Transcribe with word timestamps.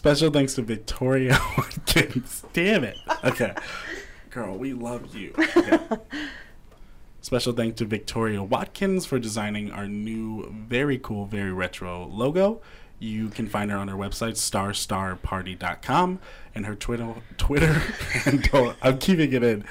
Special 0.00 0.30
thanks 0.30 0.54
to 0.54 0.62
Victoria 0.62 1.38
Watkins. 1.58 2.42
Damn 2.54 2.84
it. 2.84 2.96
Okay. 3.22 3.52
Girl, 4.30 4.56
we 4.56 4.72
love 4.72 5.14
you. 5.14 5.34
Okay. 5.36 5.78
Special 7.20 7.52
thanks 7.52 7.76
to 7.80 7.84
Victoria 7.84 8.42
Watkins 8.42 9.04
for 9.04 9.18
designing 9.18 9.70
our 9.70 9.86
new, 9.86 10.50
very 10.50 10.96
cool, 10.96 11.26
very 11.26 11.52
retro 11.52 12.06
logo. 12.06 12.62
You 12.98 13.28
can 13.28 13.46
find 13.46 13.70
her 13.70 13.76
on 13.76 13.88
her 13.88 13.94
website, 13.94 14.38
starstarparty.com, 14.38 16.18
and 16.54 16.64
her 16.64 16.74
Twitter 16.74 17.16
Twitter 17.36 17.74
handle. 17.74 18.76
I'm 18.80 18.96
keeping 18.96 19.34
it 19.34 19.42
in. 19.42 19.66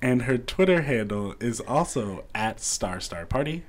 And 0.00 0.22
her 0.22 0.38
Twitter 0.38 0.82
handle 0.82 1.34
is 1.40 1.58
also 1.58 2.22
at 2.36 2.58
starstarparty. 2.58 3.62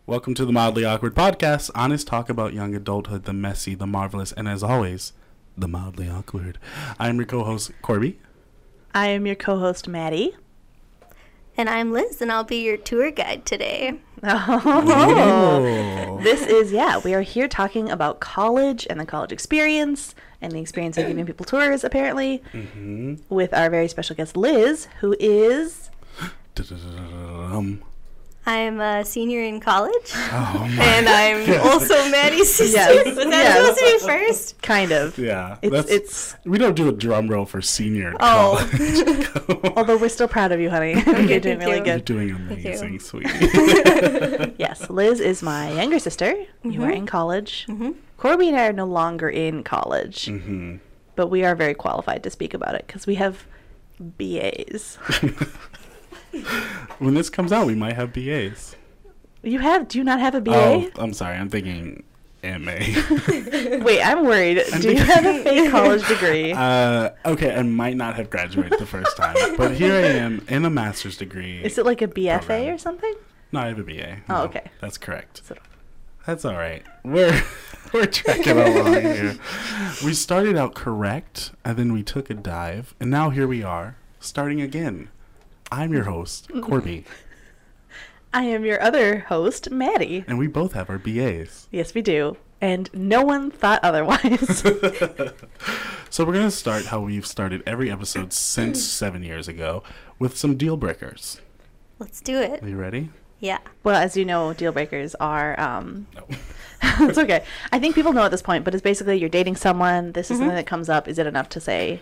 Welcome 0.10 0.34
to 0.36 0.46
the 0.46 0.52
Mildly 0.52 0.86
Awkward 0.86 1.14
Podcast, 1.14 1.70
honest 1.76 2.08
talk 2.08 2.30
about 2.30 2.52
young 2.56 2.74
adulthood, 2.74 3.26
the 3.26 3.34
messy, 3.34 3.76
the 3.76 3.86
marvelous, 3.86 4.32
and 4.32 4.48
as 4.48 4.64
always, 4.64 5.14
the 5.56 5.68
mildly 5.68 6.10
awkward. 6.10 6.58
I'm 6.98 7.18
your 7.18 7.28
co-host 7.28 7.72
Corby. 7.84 8.18
I 8.92 9.10
am 9.10 9.28
your 9.28 9.36
co-host 9.36 9.88
Maddie. 9.88 10.36
And 11.56 11.70
I'm 11.70 11.92
Liz, 11.94 12.24
and 12.24 12.32
I'll 12.32 12.44
be 12.44 12.64
your 12.64 12.76
tour 12.78 13.12
guide 13.12 13.46
today. 13.46 14.00
Oh. 14.24 16.20
This 16.24 16.42
is 16.42 16.72
yeah, 16.72 16.98
we 16.98 17.14
are 17.14 17.22
here 17.22 17.48
talking 17.48 17.92
about 17.92 18.20
college 18.20 18.88
and 18.90 19.00
the 19.00 19.06
college 19.06 19.32
experience 19.32 20.16
and 20.42 20.52
the 20.52 20.60
experience 20.60 20.98
of 20.98 21.06
giving 21.06 21.26
people 21.28 21.46
tours 21.46 21.84
apparently 21.84 22.42
Mm-hmm. 22.52 23.16
with 23.30 23.54
our 23.54 23.70
very 23.70 23.88
special 23.88 24.16
guest 24.16 24.36
Liz, 24.36 24.88
who 25.02 25.16
is 25.20 25.92
I'm 28.50 28.80
a 28.82 29.06
senior 29.06 29.44
in 29.44 29.60
college, 29.60 30.12
oh 30.16 30.68
my 30.76 30.84
and 30.86 31.08
I'm 31.08 31.68
also 31.68 31.94
Maddie's 32.10 32.52
sister. 32.52 32.78
Yes. 32.80 33.06
Was 33.06 33.16
that 33.18 33.28
Yes. 33.30 33.58
supposed 33.58 33.80
to 33.80 34.08
be 34.08 34.12
first? 34.26 34.62
kind 34.64 34.92
of. 34.92 35.18
Yeah, 35.20 35.58
It's 35.62 35.72
that's, 35.72 35.92
it's 35.92 36.36
we 36.46 36.58
don't 36.58 36.74
do 36.76 36.90
a 36.90 36.92
drum 36.92 37.28
roll 37.28 37.46
for 37.46 37.62
senior 37.62 38.16
Oh. 38.20 38.58
college. 38.72 39.74
although 39.78 39.98
we're 39.98 40.10
still 40.10 40.28
proud 40.28 40.52
of 40.52 40.60
you, 40.60 40.70
honey. 40.72 40.94
You're 41.30 41.40
doing 41.40 41.60
really 41.60 41.78
you. 41.78 41.86
You're 41.86 41.98
good. 41.98 42.06
doing 42.06 42.28
you. 42.30 42.36
amazing, 42.38 43.00
sweetie. 43.00 43.30
Yes, 44.58 44.90
Liz 44.90 45.20
is 45.20 45.44
my 45.44 45.72
younger 45.74 46.00
sister. 46.00 46.34
You 46.64 46.84
are 46.84 46.92
in 46.92 47.06
college. 47.06 47.68
Mhm. 47.70 47.94
Corby 48.18 48.48
and 48.50 48.58
I 48.58 48.66
are 48.68 48.74
no 48.74 48.86
longer 48.86 49.30
in 49.30 49.64
college, 49.64 50.26
hmm 50.26 50.78
but 51.16 51.28
we 51.28 51.44
are 51.44 51.54
very 51.54 51.74
qualified 51.74 52.24
to 52.24 52.30
speak 52.30 52.54
about 52.54 52.74
it 52.76 52.88
because 52.88 53.06
we 53.06 53.16
have 53.16 53.46
BAs. 54.00 54.98
When 57.00 57.14
this 57.14 57.30
comes 57.30 57.52
out, 57.52 57.66
we 57.68 57.76
might 57.76 57.94
have 57.96 58.12
BAs. 58.14 58.76
You 59.42 59.60
have? 59.60 59.88
Do 59.88 59.98
you 59.98 60.04
not 60.04 60.20
have 60.20 60.36
a 60.36 60.42
BA? 60.42 60.52
Oh, 60.54 60.90
I'm 60.98 61.14
sorry. 61.14 61.38
I'm 61.38 61.50
thinking 61.50 62.04
MA. 62.44 62.72
Wait, 63.84 64.02
I'm 64.02 64.26
worried. 64.26 64.62
Do 64.82 64.92
you 64.92 64.98
have 64.98 65.26
a 65.26 65.44
fake 65.44 65.72
college 65.72 66.06
degree? 66.08 66.52
uh, 66.58 67.12
okay, 67.26 67.56
I 67.56 67.62
might 67.64 67.96
not 67.96 68.16
have 68.16 68.30
graduated 68.30 68.80
the 68.80 68.86
first 68.86 69.16
time, 69.16 69.36
but 69.58 69.72
here 69.76 69.94
I 69.94 70.08
am 70.08 70.46
in 70.50 70.66
a 70.66 70.70
master's 70.70 71.16
degree. 71.18 71.62
Is 71.64 71.78
it 71.78 71.86
like 71.86 72.02
a 72.02 72.08
BFA 72.08 72.40
program. 72.40 72.74
or 72.76 72.78
something? 72.78 73.14
No, 73.52 73.62
I 73.62 73.68
have 73.68 73.80
a 73.80 73.84
BA. 73.84 74.18
Oh, 74.30 74.34
No, 74.34 74.42
okay. 74.44 74.70
That's 74.82 74.98
correct. 74.98 75.42
So- 75.46 75.56
That's 76.26 76.44
all 76.46 76.56
right. 76.56 76.84
We're 77.04 77.42
we're 77.94 78.06
trekking 78.08 78.58
along 78.58 78.94
here. 79.02 79.36
We 80.04 80.14
started 80.14 80.58
out 80.58 80.76
correct, 80.76 81.52
and 81.66 81.78
then 81.78 81.94
we 81.94 82.04
took 82.04 82.30
a 82.30 82.34
dive, 82.36 82.94
and 83.00 83.10
now 83.10 83.30
here 83.32 83.48
we 83.48 83.64
are, 83.64 83.96
starting 84.20 84.60
again. 84.62 85.10
I'm 85.72 85.94
your 85.94 86.04
host, 86.06 86.50
Corby, 86.62 87.06
I 88.34 88.44
am 88.44 88.64
your 88.66 88.82
other 88.82 89.20
host, 89.20 89.70
Maddie. 89.72 90.24
and 90.28 90.38
we 90.38 90.48
both 90.48 90.74
have 90.74 90.90
our 90.90 90.98
BAs. 91.00 91.68
Yes, 91.72 91.94
we 91.94 92.02
do. 92.02 92.38
And 92.62 92.90
no 92.94 93.22
one 93.24 93.52
thought 93.52 93.80
otherwise. 93.84 94.64
So 96.12 96.26
we're 96.26 96.34
gonna 96.34 96.50
start 96.50 96.86
how 96.86 97.02
we've 97.02 97.26
started 97.26 97.62
every 97.68 97.92
episode 97.92 98.34
since 98.34 98.84
seven 98.84 99.22
years 99.22 99.48
ago 99.48 99.84
with 100.18 100.36
some 100.36 100.58
deal 100.58 100.76
breakers. 100.76 101.40
Let's 102.00 102.20
do 102.20 102.42
it. 102.42 102.64
Are 102.64 102.68
you 102.68 102.78
ready? 102.78 103.12
Yeah. 103.40 103.60
well, 103.84 103.96
as 103.96 104.18
you 104.18 104.26
know, 104.26 104.54
deal 104.54 104.72
breakers 104.72 105.14
are. 105.16 105.58
Um, 105.60 106.08
No. 106.16 106.26
it's 107.08 107.20
okay. 107.20 107.46
I 107.72 107.78
think 107.78 107.94
people 107.94 108.12
know 108.12 108.24
at 108.24 108.32
this 108.32 108.42
point, 108.42 108.66
but 108.66 108.74
it's 108.74 108.82
basically 108.82 109.18
you're 109.20 109.30
dating 109.30 109.56
someone. 109.56 110.14
This 110.14 110.32
is 110.32 110.40
something 110.40 110.56
that 110.56 110.66
comes 110.66 110.90
up. 110.90 111.08
Is 111.08 111.20
it 111.20 111.28
enough 111.28 111.48
to 111.50 111.60
say 111.60 112.02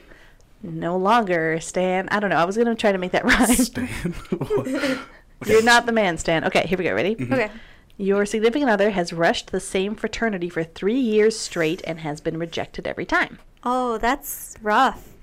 no 0.64 0.98
longer, 0.98 1.60
Stan? 1.60 2.10
I 2.10 2.20
don't 2.20 2.30
know. 2.30 2.38
I 2.38 2.46
was 2.46 2.58
gonna 2.58 2.76
try 2.76 2.92
to 2.92 2.98
make 2.98 3.12
that 3.12 3.26
rhyme. 3.32 3.56
Stan. 3.56 3.90
You're 5.46 5.64
not 5.64 5.86
the 5.86 5.92
man, 5.92 6.18
Stan. 6.18 6.44
Okay, 6.46 6.66
here 6.66 6.78
we 6.78 6.84
go. 6.84 6.94
Ready? 6.94 7.16
Okay. 7.20 7.52
Your 7.98 8.26
significant 8.26 8.70
other 8.70 8.92
has 8.92 9.12
rushed 9.12 9.52
the 9.52 9.60
same 9.60 9.96
fraternity 9.96 10.50
for 10.50 10.64
three 10.64 11.00
years 11.00 11.38
straight 11.38 11.82
and 11.86 12.00
has 12.00 12.22
been 12.22 12.38
rejected 12.38 12.86
every 12.88 13.06
time. 13.06 13.40
Oh, 13.64 13.98
that's 13.98 14.56
rough. 14.62 15.14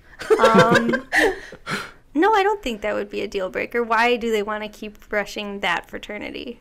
Um, 0.41 0.91
no, 2.15 2.33
I 2.33 2.43
don't 2.43 2.63
think 2.63 2.81
that 2.81 2.95
would 2.95 3.11
be 3.11 3.21
a 3.23 3.29
deal 3.29 3.49
breaker. 3.49 3.83
Why 3.83 4.17
do 4.17 4.31
they 4.33 4.43
want 4.43 4.65
to 4.65 4.69
keep 4.69 5.13
rushing 5.13 5.61
that 5.61 5.89
fraternity? 5.89 6.61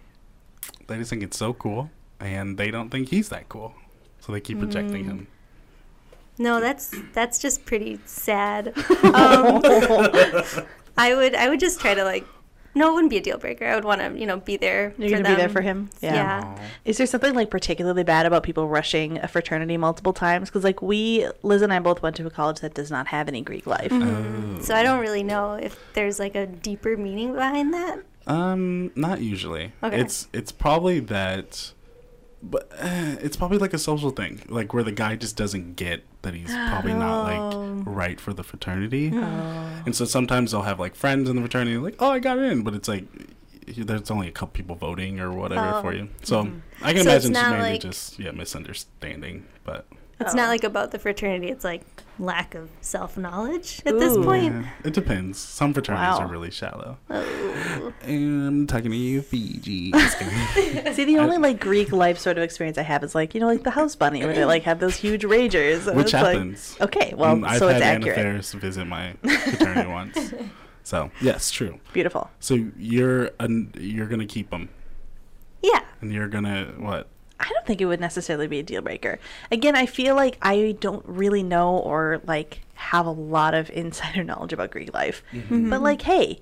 they 0.87 0.97
just 0.97 1.09
think 1.09 1.23
it's 1.23 1.37
so 1.37 1.53
cool, 1.53 1.89
and 2.19 2.57
they 2.57 2.69
don't 2.69 2.89
think 2.89 3.09
he's 3.09 3.29
that 3.29 3.49
cool, 3.49 3.73
so 4.19 4.31
they 4.31 4.39
keep 4.41 4.61
rejecting 4.61 5.05
him. 5.05 5.27
No, 6.37 6.59
that's 6.59 6.93
that's 7.13 7.39
just 7.39 7.65
pretty 7.65 7.99
sad. 8.05 8.73
Um, 9.03 9.61
I 10.97 11.13
would 11.15 11.35
I 11.35 11.49
would 11.49 11.59
just 11.59 11.79
try 11.79 11.93
to 11.93 12.03
like. 12.03 12.25
No, 12.75 12.89
it 12.89 12.93
wouldn't 12.95 13.11
be 13.11 13.17
a 13.17 13.21
deal 13.21 13.37
breaker. 13.37 13.67
I 13.67 13.75
would 13.75 13.85
want 13.85 14.01
to, 14.01 14.19
you 14.19 14.25
know, 14.25 14.37
be 14.37 14.57
there. 14.57 14.95
You're 14.97 15.09
for 15.09 15.23
gonna 15.23 15.35
be 15.35 15.39
there 15.39 15.49
for 15.49 15.61
him. 15.61 15.91
Yeah. 16.01 16.41
Aw. 16.43 16.61
Is 16.85 16.97
there 16.97 17.05
something 17.05 17.35
like 17.35 17.51
particularly 17.51 18.03
bad 18.03 18.25
about 18.25 18.41
people 18.41 18.67
rushing 18.67 19.19
a 19.19 19.27
fraternity 19.27 19.77
multiple 19.77 20.13
times? 20.13 20.49
Because 20.49 20.63
like 20.63 20.81
we, 20.81 21.27
Liz 21.43 21.61
and 21.61 21.71
I 21.71 21.77
both 21.77 22.01
went 22.01 22.15
to 22.15 22.25
a 22.25 22.31
college 22.31 22.61
that 22.61 22.73
does 22.73 22.89
not 22.89 23.05
have 23.07 23.27
any 23.27 23.41
Greek 23.41 23.67
life. 23.67 23.91
Oh. 23.91 24.57
So 24.61 24.73
I 24.73 24.81
don't 24.81 24.99
really 25.01 25.21
know 25.21 25.53
if 25.53 25.77
there's 25.93 26.17
like 26.17 26.33
a 26.33 26.47
deeper 26.47 26.97
meaning 26.97 27.33
behind 27.33 27.75
that. 27.75 27.99
Um, 28.25 28.91
not 28.95 29.21
usually. 29.21 29.73
Okay. 29.83 29.99
It's 29.99 30.27
it's 30.33 30.51
probably 30.51 30.99
that, 31.01 31.73
but 32.41 32.71
uh, 32.79 33.17
it's 33.21 33.37
probably 33.37 33.59
like 33.59 33.73
a 33.73 33.79
social 33.79 34.09
thing, 34.09 34.41
like 34.47 34.73
where 34.73 34.83
the 34.83 34.91
guy 34.91 35.15
just 35.15 35.37
doesn't 35.37 35.75
get 35.75 36.03
that 36.23 36.33
he's 36.33 36.51
probably 36.53 36.93
not 36.93 37.31
Oh. 37.31 37.59
like 37.59 37.83
right 37.85 38.19
for 38.19 38.33
the 38.33 38.43
fraternity, 38.43 39.11
Oh. 39.13 39.19
and 39.85 39.95
so 39.95 40.05
sometimes 40.05 40.51
they'll 40.51 40.63
have 40.63 40.79
like 40.79 40.95
friends 40.95 41.29
in 41.29 41.35
the 41.35 41.41
fraternity, 41.41 41.77
like, 41.77 41.95
oh, 41.99 42.09
I 42.11 42.19
got 42.19 42.39
in, 42.39 42.63
but 42.63 42.73
it's 42.73 42.87
like 42.87 43.05
there's 43.65 44.11
only 44.11 44.27
a 44.27 44.31
couple 44.31 44.51
people 44.53 44.75
voting 44.75 45.19
or 45.21 45.31
whatever 45.31 45.75
Oh. 45.75 45.81
for 45.81 45.93
you. 45.93 46.09
So 46.23 46.43
mm-hmm. 46.43 46.59
I 46.81 46.91
can 46.93 47.03
So 47.03 47.09
imagine 47.11 47.31
it's 47.31 47.39
not 47.41 47.51
mainly 47.51 47.69
like- 47.71 47.81
just 47.81 48.19
yeah 48.19 48.31
misunderstanding, 48.31 49.45
but 49.63 49.85
It's 50.19 50.33
Oh. 50.33 50.37
not 50.37 50.47
like 50.49 50.63
about 50.63 50.91
the 50.91 50.99
fraternity. 50.99 51.47
It's 51.49 51.63
like 51.63 51.81
lack 52.19 52.53
of 52.55 52.69
self 52.81 53.17
knowledge 53.17 53.81
at 53.85 53.97
this 53.99 54.15
point. 54.17 54.53
yeah, 54.53 54.69
it 54.83 54.93
depends. 54.93 55.39
Some 55.39 55.73
fraternities 55.73 56.19
Wow. 56.19 56.25
are 56.25 56.27
really 56.27 56.51
shallow. 56.51 56.97
Oh. 57.09 57.93
And 58.03 58.47
I'm 58.47 58.67
talking 58.67 58.91
to 58.91 58.97
you, 58.97 59.21
Fiji. 59.21 59.91
See, 60.93 61.05
the 61.05 61.17
only 61.19 61.37
like 61.37 61.59
Greek 61.59 61.91
life 61.91 62.17
sort 62.19 62.37
of 62.37 62.43
experience 62.43 62.77
I 62.77 62.83
have 62.83 63.03
is 63.03 63.15
like 63.15 63.33
you 63.33 63.39
know 63.39 63.47
like 63.47 63.63
the 63.63 63.71
House 63.71 63.95
Bunny 63.95 64.23
where 64.23 64.33
they 64.33 64.45
like 64.45 64.63
have 64.63 64.79
those 64.79 64.95
huge 64.95 65.23
ragers. 65.23 65.87
and 65.87 65.97
Which 65.97 66.05
it's 66.07 66.13
like- 66.13 66.33
happens. 66.37 66.77
okay, 66.81 67.13
well, 67.15 67.35
Mm, 67.35 67.47
I've 67.47 67.59
so 67.59 67.67
had 67.67 67.77
it's 67.77 67.85
Anna 67.85 67.99
accurate. 67.99 68.15
Faris 68.17 68.53
visit 68.53 68.85
my 68.85 69.13
fraternity 69.23 69.89
once. 70.01 70.33
So 70.83 71.09
yes, 71.21 71.49
true. 71.49 71.79
Beautiful. 71.93 72.29
So 72.39 72.55
you're 72.77 73.31
an, 73.39 73.71
you're 73.77 74.07
gonna 74.07 74.25
keep 74.27 74.49
them, 74.51 74.69
Yeah. 75.61 75.79
and 76.01 76.11
you're 76.13 76.27
gonna 76.27 76.73
what? 76.77 77.07
I 77.39 77.49
don't 77.53 77.65
think 77.65 77.81
it 77.81 77.85
would 77.85 77.99
necessarily 77.99 78.47
be 78.47 78.59
a 78.59 78.63
deal 78.63 78.81
breaker. 78.81 79.19
Again, 79.51 79.75
I 79.75 79.85
feel 79.85 80.15
like 80.15 80.37
I 80.41 80.75
don't 80.79 81.05
really 81.05 81.43
know 81.43 81.77
or 81.77 82.21
like 82.25 82.61
have 82.75 83.05
a 83.05 83.11
lot 83.11 83.53
of 83.53 83.69
insider 83.73 84.23
knowledge 84.23 84.53
about 84.53 84.71
Greek 84.71 84.93
life. 84.93 85.23
Mm-hmm. 85.33 85.69
But 85.69 85.81
like, 85.81 86.01
hey, 86.03 86.39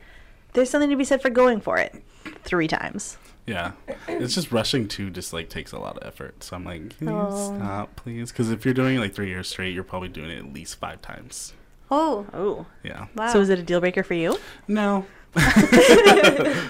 there's 0.54 0.70
something 0.70 0.90
to 0.90 0.96
be 0.96 1.04
said 1.06 1.22
for 1.22 1.30
going 1.30 1.62
for 1.62 1.78
it 1.78 2.04
three 2.44 2.68
times. 2.68 3.18
Yeah, 3.48 3.72
it's 4.08 4.36
just 4.36 4.52
rushing 4.52 4.88
to 4.90 5.10
just 5.10 5.34
like 5.34 5.50
takes 5.50 5.72
a 5.72 5.80
lot 5.80 5.98
of 5.98 6.08
effort. 6.08 6.44
So 6.44 6.56
I'm 6.56 6.64
like, 6.64 6.98
can 7.00 7.08
you 7.08 7.14
Oh. 7.18 7.56
stop, 7.58 7.96
please? 7.96 8.32
Because 8.32 8.52
if 8.52 8.64
you're 8.66 8.74
doing 8.76 8.98
it 8.98 9.00
like 9.00 9.16
three 9.16 9.30
years 9.30 9.50
straight, 9.50 9.74
you're 9.74 9.84
probably 9.84 10.10
doing 10.10 10.30
it 10.30 10.38
at 10.38 10.54
least 10.54 10.76
five 10.76 11.02
times. 11.02 11.54
Oh. 11.90 12.28
Oh. 12.34 12.66
Yeah. 12.84 13.08
Wow. 13.16 13.34
So 13.34 13.42
is 13.42 13.50
it 13.50 13.58
a 13.58 13.64
deal 13.64 13.80
breaker 13.80 14.04
for 14.04 14.14
you? 14.14 14.38
No, 14.68 15.06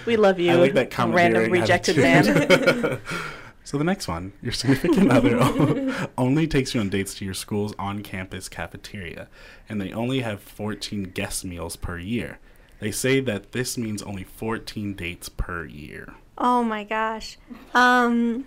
We 0.06 0.16
love 0.18 0.40
you, 0.40 0.52
I 0.52 0.56
like 0.56 0.74
that 0.74 0.98
random 0.98 1.52
rejected 1.52 1.98
attitude. 2.00 2.50
man. 2.50 3.00
So 3.64 3.78
the 3.78 3.84
next 3.84 4.08
one, 4.08 4.34
your 4.42 4.52
significant 4.52 5.12
other 5.12 6.10
only 6.18 6.48
takes 6.48 6.74
you 6.74 6.82
on 6.82 6.90
dates 6.90 7.14
to 7.16 7.26
your 7.26 7.34
school's 7.34 7.74
on-campus 7.78 8.50
cafeteria, 8.50 9.28
and 9.70 9.80
they 9.80 9.92
only 9.92 10.22
have 10.22 10.42
14 10.42 11.04
guest 11.04 11.46
meals 11.46 11.76
per 11.76 11.98
year. 11.98 12.40
They 12.80 12.92
say 12.92 13.20
that 13.20 13.52
this 13.52 13.78
means 13.78 14.02
only 14.02 14.24
14 14.24 14.96
dates 14.96 15.30
per 15.30 15.66
year. 15.66 16.16
Oh 16.38 16.64
my 16.64 16.84
gosh. 16.84 17.38
Um, 17.76 18.46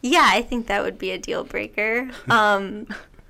yeah, 0.00 0.28
I 0.32 0.42
think 0.42 0.66
that 0.66 0.82
would 0.82 0.98
be 0.98 1.12
a 1.12 1.18
deal 1.18 1.44
breaker. 1.44 2.10
Um, 2.28 2.88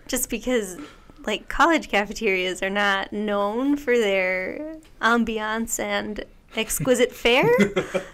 just 0.08 0.28
because, 0.28 0.78
like, 1.26 1.48
college 1.48 1.88
cafeterias 1.88 2.62
are 2.62 2.70
not 2.70 3.12
known 3.12 3.76
for 3.76 3.96
their 3.96 4.76
ambiance 5.00 5.78
and 5.78 6.24
exquisite 6.56 7.12
fare. 7.12 7.50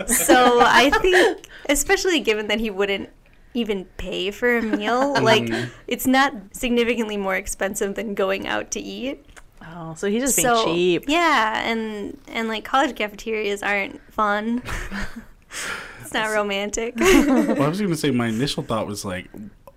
so 0.06 0.60
I 0.60 0.90
think, 1.00 1.46
especially 1.68 2.20
given 2.20 2.48
that 2.48 2.60
he 2.60 2.70
wouldn't 2.70 3.10
even 3.54 3.84
pay 3.96 4.30
for 4.30 4.58
a 4.58 4.62
meal, 4.62 5.12
like, 5.22 5.44
mm-hmm. 5.44 5.70
it's 5.86 6.06
not 6.06 6.34
significantly 6.52 7.16
more 7.16 7.34
expensive 7.34 7.94
than 7.94 8.14
going 8.14 8.46
out 8.46 8.70
to 8.72 8.80
eat. 8.80 9.24
Oh, 9.62 9.94
so 9.94 10.08
he's 10.08 10.22
just 10.22 10.36
being 10.36 10.46
so, 10.46 10.64
cheap. 10.64 11.04
Yeah, 11.08 11.60
and 11.68 12.18
and 12.28 12.48
like 12.48 12.64
college 12.64 12.94
cafeterias 12.96 13.62
aren't 13.62 14.00
fun. 14.12 14.62
it's 16.00 16.12
not 16.12 16.32
romantic. 16.32 16.94
well, 16.96 17.62
I 17.62 17.68
was 17.68 17.78
going 17.80 17.90
to 17.90 17.96
say 17.96 18.10
my 18.10 18.28
initial 18.28 18.62
thought 18.62 18.86
was 18.86 19.04
like, 19.04 19.28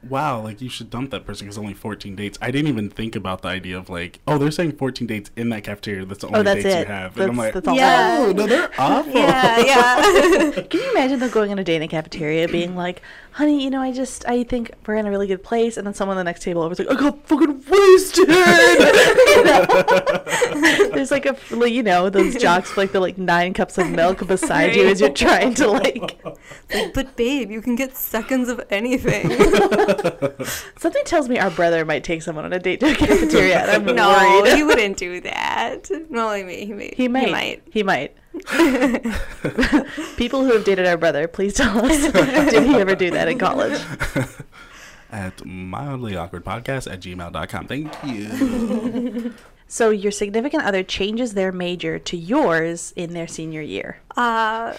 wow, 0.10 0.42
like 0.42 0.62
you 0.62 0.70
should 0.70 0.90
dump 0.90 1.12
that 1.12 1.26
person 1.26 1.46
because 1.46 1.58
only 1.58 1.74
14 1.74 2.16
dates. 2.16 2.38
I 2.42 2.52
didn't 2.52 2.68
even 2.68 2.90
think 2.90 3.16
about 3.16 3.42
the 3.42 3.50
idea 3.50 3.78
of 3.78 3.90
like, 3.90 4.20
oh, 4.28 4.38
they're 4.38 4.52
saying 4.52 4.74
14 4.74 5.08
dates 5.08 5.32
in 5.36 5.50
that 5.50 5.64
cafeteria. 5.64 6.06
That's 6.06 6.22
the 6.22 6.28
oh, 6.28 6.38
only 6.38 6.40
Oh, 6.40 6.44
that's 6.44 6.64
dates 6.64 6.76
it. 6.76 6.80
you 6.80 6.86
have. 6.94 7.18
and 7.18 7.32
I'm 7.32 7.38
like, 7.38 7.54
that's 7.54 7.68
all 7.68 7.76
Yeah. 7.76 8.18
oh, 8.20 8.32
no, 8.32 8.48
they're 8.48 8.72
awful. 8.80 9.14
yeah, 9.14 9.60
yeah. 9.60 10.52
Can 10.70 10.80
you 10.80 10.92
imagine 10.92 11.20
them 11.20 11.30
going 11.30 11.52
on 11.52 11.60
a 11.60 11.64
date 11.64 11.78
in 11.78 11.82
a 11.84 11.88
cafeteria 11.88 12.48
being 12.48 12.76
like, 12.76 13.02
honey, 13.32 13.64
you 13.64 13.70
know, 13.70 13.82
I 13.82 13.92
just, 13.92 14.26
I 14.28 14.44
think 14.44 14.72
we're 14.86 14.96
in 14.96 15.06
a 15.06 15.10
really 15.10 15.28
good 15.28 15.44
place. 15.44 15.78
And 15.78 15.88
then 15.88 15.94
someone 15.94 16.18
on 16.18 16.26
the 16.26 16.30
next 16.30 16.44
table 16.44 16.68
was 16.68 16.80
like, 16.80 16.90
I 16.90 16.96
got 16.96 17.26
fucking 17.28 17.64
wasted. 17.70 18.28
There's 20.94 21.12
like 21.12 21.26
a, 21.26 21.36
like, 21.52 21.72
you 21.72 21.84
know, 21.84 22.10
those 22.10 22.36
jocks 22.36 22.70
with 22.70 22.78
like 22.78 22.92
the 22.92 23.00
like 23.00 23.18
nine 23.18 23.54
cups 23.54 23.78
of 23.78 23.90
milk 23.90 24.26
beside 24.28 24.76
you 24.76 24.88
as 24.88 25.00
you're 25.00 25.10
trying 25.10 25.54
to 25.56 25.68
like, 25.68 26.22
Like, 26.74 26.94
but 26.94 27.16
babe, 27.16 27.52
you 27.52 27.62
can 27.62 27.76
get 27.76 27.96
seconds 27.98 28.50
of 28.50 28.62
anything. 28.70 29.30
something 30.78 31.04
tells 31.06 31.28
me 31.28 31.38
our 31.38 31.52
brother 31.52 31.84
might 31.86 32.04
take 32.04 32.22
someone 32.22 32.46
on 32.46 32.54
a 32.54 32.60
date 32.60 32.80
to 32.80 32.92
a 32.92 32.96
cafeteria. 32.96 33.72
I'm 33.72 33.86
no, 33.86 34.10
worried. 34.10 34.56
he 34.56 34.64
wouldn't 34.64 34.98
do 34.98 35.22
that. 35.22 35.90
No, 36.10 36.28
only 36.28 36.44
me. 36.44 36.66
He, 36.66 36.74
may, 36.74 36.94
He 36.96 37.08
might. 37.08 37.62
He 37.72 37.84
might. 37.84 38.16
People 40.18 40.44
who 40.46 40.54
have 40.54 40.64
dated 40.64 40.88
our 40.88 40.98
brother, 40.98 41.28
please 41.28 41.54
tell 41.54 41.86
us. 41.86 42.12
Did 42.52 42.64
he 42.64 42.76
ever 42.76 42.96
do 42.96 43.12
that 43.12 43.28
in 43.28 43.38
college? 43.38 43.82
At 45.12 45.46
mildly 45.46 46.16
awkward 46.16 46.46
podcast 46.46 46.90
at 46.90 47.02
gmail.com. 47.02 47.68
Thank 47.68 47.92
you. 48.06 49.34
So 49.68 49.90
your 49.90 50.12
significant 50.12 50.64
other 50.64 50.84
changes 50.84 51.34
their 51.34 51.52
major 51.52 52.00
to 52.00 52.16
yours 52.16 52.94
in 52.96 53.14
their 53.14 53.28
senior 53.28 53.62
year. 53.62 53.98
Uh, 54.16 54.74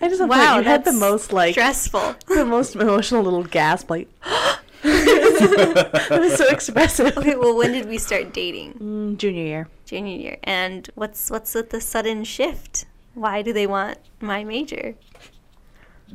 I 0.00 0.08
just 0.08 0.20
love 0.20 0.28
wow, 0.28 0.58
you 0.58 0.64
had 0.64 0.84
the 0.84 0.92
most 0.92 1.32
like 1.32 1.52
stressful. 1.52 2.14
the 2.28 2.44
most 2.44 2.76
emotional 2.76 3.22
little 3.22 3.42
gasp, 3.42 3.90
like 3.90 4.08
it 4.84 6.20
was 6.20 6.36
so 6.36 6.46
expressive. 6.48 7.16
Okay, 7.16 7.36
well, 7.36 7.56
when 7.56 7.72
did 7.72 7.88
we 7.88 7.98
start 7.98 8.32
dating? 8.32 8.74
Mm, 8.74 9.16
junior 9.16 9.44
year. 9.44 9.68
Junior 9.84 10.16
year. 10.16 10.38
And 10.42 10.88
what's 10.94 11.30
what's 11.30 11.54
with 11.54 11.70
the 11.70 11.80
sudden 11.80 12.24
shift? 12.24 12.86
Why 13.14 13.42
do 13.42 13.52
they 13.52 13.66
want 13.66 13.98
my 14.20 14.44
major? 14.44 14.96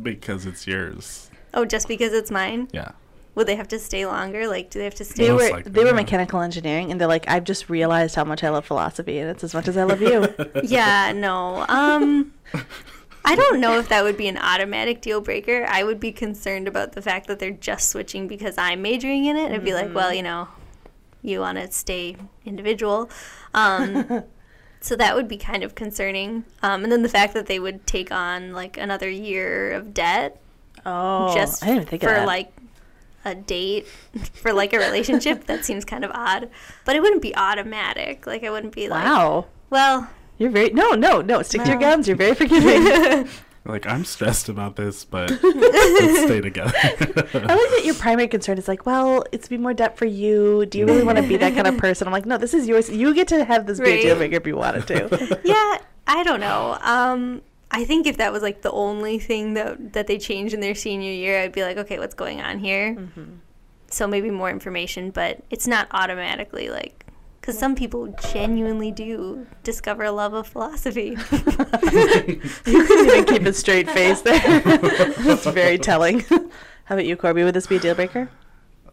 because 0.02 0.46
it's 0.46 0.68
yours. 0.68 1.30
Oh, 1.54 1.66
just 1.66 1.88
because 1.88 2.14
it's 2.14 2.32
mine? 2.32 2.70
Yeah. 2.72 2.92
Would 3.36 3.48
they 3.48 3.56
have 3.56 3.68
to 3.70 3.80
stay 3.80 4.06
longer? 4.06 4.48
Like, 4.48 4.70
do 4.70 4.80
they 4.80 4.86
have 4.86 4.96
to 4.96 5.06
stay? 5.06 5.26
They 5.26 5.32
Most 5.32 5.44
were 5.44 5.58
likely, 5.58 5.72
they 5.72 5.84
were 5.84 5.90
yeah. 5.90 5.96
mechanical 5.96 6.42
engineering, 6.42 6.92
and 6.92 7.00
they're 7.00 7.08
like, 7.08 7.28
I've 7.30 7.44
just 7.44 7.70
realized 7.70 8.16
how 8.16 8.24
much 8.24 8.44
I 8.44 8.50
love 8.50 8.66
philosophy, 8.66 9.20
and 9.20 9.30
it's 9.30 9.44
as 9.44 9.54
much 9.54 9.68
as 9.68 9.78
I 9.78 9.84
love 9.84 10.02
you. 10.02 10.28
yeah, 10.64 11.12
no. 11.14 11.66
Um, 11.70 12.34
I 13.24 13.36
don't 13.36 13.60
know 13.60 13.80
if 13.80 13.90
that 13.90 14.04
would 14.04 14.18
be 14.18 14.28
an 14.28 14.38
automatic 14.38 15.02
deal 15.02 15.22
breaker. 15.22 15.66
I 15.70 15.84
would 15.84 16.00
be 16.00 16.12
concerned 16.12 16.68
about 16.68 16.94
the 16.94 17.02
fact 17.02 17.28
that 17.28 17.40
they're 17.40 17.52
just 17.52 17.90
switching 17.90 18.28
because 18.28 18.58
I'm 18.58 18.82
majoring 18.82 19.26
in 19.26 19.38
it. 19.38 19.52
I'd 19.52 19.64
be 19.64 19.74
like, 19.74 19.94
well, 19.94 20.14
you 20.14 20.24
know, 20.24 20.48
you 21.22 21.40
want 21.40 21.58
to 21.58 21.72
stay 21.72 22.16
individual. 22.46 23.10
Um, 23.54 24.24
so 24.82 24.96
that 24.96 25.16
would 25.16 25.28
be 25.28 25.38
kind 25.38 25.64
of 25.64 25.76
concerning. 25.76 26.46
Um, 26.64 26.84
and 26.84 26.92
then 26.92 27.02
the 27.02 27.10
fact 27.10 27.34
that 27.34 27.48
they 27.48 27.60
would 27.60 27.86
take 27.86 28.12
on 28.12 28.54
like 28.54 28.78
another 28.78 29.10
year 29.10 29.72
of 29.72 29.94
debt 29.94 30.42
Oh, 30.86 31.34
just 31.36 31.62
I 31.62 31.74
didn't 31.74 31.90
think 31.90 32.04
for 32.04 32.26
like 32.26 32.54
a 33.26 33.36
date 33.36 33.86
for 34.34 34.54
like 34.54 34.72
a 34.72 34.78
relationship 34.78 35.46
that 35.48 35.66
seems 35.66 35.84
kind 35.84 36.06
of 36.06 36.12
odd 36.14 36.50
but 36.86 36.96
it 36.96 37.02
wouldn't 37.02 37.22
be 37.22 37.36
automatic 37.36 38.26
like 38.26 38.46
i 38.46 38.50
wouldn't 38.50 38.74
be 38.74 38.88
like 38.88 39.04
wow, 39.04 39.46
well 39.70 40.10
you're 40.40 40.50
very 40.50 40.70
no, 40.70 40.92
no, 40.92 41.22
no. 41.22 41.42
Stick 41.44 41.64
to 41.64 41.68
your 41.68 41.78
guns. 41.78 42.08
You're 42.08 42.18
very 42.18 42.34
forgiving. 42.34 43.30
Like, 43.70 43.88
I'm 43.88 44.04
stressed 44.06 44.50
about 44.50 44.76
this, 44.76 45.06
but 45.06 45.30
let's 45.44 46.22
stay 46.24 46.42
together. 46.42 46.74
I 46.76 46.92
like 46.92 47.34
that 47.34 47.82
your 47.84 47.96
primary 47.96 48.28
concern 48.28 48.58
is 48.58 48.68
like, 48.68 48.86
well, 48.86 49.24
it's 49.32 49.48
be 49.48 49.58
more 49.58 49.74
debt 49.74 49.98
for 49.98 50.06
you. 50.06 50.66
Do 50.66 50.78
you 50.80 50.86
really 50.86 51.04
want 51.04 51.18
to 51.18 51.28
be 51.28 51.38
that 51.38 51.54
kind 51.54 51.68
of 51.68 51.78
person? 51.86 52.08
I'm 52.08 52.14
like, 52.14 52.26
no, 52.26 52.38
this 52.38 52.54
is 52.54 52.68
yours. 52.68 52.90
You 52.90 53.14
get 53.14 53.28
to 53.30 53.44
have 53.46 53.66
this 53.66 53.80
be 53.80 53.86
a 53.86 53.90
Right. 53.94 54.02
deal 54.02 54.16
breaker 54.16 54.36
if 54.38 54.48
you 54.48 54.56
wanted 54.56 54.88
to. 54.88 55.40
yeah 55.46 55.78
i 56.08 56.24
don't 56.24 56.40
know 56.40 56.76
um 56.82 57.40
i 57.70 57.86
think 57.86 58.08
if 58.08 58.18
that 58.18 58.32
was 58.34 58.42
like 58.42 58.64
the 58.64 58.72
only 58.72 59.20
thing 59.20 59.54
that 59.54 59.94
that 59.94 60.08
they 60.08 60.18
changed 60.18 60.56
in 60.56 60.60
their 60.60 60.74
senior 60.74 61.12
year 61.12 61.40
i'd 61.42 61.52
be 61.52 61.62
like 61.62 61.78
okay 61.78 62.00
what's 62.00 62.16
going 62.16 62.42
on 62.42 62.58
here 62.58 62.96
Mm-hmm. 62.96 63.24
so 63.92 64.08
maybe 64.08 64.32
more 64.32 64.50
information 64.50 65.12
but 65.12 65.44
it's 65.52 65.68
not 65.68 65.88
automatically 65.92 66.70
like 66.70 67.06
because 67.50 67.60
some 67.60 67.74
people 67.74 68.14
genuinely 68.32 68.92
do 68.92 69.48
discover 69.64 70.04
a 70.04 70.12
love 70.12 70.34
of 70.34 70.46
philosophy 70.46 71.18
you 71.32 72.40
couldn't 72.64 73.08
even 73.08 73.26
keep 73.26 73.42
a 73.42 73.54
straight 73.54 73.90
face 73.90 74.22
there. 74.22 74.60
That's 74.60 75.48
very 75.48 75.80
telling. 75.80 76.20
How 76.20 76.96
about 76.96 77.08
you, 77.08 77.18
Corby? 77.18 77.44
Would 77.44 77.56
this 77.56 77.66
be 77.66 77.78
a 77.78 77.80
deal 77.80 77.96
breaker? 77.96 78.30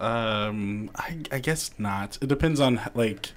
Um, 0.00 0.90
I, 0.96 1.18
I 1.30 1.38
guess 1.38 1.70
not. 1.76 2.16
It 2.22 2.28
depends 2.28 2.58
on 2.58 2.80
like 2.94 3.32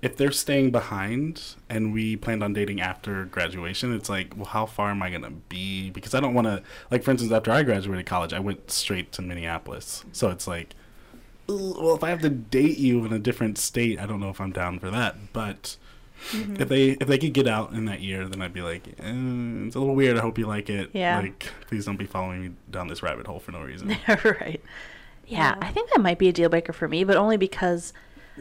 if 0.00 0.16
they're 0.16 0.32
staying 0.32 0.70
behind 0.70 1.54
and 1.68 1.92
we 1.92 2.16
planned 2.16 2.42
on 2.42 2.54
dating 2.54 2.80
after 2.80 3.26
graduation. 3.26 3.94
It's 3.94 4.08
like, 4.08 4.34
well, 4.34 4.46
how 4.46 4.64
far 4.64 4.90
am 4.90 5.02
I 5.02 5.10
gonna 5.10 5.32
be? 5.50 5.90
Because 5.90 6.14
I 6.14 6.20
don't 6.20 6.32
want 6.32 6.46
to. 6.46 6.62
Like, 6.90 7.02
for 7.02 7.10
instance, 7.10 7.30
after 7.30 7.52
I 7.52 7.62
graduated 7.62 8.06
college, 8.06 8.32
I 8.32 8.40
went 8.40 8.70
straight 8.70 9.12
to 9.12 9.22
Minneapolis. 9.22 10.06
So 10.12 10.30
it's 10.30 10.46
like, 10.46 10.70
"Ugh, 10.70 10.81
well, 11.48 11.94
if 11.94 12.04
I 12.04 12.10
have 12.10 12.20
to 12.22 12.30
date 12.30 12.78
you 12.78 13.04
in 13.04 13.12
a 13.12 13.18
different 13.18 13.58
state, 13.58 13.98
I 13.98 14.06
don't 14.06 14.20
know 14.20 14.30
if 14.30 14.40
I'm 14.40 14.52
down 14.52 14.78
for 14.78 14.90
that. 14.90 15.32
But 15.32 15.76
if 16.32 16.68
they 16.68 16.90
if 16.90 17.06
they 17.08 17.18
could 17.18 17.32
get 17.32 17.46
out 17.46 17.72
in 17.72 17.84
that 17.86 18.00
year, 18.00 18.26
then 18.28 18.40
I'd 18.42 18.52
be 18.52 18.62
like, 18.62 18.86
eh, 18.86 18.92
it's 19.66 19.76
a 19.76 19.80
little 19.80 19.94
weird. 19.94 20.16
I 20.16 20.20
hope 20.20 20.38
you 20.38 20.46
like 20.46 20.70
it. 20.70 20.90
Yeah. 20.92 21.20
Like, 21.20 21.48
please 21.66 21.84
don't 21.84 21.96
be 21.96 22.06
following 22.06 22.42
me 22.42 22.50
down 22.70 22.88
this 22.88 23.02
rabbit 23.02 23.26
hole 23.26 23.40
for 23.40 23.52
no 23.52 23.60
reason. 23.62 23.96
right. 24.24 24.60
Yeah, 25.26 25.56
I 25.60 25.70
think 25.70 25.90
that 25.90 26.00
might 26.00 26.18
be 26.18 26.28
a 26.28 26.32
deal 26.32 26.48
breaker 26.48 26.72
for 26.72 26.88
me, 26.88 27.04
but 27.04 27.16
only 27.16 27.36
because 27.36 27.92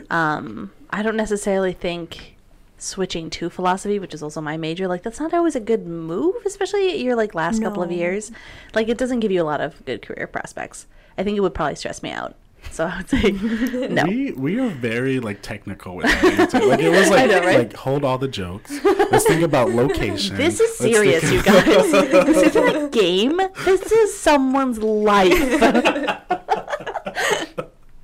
um, 0.09 0.71
I 0.89 1.03
don't 1.03 1.15
necessarily 1.15 1.73
think 1.73 2.35
switching 2.77 3.29
to 3.29 3.49
philosophy, 3.49 3.99
which 3.99 4.13
is 4.13 4.23
also 4.23 4.41
my 4.41 4.57
major, 4.57 4.87
like 4.87 5.03
that's 5.03 5.19
not 5.19 5.33
always 5.33 5.55
a 5.55 5.59
good 5.59 5.85
move, 5.85 6.35
especially 6.45 7.01
your 7.01 7.15
like 7.15 7.35
last 7.35 7.61
couple 7.61 7.83
of 7.83 7.91
years. 7.91 8.31
Like 8.73 8.89
it 8.89 8.97
doesn't 8.97 9.19
give 9.19 9.31
you 9.31 9.41
a 9.41 9.45
lot 9.45 9.61
of 9.61 9.85
good 9.85 10.01
career 10.01 10.27
prospects. 10.27 10.87
I 11.17 11.23
think 11.23 11.37
it 11.37 11.41
would 11.41 11.53
probably 11.53 11.75
stress 11.75 12.01
me 12.01 12.11
out. 12.11 12.35
So 12.71 12.85
I 12.85 12.97
would 12.97 13.09
say 13.09 13.31
no. 13.89 14.03
We 14.05 14.31
we 14.31 14.59
are 14.59 14.69
very 14.69 15.19
like 15.19 15.41
technical 15.41 15.95
with 15.97 16.05
that 16.05 16.23
answer. 16.23 16.59
Like 16.65 16.79
it 16.79 16.89
was 16.89 17.09
like 17.09 17.29
know, 17.29 17.39
right? 17.41 17.57
like 17.59 17.73
hold 17.73 18.05
all 18.05 18.17
the 18.17 18.29
jokes. 18.29 18.71
Let's 18.85 19.25
think 19.25 19.41
about 19.43 19.71
location. 19.71 20.37
This 20.37 20.59
is 20.61 20.79
Let's 20.79 20.93
serious, 20.93 21.21
think- 21.23 21.45
you 21.45 21.51
guys. 21.51 21.91
this 21.91 22.55
isn't 22.55 22.75
a 22.85 22.89
game. 22.89 23.37
This 23.65 23.91
is 23.91 24.17
someone's 24.17 24.79
life. 24.79 25.33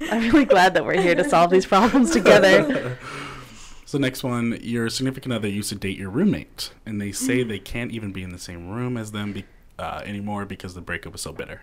I'm 0.09 0.21
really 0.31 0.45
glad 0.45 0.73
that 0.73 0.85
we're 0.85 1.01
here 1.01 1.15
to 1.15 1.23
solve 1.27 1.49
these 1.51 1.65
problems 1.65 2.11
together. 2.11 2.97
So 3.85 3.97
next 3.97 4.23
one, 4.23 4.59
your 4.61 4.89
significant 4.89 5.33
other 5.33 5.47
used 5.47 5.69
to 5.69 5.75
date 5.75 5.97
your 5.97 6.09
roommate, 6.09 6.71
and 6.85 6.99
they 7.01 7.11
say 7.13 7.43
they 7.43 7.59
can't 7.59 7.91
even 7.91 8.11
be 8.11 8.21
in 8.23 8.31
the 8.31 8.37
same 8.39 8.69
room 8.69 8.97
as 8.97 9.11
them 9.13 9.31
be, 9.33 9.45
uh, 9.79 10.01
anymore 10.03 10.45
because 10.45 10.73
the 10.73 10.81
breakup 10.81 11.13
was 11.13 11.21
so 11.21 11.31
bitter. 11.31 11.61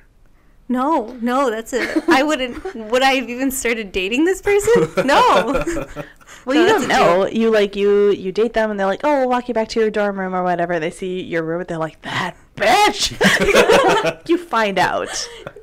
No, 0.67 1.17
no, 1.21 1.51
that's 1.51 1.73
it. 1.75 2.03
I 2.09 2.23
wouldn't. 2.23 2.75
Would 2.91 3.03
I 3.03 3.17
have 3.17 3.29
even 3.29 3.51
started 3.51 3.93
dating 3.93 4.25
this 4.25 4.41
person? 4.43 4.91
No. 5.07 5.63
Well, 6.47 6.57
No, 6.57 6.63
you 6.63 6.69
don't 6.69 6.85
a 6.85 6.89
know. 6.89 7.27
You 7.27 7.51
like 7.51 7.75
you 7.75 8.11
you 8.11 8.31
date 8.31 8.53
them, 8.53 8.71
and 8.71 8.79
they're 8.79 8.87
like, 8.87 9.01
"Oh, 9.03 9.21
we'll 9.21 9.29
walk 9.31 9.49
you 9.49 9.55
back 9.55 9.69
to 9.71 9.81
your 9.81 9.89
dorm 9.91 10.19
room 10.21 10.35
or 10.35 10.43
whatever." 10.43 10.79
They 10.79 10.91
see 10.91 11.23
your 11.23 11.43
room, 11.43 11.61
and 11.61 11.69
they're 11.69 11.79
like, 11.79 12.03
"That 12.03 12.37
bitch." 12.57 13.13
you 14.29 14.37
find 14.37 14.79
out. 14.79 15.09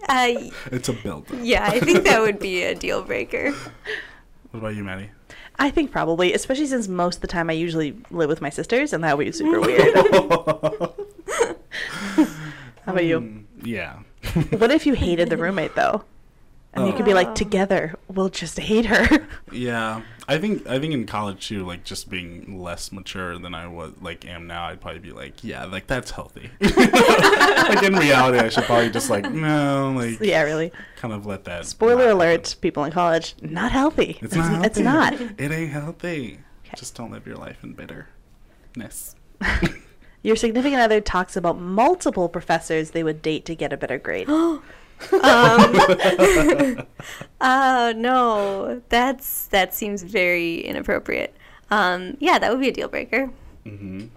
Uh, 0.10 0.34
It's 0.72 0.90
a 0.90 0.94
build. 0.94 1.28
yeah, 1.40 1.66
I 1.68 1.80
think 1.80 2.04
that 2.06 2.20
would 2.22 2.40
be 2.40 2.64
a 2.64 2.74
deal 2.74 3.04
breaker. 3.04 3.52
What 4.50 4.60
about 4.60 4.76
you, 4.76 4.84
Maddie? 4.84 5.12
I 5.60 5.70
think 5.70 5.92
probably, 5.92 6.34
especially 6.34 6.66
since 6.66 6.88
most 6.88 7.18
of 7.18 7.22
the 7.22 7.28
time 7.28 7.52
I 7.52 7.54
usually 7.54 7.96
live 8.10 8.30
with 8.30 8.42
my 8.42 8.50
sisters, 8.50 8.92
and 8.92 9.04
that 9.04 9.16
would 9.18 9.26
be 9.26 9.32
super 9.32 9.60
weird. 9.60 9.94
How 12.86 12.94
about 12.94 13.06
you? 13.06 13.22
Mm, 13.22 13.44
yeah. 13.64 14.00
What 14.58 14.72
if 14.72 14.86
you 14.86 14.94
hated 14.94 15.30
the 15.30 15.38
roommate 15.38 15.76
though? 15.76 16.04
And 16.74 16.88
you 16.88 16.94
could 16.94 17.04
be 17.04 17.14
like, 17.14 17.28
Oh. 17.28 17.34
together, 17.34 17.96
we'll 18.08 18.30
just 18.30 18.58
hate 18.58 18.86
her. 18.86 19.28
Yeah, 19.52 20.04
I 20.30 20.38
think 20.38 20.66
I 20.68 20.80
think 20.80 20.94
in 20.94 21.06
college 21.06 21.50
too, 21.50 21.66
like 21.66 21.84
just 21.84 22.10
being 22.10 22.62
less 22.62 22.94
mature 22.94 23.38
than 23.38 23.54
I 23.54 23.68
was 23.68 23.92
like 24.02 24.26
am 24.26 24.48
now, 24.48 24.64
I'd 24.68 24.80
probably 24.80 25.00
be 25.00 25.12
like, 25.12 25.44
yeah, 25.44 25.66
like 25.66 25.88
that's 25.88 26.12
healthy. 26.12 26.50
like 26.62 27.84
in 27.84 27.96
reality, 27.96 28.38
I 28.40 28.48
should 28.48 28.64
probably 28.64 28.90
just 28.90 29.10
like 29.10 29.30
no, 29.30 29.92
like 29.94 30.22
yeah, 30.22 30.44
really. 30.44 30.72
kind 30.96 31.14
of 31.14 31.26
let 31.26 31.44
that. 31.44 31.66
Spoiler 31.66 32.12
alert, 32.12 32.56
people 32.62 32.86
in 32.86 32.94
college, 32.94 33.36
not 33.42 33.74
healthy. 33.74 34.18
It's 34.22 34.34
not. 34.36 34.66
It's 34.66 34.80
not. 34.80 35.20
It 35.20 35.52
ain't 35.52 35.72
healthy. 35.72 36.40
Okay. 36.66 36.74
Just 36.78 36.96
don't 36.96 37.12
live 37.12 37.28
your 37.28 37.36
life 37.36 37.62
in 37.66 37.74
bitterness. 37.74 39.16
Your 40.24 40.36
significant 40.36 40.82
other 40.82 41.02
talks 41.02 41.36
about 41.36 41.60
multiple 41.60 42.30
professors 42.30 42.92
they 42.92 43.04
would 43.04 43.22
date 43.22 43.46
to 43.46 43.56
get 43.56 43.74
a 43.74 43.78
better 43.78 43.98
grade. 43.98 44.30
um, 44.30 44.62
uh, 47.42 47.94
no, 47.96 48.82
that's 48.90 49.48
that 49.48 49.74
seems 49.74 50.04
very 50.04 50.60
inappropriate. 50.60 51.36
Um, 51.72 52.18
yeah, 52.20 52.38
that 52.38 52.52
would 52.52 52.60
be 52.60 52.70
a 52.70 52.74
deal 52.74 52.88
breaker. 52.88 53.32
Mm-hmm. 53.66 54.08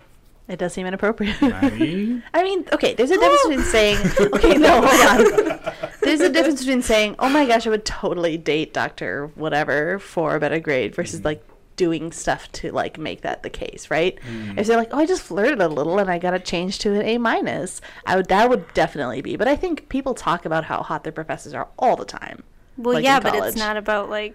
It 0.46 0.58
does 0.58 0.74
seem 0.74 0.86
inappropriate. 0.86 1.40
Right? 1.40 2.22
I 2.34 2.42
mean, 2.42 2.66
okay, 2.70 2.92
there's 2.94 3.10
a 3.10 3.18
difference 3.18 3.42
between 3.46 3.62
saying, 3.64 3.98
okay, 4.34 4.54
no, 4.58 4.82
hold 4.84 5.24
on. 5.32 5.72
There's 6.02 6.20
a 6.20 6.28
difference 6.28 6.60
between 6.60 6.82
saying, 6.82 7.16
oh 7.18 7.30
my 7.30 7.46
gosh, 7.46 7.66
I 7.66 7.70
would 7.70 7.86
totally 7.86 8.36
date 8.36 8.74
Dr. 8.74 9.28
whatever 9.36 9.98
for 9.98 10.36
a 10.36 10.40
better 10.40 10.60
grade 10.60 10.94
versus 10.94 11.20
Mhm. 11.20 11.24
like 11.24 11.44
doing 11.76 12.12
stuff 12.12 12.50
to 12.52 12.70
like 12.72 12.98
make 12.98 13.22
that 13.22 13.42
the 13.42 13.50
case, 13.50 13.90
right? 13.90 14.18
Mm. 14.28 14.58
If 14.58 14.66
they're 14.66 14.76
like, 14.76 14.90
oh, 14.92 14.98
I 14.98 15.06
just 15.06 15.22
flirted 15.22 15.60
a 15.60 15.68
little 15.68 15.98
and 15.98 16.10
I 16.10 16.18
got 16.18 16.34
a 16.34 16.38
change 16.38 16.78
to 16.80 16.94
an 16.94 17.02
A 17.02 17.18
minus, 17.18 17.80
I 18.06 18.16
would 18.16 18.28
that 18.28 18.48
would 18.48 18.72
definitely 18.74 19.22
be. 19.22 19.36
But 19.36 19.48
I 19.48 19.56
think 19.56 19.88
people 19.88 20.14
talk 20.14 20.44
about 20.44 20.64
how 20.64 20.82
hot 20.82 21.04
their 21.04 21.12
professors 21.12 21.54
are 21.54 21.68
all 21.78 21.96
the 21.96 22.04
time. 22.04 22.42
Well, 22.76 22.94
like 22.94 23.04
yeah, 23.04 23.20
but 23.20 23.34
it's 23.34 23.56
not 23.56 23.76
about 23.76 24.10
like. 24.10 24.34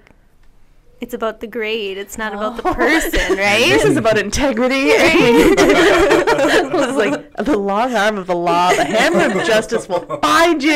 It's 1.02 1.14
about 1.14 1.40
the 1.40 1.48
grade. 1.48 1.98
It's 1.98 2.18
not 2.18 2.34
about 2.34 2.58
the 2.58 2.68
Oh. 2.68 2.74
person, 2.76 3.38
right? 3.38 3.70
This 3.70 3.86
is 3.86 3.96
about 3.96 4.18
integrity. 4.18 4.76
it 4.90 6.74
was 6.74 6.98
like 6.98 7.34
the 7.38 7.58
long 7.58 7.96
arm 7.96 8.18
of 8.18 8.28
the 8.28 8.36
law, 8.36 8.74
the 8.74 8.84
hammer 8.84 9.40
of 9.40 9.48
justice 9.48 9.88
will 9.88 10.02
find 10.20 10.62
you. 10.62 10.74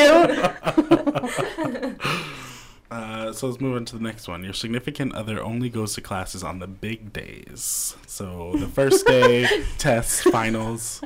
Uh, 2.94 3.34
so 3.34 3.48
let's 3.48 3.60
move 3.60 3.76
on 3.76 3.86
to 3.86 3.98
the 3.98 4.04
next 4.04 4.28
one. 4.28 4.44
Your 4.44 4.54
significant 4.54 5.16
other 5.16 5.42
only 5.42 5.70
goes 5.70 5.96
to 5.96 6.02
classes 6.02 6.44
on 6.44 6.60
the 6.60 6.68
big 6.68 7.12
days. 7.12 7.96
So 8.08 8.54
the 8.58 8.68
first 8.68 9.06
day, 9.08 9.48
tests, 9.80 10.22
finals. 10.24 11.02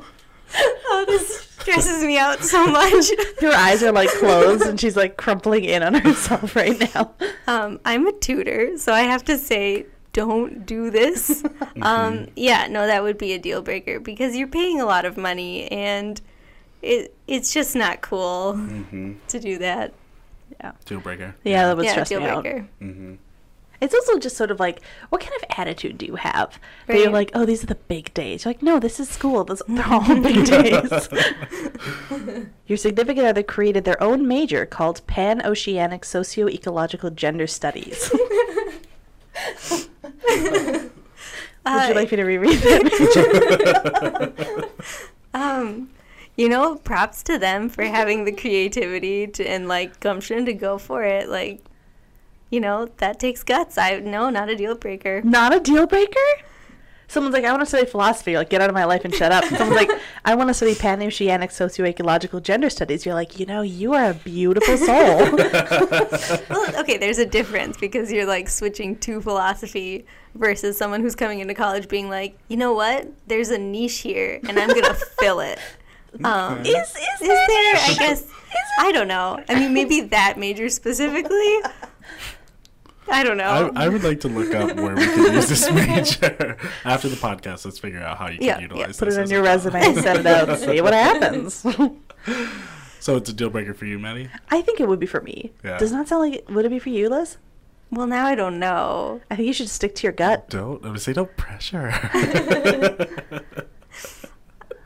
oh, 0.55 1.05
this 1.07 1.41
stresses 1.59 2.03
me 2.03 2.17
out 2.17 2.43
so 2.43 2.67
much. 2.67 3.05
Her 3.39 3.51
eyes 3.53 3.83
are 3.83 3.91
like 3.93 4.09
closed 4.09 4.63
and 4.65 4.79
she's 4.79 4.97
like 4.97 5.15
crumpling 5.17 5.63
in 5.65 5.81
on 5.83 5.93
herself 5.93 6.55
right 6.55 6.77
now. 6.93 7.13
Um, 7.47 7.79
I'm 7.85 8.05
a 8.07 8.11
tutor, 8.13 8.77
so 8.77 8.91
I 8.93 9.01
have 9.01 9.23
to 9.25 9.37
say, 9.37 9.85
don't 10.13 10.65
do 10.65 10.89
this. 10.89 11.43
Um, 11.79 12.27
yeah, 12.35 12.65
no, 12.67 12.87
that 12.87 13.03
would 13.03 13.19
be 13.19 13.33
a 13.33 13.37
deal 13.37 13.61
breaker 13.61 13.99
because 13.99 14.35
you're 14.35 14.47
paying 14.47 14.81
a 14.81 14.85
lot 14.85 15.05
of 15.05 15.15
money 15.15 15.67
and 15.71 16.19
it 16.81 17.13
it's 17.27 17.53
just 17.53 17.75
not 17.75 18.01
cool 18.01 18.53
Mm-hmm. 18.57 19.13
to 19.27 19.39
do 19.39 19.59
that. 19.59 19.93
Deal 20.85 20.99
breaker. 20.99 21.35
Yeah, 21.43 21.67
that 21.67 21.77
would 21.77 21.85
yeah, 21.85 21.91
stress 21.91 22.09
deal 22.09 22.19
me 22.19 22.27
out. 22.27 22.45
Mm-hmm. 22.45 23.15
It's 23.79 23.93
also 23.93 24.17
just 24.17 24.35
sort 24.35 24.49
of 24.49 24.59
like, 24.59 24.81
what 25.09 25.21
kind 25.21 25.33
of 25.35 25.43
attitude 25.57 25.99
do 25.99 26.07
you 26.07 26.15
have? 26.15 26.59
That 26.87 26.97
you're 26.97 27.11
like, 27.11 27.29
oh, 27.35 27.45
these 27.45 27.63
are 27.63 27.67
the 27.67 27.75
big 27.75 28.11
days. 28.15 28.43
You're 28.43 28.53
like, 28.53 28.63
no, 28.63 28.79
this 28.79 28.99
is 28.99 29.07
school. 29.07 29.43
Those, 29.43 29.61
they're 29.67 29.85
all 29.85 30.19
big 30.19 30.45
days. 30.45 31.09
Your 32.67 32.77
significant 32.77 33.27
other 33.27 33.43
created 33.43 33.85
their 33.85 34.01
own 34.01 34.27
major 34.27 34.65
called 34.65 35.05
Pan 35.05 35.45
Oceanic 35.45 36.05
Socio 36.05 36.49
Ecological 36.49 37.11
Gender 37.11 37.45
Studies. 37.45 38.11
Would 39.69 40.89
you 41.89 41.93
like 41.93 42.11
me 42.11 42.17
to 42.17 42.23
reread 42.23 42.59
that? 42.59 44.69
Um, 45.33 45.89
you 46.37 46.47
know, 46.47 46.75
props 46.75 47.23
to 47.23 47.37
them 47.37 47.67
for 47.67 47.83
having 47.83 48.23
the 48.23 48.31
creativity 48.31 49.27
to, 49.27 49.43
and 49.45 49.67
like 49.67 49.99
gumption 49.99 50.45
to 50.45 50.53
go 50.53 50.77
for 50.77 51.03
it. 51.03 51.27
Like, 51.27 51.65
you 52.49 52.59
know, 52.59 52.89
that 52.97 53.19
takes 53.19 53.43
guts. 53.43 53.77
I 53.77 53.99
no, 53.99 54.29
not 54.29 54.47
a 54.47 54.55
deal 54.55 54.75
breaker. 54.75 55.21
Not 55.23 55.53
a 55.53 55.59
deal 55.59 55.87
breaker? 55.87 56.19
Someone's 57.09 57.33
like, 57.33 57.45
I 57.45 57.51
want 57.51 57.61
to 57.61 57.65
study 57.65 57.85
philosophy. 57.85 58.31
You're 58.31 58.41
like, 58.41 58.49
get 58.49 58.59
out 58.59 58.69
of 58.69 58.75
my 58.75 58.83
life 58.83 59.05
and 59.05 59.15
shut 59.15 59.31
up. 59.31 59.45
Someone's 59.45 59.77
like, 59.77 59.89
I 60.25 60.35
want 60.35 60.49
to 60.49 60.53
study 60.53 60.75
pan-oceanic 60.75 61.51
socio-ecological 61.51 62.41
gender 62.41 62.69
studies. 62.69 63.05
You're 63.05 63.15
like, 63.15 63.39
you 63.39 63.45
know, 63.45 63.61
you 63.61 63.93
are 63.93 64.09
a 64.09 64.13
beautiful 64.13 64.77
soul. 64.77 65.37
Well, 66.49 66.81
okay, 66.81 66.97
there's 66.97 67.17
a 67.17 67.25
difference 67.25 67.77
because 67.77 68.11
you're 68.11 68.25
like 68.25 68.49
switching 68.49 68.97
to 68.99 69.21
philosophy 69.21 70.05
versus 70.35 70.77
someone 70.77 71.01
who's 71.01 71.15
coming 71.15 71.39
into 71.39 71.53
college 71.53 71.87
being 71.87 72.09
like, 72.09 72.37
you 72.49 72.57
know 72.57 72.73
what? 72.73 73.07
There's 73.27 73.49
a 73.49 73.57
niche 73.57 73.99
here, 73.99 74.39
and 74.47 74.59
I'm 74.59 74.69
gonna 74.69 74.93
fill 74.93 75.39
it. 75.39 75.59
Um, 76.23 76.59
Okay. 76.59 76.69
is, 76.69 76.89
is, 76.89 76.95
is 77.21 77.27
there? 77.27 77.47
there? 77.47 77.75
I 77.75 77.95
guess 77.99 78.25
I 78.79 78.91
don't 78.91 79.07
know. 79.07 79.43
I 79.49 79.55
mean, 79.59 79.73
maybe 79.73 80.01
that 80.01 80.37
major 80.37 80.69
specifically. 80.69 81.57
I 83.09 83.23
don't 83.23 83.37
know. 83.37 83.71
I, 83.75 83.85
I 83.85 83.89
would 83.89 84.03
like 84.03 84.19
to 84.21 84.27
look 84.27 84.53
up 84.53 84.75
where 84.75 84.95
we 84.95 85.05
can 85.05 85.33
use 85.33 85.47
this 85.49 85.71
major 85.73 86.57
after 86.83 87.07
the 87.07 87.15
podcast. 87.15 87.63
Let's 87.65 87.79
figure 87.79 88.01
out 88.01 88.17
how 88.17 88.27
you 88.29 88.37
can 88.39 88.45
Yeah, 88.47 88.59
yeah. 88.75 88.85
Put 88.87 88.99
this 88.99 89.15
it 89.17 89.21
on 89.21 89.29
your 89.29 89.41
a 89.41 89.57
job. 89.57 89.73
resume, 89.73 90.01
send 90.01 90.19
it 90.19 90.25
out, 90.25 90.49
and 90.49 90.59
see 90.59 90.81
what 90.81 90.93
happens. 90.93 91.65
So 92.99 93.15
it's 93.15 93.29
a 93.29 93.33
deal 93.33 93.49
breaker 93.49 93.73
for 93.73 93.85
you, 93.85 93.97
Maddie. 93.99 94.27
I 94.49 94.61
think 94.61 94.81
it 94.81 94.87
would 94.89 94.99
be 94.99 95.05
for 95.05 95.21
me. 95.21 95.53
Yeah. 95.63 95.77
Does 95.77 95.93
not 95.93 96.09
sound 96.09 96.23
like 96.23 96.39
it. 96.39 96.49
Would 96.49 96.65
it 96.65 96.69
be 96.69 96.79
for 96.79 96.89
you, 96.89 97.07
Liz? 97.07 97.37
well, 97.89 98.05
now 98.07 98.25
I 98.25 98.35
don't 98.35 98.59
know. 98.59 99.21
I 99.31 99.35
think 99.37 99.47
you 99.47 99.53
should 99.53 99.69
stick 99.69 99.95
to 99.95 100.03
your 100.03 100.11
gut. 100.11 100.49
Don't. 100.49 100.83
I 100.85 100.89
would 100.91 100.99
say 100.99 101.13
don't 101.13 101.33
pressure. 101.37 101.91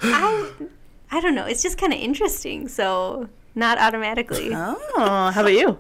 I 0.02 0.52
I 1.12 1.20
don't 1.22 1.36
know. 1.36 1.46
It's 1.46 1.62
just 1.62 1.78
kind 1.78 1.94
of 1.94 2.00
interesting, 2.00 2.68
so 2.68 3.28
not 3.56 3.78
automatically. 3.80 4.52
Oh, 4.54 4.76
how 5.34 5.42
about 5.42 5.54
you? 5.54 5.78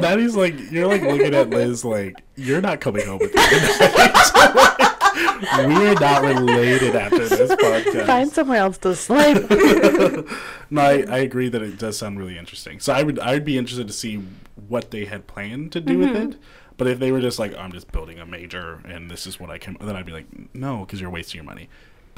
Maddie's 0.00 0.36
like 0.36 0.54
you're 0.70 0.86
like 0.86 1.02
looking 1.02 1.34
at 1.34 1.50
Liz 1.50 1.84
like 1.84 2.14
you're 2.36 2.60
not 2.60 2.80
coming 2.80 3.06
home 3.06 3.18
with 3.18 3.34
me. 3.34 3.42
We're 5.66 5.94
not 5.94 6.22
related 6.22 6.94
after 6.96 7.28
this 7.28 7.50
podcast. 7.52 8.06
Find 8.06 8.30
somewhere 8.30 8.58
else 8.58 8.78
to 8.78 8.94
sleep. 8.94 9.48
no, 10.70 10.82
I, 10.82 11.04
I 11.08 11.18
agree 11.18 11.48
that 11.48 11.62
it 11.62 11.78
does 11.78 11.98
sound 11.98 12.18
really 12.18 12.38
interesting. 12.38 12.80
So 12.80 12.92
I 12.92 13.02
would 13.02 13.18
I 13.18 13.32
would 13.32 13.44
be 13.44 13.58
interested 13.58 13.86
to 13.86 13.92
see 13.92 14.22
what 14.68 14.90
they 14.90 15.04
had 15.06 15.26
planned 15.26 15.72
to 15.72 15.80
do 15.80 15.98
with 15.98 16.08
Mm-hmm. 16.10 16.32
it. 16.32 16.36
But 16.76 16.86
if 16.86 16.98
they 16.98 17.12
were 17.12 17.20
just 17.20 17.38
like, 17.38 17.54
I'm 17.58 17.72
just 17.72 17.92
building 17.92 18.18
a 18.20 18.26
major 18.26 18.80
and 18.86 19.10
this 19.10 19.26
is 19.26 19.38
what 19.38 19.50
I 19.50 19.58
can, 19.58 19.76
then 19.80 19.96
I'd 19.96 20.06
be 20.06 20.12
like, 20.12 20.26
no, 20.54 20.80
because 20.80 20.98
you're 21.00 21.10
wasting 21.10 21.38
your 21.38 21.44
money. 21.44 21.68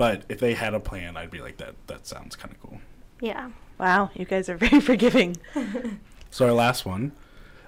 But 0.02 0.24
if 0.28 0.40
they 0.40 0.54
had 0.54 0.74
a 0.74 0.80
plan, 0.80 1.16
I'd 1.16 1.30
be 1.30 1.40
like, 1.40 1.58
that 1.58 1.76
that 1.86 2.08
sounds 2.08 2.34
kind 2.34 2.52
of 2.52 2.60
cool. 2.60 2.80
Yeah. 3.20 3.50
wow, 3.78 4.10
you 4.14 4.24
guys 4.24 4.48
are 4.48 4.56
very 4.56 4.80
forgiving. 4.90 5.36
So 6.28 6.46
our 6.46 6.52
last 6.52 6.84
one, 6.84 7.12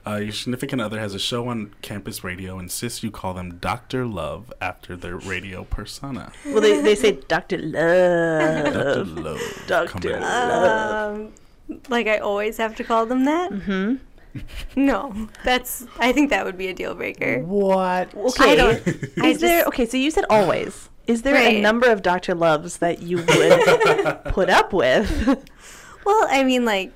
uh, 0.05 0.17
your 0.17 0.33
significant 0.33 0.83
other 0.83 0.99
has 0.99 1.15
a 1.15 1.21
show 1.21 1.47
on 1.47 1.77
campus 1.81 2.25
radio. 2.25 2.59
Insists 2.59 3.05
you 3.05 3.13
call 3.13 3.35
them 3.35 3.59
Doctor 3.59 4.05
Love 4.05 4.53
after 4.61 4.97
their 4.97 5.17
radio 5.17 5.63
persona. 5.63 6.33
Well, 6.45 6.61
they, 6.61 6.81
they 6.83 6.97
say 6.97 7.13
Dr. 7.29 7.59
Love. 7.59 8.65
Doctor 8.65 9.05
Love. 9.05 9.17
Love. 9.17 9.65
Dr. 9.69 10.19
Love. 10.19 11.15
Um, 11.21 11.33
like 11.89 12.09
I 12.09 12.19
always 12.19 12.57
have 12.57 12.75
to 12.75 12.83
call 12.83 13.07
them 13.07 13.27
that. 13.27 13.53
Mm-hmm. 13.53 13.95
No, 14.75 15.29
that's. 15.45 15.87
I 16.01 16.11
think 16.11 16.31
that 16.31 16.45
would 16.45 16.59
be 16.59 16.67
a 16.67 16.75
deal 16.75 16.97
breaker. 16.97 17.45
What? 17.45 18.13
Okay. 18.13 18.53
I 18.53 18.57
don't. 18.57 18.83
I 19.23 19.29
Is 19.29 19.41
there 19.41 19.65
okay? 19.67 19.87
So 19.87 19.97
you 19.97 20.11
said 20.11 20.25
always. 20.29 20.91
Is 21.07 21.23
there 21.23 21.37
a 21.37 21.61
number 21.61 21.91
of 21.91 22.03
Dr. 22.03 22.35
Loves 22.35 22.79
that 22.79 23.03
you 23.03 23.19
would 23.19 24.25
put 24.27 24.49
up 24.49 24.73
with? 24.73 25.27
Well, 26.05 26.27
I 26.31 26.45
mean, 26.45 26.65
like, 26.65 26.93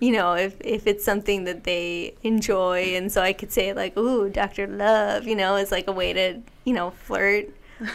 you 0.00 0.12
know, 0.12 0.34
if 0.34 0.56
if 0.60 0.86
it's 0.86 1.04
something 1.04 1.44
that 1.44 1.64
they 1.64 2.14
enjoy, 2.22 2.94
and 2.96 3.12
so 3.12 3.22
I 3.22 3.32
could 3.32 3.52
say 3.52 3.72
like, 3.72 3.96
"Ooh, 3.96 4.28
Doctor 4.30 4.66
Love," 4.66 5.26
you 5.26 5.36
know, 5.36 5.56
as 5.56 5.70
like 5.70 5.86
a 5.88 5.92
way 5.92 6.12
to 6.12 6.40
you 6.64 6.72
know 6.72 6.90
flirt, 6.90 7.48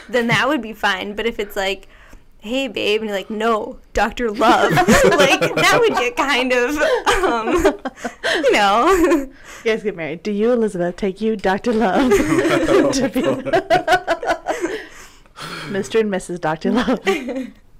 then 0.07 0.27
that 0.27 0.47
would 0.47 0.61
be 0.61 0.73
fine. 0.73 1.15
But 1.15 1.25
if 1.25 1.39
it's 1.39 1.55
like, 1.55 1.87
"Hey, 2.39 2.67
babe," 2.67 3.01
and 3.01 3.09
you're 3.09 3.17
like, 3.17 3.31
"No, 3.31 3.79
Doctor 3.93 4.29
Love," 4.29 4.71
like 4.77 5.41
that 5.55 5.77
would 5.79 5.95
get 5.97 6.15
kind 6.15 6.53
of, 6.53 6.77
um, 7.23 7.47
you 8.43 8.51
know. 8.51 8.87
You 9.63 9.71
guys 9.71 9.81
get 9.81 9.95
married. 9.95 10.21
Do 10.21 10.31
you, 10.31 10.51
Elizabeth, 10.51 10.97
take 10.97 11.21
you, 11.21 11.35
Dr. 11.35 11.73
Love, 11.73 12.11
to 12.11 13.09
be 13.11 13.21
Mr. 15.69 15.99
and 15.99 16.11
Mrs. 16.11 16.41
Dr. 16.41 16.71
Love? 16.71 16.99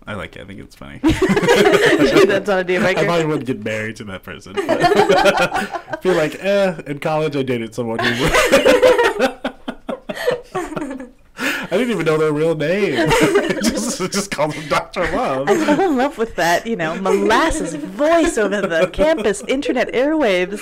I 0.08 0.14
like 0.14 0.36
it. 0.36 0.44
I 0.44 0.46
think 0.46 0.60
it's 0.60 0.76
funny. 0.76 1.00
That's 1.02 2.48
not 2.48 2.60
a 2.60 2.64
deal 2.64 2.82
breaker. 2.82 3.00
I 3.00 3.06
probably 3.06 3.26
wouldn't 3.26 3.48
get 3.48 3.64
married 3.64 3.96
to 3.98 4.04
that 4.06 4.24
person. 4.24 4.56
I 4.58 5.98
feel 6.02 6.14
like, 6.14 6.36
eh, 6.44 6.80
in 6.86 7.00
college 7.00 7.36
I 7.36 7.42
dated 7.42 7.74
someone 7.74 7.98
who 8.00 8.06
I 11.72 11.78
didn't 11.78 11.92
even 11.92 12.06
know 12.06 12.18
their 12.18 12.32
real 12.32 12.56
name. 12.56 13.10
just, 13.64 13.98
just 14.12 14.32
called 14.32 14.54
them 14.54 14.68
Dr. 14.68 15.02
Love. 15.16 15.50
I 15.50 15.66
fell 15.66 15.82
in 15.82 15.98
love 15.98 16.18
with 16.18 16.36
that, 16.36 16.68
you 16.68 16.76
know, 16.76 16.96
molasses 17.00 17.74
voice 17.74 18.38
over 18.38 18.62
the 18.62 18.90
campus 18.92 19.42
internet 19.48 19.92
airwaves, 19.94 20.62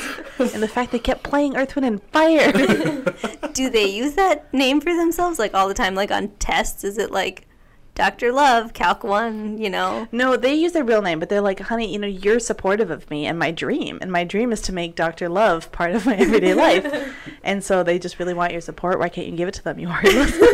and 0.54 0.64
the 0.64 0.68
fact 0.68 0.92
they 0.92 1.00
kept 1.00 1.24
playing 1.24 1.58
Earth, 1.58 1.76
Wind, 1.76 1.86
and 1.86 2.04
Fire. 2.12 2.52
Do 3.54 3.70
they 3.70 3.86
use 3.86 4.14
that 4.16 4.52
name 4.54 4.82
for 4.82 4.94
themselves 4.94 5.40
like 5.40 5.54
all 5.54 5.68
the 5.68 5.74
time? 5.74 5.96
Like 5.96 6.12
on 6.12 6.30
tests, 6.40 6.84
is 6.84 6.98
it 6.98 7.12
like 7.12 7.48
Dr. 7.96 8.32
Love, 8.32 8.74
Calc 8.74 9.04
One? 9.04 9.60
You 9.60 9.70
know? 9.70 10.08
no, 10.12 10.36
they 10.36 10.56
use 10.56 10.72
their 10.72 10.84
real 10.84 11.02
name, 11.04 11.20
but 11.20 11.30
they're 11.30 11.42
like, 11.42 11.60
honey, 11.60 11.92
you 11.92 12.00
know, 12.00 12.08
you're 12.08 12.40
supportive 12.40 12.90
of 12.90 13.10
me 13.12 13.28
and 13.28 13.38
my 13.38 13.52
dream, 13.52 14.00
and 14.02 14.12
my 14.12 14.24
dream 14.24 14.52
is 14.52 14.62
to 14.62 14.74
make 14.74 14.96
Dr. 14.96 15.30
Love 15.30 15.72
part 15.72 15.94
of 15.94 16.06
my 16.06 16.16
everyday 16.18 16.56
life, 16.56 17.14
and 17.44 17.64
so 17.64 17.84
they 17.84 18.00
just 18.00 18.18
really 18.18 18.34
want 18.34 18.52
your 18.52 18.62
support. 18.62 18.98
Why 19.00 19.10
can't 19.10 19.28
you 19.28 19.36
give 19.36 19.48
it 19.48 19.54
to 19.56 19.64
them? 19.64 19.78
You 19.80 19.88
already 19.90 20.14
listen. 20.14 20.48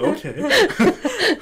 okay. 0.00 1.38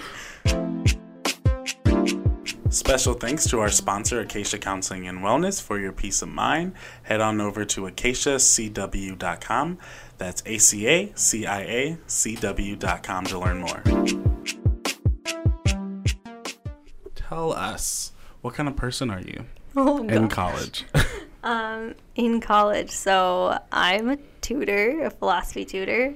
Special 2.72 3.12
thanks 3.12 3.44
to 3.50 3.60
our 3.60 3.68
sponsor, 3.68 4.20
Acacia 4.20 4.56
Counseling 4.58 5.06
and 5.06 5.18
Wellness, 5.18 5.60
for 5.60 5.78
your 5.78 5.92
peace 5.92 6.22
of 6.22 6.30
mind. 6.30 6.72
Head 7.02 7.20
on 7.20 7.38
over 7.38 7.66
to 7.66 7.82
acaciacw.com. 7.82 9.78
That's 10.22 10.40
A 10.46 10.56
C 10.58 10.86
A 10.86 11.12
C 11.16 11.46
I 11.46 11.60
A 11.62 11.98
C 12.06 12.36
W.com 12.36 13.24
to 13.24 13.38
learn 13.40 13.58
more. 13.58 13.82
Tell 17.16 17.52
us, 17.52 18.12
what 18.40 18.54
kind 18.54 18.68
of 18.68 18.76
person 18.76 19.10
are 19.10 19.20
you 19.20 19.46
Oh, 19.74 19.98
in 20.06 20.28
gosh. 20.28 20.30
college? 20.30 20.84
Um, 21.44 21.96
in 22.14 22.40
college, 22.40 22.90
so 22.92 23.58
I'm 23.72 24.10
a 24.10 24.16
tutor, 24.42 25.02
a 25.06 25.10
philosophy 25.10 25.64
tutor. 25.64 26.14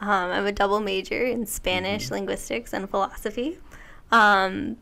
Um, 0.00 0.30
I'm 0.30 0.46
a 0.46 0.52
double 0.52 0.78
major 0.78 1.24
in 1.24 1.44
Spanish, 1.46 2.12
linguistics, 2.12 2.72
and 2.72 2.88
philosophy. 2.88 3.58
Um, 4.12 4.76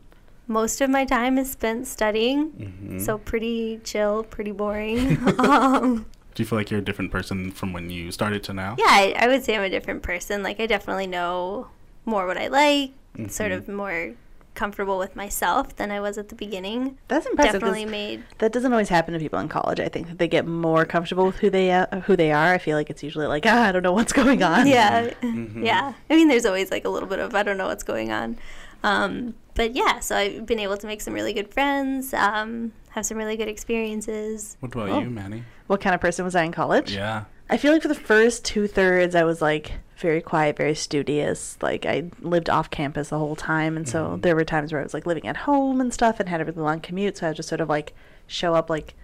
most 0.47 0.81
of 0.81 0.91
my 0.91 1.03
time 1.03 1.39
is 1.39 1.49
spent 1.51 1.87
studying, 1.87 2.99
so 3.03 3.17
pretty 3.17 3.79
chill, 3.83 4.21
pretty 4.23 4.51
boring. 4.51 5.17
um, 5.39 6.05
Do 6.37 6.43
you 6.43 6.47
feel 6.47 6.59
like 6.59 6.69
you're 6.69 6.79
a 6.81 6.83
different 6.85 7.09
person 7.09 7.49
from 7.49 7.73
when 7.73 7.89
you 7.89 8.11
started 8.11 8.43
to 8.43 8.53
now? 8.53 8.75
yeah, 8.77 8.85
I, 8.87 9.15
I 9.17 9.27
would 9.27 9.43
say 9.43 9.55
I'm 9.55 9.63
a 9.63 9.71
different 9.71 10.03
person. 10.03 10.43
Like, 10.43 10.59
I 10.59 10.67
definitely 10.67 11.07
know 11.07 11.69
more 12.05 12.27
what 12.27 12.37
I 12.37 12.45
like, 12.47 12.91
sort 13.31 13.51
of 13.51 13.67
more 13.67 14.13
comfortable 14.53 14.99
with 14.99 15.15
myself 15.15 15.75
than 15.77 15.89
I 15.89 15.99
was 15.99 16.19
at 16.19 16.29
the 16.29 16.35
beginning. 16.35 16.99
That's 17.07 17.25
impressive. 17.25 17.53
'cause 17.53 17.61
Definitely 17.61 17.85
made 17.85 18.23
That 18.37 18.51
doesn't 18.51 18.71
always 18.71 18.89
happen 18.89 19.13
to 19.15 19.19
people 19.19 19.39
in 19.39 19.47
college. 19.49 19.79
I 19.79 19.87
think 19.89 20.09
that 20.09 20.19
they 20.19 20.27
get 20.27 20.45
more 20.45 20.85
comfortable 20.85 21.25
with 21.25 21.37
who 21.37 21.49
they 21.49 21.71
uh, 21.71 22.01
who 22.01 22.15
they 22.15 22.31
are. 22.31 22.53
I 22.53 22.59
feel 22.59 22.77
like 22.77 22.91
it's 22.91 23.01
usually 23.01 23.25
like, 23.25 23.45
ah, 23.47 23.63
I 23.69 23.71
don't 23.71 23.81
know 23.81 23.93
what's 23.93 24.13
going 24.13 24.43
on. 24.43 24.67
yeah 24.67 25.09
Mm-hmm. 25.23 25.63
yeah 25.65 25.93
i 26.11 26.15
mean 26.15 26.27
there's 26.27 26.45
always 26.45 26.69
like 26.69 26.85
a 26.85 26.89
little 26.89 27.09
bit 27.09 27.17
of 27.17 27.33
i 27.33 27.41
don't 27.41 27.57
know 27.57 27.65
what's 27.67 27.83
going 27.83 28.11
on 28.11 28.37
um, 28.83 29.33
but 29.55 29.75
yeah 29.75 29.99
so 29.99 30.15
i've 30.15 30.45
been 30.45 30.59
able 30.59 30.77
to 30.77 30.85
make 30.85 31.01
some 31.01 31.13
really 31.15 31.33
good 31.33 31.51
friends 31.51 32.13
um, 32.13 32.73
have 32.97 33.05
some 33.05 33.17
really 33.17 33.37
good 33.37 33.47
experiences 33.47 34.57
What 34.59 34.73
about 34.73 34.89
Oh. 34.89 34.99
you, 34.99 35.09
Maddie? 35.09 35.43
What 35.67 35.81
kind 35.81 35.93
of 35.93 36.01
person 36.01 36.25
was 36.25 36.35
I 36.35 36.43
in 36.43 36.51
college? 36.51 36.93
Yeah. 36.93 37.25
I 37.49 37.57
feel 37.57 37.71
like 37.71 37.83
for 37.83 37.87
the 37.87 37.95
first 37.95 38.43
two 38.43 38.67
thirds, 38.67 39.15
I 39.15 39.23
was 39.23 39.41
like 39.41 39.73
very 39.97 40.21
quiet, 40.21 40.57
very 40.57 40.75
studious. 40.75 41.57
Like 41.61 41.85
I 41.85 42.09
lived 42.21 42.49
off 42.49 42.69
campus 42.69 43.09
the 43.09 43.19
whole 43.19 43.35
time, 43.35 43.77
and 43.77 43.87
so 43.87 44.05
mm-hmm. 44.05 44.21
there 44.21 44.35
were 44.35 44.43
times 44.43 44.71
where 44.71 44.81
I 44.81 44.83
was 44.83 44.93
like 44.93 45.05
living 45.05 45.27
at 45.27 45.37
home 45.37 45.79
and 45.79 45.93
stuff, 45.93 46.19
and 46.19 46.27
had 46.27 46.41
a 46.41 46.45
really 46.45 46.61
long 46.61 46.79
commute. 46.81 47.17
So 47.17 47.27
I 47.27 47.29
would 47.29 47.37
just 47.37 47.49
sort 47.49 47.61
of 47.61 47.69
like 47.69 47.93
show 48.27 48.53
up 48.53 48.69
like 48.69 48.95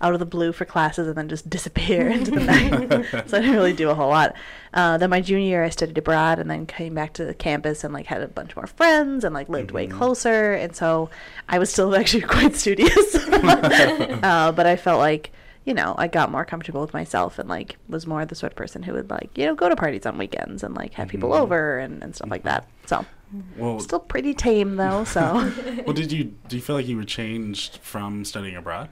out 0.00 0.14
of 0.14 0.18
the 0.18 0.26
blue 0.26 0.52
for 0.52 0.64
classes 0.64 1.06
and 1.06 1.16
then 1.16 1.28
just 1.28 1.48
disappear 1.50 2.08
into 2.10 2.30
the 2.30 2.40
night. 2.40 3.06
so 3.28 3.36
I 3.36 3.40
didn't 3.40 3.54
really 3.56 3.72
do 3.72 3.90
a 3.90 3.94
whole 3.94 4.08
lot. 4.08 4.34
Uh, 4.72 4.96
then 4.98 5.10
my 5.10 5.20
junior 5.20 5.46
year, 5.46 5.64
I 5.64 5.68
studied 5.70 5.98
abroad, 5.98 6.38
and 6.38 6.50
then 6.50 6.64
came 6.66 6.94
back 6.94 7.12
to 7.14 7.24
the 7.24 7.34
campus 7.34 7.84
and 7.84 7.92
like 7.92 8.06
had 8.06 8.22
a 8.22 8.28
bunch 8.28 8.54
more 8.56 8.66
friends 8.66 9.24
and 9.24 9.34
like 9.34 9.48
lived 9.48 9.72
way 9.72 9.86
closer. 9.86 10.54
And 10.54 10.74
so 10.74 11.10
I 11.48 11.58
was 11.58 11.70
still 11.72 11.94
actually 12.00 12.22
quite 12.22 12.54
studious, 12.56 13.14
uh, 13.14 14.52
but 14.52 14.66
I 14.66 14.76
felt 14.76 14.98
like 15.00 15.32
you 15.66 15.74
know, 15.74 15.94
I 15.98 16.08
got 16.08 16.30
more 16.32 16.44
comfortable 16.46 16.80
with 16.80 16.94
myself 16.94 17.38
and 17.38 17.48
like 17.48 17.76
was 17.86 18.06
more 18.06 18.24
the 18.24 18.34
sort 18.34 18.52
of 18.52 18.56
person 18.56 18.82
who 18.82 18.94
would 18.94 19.10
like, 19.10 19.36
you 19.36 19.44
know, 19.44 19.54
go 19.54 19.68
to 19.68 19.76
parties 19.76 20.06
on 20.06 20.16
weekends 20.16 20.62
and 20.62 20.74
like 20.74 20.94
have 20.94 21.08
people 21.08 21.34
over 21.34 21.78
and, 21.78 22.02
and 22.02 22.16
stuff 22.16 22.30
like 22.30 22.44
that. 22.44 22.66
So 22.86 23.04
Well, 23.58 23.78
still 23.78 24.00
pretty 24.00 24.32
tame 24.32 24.76
though, 24.76 25.04
so 25.04 25.52
well, 25.84 25.92
did 25.92 26.10
you 26.10 26.24
do 26.48 26.56
you 26.56 26.62
feel 26.62 26.76
like 26.76 26.88
you 26.88 26.96
were 26.96 27.04
changed 27.04 27.76
from 27.82 28.24
studying 28.24 28.56
abroad? 28.56 28.88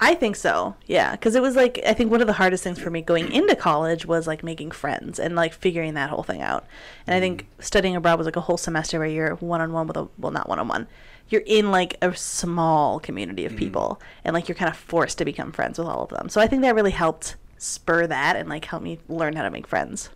I 0.00 0.14
think 0.14 0.36
so. 0.36 0.76
Yeah, 0.86 1.16
cuz 1.16 1.34
it 1.34 1.42
was 1.42 1.56
like 1.56 1.80
I 1.84 1.92
think 1.92 2.10
one 2.10 2.20
of 2.20 2.26
the 2.26 2.34
hardest 2.34 2.62
things 2.62 2.78
for 2.78 2.90
me 2.90 3.02
going 3.02 3.32
into 3.32 3.56
college 3.56 4.06
was 4.06 4.26
like 4.26 4.44
making 4.44 4.70
friends 4.70 5.18
and 5.18 5.34
like 5.34 5.52
figuring 5.52 5.94
that 5.94 6.10
whole 6.10 6.22
thing 6.22 6.40
out. 6.40 6.66
And 7.06 7.16
I 7.16 7.20
think 7.20 7.42
mm. 7.42 7.64
studying 7.64 7.96
abroad 7.96 8.18
was 8.18 8.26
like 8.26 8.36
a 8.36 8.42
whole 8.42 8.56
semester 8.56 8.98
where 8.98 9.08
you're 9.08 9.34
one-on-one 9.36 9.86
with 9.88 9.96
a 9.96 10.08
well 10.18 10.32
not 10.32 10.48
one-on-one. 10.48 10.86
You're 11.28 11.42
in 11.46 11.70
like 11.70 11.96
a 12.00 12.14
small 12.14 13.00
community 13.00 13.44
of 13.44 13.52
mm. 13.52 13.58
people 13.58 14.00
and 14.24 14.34
like 14.34 14.48
you're 14.48 14.54
kind 14.54 14.70
of 14.70 14.76
forced 14.76 15.18
to 15.18 15.24
become 15.24 15.52
friends 15.52 15.78
with 15.78 15.88
all 15.88 16.04
of 16.04 16.10
them. 16.10 16.28
So 16.28 16.40
I 16.40 16.46
think 16.46 16.62
that 16.62 16.74
really 16.74 16.92
helped 16.92 17.36
spur 17.58 18.06
that 18.06 18.36
and 18.36 18.48
like 18.48 18.64
help 18.64 18.82
me 18.82 18.98
learn 19.08 19.34
how 19.34 19.42
to 19.42 19.50
make 19.50 19.66
friends. 19.66 20.10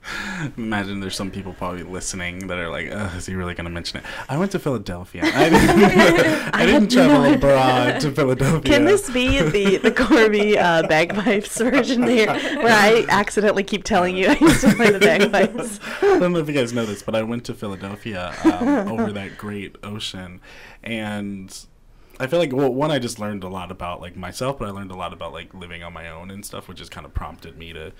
Imagine 0.56 1.00
there's 1.00 1.16
some 1.16 1.30
people 1.30 1.52
probably 1.52 1.82
listening 1.82 2.46
that 2.46 2.56
are 2.56 2.70
like, 2.70 2.86
"Is 3.16 3.26
he 3.26 3.34
really 3.34 3.54
going 3.54 3.64
to 3.64 3.70
mention 3.70 3.98
it?" 3.98 4.04
I 4.28 4.38
went 4.38 4.52
to 4.52 4.58
Philadelphia. 4.58 5.22
I 5.24 5.48
didn't, 5.50 6.54
I 6.54 6.66
didn't 6.66 6.90
travel 6.90 7.24
abroad 7.34 8.00
to 8.00 8.12
Philadelphia. 8.12 8.72
Can 8.72 8.84
this 8.84 9.10
be 9.10 9.42
the 9.42 9.78
the 9.78 9.90
Corby 9.90 10.56
uh, 10.58 10.86
bagpipes 10.86 11.58
version 11.58 12.04
here, 12.04 12.32
where 12.32 12.72
I 12.72 13.04
accidentally 13.08 13.64
keep 13.64 13.84
telling 13.84 14.16
you 14.16 14.28
I 14.28 14.38
used 14.40 14.60
to 14.62 14.74
play 14.74 14.90
the 14.90 15.00
bagpipes? 15.00 15.80
I 16.02 16.18
don't 16.18 16.32
know 16.32 16.38
if 16.38 16.48
you 16.48 16.54
guys 16.54 16.72
know 16.72 16.86
this, 16.86 17.02
but 17.02 17.14
I 17.14 17.22
went 17.22 17.44
to 17.46 17.54
Philadelphia 17.54 18.34
um, 18.44 18.92
over 18.92 19.12
that 19.12 19.36
great 19.36 19.76
ocean, 19.82 20.40
and 20.82 21.66
I 22.22 22.26
feel 22.28 22.38
like 22.38 22.52
well, 22.52 22.72
one 22.72 22.90
I 22.90 22.98
just 22.98 23.18
learned 23.18 23.44
a 23.44 23.48
lot 23.48 23.70
about 23.70 24.00
like 24.00 24.16
myself, 24.16 24.58
but 24.58 24.68
I 24.68 24.70
learned 24.70 24.90
a 24.90 24.96
lot 24.96 25.12
about 25.12 25.32
like 25.32 25.52
living 25.52 25.82
on 25.82 25.92
my 25.92 26.08
own 26.08 26.30
and 26.30 26.44
stuff, 26.44 26.68
which 26.68 26.78
has 26.78 26.88
kind 26.88 27.04
of 27.04 27.12
prompted 27.12 27.58
me 27.58 27.72
to 27.72 27.92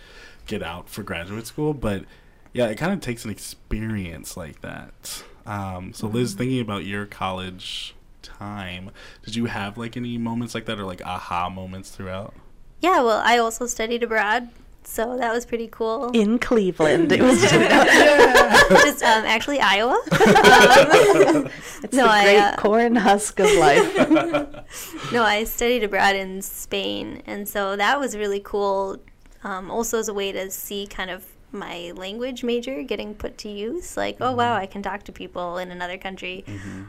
get 0.47 0.63
out 0.63 0.89
for 0.89 1.03
graduate 1.03 1.47
school. 1.47 1.75
But 1.75 2.05
yeah, 2.53 2.67
it 2.67 2.77
kind 2.79 2.93
of 2.93 3.01
takes 3.01 3.25
an 3.25 3.31
experience 3.31 4.37
like 4.37 4.61
that. 4.61 5.25
Um, 5.45 5.93
so 5.93 6.07
Liz, 6.07 6.35
thinking 6.35 6.61
about 6.61 6.85
your 6.85 7.05
college 7.07 7.95
time, 8.23 8.91
did 9.25 9.35
you 9.35 9.47
have 9.47 9.77
like 9.77 9.97
any 9.97 10.19
moments 10.19 10.55
like 10.55 10.67
that 10.67 10.79
or 10.79 10.85
like 10.85 11.05
aha 11.05 11.49
moments 11.51 11.91
throughout? 11.91 12.35
yeah 12.83 13.01
well 13.01 13.23
i 13.25 13.39
also 13.39 13.65
studied 13.67 14.03
abroad 14.03 14.49
so 14.85 15.17
that 15.17 15.33
was 15.33 15.47
pretty 15.47 15.69
cool 15.69 16.11
In 16.13 16.39
Cleveland, 16.39 17.13
it 17.13 17.23
was 17.23 17.41
just 17.51 19.03
um, 19.03 19.25
actually 19.25 19.61
iowa 19.61 19.93
um, 20.13 21.49
it's 21.83 21.95
No, 21.95 22.05
the 22.05 22.11
I, 22.11 22.37
uh, 22.37 22.57
corn 22.57 22.97
husk 22.97 23.39
of 23.41 23.51
life. 23.55 24.49
No, 25.13 25.23
I 25.23 25.45
studied 25.45 25.85
abroad 25.85 26.17
in 26.17 26.41
Spain, 26.41 27.23
and 27.27 27.47
so 27.47 27.77
that 27.77 28.01
was 28.01 28.17
really 28.17 28.41
cool. 28.41 28.97
Um, 29.45 29.71
also, 29.71 29.99
as 29.99 30.09
a 30.09 30.15
way 30.15 30.33
to 30.33 30.51
see 30.51 30.87
kind 30.87 31.11
of 31.11 31.27
my 31.51 31.93
language 31.95 32.43
major 32.43 32.83
getting 32.83 33.15
put 33.15 33.37
to 33.39 33.49
use. 33.51 33.97
Like, 33.97 34.17
oh 34.21 34.35
wow, 34.35 34.55
I 34.55 34.65
can 34.67 34.83
talk 34.83 35.03
to 35.05 35.13
people 35.13 35.59
in 35.59 35.71
another 35.71 35.99
country. 35.99 36.45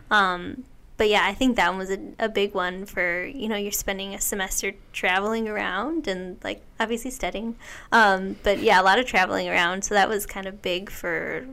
Um, 0.09 0.63
but 0.97 1.09
yeah, 1.09 1.25
I 1.25 1.33
think 1.33 1.55
that 1.55 1.69
one 1.69 1.79
was 1.79 1.89
a, 1.91 1.99
a 2.19 2.29
big 2.29 2.53
one 2.53 2.85
for 2.85 3.25
you 3.25 3.47
know 3.49 3.55
you're 3.55 3.71
spending 3.71 4.13
a 4.13 4.21
semester 4.21 4.73
traveling 4.91 5.47
around 5.49 6.07
and 6.07 6.37
like 6.43 6.61
obviously 6.79 7.11
studying. 7.11 7.55
Um, 7.91 8.35
but 8.43 8.59
yeah, 8.59 8.81
a 8.81 8.83
lot 8.83 8.99
of 8.99 9.05
traveling 9.05 9.49
around. 9.49 9.83
So 9.83 9.95
that 9.95 10.07
was 10.09 10.25
kind 10.25 10.45
of 10.45 10.61
big 10.61 10.89
for 10.89 11.45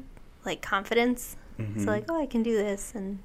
like 0.45 0.61
confidence. 0.63 1.37
So 1.77 1.85
like, 1.91 2.07
oh, 2.09 2.19
I 2.19 2.25
can 2.25 2.43
do 2.43 2.57
this, 2.57 2.95
and 2.95 3.19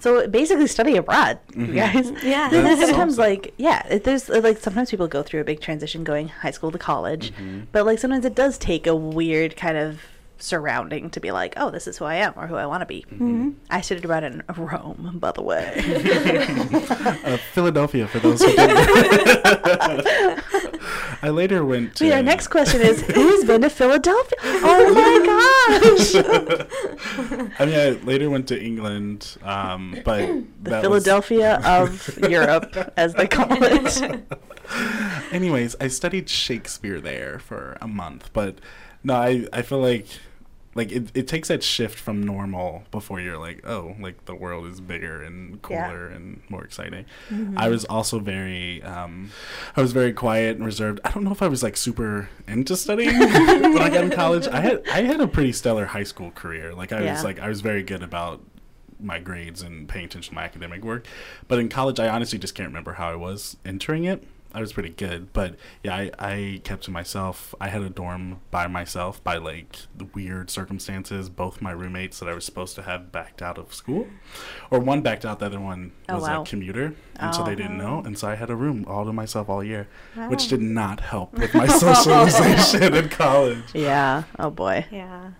So 0.00 0.26
basically, 0.26 0.66
study 0.66 0.96
abroad, 0.96 1.38
you 1.54 1.66
guys. 1.74 2.10
yeah. 2.24 2.48
That's 2.48 2.80
sometimes 2.80 3.18
awesome. 3.18 3.30
like 3.30 3.52
yeah 3.58 3.86
it, 3.88 4.04
there's 4.04 4.30
uh, 4.30 4.40
like 4.42 4.56
sometimes 4.56 4.90
people 4.90 5.06
go 5.08 5.22
through 5.22 5.42
a 5.42 5.44
big 5.44 5.60
transition 5.60 6.02
going 6.02 6.28
high 6.28 6.52
school 6.52 6.72
to 6.72 6.78
college 6.78 7.32
Mm-hmm. 7.34 7.64
but 7.72 7.84
like 7.84 7.98
sometimes 7.98 8.24
it 8.24 8.34
does 8.34 8.56
take 8.56 8.86
a 8.86 8.96
weird 8.96 9.56
kind 9.58 9.76
of 9.76 10.00
surrounding 10.38 11.08
to 11.10 11.20
be 11.20 11.30
like 11.32 11.54
oh 11.56 11.70
this 11.70 11.86
is 11.86 11.96
who 11.98 12.04
i 12.04 12.14
am 12.16 12.32
or 12.36 12.46
who 12.46 12.54
i 12.56 12.66
want 12.66 12.80
to 12.82 12.86
be 12.86 13.04
Mm-hmm. 13.10 13.50
i 13.70 13.80
studied 13.80 14.04
abroad 14.04 14.24
in 14.24 14.42
rome 14.56 15.16
by 15.18 15.32
the 15.32 15.42
way 15.42 15.72
Uh, 17.26 17.36
Philadelphia, 17.52 18.06
for 18.06 18.18
those 18.20 18.40
who 18.42 18.48
didn't. 18.54 18.74
Know. 18.76 20.36
I 21.22 21.30
later 21.30 21.64
went 21.64 21.96
to. 21.96 22.04
Wait, 22.04 22.12
our 22.12 22.22
next 22.22 22.48
question 22.48 22.80
is 22.82 23.00
who's 23.14 23.44
been 23.44 23.62
to 23.62 23.70
philadelphia 23.70 24.38
oh 24.44 24.94
my 24.94 25.26
gosh 25.26 26.14
I 27.58 27.66
mean, 27.66 27.74
I 27.78 27.90
later 28.04 28.28
went 28.30 28.48
to 28.48 28.60
England, 28.62 29.36
um, 29.42 29.98
but 30.04 30.20
the 30.62 30.70
that 30.70 30.90
was- 30.90 31.04
philadelphia 31.04 31.60
of 31.64 32.18
europe 32.28 32.76
as 32.96 33.14
they 33.14 33.26
call 33.26 33.46
it 33.50 34.22
Anyways, 35.32 35.76
I 35.80 35.86
studied 35.88 36.28
Shakespeare 36.28 37.00
there 37.00 37.38
for 37.38 37.76
a 37.80 37.86
month, 37.86 38.30
but 38.32 38.58
no, 39.06 39.14
I 39.14 39.46
I 39.52 39.62
feel 39.62 39.78
like 39.80 40.06
like 40.74 40.92
it, 40.92 41.04
it 41.14 41.26
takes 41.26 41.48
that 41.48 41.62
shift 41.62 41.98
from 41.98 42.22
normal 42.22 42.82
before 42.90 43.18
you're 43.18 43.38
like 43.38 43.66
oh 43.66 43.96
like 43.98 44.26
the 44.26 44.34
world 44.34 44.66
is 44.66 44.78
bigger 44.78 45.22
and 45.22 45.52
Yeah. 45.70 45.86
cooler 45.88 46.08
and 46.08 46.42
more 46.50 46.62
exciting. 46.64 47.06
I 47.56 47.70
was 47.70 47.86
also 47.86 48.18
very 48.18 48.82
um 48.82 49.30
i 49.74 49.80
was 49.80 49.92
very 49.92 50.12
quiet 50.12 50.56
and 50.58 50.66
reserved. 50.66 51.00
I 51.02 51.10
don't 51.12 51.24
know 51.24 51.32
if 51.32 51.40
i 51.40 51.48
was 51.48 51.62
like 51.62 51.76
super 51.78 52.28
into 52.46 52.76
studying 52.76 53.18
when 53.74 53.78
i 53.80 53.88
got 53.88 54.04
in 54.04 54.10
college. 54.10 54.46
I 54.48 54.60
had 54.60 54.82
i 54.92 55.00
had 55.00 55.20
a 55.22 55.28
pretty 55.28 55.52
stellar 55.52 55.86
high 55.86 56.04
school 56.12 56.30
career. 56.32 56.74
Like 56.74 56.92
i 56.92 57.00
Yeah. 57.02 57.12
was 57.12 57.24
like 57.24 57.38
i 57.40 57.48
was 57.48 57.62
very 57.62 57.82
good 57.82 58.02
about 58.02 58.42
my 59.00 59.18
grades 59.18 59.62
and 59.62 59.88
paying 59.88 60.06
attention 60.06 60.30
to 60.32 60.34
my 60.34 60.44
academic 60.44 60.82
work. 60.84 61.06
But 61.48 61.58
in 61.58 61.70
college 61.70 61.98
i 62.00 62.08
honestly 62.08 62.38
just 62.38 62.54
can't 62.54 62.68
remember 62.68 62.92
how 63.00 63.08
i 63.10 63.16
was 63.16 63.56
entering 63.64 64.04
it 64.04 64.22
I 64.54 64.60
was 64.60 64.72
pretty 64.72 64.88
good, 64.90 65.32
but 65.32 65.56
yeah, 65.82 65.94
I, 65.94 66.10
I 66.18 66.60
kept 66.64 66.84
to 66.84 66.90
myself. 66.90 67.54
I 67.60 67.68
had 67.68 67.82
a 67.82 67.90
dorm 67.90 68.40
by 68.50 68.66
myself 68.66 69.22
by 69.22 69.36
like 69.36 69.76
the 69.94 70.06
weird 70.06 70.48
circumstances. 70.50 71.28
Both 71.28 71.60
my 71.60 71.72
roommates 71.72 72.18
that 72.20 72.28
I 72.28 72.34
was 72.34 72.44
supposed 72.44 72.74
to 72.76 72.82
have 72.82 73.12
backed 73.12 73.42
out 73.42 73.58
of 73.58 73.74
school, 73.74 74.06
or 74.70 74.78
one 74.80 75.02
backed 75.02 75.24
out, 75.26 75.40
the 75.40 75.46
other 75.46 75.60
one 75.60 75.92
oh, 76.08 76.14
was 76.14 76.22
wow. 76.24 76.42
a 76.42 76.46
commuter, 76.46 76.94
and 77.16 77.34
so 77.34 77.42
Oh. 77.42 77.44
they 77.44 77.54
didn't 77.54 77.80
oh. 77.80 78.00
know, 78.00 78.02
and 78.06 78.18
so 78.18 78.28
I 78.28 78.34
had 78.34 78.48
a 78.50 78.56
room 78.56 78.84
all 78.88 79.04
to 79.04 79.12
myself 79.12 79.48
all 79.50 79.62
year, 79.62 79.88
Wow. 80.16 80.30
which 80.30 80.48
did 80.48 80.62
not 80.62 81.00
help 81.00 81.32
with 81.38 81.54
my 81.54 81.66
socialization 81.84 82.94
in 82.94 83.08
college. 83.10 83.64
Yeah. 83.74 84.22
Oh 84.38 84.50
boy. 84.50 84.86
Yeah. 84.90 85.30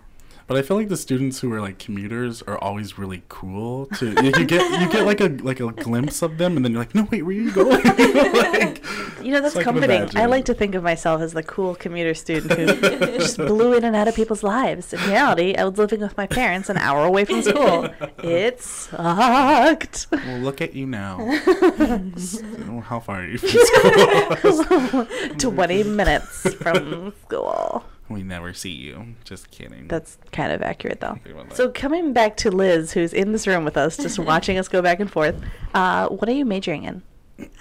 But 0.47 0.55
I 0.55 0.61
feel 0.61 0.77
like 0.77 0.87
the 0.87 0.95
students 0.95 1.41
who 1.41 1.51
are 1.51 1.59
like 1.59 1.77
commuters 1.77 2.41
are 2.43 2.57
always 2.57 2.97
really 2.97 3.21
cool. 3.27 3.87
To 3.97 4.05
you, 4.23 4.45
get 4.45 4.81
you 4.81 4.89
get 4.89 5.05
like 5.05 5.19
a 5.19 5.27
like 5.43 5.59
a 5.59 5.71
glimpse 5.73 6.21
of 6.21 6.37
them, 6.37 6.55
and 6.55 6.63
then 6.63 6.71
you're 6.71 6.81
like, 6.81 6.95
no 6.95 7.05
wait, 7.11 7.23
where 7.23 7.35
are 7.35 7.39
you 7.39 7.51
going? 7.51 7.83
like, 7.83 8.81
You 9.21 9.33
know, 9.33 9.41
that's 9.41 9.55
So 9.55 9.61
comforting. 9.61 9.91
I 9.91 9.95
imagine. 10.03 10.29
like 10.29 10.45
to 10.45 10.53
think 10.53 10.73
of 10.75 10.83
myself 10.83 11.21
as 11.21 11.33
the 11.33 11.43
cool 11.43 11.75
commuter 11.75 12.13
student 12.13 12.53
who 12.53 12.65
just 13.19 13.35
blew 13.37 13.73
in 13.73 13.83
and 13.83 13.93
out 13.93 14.07
of 14.07 14.15
people's 14.15 14.41
lives. 14.41 14.93
In 14.93 15.01
reality, 15.01 15.53
I 15.55 15.65
was 15.65 15.77
living 15.77 15.99
with 15.99 16.15
my 16.15 16.27
parents 16.27 16.69
an 16.69 16.77
hour 16.77 17.03
away 17.03 17.25
from 17.25 17.41
school. 17.41 17.89
It 18.23 18.61
sucked. 18.61 20.07
well, 20.13 20.37
look 20.39 20.61
at 20.61 20.73
you 20.73 20.85
now. 20.85 21.17
How 22.85 23.01
far 23.01 23.21
are 23.21 23.27
you 23.27 23.37
from 23.37 23.49
school? 23.49 25.07
20 25.51 25.83
minutes 25.83 26.53
from 26.55 27.13
school. 27.25 27.83
We 28.09 28.23
never 28.23 28.53
see 28.53 28.71
you. 28.71 29.15
Just 29.23 29.51
kidding. 29.51 29.87
That's 29.87 30.17
kind 30.31 30.51
of 30.51 30.61
accurate, 30.61 30.99
though. 31.01 31.19
So, 31.53 31.69
coming 31.69 32.13
back 32.13 32.37
to 32.37 32.51
Liz, 32.51 32.91
who's 32.93 33.13
in 33.13 33.31
this 33.31 33.47
room 33.47 33.65
with 33.65 33.77
us, 33.77 33.97
just 33.97 34.17
watching 34.33 34.57
us 34.57 34.67
go 34.67 34.81
back 34.81 34.99
and 34.99 35.11
forth, 35.11 35.35
uh, 35.73 36.07
what 36.09 36.27
are 36.29 36.33
you 36.33 36.45
majoring 36.45 36.83
in? 36.83 37.03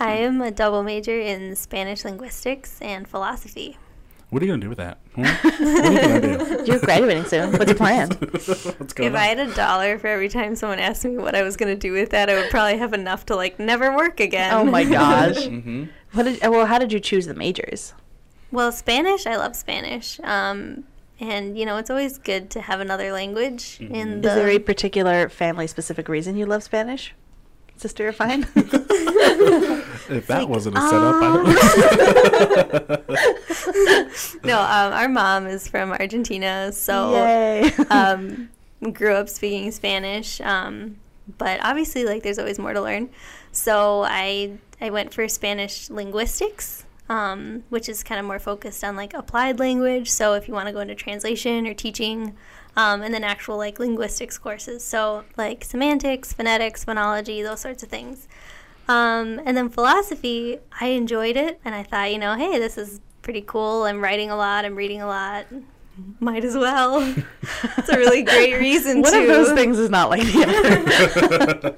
I 0.01 0.13
am 0.13 0.41
a 0.41 0.51
double 0.51 0.83
major 0.83 1.19
in 1.19 1.55
Spanish 1.57 2.05
linguistics 2.05 2.81
and 2.81 3.07
philosophy. 3.07 3.77
what 4.31 4.43
are 4.43 4.47
you 4.47 4.53
gonna 4.53 4.63
do 4.63 4.69
with 4.71 4.79
that? 4.79 4.99
Hmm? 5.15 5.23
What 5.59 5.85
are 5.85 6.29
you 6.29 6.65
do? 6.65 6.65
You're 6.73 6.79
graduating 6.81 7.25
soon. 7.25 7.53
What's 7.53 7.67
your 7.67 7.75
plan? 7.77 8.09
What's 8.21 8.93
going 8.95 9.09
If 9.11 9.15
on? 9.15 9.17
I 9.21 9.25
had 9.27 9.39
a 9.39 9.55
dollar 9.55 9.99
for 9.99 10.07
every 10.07 10.29
time 10.31 10.57
someone 10.57 10.79
asked 10.79 11.05
me 11.05 11.19
what 11.19 11.35
I 11.35 11.43
was 11.43 11.57
going 11.59 11.73
to 11.75 11.79
do 11.79 11.93
with 11.93 12.11
that, 12.11 12.31
I 12.31 12.35
would 12.35 12.49
probably 12.51 12.79
have 12.79 12.93
enough 12.95 13.27
to 13.27 13.37
like 13.37 13.59
never 13.59 13.95
work 13.95 14.19
again. 14.21 14.53
Oh 14.55 14.65
my 14.65 14.85
gosh. 14.85 15.47
hmm 15.47 15.85
What 16.13 16.23
did, 16.25 16.43
uh, 16.43 16.51
well, 16.51 16.67
how 16.67 16.79
did 16.79 16.93
you 16.93 17.01
choose 17.01 17.27
the 17.27 17.35
majors? 17.35 17.93
Well, 18.51 18.73
Spanish, 18.73 19.27
I 19.27 19.37
love 19.37 19.57
Spanish. 19.57 20.21
Um, 20.21 20.85
and 21.19 21.59
you 21.59 21.65
know, 21.65 21.77
it's 21.79 21.91
always 21.91 22.19
good 22.19 22.51
to 22.51 22.61
have 22.61 22.81
another 22.81 23.13
language 23.13 23.79
in 23.81 24.21
the 24.21 24.29
Is 24.29 24.35
there 24.35 24.49
a 24.49 24.59
particular 24.59 25.29
family 25.29 25.67
specific 25.67 26.09
reason 26.09 26.37
you 26.37 26.47
love 26.47 26.63
Spanish? 26.63 27.15
Sister, 27.77 28.05
you're 28.05 28.13
fine? 28.13 28.47
If 30.09 30.29
that 30.29 30.49
wasn't 30.49 30.79
a 30.79 30.81
setup, 30.81 31.17
I 31.21 31.29
don't. 32.87 34.45
No, 34.45 34.61
um, 34.61 34.93
our 34.93 35.09
mom 35.09 35.47
is 35.47 35.67
from 35.69 35.93
Argentina, 35.93 36.71
so 36.73 37.13
Yay. 37.13 37.73
um, 37.91 38.49
grew 38.93 39.13
up 39.15 39.29
speaking 39.29 39.73
Spanish. 39.73 40.41
Um, 40.41 40.97
but 41.39 41.59
obviously, 41.63 42.05
like, 42.05 42.23
there's 42.23 42.39
always 42.39 42.59
more 42.59 42.73
to 42.73 42.81
learn. 42.81 43.11
So 43.53 44.05
I 44.07 44.53
I 44.81 44.91
went 44.91 45.13
for 45.13 45.27
Spanish 45.29 45.91
linguistics, 45.91 46.85
um, 47.09 47.65
which 47.69 47.89
is 47.89 48.03
kind 48.03 48.19
of 48.19 48.27
more 48.27 48.39
focused 48.39 48.83
on 48.83 48.97
like 48.97 49.15
applied 49.15 49.59
language. 49.59 50.11
So 50.11 50.35
if 50.35 50.49
you 50.49 50.55
want 50.55 50.67
to 50.67 50.73
go 50.73 50.81
into 50.81 50.95
translation 50.95 51.67
or 51.67 51.75
teaching, 51.75 52.37
um, 52.77 53.03
and 53.03 53.15
then 53.15 53.25
actual 53.25 53.57
like 53.57 53.79
linguistics 53.79 54.39
courses, 54.39 54.85
so 54.85 55.25
like 55.37 55.65
semantics, 55.65 56.33
phonetics, 56.33 56.85
phonology, 56.85 57.43
those 57.43 57.61
sorts 57.61 57.83
of 57.83 57.89
things. 57.89 58.29
Um, 58.89 59.41
and 59.45 59.57
then 59.57 59.69
philosophy, 59.69 60.59
I 60.81 60.89
enjoyed 60.89 61.37
it, 61.37 61.61
and 61.65 61.75
I 61.75 61.83
thought, 61.83 62.13
you 62.13 62.19
know, 62.19 62.35
hey, 62.37 62.59
this 62.59 62.79
is 62.79 63.01
pretty 63.23 63.43
cool. 63.43 63.85
I'm 63.85 64.01
writing 64.03 64.31
a 64.31 64.37
lot. 64.37 64.65
I'm 64.65 64.77
reading 64.77 65.03
a 65.03 65.07
lot. 65.07 65.47
Might 66.21 66.45
as 66.45 66.55
well. 66.55 67.01
it's 67.79 67.89
a 67.89 67.97
really 67.97 68.23
great 68.23 68.55
reason 68.61 69.01
One 69.01 69.13
to. 69.13 69.21
of 69.21 69.27
those 69.27 69.53
things 69.53 69.79
is 69.79 69.91
not 69.91 70.11
like 70.11 70.23
the 70.23 71.77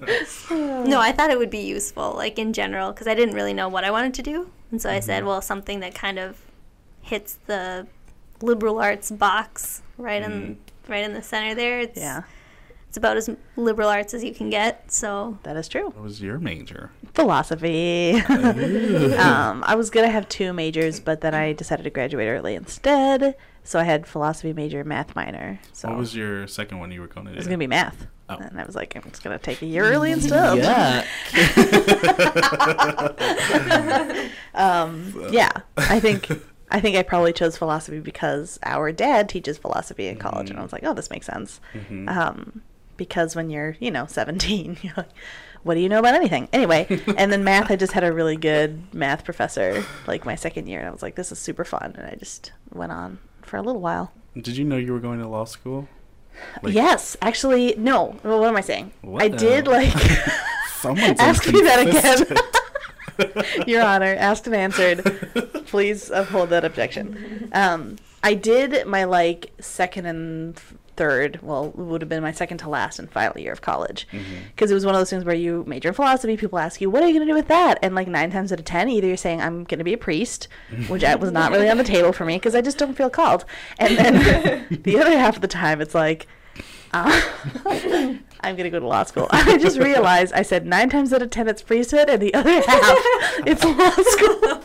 other. 0.50 0.84
No, 0.86 1.00
I 1.00 1.12
thought 1.12 1.30
it 1.30 1.38
would 1.38 1.50
be 1.50 1.60
useful, 1.60 2.12
like 2.14 2.38
in 2.38 2.52
general, 2.52 2.92
because 2.92 3.06
I 3.06 3.14
didn't 3.14 3.34
really 3.34 3.54
know 3.54 3.68
what 3.68 3.84
I 3.84 3.90
wanted 3.90 4.12
to 4.14 4.22
do, 4.22 4.50
and 4.70 4.80
so 4.82 4.90
I 4.90 5.00
said, 5.00 5.18
Mm-hmm. 5.20 5.28
well, 5.28 5.40
something 5.42 5.80
that 5.80 5.94
kind 5.94 6.18
of 6.18 6.38
hits 7.00 7.38
the 7.46 7.86
liberal 8.42 8.78
arts 8.78 9.10
box 9.10 9.82
right 9.96 10.22
in 10.22 10.58
right 10.88 11.04
in 11.04 11.12
the 11.14 11.22
center 11.22 11.54
there. 11.54 11.80
It's, 11.80 11.98
Yeah, 11.98 12.22
it's 12.88 12.96
about 12.96 13.16
as 13.16 13.28
liberal 13.56 13.88
arts 13.88 14.14
as 14.14 14.22
you 14.24 14.32
can 14.34 14.50
get. 14.50 14.90
So 14.92 15.38
that 15.42 15.56
is 15.56 15.68
true. 15.68 15.86
What 15.86 16.02
was 16.02 16.20
your 16.22 16.38
major? 16.38 16.90
Philosophy. 17.14 18.12
um, 18.28 19.64
I 19.66 19.74
was 19.76 19.90
gonna 19.90 20.08
have 20.10 20.28
two 20.28 20.52
majors, 20.52 21.00
but 21.00 21.20
then 21.20 21.34
I 21.34 21.52
decided 21.52 21.82
to 21.84 21.90
graduate 21.90 22.28
early 22.28 22.54
instead. 22.54 23.34
So 23.64 23.78
I 23.78 23.84
had 23.84 24.06
philosophy 24.06 24.52
major, 24.54 24.82
math 24.84 25.14
minor. 25.14 25.60
So 25.72 25.88
What 25.88 25.98
was 25.98 26.14
your 26.16 26.46
second 26.46 26.78
one 26.78 26.90
you 26.90 27.02
were 27.02 27.06
going 27.06 27.26
to 27.26 27.32
do? 27.32 27.34
it 27.34 27.38
was 27.38 27.46
gonna 27.46 27.58
be 27.58 27.66
math, 27.66 28.06
Oh. 28.30 28.36
and 28.36 28.60
I 28.60 28.64
was 28.64 28.74
like, 28.74 28.94
I'm 28.94 29.02
just 29.04 29.24
gonna 29.24 29.38
take 29.38 29.62
a 29.62 29.66
year 29.66 29.84
early 29.84 30.12
instead. 30.12 30.58
Yeah. 30.58 31.04
Um, 34.54 35.14
yeah, 35.30 35.50
I 35.76 36.00
think 36.00 36.30
I 36.70 36.80
think 36.80 36.96
I 36.96 37.02
probably 37.02 37.32
chose 37.32 37.56
philosophy 37.56 38.00
because 38.00 38.58
our 38.64 38.92
dad 38.92 39.28
teaches 39.28 39.56
philosophy 39.56 40.08
in 40.08 40.18
college, 40.18 40.50
and 40.50 40.58
I 40.58 40.62
was 40.62 40.72
like, 40.72 40.84
oh, 40.84 40.94
this 40.94 41.10
makes 41.10 41.26
sense. 41.26 41.60
Mhm. 41.74 42.08
Um, 42.08 42.62
because 42.96 43.36
when 43.36 43.48
you're, 43.50 43.76
you 43.78 43.90
know, 43.90 44.06
17, 44.06 44.78
you're 44.82 44.92
like, 44.96 45.08
what 45.62 45.74
do 45.74 45.80
you 45.80 45.88
know 45.88 46.00
about 46.00 46.14
anything? 46.14 46.48
Anyway, 46.52 46.86
and 47.16 47.32
then 47.32 47.44
math, 47.44 47.70
I 47.70 47.76
just 47.76 47.92
had 47.92 48.04
a 48.04 48.12
really 48.12 48.36
good 48.36 48.92
math 48.92 49.24
professor 49.24 49.84
like 50.06 50.24
my 50.26 50.34
second 50.34 50.66
year, 50.66 50.80
and 50.80 50.88
I 50.88 50.90
was 50.90 51.02
like, 51.02 51.14
this 51.14 51.30
is 51.32 51.38
super 51.38 51.64
fun, 51.64 51.94
and 51.96 52.06
I 52.06 52.16
just 52.16 52.52
went 52.72 52.92
on 52.92 53.18
for 53.42 53.56
a 53.56 53.62
little 53.62 53.80
while. 53.80 54.12
Did 54.36 54.56
you 54.56 54.64
know 54.64 54.76
you 54.76 54.92
were 54.92 55.00
going 55.00 55.20
to 55.20 55.28
law 55.28 55.44
school? 55.44 55.88
Like, 56.62 56.74
yes, 56.74 57.16
actually, 57.22 57.74
no. 57.76 58.16
Well, 58.22 58.40
what 58.40 58.48
am 58.48 58.56
I 58.56 58.60
saying? 58.60 58.92
What 59.02 59.22
I 59.22 59.28
did 59.28 59.66
like. 59.66 59.92
Someone's 60.80 61.18
Ask 61.20 61.46
me 61.52 61.60
that 61.62 61.86
again. 61.86 63.64
Your 63.66 63.82
Honor, 63.82 64.14
asked 64.16 64.46
and 64.46 64.54
answered. 64.54 65.02
Please 65.66 66.08
uphold 66.10 66.50
that 66.50 66.64
objection. 66.64 67.50
Um, 67.52 67.96
I 68.22 68.34
did 68.34 68.86
my 68.86 69.04
like 69.04 69.52
second 69.60 70.06
and 70.06 70.60
third. 70.98 71.38
Well, 71.42 71.66
it 71.68 71.76
would 71.76 72.02
have 72.02 72.08
been 72.08 72.22
my 72.22 72.32
second 72.32 72.58
to 72.58 72.68
last 72.68 72.98
and 72.98 73.10
final 73.10 73.40
year 73.40 73.52
of 73.52 73.62
college, 73.62 74.06
because 74.54 74.70
it 74.70 74.74
was 74.74 74.84
one 74.84 74.94
of 74.94 75.00
those 75.00 75.08
things 75.08 75.24
where 75.24 75.34
you 75.34 75.64
major 75.66 75.88
in 75.88 75.94
philosophy. 75.94 76.36
People 76.36 76.58
ask 76.58 76.80
you, 76.80 76.90
"What 76.90 77.02
are 77.02 77.06
you 77.06 77.14
going 77.14 77.26
to 77.26 77.32
do 77.32 77.36
with 77.36 77.48
that?" 77.48 77.78
And 77.82 77.94
like 77.94 78.08
nine 78.08 78.30
times 78.30 78.52
out 78.52 78.58
of 78.58 78.64
ten, 78.64 78.88
either 78.88 79.06
you're 79.06 79.16
saying, 79.16 79.40
"I'm 79.40 79.64
going 79.64 79.78
to 79.78 79.84
be 79.84 79.94
a 79.94 79.98
priest," 79.98 80.48
which 80.88 81.02
was 81.02 81.30
not 81.30 81.52
really 81.52 81.70
on 81.70 81.78
the 81.78 81.84
table 81.84 82.12
for 82.12 82.24
me 82.24 82.36
because 82.36 82.54
I 82.54 82.60
just 82.60 82.76
don't 82.76 82.94
feel 82.94 83.08
called, 83.08 83.44
and 83.78 83.96
then 83.96 84.66
the 84.82 84.98
other 84.98 85.16
half 85.16 85.36
of 85.36 85.42
the 85.42 85.48
time, 85.48 85.80
it's 85.80 85.94
like. 85.94 86.26
Uh, 86.90 87.20
I'm 88.40 88.56
gonna 88.56 88.70
go 88.70 88.80
to 88.80 88.86
law 88.86 89.04
school. 89.04 89.26
I 89.30 89.58
just 89.58 89.78
realized 89.78 90.32
I 90.32 90.40
said 90.40 90.64
nine 90.64 90.88
times 90.88 91.12
out 91.12 91.20
of 91.20 91.28
ten 91.28 91.46
it's 91.46 91.60
priesthood, 91.60 92.08
and 92.08 92.20
the 92.20 92.32
other 92.32 92.62
half 92.62 92.98
it's 93.46 93.62
law 93.62 93.90
school. 93.90 94.62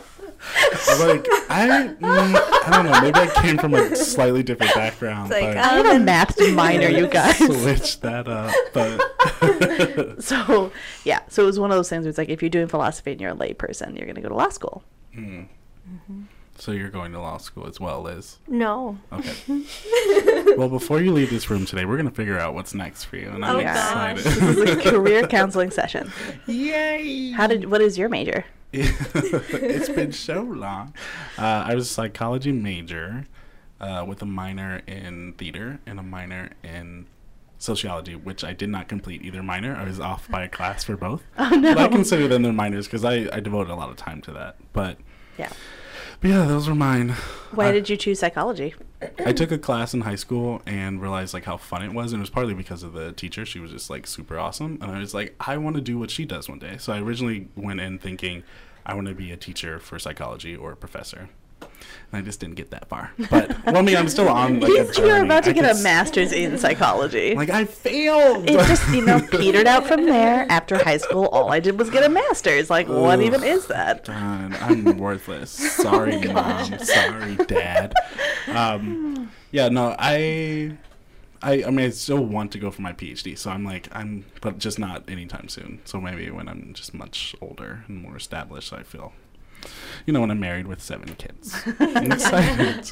I'm 0.88 1.08
like 1.08 1.26
I, 1.50 1.94
mm, 2.00 2.02
I 2.04 2.70
don't 2.70 2.86
know. 2.86 3.00
Maybe 3.00 3.18
I 3.18 3.26
came 3.42 3.58
from 3.58 3.74
a 3.74 3.94
slightly 3.96 4.42
different 4.42 4.74
background, 4.74 5.32
It's 5.32 5.40
like, 5.40 5.54
but 5.54 5.56
I 5.58 5.68
have 5.76 5.86
a 5.86 5.98
math 5.98 6.38
minor, 6.52 6.88
you 6.88 7.06
guys. 7.08 7.36
switch 7.38 8.00
that 8.00 8.28
up. 8.28 8.54
But 8.72 9.00
So 10.22 10.70
yeah, 11.04 11.20
so 11.28 11.42
it 11.42 11.46
was 11.46 11.58
one 11.58 11.70
of 11.70 11.76
those 11.76 11.88
things 11.88 12.04
where 12.04 12.10
it's 12.10 12.18
like 12.18 12.28
if 12.28 12.42
you're 12.42 12.48
doing 12.50 12.68
philosophy 12.68 13.12
and 13.12 13.20
you're 13.20 13.30
a 13.30 13.34
lay 13.34 13.52
person, 13.54 13.96
you're 13.96 14.06
gonna 14.06 14.20
go 14.20 14.28
to 14.28 14.34
law 14.34 14.48
school. 14.50 14.82
Hmm. 15.14 15.42
so 16.58 16.72
you're 16.72 16.90
going 16.90 17.12
to 17.12 17.20
law 17.20 17.36
school 17.38 17.66
as 17.66 17.78
well, 17.80 18.02
Liz. 18.02 18.38
no. 18.48 18.98
Okay. 19.12 19.34
well, 20.56 20.68
before 20.68 21.00
you 21.00 21.12
leave 21.12 21.30
this 21.30 21.48
room 21.50 21.66
today, 21.66 21.84
we're 21.84 21.96
gonna 21.96 22.10
figure 22.10 22.38
out 22.38 22.54
what's 22.54 22.74
next 22.74 23.04
for 23.04 23.16
you, 23.16 23.28
and 23.28 23.44
I'm 23.44 23.56
Oh, 23.56 23.58
excited. 23.60 24.24
gosh. 24.24 24.34
This 24.34 24.56
is 24.56 24.58
a 24.86 24.90
career 24.90 25.26
counseling 25.26 25.70
session. 25.70 26.10
Yay! 26.46 27.30
How 27.32 27.46
did 27.46 27.70
what 27.70 27.80
is 27.80 27.96
your 27.98 28.08
major? 28.08 28.44
It's 28.74 29.88
been 29.88 30.12
so 30.12 30.42
long. 30.42 30.94
Uh, 31.38 31.64
I 31.66 31.74
was 31.74 31.90
a 31.90 31.92
psychology 31.92 32.52
major 32.52 33.26
uh, 33.80 34.04
with 34.06 34.22
a 34.22 34.26
minor 34.26 34.82
in 34.86 35.34
theater 35.34 35.80
and 35.86 35.98
a 35.98 36.02
minor 36.02 36.50
in 36.62 37.06
sociology, 37.58 38.14
which 38.14 38.44
I 38.44 38.52
did 38.52 38.68
not 38.68 38.88
complete 38.88 39.22
either 39.22 39.42
minor. 39.42 39.74
I 39.76 39.84
was 39.84 40.00
off 40.00 40.28
by 40.28 40.44
a 40.44 40.48
class 40.48 40.84
for 40.84 40.96
both. 40.96 41.22
Oh 41.38 41.48
no. 41.50 41.74
But 41.74 41.84
I 41.84 41.88
consider 41.88 42.28
them 42.28 42.42
their 42.42 42.52
minors 42.52 42.86
because 42.86 43.04
I, 43.04 43.28
I 43.32 43.40
devoted 43.40 43.70
a 43.72 43.76
lot 43.76 43.90
of 43.90 43.96
time 43.96 44.20
to 44.22 44.32
that. 44.32 44.56
But, 44.72 44.98
yeah. 45.38 45.50
but 46.20 46.30
yeah, 46.30 46.44
those 46.44 46.68
were 46.68 46.74
mine. 46.74 47.10
Why 47.52 47.68
I- 47.68 47.72
did 47.72 47.88
you 47.88 47.96
choose 47.96 48.18
psychology? 48.18 48.74
I 49.24 49.32
took 49.32 49.50
a 49.50 49.58
class 49.58 49.94
in 49.94 50.02
high 50.02 50.14
school 50.14 50.62
and 50.66 51.00
realized 51.00 51.34
like 51.34 51.44
how 51.44 51.56
fun 51.56 51.82
it 51.82 51.92
was, 51.92 52.12
and 52.12 52.20
it 52.20 52.22
was 52.22 52.30
partly 52.30 52.54
because 52.54 52.82
of 52.82 52.92
the 52.92 53.12
teacher. 53.12 53.44
She 53.44 53.58
was 53.58 53.70
just 53.70 53.90
like 53.90 54.06
super 54.06 54.38
awesome, 54.38 54.78
and 54.80 54.90
I 54.90 54.98
was 54.98 55.14
like, 55.14 55.34
I 55.40 55.56
want 55.56 55.76
to 55.76 55.82
do 55.82 55.98
what 55.98 56.10
she 56.10 56.24
does 56.24 56.48
one 56.48 56.58
day. 56.58 56.76
So 56.78 56.92
I 56.92 57.00
originally 57.00 57.48
went 57.56 57.80
in 57.80 57.98
thinking 57.98 58.42
I 58.86 58.94
want 58.94 59.08
to 59.08 59.14
be 59.14 59.32
a 59.32 59.36
teacher 59.36 59.78
for 59.78 59.98
psychology 59.98 60.54
or 60.54 60.72
a 60.72 60.76
professor. 60.76 61.28
And 61.60 61.70
I 62.12 62.24
just 62.24 62.38
didn't 62.40 62.54
get 62.56 62.70
that 62.70 62.88
far. 62.88 63.10
But 63.30 63.48
well, 63.64 63.78
I 63.78 63.82
mean, 63.82 63.96
I'm 63.96 64.08
still 64.08 64.28
on 64.28 64.60
like 64.60 64.70
He's-. 64.70 64.98
You're 64.98 65.24
about 65.24 65.44
to 65.44 65.50
I 65.50 65.52
get 65.52 65.76
a 65.76 65.82
master's 65.82 66.32
in 66.32 66.58
psychology. 66.58 67.34
Like 67.34 67.50
I 67.50 67.64
failed. 67.64 68.48
it 68.48 68.66
just, 68.66 68.88
you 68.94 69.04
know, 69.04 69.20
petered 69.30 69.66
out 69.66 69.86
from 69.86 70.06
there. 70.06 70.46
After 70.48 70.82
high 70.82 70.98
school, 70.98 71.26
all 71.26 71.50
I 71.50 71.60
did 71.60 71.78
was 71.78 71.90
get 71.90 72.04
a 72.04 72.08
master's. 72.08 72.70
Like, 72.70 72.88
what 72.88 73.20
even 73.20 73.42
is 73.42 73.66
that? 73.66 74.04
God, 74.04 74.54
I'm 74.60 74.96
worthless. 74.98 75.50
Sorry, 75.50 76.20
mom. 76.32 76.78
Sorry, 76.78 77.36
dad. 77.36 77.94
Um, 78.48 79.30
yeah, 79.50 79.68
no, 79.68 79.94
I, 79.98 80.76
I, 81.42 81.64
I 81.64 81.70
mean, 81.70 81.86
I 81.86 81.90
still 81.90 82.24
want 82.24 82.52
to 82.52 82.58
go 82.58 82.70
for 82.70 82.82
my 82.82 82.92
PhD. 82.92 83.36
So 83.36 83.50
I'm 83.50 83.64
like, 83.64 83.88
I'm, 83.92 84.24
but 84.40 84.58
just 84.58 84.78
not 84.78 85.08
anytime 85.08 85.48
soon. 85.48 85.80
So 85.84 86.00
maybe 86.00 86.30
when 86.30 86.48
I'm 86.48 86.72
just 86.74 86.94
much 86.94 87.34
older 87.40 87.84
and 87.88 88.02
more 88.02 88.16
established, 88.16 88.72
I 88.72 88.82
feel, 88.82 89.12
you 90.06 90.12
know, 90.12 90.20
when 90.20 90.30
I'm 90.30 90.40
married 90.40 90.66
with 90.66 90.80
seven 90.82 91.14
kids. 91.16 91.54
I'm 91.80 92.12
excited. 92.12 92.90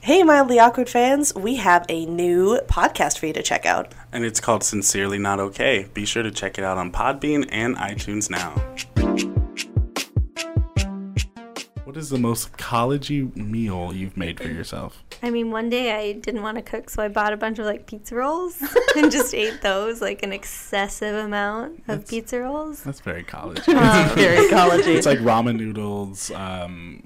Hey, 0.00 0.22
Mildly 0.22 0.60
Awkward 0.60 0.88
fans, 0.88 1.34
we 1.34 1.56
have 1.56 1.84
a 1.88 2.06
new 2.06 2.60
podcast 2.68 3.18
for 3.18 3.26
you 3.26 3.32
to 3.32 3.42
check 3.42 3.66
out. 3.66 3.92
and 4.12 4.24
it's 4.24 4.38
called 4.38 4.62
Sincerely 4.62 5.18
Not 5.18 5.40
Okay. 5.40 5.88
Be 5.94 6.04
sure 6.04 6.22
to 6.22 6.30
check 6.30 6.58
it 6.58 6.64
out 6.64 6.78
on 6.78 6.92
Podbean 6.92 7.48
and 7.50 7.76
iTunes 7.76 8.30
now. 8.30 8.50
What 11.84 11.96
is 11.96 12.10
the 12.10 12.18
most 12.18 12.52
collegey 12.52 13.34
meal 13.34 13.92
you've 13.92 14.16
made 14.16 14.38
for 14.38 14.48
yourself? 14.48 15.02
I 15.22 15.30
mean, 15.30 15.50
one 15.50 15.68
day 15.70 15.92
I 15.92 16.12
didn't 16.12 16.42
want 16.42 16.56
to 16.56 16.62
cook, 16.62 16.90
so 16.90 17.02
I 17.02 17.08
bought 17.08 17.32
a 17.32 17.36
bunch 17.36 17.58
of 17.58 17.64
like 17.66 17.86
pizza 17.86 18.14
rolls 18.14 18.62
and 18.96 19.10
just 19.10 19.34
ate 19.34 19.62
those, 19.62 20.00
like 20.00 20.22
an 20.22 20.32
excessive 20.32 21.14
amount 21.14 21.78
of 21.80 21.86
That's- 21.86 22.10
pizza 22.10 22.40
rolls. 22.40 22.82
That's 22.82 23.00
very 23.00 23.22
college. 23.24 23.64
Very 23.64 24.48
collegey. 24.50 24.96
it's 24.96 25.06
like 25.06 25.18
ramen 25.20 25.56
noodles, 25.56 26.30
um, 26.32 27.02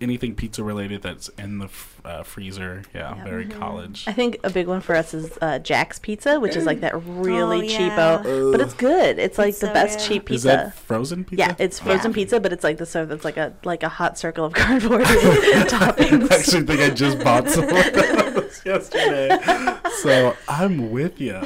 anything 0.00 0.34
pizza 0.34 0.62
related 0.62 1.02
that's 1.02 1.28
in 1.38 1.58
the 1.58 1.66
f- 1.66 2.00
uh, 2.04 2.22
freezer. 2.22 2.82
Yeah, 2.94 3.14
Yeah. 3.16 3.24
very 3.24 3.46
college. 3.46 4.04
I 4.06 4.12
think 4.12 4.38
a 4.44 4.50
big 4.50 4.66
one 4.66 4.80
for 4.80 4.94
us 4.94 5.14
is 5.14 5.36
uh, 5.40 5.58
Jack's 5.58 5.98
Pizza, 5.98 6.38
which 6.38 6.54
is 6.56 6.64
like 6.66 6.80
that 6.80 6.94
really 7.04 7.58
Oh, 7.60 7.62
yeah. 7.62 7.78
cheapo, 8.22 8.52
but 8.52 8.60
it's 8.60 8.74
good. 8.74 9.18
It's 9.18 9.38
like 9.38 9.50
It's 9.50 9.60
the 9.60 9.68
so 9.68 9.72
best 9.74 9.98
good. 9.98 10.04
cheap 10.06 10.22
Is 10.30 10.42
pizza. 10.42 10.48
that 10.48 10.74
frozen 10.74 11.24
pizza? 11.24 11.36
yeah, 11.48 11.54
it's 11.58 11.78
frozen 11.80 12.10
Yeah. 12.10 12.14
pizza, 12.14 12.40
but 12.40 12.52
it's 12.52 12.64
like 12.64 12.78
the 12.78 12.86
sort 12.86 13.08
that's 13.08 13.24
like 13.24 13.36
a 13.36 13.54
like 13.64 13.82
a 13.82 13.88
hot 13.88 14.18
circle 14.18 14.44
of 14.44 14.52
cardboard 14.54 15.00
with 15.00 15.08
toppings. 15.68 16.30
I 16.30 16.34
actually 16.36 16.62
think 16.62 16.80
I 16.80 16.90
just 16.90 17.18
bought 17.24 17.48
some 17.48 17.64
of 17.64 17.70
those 18.34 18.62
yesterday. 18.64 19.38
So 20.02 20.36
I'm 20.48 20.90
with 20.90 21.20
you. 21.20 21.40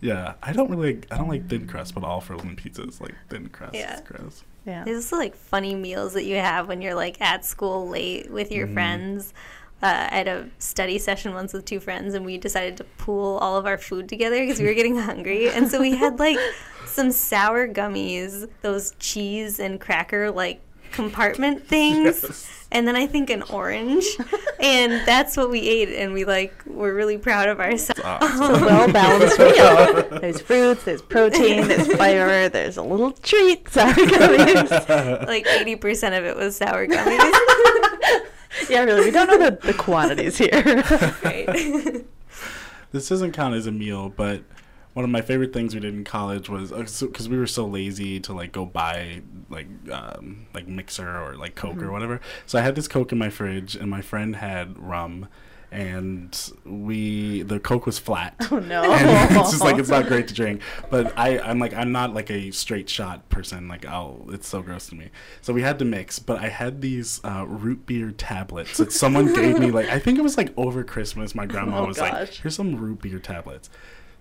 yeah, 0.00 0.34
I 0.42 0.52
don't 0.52 0.70
really, 0.70 1.00
I 1.10 1.16
don't 1.16 1.28
like 1.28 1.48
thin 1.48 1.66
crust, 1.66 1.94
but 1.94 2.04
all 2.04 2.20
frozen 2.20 2.56
pizzas 2.56 3.00
like 3.00 3.14
thin 3.28 3.48
crust 3.48 3.74
Yeah. 3.74 3.94
is 3.96 4.00
gross. 4.02 4.44
Yeah. 4.66 4.84
There's 4.84 5.04
also 5.04 5.16
like 5.16 5.36
funny 5.36 5.74
meals 5.74 6.14
that 6.14 6.24
you 6.24 6.36
have 6.36 6.66
when 6.68 6.82
you're 6.82 6.94
like 6.94 7.20
at 7.20 7.44
school 7.44 7.88
late 7.88 8.30
with 8.30 8.50
your 8.50 8.66
friends. 8.66 9.32
Uh, 9.82 10.08
I 10.10 10.16
had 10.16 10.28
a 10.28 10.48
study 10.58 10.98
session 10.98 11.34
once 11.34 11.52
with 11.52 11.64
two 11.64 11.80
friends, 11.80 12.14
and 12.14 12.24
we 12.24 12.38
decided 12.38 12.78
to 12.78 12.84
pool 12.84 13.36
all 13.38 13.56
of 13.56 13.66
our 13.66 13.78
food 13.78 14.08
together 14.08 14.40
because 14.40 14.58
we 14.58 14.66
were 14.66 14.74
getting 14.74 14.96
hungry. 15.10 15.50
And 15.50 15.70
so 15.70 15.80
we 15.80 15.94
had 15.94 16.18
like 16.18 16.38
some 16.86 17.12
sour 17.12 17.68
gummies, 17.68 18.48
those 18.62 18.94
cheese 18.98 19.60
and 19.60 19.80
cracker 19.80 20.30
like 20.30 20.60
compartment 20.92 21.66
things, 21.66 22.22
Yes. 22.22 22.66
and 22.72 22.86
then 22.88 22.96
I 22.96 23.06
think 23.06 23.30
an 23.30 23.42
orange, 23.42 24.04
and 24.60 24.92
that's 25.06 25.36
what 25.36 25.50
we 25.50 25.60
ate. 25.68 25.88
And 25.90 26.12
we 26.12 26.24
like 26.24 26.54
were 26.66 26.94
really 26.94 27.18
proud 27.18 27.48
of 27.48 27.60
ourselves. 27.60 28.00
Awesome. 28.04 28.64
well 28.64 28.90
balanced 28.92 29.38
meal. 29.38 30.18
There's 30.20 30.40
fruits, 30.40 30.84
there's 30.84 31.02
protein, 31.02 31.68
there's 31.68 31.86
fiber, 31.96 32.48
there's 32.48 32.76
a 32.76 32.82
little 32.82 33.12
treat. 33.12 33.68
Sorry, 33.70 33.92
gummies. 33.92 35.26
like 35.26 35.46
eighty 35.46 35.76
percent 35.76 36.14
of 36.14 36.24
it 36.24 36.36
was 36.36 36.56
sour 36.56 36.86
gummies. 36.86 37.32
yeah, 38.70 38.82
really, 38.84 39.04
we 39.04 39.10
don't 39.10 39.26
know 39.28 39.38
the, 39.50 39.58
the 39.66 39.74
quantities 39.74 40.38
here. 40.38 40.50
right. 41.24 42.04
this 42.92 43.08
doesn't 43.08 43.32
count 43.32 43.54
as 43.54 43.66
a 43.66 43.72
meal, 43.72 44.08
but 44.08 44.42
one 44.96 45.04
of 45.04 45.10
my 45.10 45.20
favorite 45.20 45.52
things 45.52 45.74
we 45.74 45.80
did 45.80 45.92
in 45.92 46.04
college 46.04 46.48
was 46.48 46.70
because 47.02 47.28
we 47.28 47.36
were 47.36 47.46
so 47.46 47.66
lazy 47.66 48.18
to 48.18 48.32
like 48.32 48.50
go 48.50 48.64
buy 48.64 49.20
like 49.50 49.66
um, 49.92 50.46
like 50.54 50.66
mixer 50.66 51.20
or 51.20 51.36
like 51.36 51.54
Coke 51.54 51.82
or 51.82 51.92
whatever. 51.92 52.18
So 52.46 52.58
I 52.58 52.62
had 52.62 52.74
this 52.76 52.88
Coke 52.88 53.12
in 53.12 53.18
my 53.18 53.28
fridge, 53.28 53.76
and 53.76 53.90
my 53.90 54.00
friend 54.00 54.36
had 54.36 54.78
rum, 54.78 55.28
and 55.70 56.50
we 56.64 57.42
the 57.42 57.60
Coke 57.60 57.84
was 57.84 57.98
flat. 57.98 58.36
oh 58.50 58.58
no! 58.58 58.90
and 58.90 59.36
it's 59.36 59.50
just 59.50 59.60
like 59.60 59.76
it's 59.76 59.90
not 59.90 60.06
great 60.06 60.28
to 60.28 60.34
drink. 60.42 60.62
But 60.88 61.12
I, 61.18 61.40
I'm 61.40 61.58
like 61.58 61.74
I'm 61.74 61.92
not 61.92 62.14
like 62.14 62.30
a 62.30 62.50
straight 62.50 62.88
shot 62.88 63.28
person. 63.28 63.68
Like 63.68 63.84
I'll, 63.84 64.24
it's 64.30 64.48
so 64.48 64.62
gross 64.62 64.86
to 64.86 64.94
me. 64.94 65.10
So 65.42 65.52
we 65.52 65.60
had 65.60 65.78
to 65.80 65.84
mix. 65.84 66.18
But 66.18 66.38
I 66.38 66.48
had 66.48 66.80
these 66.80 67.20
uh, 67.22 67.44
root 67.46 67.84
beer 67.84 68.12
tablets 68.12 68.78
that 68.78 68.92
someone 68.92 69.34
gave 69.34 69.58
me. 69.58 69.70
Like 69.70 69.90
I 69.90 69.98
think 69.98 70.18
it 70.18 70.22
was 70.22 70.38
like 70.38 70.54
over 70.56 70.82
Christmas. 70.84 71.34
My 71.34 71.44
grandma 71.44 71.80
Oh, 71.80 71.86
was 71.88 71.98
like, 71.98 72.32
"Here's 72.32 72.56
some 72.56 72.76
root 72.76 73.02
beer 73.02 73.18
tablets." 73.18 73.68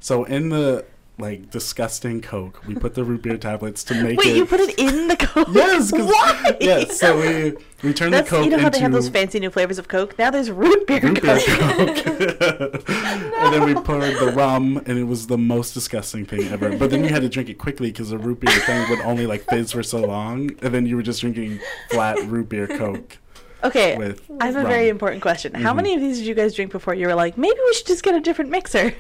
So 0.06 0.24
in 0.24 0.50
the 0.50 0.86
like 1.18 1.50
disgusting 1.50 2.22
Coke, 2.22 2.62
we 2.68 2.76
put 2.76 2.94
the 2.94 3.04
root 3.04 3.24
beer 3.24 3.38
tablets 3.38 3.84
to 3.86 3.96
make 3.96 4.20
Wait, 4.20 4.28
it. 4.28 4.38
you 4.38 4.46
put 4.46 4.60
it 4.60 4.78
in 4.78 5.08
the 5.08 5.18
Coke? 5.18 5.48
Yes, 5.52 5.92
Why? 5.92 6.56
Yes. 6.62 7.00
So 7.00 7.20
we 7.20 7.58
we 7.82 7.92
turned 7.92 8.14
That's 8.14 8.30
the 8.30 8.36
Coke 8.36 8.46
you 8.46 8.52
know 8.52 8.60
how 8.60 8.68
into 8.68 8.78
they 8.78 8.84
have 8.84 8.92
those 8.92 9.10
fancy 9.10 9.40
new 9.40 9.50
flavors 9.50 9.80
of 9.80 9.88
Coke. 9.88 10.16
Now 10.20 10.30
there's 10.30 10.52
root 10.52 10.86
beer 10.86 11.00
root 11.00 11.24
beer 11.24 11.40
Coke. 11.40 11.96
Coke. 11.96 12.88
and 12.88 13.52
then 13.52 13.64
we 13.64 13.74
poured 13.74 14.16
the 14.20 14.32
rum, 14.36 14.78
and 14.86 15.00
it 15.00 15.06
was 15.06 15.26
the 15.26 15.40
most 15.40 15.74
disgusting 15.74 16.24
thing 16.24 16.50
ever. 16.50 16.78
But 16.78 16.92
then 16.92 17.04
you 17.04 17.10
had 17.10 17.24
to 17.24 17.30
drink 17.30 17.50
it 17.50 17.56
quickly 17.56 17.92
because 17.92 18.12
the 18.12 18.20
root 18.20 18.42
beer 18.42 18.60
thing 18.60 18.88
would 18.92 19.00
only 19.00 19.26
like 19.26 19.44
fizz 19.50 19.72
for 19.72 19.82
so 19.82 20.02
long, 20.02 20.52
and 20.62 20.72
then 20.72 20.86
you 20.86 20.98
were 20.98 21.02
just 21.02 21.22
drinking 21.22 21.62
flat 21.90 22.24
root 22.28 22.50
beer 22.50 22.68
Coke. 22.68 23.18
Okay, 23.66 24.14
I 24.40 24.46
have 24.46 24.56
a 24.56 24.60
rum. 24.60 24.68
very 24.68 24.90
important 24.90 25.22
question. 25.22 25.54
How 25.54 25.74
Mhm. 25.74 25.76
many 25.78 25.96
of 25.96 26.02
these 26.02 26.18
did 26.20 26.28
you 26.28 26.36
guys 26.36 26.54
drink 26.54 26.72
before 26.72 26.94
you 26.94 27.08
were 27.08 27.16
like, 27.16 27.38
maybe 27.38 27.58
we 27.66 27.74
should 27.74 27.88
just 27.88 28.04
get 28.04 28.14
a 28.16 28.20
different 28.20 28.52
mixer? 28.52 28.94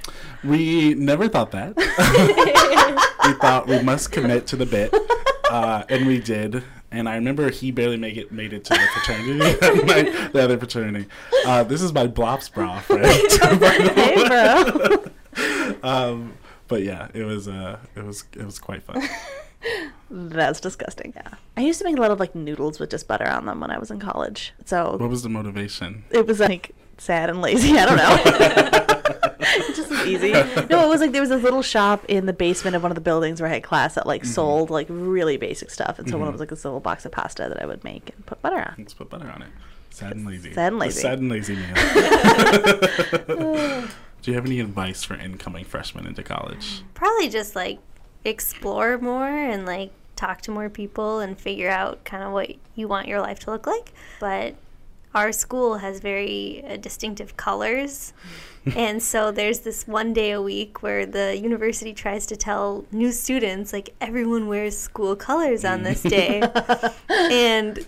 We 0.44 0.94
never 0.96 1.28
thought 1.28 1.52
that. 1.52 1.76
we 3.26 3.34
thought 3.34 3.68
we 3.68 3.82
must 3.82 4.12
commit 4.12 4.48
to 4.48 4.56
the 4.56 4.66
bit, 4.66 4.94
uh, 5.50 5.84
and 5.90 6.06
we 6.08 6.20
did. 6.20 6.64
And 6.92 7.10
I 7.10 7.16
remember 7.16 7.50
he 7.50 7.72
barely 7.72 7.98
made 7.98 8.18
it 8.18 8.32
made 8.32 8.54
it 8.54 8.64
to 8.66 8.74
the 8.74 8.80
fraternity, 8.94 9.84
my, 9.86 10.30
the 10.32 10.42
other 10.44 10.58
fraternity. 10.58 11.08
Uh, 11.46 11.64
this 11.64 11.82
is 11.82 11.92
my 11.94 12.08
Blops 12.08 12.52
bra 12.54 12.80
friend. 12.80 13.06
hey, 13.96 14.28
bro. 14.28 15.04
um, 15.84 16.34
but 16.68 16.84
yeah, 16.84 17.10
it 17.14 17.24
was 17.24 17.48
uh, 17.48 17.78
it 17.96 18.04
was 18.04 18.24
it 18.38 18.46
was 18.46 18.60
quite 18.60 18.84
fun. 18.84 19.02
That's 20.10 20.60
disgusting. 20.60 21.14
Yeah. 21.16 21.30
I 21.58 21.62
used 21.62 21.80
to 21.80 21.86
make 21.86 21.98
a 21.98 22.02
lot 22.02 22.12
of 22.12 22.20
like 22.20 22.36
noodles 22.36 22.80
with 22.80 22.92
just 22.92 23.08
butter 23.08 23.28
on 23.28 23.46
them 23.46 23.60
when 23.60 23.72
I 23.72 23.78
was 23.80 23.90
in 23.92 24.00
college. 24.00 24.54
So 24.66 24.98
What 24.98 25.10
was 25.10 25.24
the 25.24 25.30
motivation? 25.30 26.04
it 26.12 26.28
was 26.28 26.40
like 26.40 26.76
sad 26.98 27.30
and 27.30 27.42
lazy. 27.42 27.78
I 27.78 27.86
don't 27.86 27.98
know. 27.98 28.22
it 29.40 29.76
just 29.76 29.90
was 29.90 30.06
easy. 30.06 30.32
No, 30.32 30.86
it 30.86 30.90
was 30.90 31.02
like 31.02 31.12
there 31.12 31.22
was 31.22 31.30
this 31.32 31.42
little 31.44 31.62
shop 31.64 32.06
in 32.08 32.26
the 32.28 32.34
basement 32.34 32.76
of 32.76 32.84
one 32.84 32.92
of 32.92 32.96
the 32.96 33.02
buildings 33.02 33.42
where 33.42 33.50
I 33.50 33.54
had 33.56 33.64
class 33.64 33.96
that 33.96 34.06
like 34.06 34.24
sold 34.26 34.70
like 34.70 34.88
really 34.90 35.38
basic 35.38 35.72
stuff, 35.72 35.98
and 36.00 36.08
so 36.10 36.18
one 36.18 36.28
Mhm. 36.30 36.34
was 36.34 36.40
like 36.40 36.50
this 36.50 36.64
little 36.66 36.80
box 36.80 37.06
of 37.06 37.12
pasta 37.12 37.48
that 37.50 37.62
I 37.62 37.66
would 37.66 37.84
make 37.84 38.12
and 38.16 38.26
put 38.26 38.42
butter 38.42 38.58
on. 38.60 38.76
Let's 38.78 38.94
put 38.94 39.10
butter 39.10 39.30
on 39.30 39.42
it. 39.42 39.50
Sad 39.90 40.14
and 40.16 40.26
lazy. 40.28 40.54
Sad 40.54 40.72
and 40.74 40.82
The 40.82 40.86
lazy. 40.86 41.00
sad 41.00 41.20
and 41.20 41.30
lazy 41.30 41.56
meal. 41.56 41.76
Do 44.22 44.32
you 44.32 44.36
have 44.36 44.46
any 44.46 44.60
advice 44.60 45.04
for 45.04 45.16
incoming 45.16 45.66
freshmen 45.66 46.06
into 46.08 46.24
college? 46.24 46.82
probably 46.94 47.30
just 47.30 47.56
like 47.56 47.80
explore 48.26 48.98
more 48.98 49.28
and 49.28 49.66
like 49.66 49.92
talk 50.16 50.42
to 50.42 50.52
more 50.52 50.70
people 50.70 51.20
and 51.20 51.38
figure 51.40 51.70
out 51.70 52.04
kind 52.04 52.24
of 52.24 52.32
what 52.32 52.52
you 52.76 52.88
want 52.88 53.08
your 53.08 53.22
life 53.22 53.40
to 53.42 53.52
look 53.52 53.68
like. 53.68 53.94
But 54.20 54.56
our 55.14 55.32
school 55.32 55.78
has 55.78 56.00
very 56.00 56.64
uh, 56.68 56.78
distinctive 56.78 57.38
colors. 57.38 58.14
and 58.76 59.02
so 59.02 59.32
there's 59.32 59.60
this 59.60 59.88
one 59.88 60.12
day 60.12 60.32
a 60.32 60.42
week 60.42 60.82
where 60.82 61.06
the 61.06 61.38
university 61.38 61.94
tries 61.94 62.26
to 62.26 62.36
tell 62.36 62.86
new 62.92 63.12
students 63.12 63.72
like 63.72 63.94
everyone 64.02 64.48
wears 64.48 64.78
school 64.78 65.16
colors 65.16 65.64
on 65.64 65.84
this 65.84 66.02
day. 66.18 66.42
and 67.10 67.86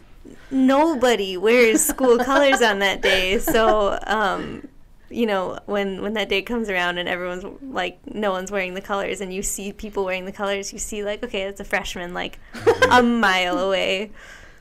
nobody 0.52 1.36
wears 1.36 1.84
school 1.84 2.18
colors 2.20 2.62
on 2.62 2.80
that 2.80 3.02
day. 3.02 3.40
So 3.40 3.98
um 4.06 4.68
you 5.10 5.26
know, 5.26 5.60
when 5.66 6.02
when 6.02 6.14
that 6.14 6.30
day 6.30 6.42
comes 6.42 6.70
around 6.70 6.98
and 6.98 7.08
everyone's 7.08 7.46
like, 7.62 8.00
no 8.14 8.32
one's 8.32 8.52
wearing 8.52 8.74
the 8.74 8.82
colors, 8.82 9.22
and 9.22 9.34
you 9.34 9.42
see 9.42 9.72
people 9.74 10.04
wearing 10.06 10.26
the 10.26 10.32
colors, 10.32 10.74
you 10.74 10.80
see 10.80 11.04
like, 11.04 11.24
okay, 11.24 11.44
it's 11.44 11.60
a 11.60 11.64
freshman 11.66 12.14
like 12.14 12.40
a 12.92 13.02
mile 13.04 13.58
away. 13.60 14.12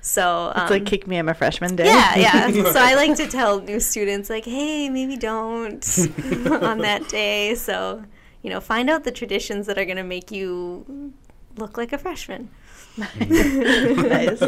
So 0.02 0.52
um, 0.54 0.62
It's 0.62 0.70
like 0.70 0.86
kick 0.86 1.06
me, 1.08 1.16
I'm 1.16 1.28
a 1.28 1.34
freshman 1.34 1.74
day. 1.74 1.86
yeah, 1.86 2.16
yeah. 2.16 2.50
So 2.72 2.78
I 2.80 2.94
like 2.94 3.16
to 3.16 3.26
tell 3.26 3.60
new 3.60 3.80
students 3.80 4.30
like, 4.30 4.44
hey, 4.44 4.88
maybe 4.88 5.16
don't 5.16 5.84
on 6.62 6.78
that 6.78 7.08
day. 7.08 7.54
So 7.56 8.04
you 8.42 8.50
know, 8.50 8.60
find 8.60 8.88
out 8.88 9.02
the 9.02 9.10
traditions 9.10 9.66
that 9.66 9.76
are 9.78 9.84
going 9.84 9.96
to 9.96 10.04
make 10.04 10.30
you 10.30 11.12
look 11.56 11.76
like 11.76 11.92
a 11.92 11.98
freshman. 11.98 12.48
nice. 12.96 14.40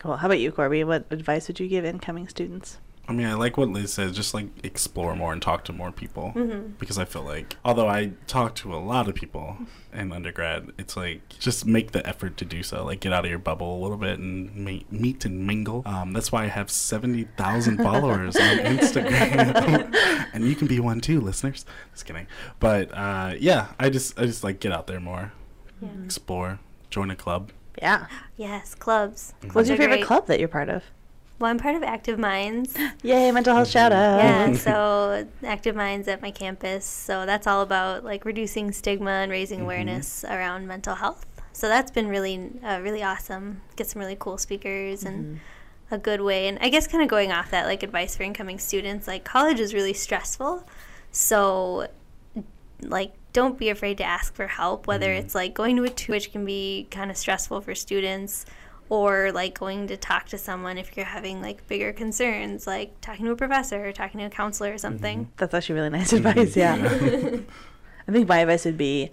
Cool. 0.00 0.16
How 0.16 0.26
about 0.26 0.38
you, 0.40 0.52
Corby? 0.52 0.84
What 0.84 1.06
advice 1.10 1.48
would 1.48 1.58
you 1.60 1.68
give 1.68 1.84
incoming 1.86 2.28
students? 2.28 2.78
I 3.10 3.12
mean, 3.12 3.26
I 3.26 3.34
like 3.34 3.56
what 3.56 3.68
Liz 3.68 3.92
says. 3.92 4.14
Just 4.14 4.34
like 4.34 4.46
explore 4.64 5.16
more 5.16 5.32
and 5.32 5.42
talk 5.42 5.64
to 5.64 5.72
more 5.72 5.90
people, 5.90 6.32
Mm-hmm. 6.36 6.74
because 6.78 6.96
I 6.96 7.04
feel 7.04 7.22
like 7.24 7.56
although 7.64 7.88
I 7.88 8.12
talk 8.28 8.54
to 8.56 8.72
a 8.74 8.78
lot 8.78 9.08
of 9.08 9.16
people 9.16 9.56
in 9.92 10.12
undergrad, 10.12 10.70
it's 10.78 10.96
like 10.96 11.28
just 11.40 11.66
make 11.66 11.90
the 11.90 12.06
effort 12.06 12.36
to 12.36 12.44
do 12.44 12.62
so. 12.62 12.84
Like 12.84 13.00
get 13.00 13.12
out 13.12 13.24
of 13.24 13.30
your 13.30 13.40
bubble 13.40 13.78
a 13.78 13.80
little 13.82 13.96
bit 13.96 14.20
and 14.20 14.54
meet, 14.54 14.90
meet 14.92 15.24
and 15.24 15.44
mingle. 15.46 15.82
Um, 15.86 16.12
that's 16.12 16.30
why 16.30 16.44
I 16.44 16.46
have 16.46 16.70
seventy 16.70 17.24
thousand 17.36 17.78
followers 17.82 18.36
on 18.36 18.58
Instagram, 18.58 19.92
and 20.32 20.44
you 20.46 20.54
can 20.54 20.68
be 20.68 20.78
one 20.80 21.00
too, 21.00 21.20
listeners. 21.20 21.64
Just 21.92 22.06
kidding. 22.06 22.28
But 22.60 22.90
uh, 22.96 23.34
yeah, 23.38 23.68
I 23.78 23.90
just 23.90 24.18
I 24.18 24.26
just 24.26 24.44
like 24.44 24.60
get 24.60 24.70
out 24.72 24.86
there 24.86 25.00
more, 25.00 25.32
Yeah. 25.82 25.88
explore, 26.04 26.60
join 26.90 27.10
a 27.10 27.16
club. 27.16 27.50
Yeah. 27.80 28.06
Yes, 28.36 28.74
clubs. 28.74 29.34
Mm-hmm. 29.40 29.50
What's 29.54 29.68
your 29.68 29.78
favorite 29.78 29.96
great. 29.98 30.06
club 30.06 30.26
that 30.26 30.38
you're 30.38 30.48
part 30.48 30.68
of? 30.68 30.84
Well, 31.40 31.50
I'm 31.50 31.58
part 31.58 31.74
of 31.74 31.82
Active 31.82 32.18
Minds. 32.18 32.76
Yay, 33.02 33.32
mental 33.32 33.54
health 33.54 33.68
shout 33.68 33.92
out. 33.92 34.18
Yeah, 34.18 34.52
so 34.56 35.26
Active 35.42 35.74
Minds 35.74 36.06
at 36.06 36.20
my 36.20 36.30
campus. 36.30 36.84
So 36.84 37.24
that's 37.24 37.46
all 37.46 37.62
about 37.62 38.04
like 38.04 38.26
reducing 38.26 38.72
stigma 38.72 39.10
and 39.10 39.32
raising 39.32 39.60
mm-hmm. 39.60 39.64
awareness 39.64 40.22
around 40.22 40.66
mental 40.68 40.96
health. 40.96 41.24
So 41.54 41.66
that's 41.66 41.90
been 41.90 42.08
really, 42.08 42.52
uh, 42.62 42.80
really 42.82 43.02
awesome. 43.02 43.62
Get 43.76 43.86
some 43.86 44.00
really 44.00 44.18
cool 44.20 44.36
speakers 44.36 45.02
and 45.02 45.24
mm-hmm. 45.24 45.94
a 45.94 45.98
good 45.98 46.20
way. 46.20 46.46
And 46.46 46.58
I 46.60 46.68
guess 46.68 46.86
kind 46.86 47.02
of 47.02 47.08
going 47.08 47.32
off 47.32 47.50
that, 47.52 47.64
like 47.64 47.82
advice 47.82 48.14
for 48.14 48.22
incoming 48.22 48.58
students, 48.58 49.08
like 49.08 49.24
college 49.24 49.60
is 49.60 49.72
really 49.72 49.94
stressful. 49.94 50.68
So, 51.10 51.88
like, 52.82 53.14
don't 53.32 53.58
be 53.58 53.70
afraid 53.70 53.96
to 53.96 54.04
ask 54.04 54.34
for 54.34 54.46
help, 54.46 54.86
whether 54.86 55.06
mm-hmm. 55.08 55.24
it's 55.24 55.34
like 55.34 55.54
going 55.54 55.76
to 55.76 55.84
a 55.84 55.88
tutor, 55.88 56.12
which 56.12 56.32
can 56.32 56.44
be 56.44 56.86
kind 56.90 57.10
of 57.10 57.16
stressful 57.16 57.62
for 57.62 57.74
students, 57.74 58.44
or 58.90 59.30
like 59.32 59.58
going 59.58 59.86
to 59.86 59.96
talk 59.96 60.26
to 60.26 60.36
someone 60.36 60.76
if 60.76 60.96
you're 60.96 61.06
having 61.06 61.40
like 61.40 61.66
bigger 61.68 61.92
concerns, 61.92 62.66
like 62.66 63.00
talking 63.00 63.24
to 63.24 63.30
a 63.30 63.36
professor 63.36 63.86
or 63.86 63.92
talking 63.92 64.18
to 64.18 64.26
a 64.26 64.30
counselor 64.30 64.74
or 64.74 64.78
something. 64.78 65.20
Mm-hmm. 65.20 65.32
That's 65.38 65.54
actually 65.54 65.76
really 65.76 65.90
nice 65.90 66.12
mm-hmm. 66.12 66.26
advice. 66.26 66.56
Yeah. 66.56 66.74
I 68.08 68.12
think 68.12 68.28
my 68.28 68.40
advice 68.40 68.64
would 68.64 68.76
be, 68.76 69.10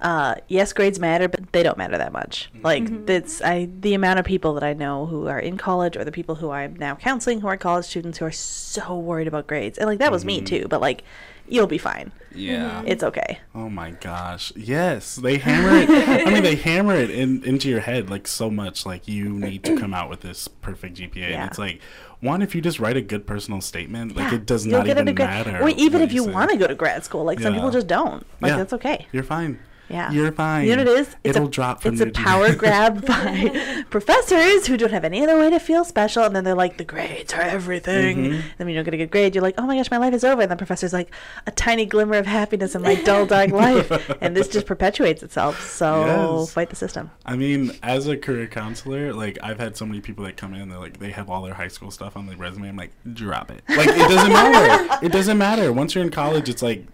uh, 0.00 0.36
yes, 0.48 0.72
grades 0.72 0.98
matter, 0.98 1.28
but 1.28 1.52
they 1.52 1.62
don't 1.62 1.76
matter 1.76 1.98
that 1.98 2.12
much. 2.12 2.50
Mm-hmm. 2.54 2.64
Like 2.64 2.82
mm-hmm. 2.84 3.04
that's 3.04 3.42
I 3.42 3.68
the 3.80 3.94
amount 3.94 4.18
of 4.18 4.24
people 4.24 4.54
that 4.54 4.64
I 4.64 4.72
know 4.72 5.06
who 5.06 5.28
are 5.28 5.38
in 5.38 5.56
college 5.56 5.96
or 5.96 6.04
the 6.04 6.12
people 6.12 6.36
who 6.36 6.50
I'm 6.50 6.76
now 6.76 6.94
counseling 6.94 7.40
who 7.40 7.48
are 7.48 7.56
college 7.56 7.84
students 7.84 8.18
who 8.18 8.24
are 8.24 8.32
so 8.32 8.98
worried 8.98 9.28
about 9.28 9.46
grades. 9.46 9.78
And 9.78 9.86
like 9.86 9.98
that 9.98 10.12
was 10.12 10.24
me 10.24 10.38
mm-hmm. 10.38 10.46
too, 10.46 10.66
but 10.68 10.80
like 10.80 11.04
you'll 11.50 11.66
be 11.66 11.78
fine. 11.78 12.12
Yeah. 12.34 12.82
It's 12.86 13.02
okay. 13.02 13.40
Oh 13.54 13.68
my 13.68 13.90
gosh. 13.90 14.52
Yes. 14.56 15.16
They 15.16 15.38
hammer 15.38 15.76
it. 15.76 15.90
I 16.26 16.32
mean, 16.32 16.42
they 16.42 16.54
hammer 16.54 16.94
it 16.94 17.10
in, 17.10 17.44
into 17.44 17.68
your 17.68 17.80
head 17.80 18.08
like 18.08 18.26
so 18.26 18.50
much. 18.50 18.86
Like, 18.86 19.08
you 19.08 19.30
need 19.30 19.64
to 19.64 19.76
come 19.76 19.92
out 19.92 20.08
with 20.08 20.20
this 20.20 20.48
perfect 20.48 20.96
GPA. 20.96 21.16
Yeah. 21.16 21.42
And 21.42 21.50
it's 21.50 21.58
like, 21.58 21.80
one, 22.20 22.42
if 22.42 22.54
you 22.54 22.60
just 22.60 22.78
write 22.78 22.96
a 22.96 23.00
good 23.00 23.26
personal 23.26 23.60
statement, 23.60 24.16
like, 24.16 24.30
Yeah, 24.30 24.38
it 24.38 24.46
does 24.46 24.64
you'll 24.64 24.78
not 24.78 24.86
even 24.86 25.08
into 25.08 25.12
grad- 25.12 25.46
matter. 25.46 25.62
Or 25.62 25.70
even 25.70 26.02
if 26.02 26.12
you 26.12 26.24
say. 26.24 26.30
want 26.30 26.50
to 26.50 26.56
go 26.56 26.66
to 26.66 26.74
grad 26.74 27.04
school, 27.04 27.24
like 27.24 27.40
some 27.40 27.54
people 27.54 27.70
just 27.70 27.86
don't. 27.86 28.24
Like 28.40 28.50
Yeah. 28.50 28.56
that's 28.58 28.72
okay. 28.74 29.06
You're 29.12 29.24
fine. 29.24 29.58
Yeah. 29.90 30.10
You're 30.12 30.32
fine. 30.32 30.66
You 30.66 30.76
know 30.76 30.84
what 30.84 30.92
it 30.92 31.00
is? 31.00 31.08
It's 31.24 31.36
It'll 31.36 31.48
a, 31.48 31.50
drop 31.50 31.82
from 31.82 31.94
It's 31.94 32.00
a 32.00 32.10
power 32.10 32.54
grab 32.54 33.04
by 33.06 33.84
professors 33.90 34.66
who 34.66 34.76
don't 34.76 34.92
have 34.92 35.04
any 35.04 35.22
other 35.22 35.36
way 35.38 35.50
to 35.50 35.58
feel 35.58 35.84
special, 35.84 36.22
and 36.24 36.34
then 36.34 36.44
they're 36.44 36.54
like, 36.54 36.76
"The 36.76 36.84
grades 36.84 37.32
are 37.34 37.40
everything." 37.40 38.16
Mm-hmm. 38.18 38.30
Then 38.30 38.66
when 38.66 38.68
you 38.68 38.74
don't 38.76 38.84
get 38.84 38.94
a 38.94 38.98
good 38.98 39.10
grade, 39.10 39.34
you're 39.34 39.42
like, 39.42 39.56
"Oh 39.58 39.66
my 39.66 39.76
gosh, 39.76 39.90
my 39.90 39.96
life 39.96 40.14
is 40.14 40.24
over." 40.24 40.42
And 40.42 40.50
the 40.50 40.56
professor's 40.56 40.92
like, 40.92 41.10
"A 41.46 41.50
tiny 41.50 41.86
glimmer 41.86 42.16
of 42.16 42.26
happiness 42.26 42.74
in 42.74 42.82
my 42.82 42.94
dull, 42.94 43.26
dark 43.26 43.50
life," 43.50 43.90
and 44.20 44.36
this 44.36 44.48
just 44.48 44.66
perpetuates 44.66 45.22
itself. 45.22 45.68
So 45.70 46.40
Yes. 46.40 46.52
fight 46.52 46.70
the 46.70 46.76
system. 46.76 47.10
I 47.26 47.36
mean, 47.36 47.72
as 47.82 48.06
a 48.06 48.16
career 48.16 48.46
counselor, 48.46 49.12
like 49.12 49.38
I've 49.42 49.58
had 49.58 49.76
so 49.76 49.84
many 49.86 50.00
people 50.00 50.24
that 50.24 50.36
come 50.36 50.54
in, 50.54 50.68
they're 50.68 50.78
like 50.78 50.98
they 50.98 51.10
have 51.10 51.28
all 51.28 51.42
their 51.42 51.54
high 51.54 51.68
school 51.68 51.90
stuff 51.90 52.16
on 52.16 52.26
their 52.26 52.36
resume. 52.36 52.68
I'm 52.68 52.76
like, 52.76 52.92
drop 53.12 53.50
it. 53.50 53.62
Like 53.68 53.88
it 53.88 54.08
doesn't 54.08 54.32
matter. 54.32 55.06
It 55.06 55.12
doesn't 55.12 55.38
matter. 55.38 55.72
Once 55.72 55.94
you're 55.94 56.04
in 56.04 56.10
college, 56.10 56.48
it's 56.48 56.62
like 56.62 56.86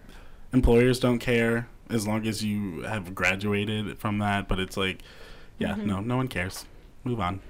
employers 0.53 0.99
don't 0.99 1.19
care 1.19 1.67
as 1.89 2.07
long 2.07 2.27
as 2.27 2.43
you 2.43 2.81
have 2.81 3.15
graduated 3.15 3.97
from 3.99 4.19
that. 4.19 4.47
But 4.47 4.59
it's 4.59 4.77
like, 4.77 5.01
yeah, 5.57 5.75
no, 5.75 5.99
no 5.99 6.17
one 6.17 6.27
cares. 6.27 6.65
Move 7.03 7.19
on. 7.19 7.41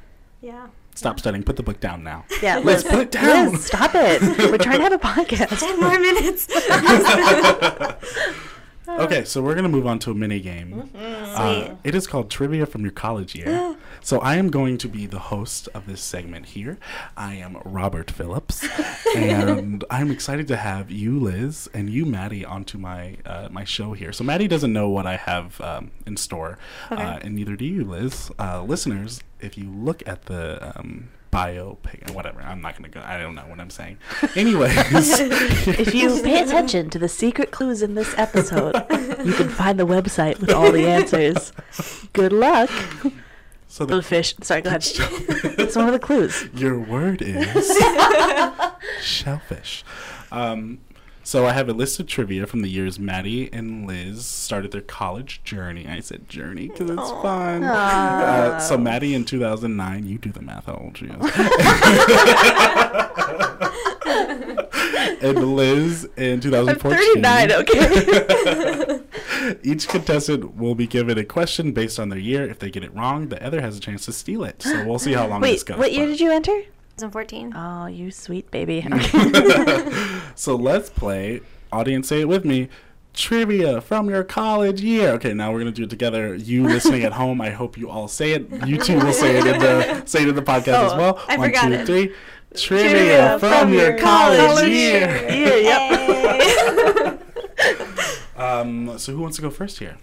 Yeah. 0.41 0.67
Stop 0.95 1.19
studying. 1.19 1.43
Put 1.43 1.57
the 1.57 1.63
book 1.63 1.79
down 1.79 2.03
now. 2.03 2.25
Yeah, 2.41 2.59
Liz, 2.59 2.83
put 2.83 2.99
it 2.99 3.11
down. 3.11 3.51
Liz, 3.51 3.65
stop 3.65 3.91
it. 3.93 4.21
We're 4.21 4.57
trying 4.57 4.77
to 4.77 4.83
have 4.83 4.93
a 4.93 4.97
podcast. 4.97 5.59
Ten 5.59 5.79
more 5.79 5.99
minutes. 5.99 6.47
Okay, 8.89 9.25
so 9.25 9.41
we're 9.41 9.53
gonna 9.53 9.67
move 9.67 9.85
on 9.85 9.99
to 9.99 10.11
a 10.11 10.15
mini 10.15 10.39
game. 10.39 10.89
Uh, 10.95 11.65
Sweet. 11.65 11.77
it 11.83 11.93
is 11.93 12.07
called 12.07 12.31
Trivia 12.31 12.65
from 12.65 12.83
Your 12.83 12.91
College 12.91 13.35
Year. 13.35 13.75
so 14.01 14.19
I 14.19 14.35
am 14.35 14.49
going 14.49 14.77
to 14.79 14.87
be 14.87 15.05
the 15.05 15.19
host 15.19 15.67
of 15.73 15.85
this 15.85 16.01
segment 16.01 16.47
here. 16.47 16.77
I 17.15 17.35
am 17.35 17.57
Robert 17.65 18.09
Phillips, 18.11 18.65
and 19.15 19.83
I'm 19.89 20.11
excited 20.11 20.47
to 20.49 20.57
have 20.57 20.89
you, 20.91 21.19
Liz, 21.19 21.69
and 21.73 21.89
you, 21.89 22.05
Maddie, 22.05 22.45
onto 22.45 22.77
my 22.77 23.17
uh, 23.25 23.49
my 23.51 23.63
show 23.63 23.93
here. 23.93 24.11
So 24.13 24.23
Maddie 24.23 24.47
doesn't 24.47 24.73
know 24.73 24.89
what 24.89 25.05
I 25.05 25.17
have 25.17 25.59
um, 25.61 25.91
in 26.05 26.17
store, 26.17 26.57
Okay. 26.91 27.01
uh, 27.01 27.19
and 27.21 27.35
neither 27.35 27.55
do 27.55 27.65
you, 27.65 27.83
Liz. 27.83 28.31
Uh, 28.39 28.63
listeners, 28.63 29.21
if 29.39 29.57
you 29.57 29.69
look 29.69 30.01
at 30.07 30.23
the 30.25 30.73
um, 30.77 31.09
bio, 31.31 31.77
pic- 31.83 32.09
whatever, 32.11 32.41
I'm 32.41 32.61
not 32.61 32.75
gonna 32.75 32.89
go. 32.89 33.01
I 33.05 33.19
don't 33.19 33.35
know 33.35 33.43
what 33.43 33.59
I'm 33.59 33.69
saying. 33.69 33.97
Anyways. 34.35 35.19
If 35.67 35.93
you 35.93 36.21
pay 36.23 36.41
attention 36.41 36.89
to 36.91 36.99
the 36.99 37.09
secret 37.09 37.51
clues 37.51 37.81
in 37.81 37.93
this 37.95 38.13
episode, 38.17 38.75
you 39.25 39.33
can 39.33 39.49
find 39.49 39.77
the 39.79 39.85
website 39.85 40.39
with 40.39 40.51
all 40.51 40.71
the 40.71 40.87
answers. 40.87 41.51
Good 42.13 42.31
luck. 42.31 42.69
So 43.67 43.85
the, 43.85 44.01
fish. 44.01 44.35
Sorry, 44.41 44.61
go 44.61 44.69
ahead. 44.69 44.83
It's 45.59 45.75
one 45.75 45.87
of 45.87 45.93
the 45.93 45.99
clues. 45.99 46.47
Your 46.55 46.79
word 46.79 47.21
is 47.21 47.77
shellfish. 49.01 49.83
Um, 50.31 50.79
so 51.23 51.45
I 51.45 51.51
have 51.51 51.67
a 51.67 51.73
list 51.73 51.99
of 51.99 52.07
trivia 52.07 52.47
from 52.47 52.61
the 52.61 52.69
years 52.69 52.99
Maddie 52.99 53.51
and 53.51 53.85
Liz 53.85 54.25
started 54.25 54.71
their 54.71 54.79
college 54.81 55.41
journey. 55.43 55.85
I 55.87 55.99
said 55.99 56.29
journey 56.29 56.69
because 56.69 56.89
it's 56.89 57.11
fun. 57.21 57.63
Uh, 57.65 58.59
so 58.59 58.77
Maddie 58.77 59.13
in 59.13 59.25
2009, 59.25 60.07
you 60.07 60.17
do 60.17 60.31
the 60.31 60.41
math. 60.41 60.67
How 60.67 60.75
old 60.75 60.97
she 60.97 61.07
is? 61.07 61.13
and 65.21 65.55
Liz 65.55 66.07
in 66.15 66.33
I'm 66.35 66.39
2014. 66.39 67.21
39, 67.21 67.51
okay? 67.51 68.99
Each 69.63 69.87
contestant 69.87 70.55
will 70.55 70.75
be 70.75 70.87
given 70.87 71.17
a 71.17 71.23
question 71.23 71.71
based 71.71 71.99
on 71.99 72.09
their 72.09 72.19
year. 72.19 72.47
If 72.49 72.59
they 72.59 72.69
get 72.69 72.83
it 72.83 72.93
wrong, 72.95 73.27
the 73.29 73.43
other 73.45 73.61
has 73.61 73.77
a 73.77 73.79
chance 73.79 74.05
to 74.05 74.13
steal 74.13 74.43
it. 74.43 74.61
So 74.63 74.85
we'll 74.85 74.99
see 74.99 75.13
how 75.13 75.27
long 75.27 75.41
this 75.41 75.61
Wait, 75.61 75.65
goes. 75.65 75.77
what 75.77 75.91
year 75.93 76.05
but- 76.05 76.11
did 76.11 76.19
you 76.19 76.31
enter? 76.31 76.61
2014. 76.97 77.53
Oh, 77.55 77.85
you 77.85 78.09
sweet 78.11 78.49
baby. 78.51 78.85
Okay. 78.91 79.91
So 80.35 80.55
let's 80.55 80.89
play. 80.89 81.41
Audience, 81.71 82.07
say 82.07 82.21
it 82.21 82.27
with 82.27 82.43
me. 82.45 82.69
Trivia 83.13 83.81
from 83.81 84.09
your 84.09 84.23
college 84.23 84.81
year. 84.81 85.09
Okay, 85.13 85.33
now 85.33 85.51
we're 85.51 85.59
gonna 85.59 85.71
do 85.71 85.83
it 85.83 85.89
together. 85.89 86.35
You 86.35 86.63
listening 86.63 87.03
at 87.03 87.13
home, 87.13 87.41
I 87.41 87.49
hope 87.49 87.77
you 87.77 87.89
all 87.89 88.07
say 88.07 88.31
it. 88.33 88.49
You 88.67 88.77
two 88.77 88.95
will 88.99 89.13
say 89.13 89.37
it 89.37 89.45
in 89.47 89.59
the 89.59 90.03
say 90.05 90.21
it 90.23 90.27
in 90.29 90.35
the 90.35 90.41
podcast 90.43 90.85
as 90.85 90.93
Oh, 90.93 90.97
well. 90.97 91.23
I 91.27 91.37
One, 91.37 91.51
two, 91.53 91.71
it. 91.73 91.85
three. 91.87 92.13
Trivia, 92.55 93.37
from, 93.39 93.73
your 93.73 93.97
college, 93.97 94.67
year. 94.69 95.09
year, 95.31 95.57
yep. 95.57 97.21
Um, 98.37 98.97
so 98.97 99.13
who 99.13 99.19
wants 99.19 99.35
to 99.37 99.41
go 99.41 99.49
first 99.49 99.79
here? 99.79 99.97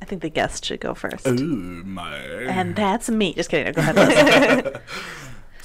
I 0.00 0.04
think 0.04 0.22
the 0.22 0.30
guest 0.30 0.64
should 0.64 0.80
go 0.80 0.94
first. 0.94 1.26
Ooh, 1.26 1.82
my. 1.84 2.16
And 2.16 2.76
that's 2.76 3.08
me. 3.10 3.34
Just 3.34 3.50
kidding. 3.50 3.72
Go 3.72 3.80
ahead. 3.80 4.80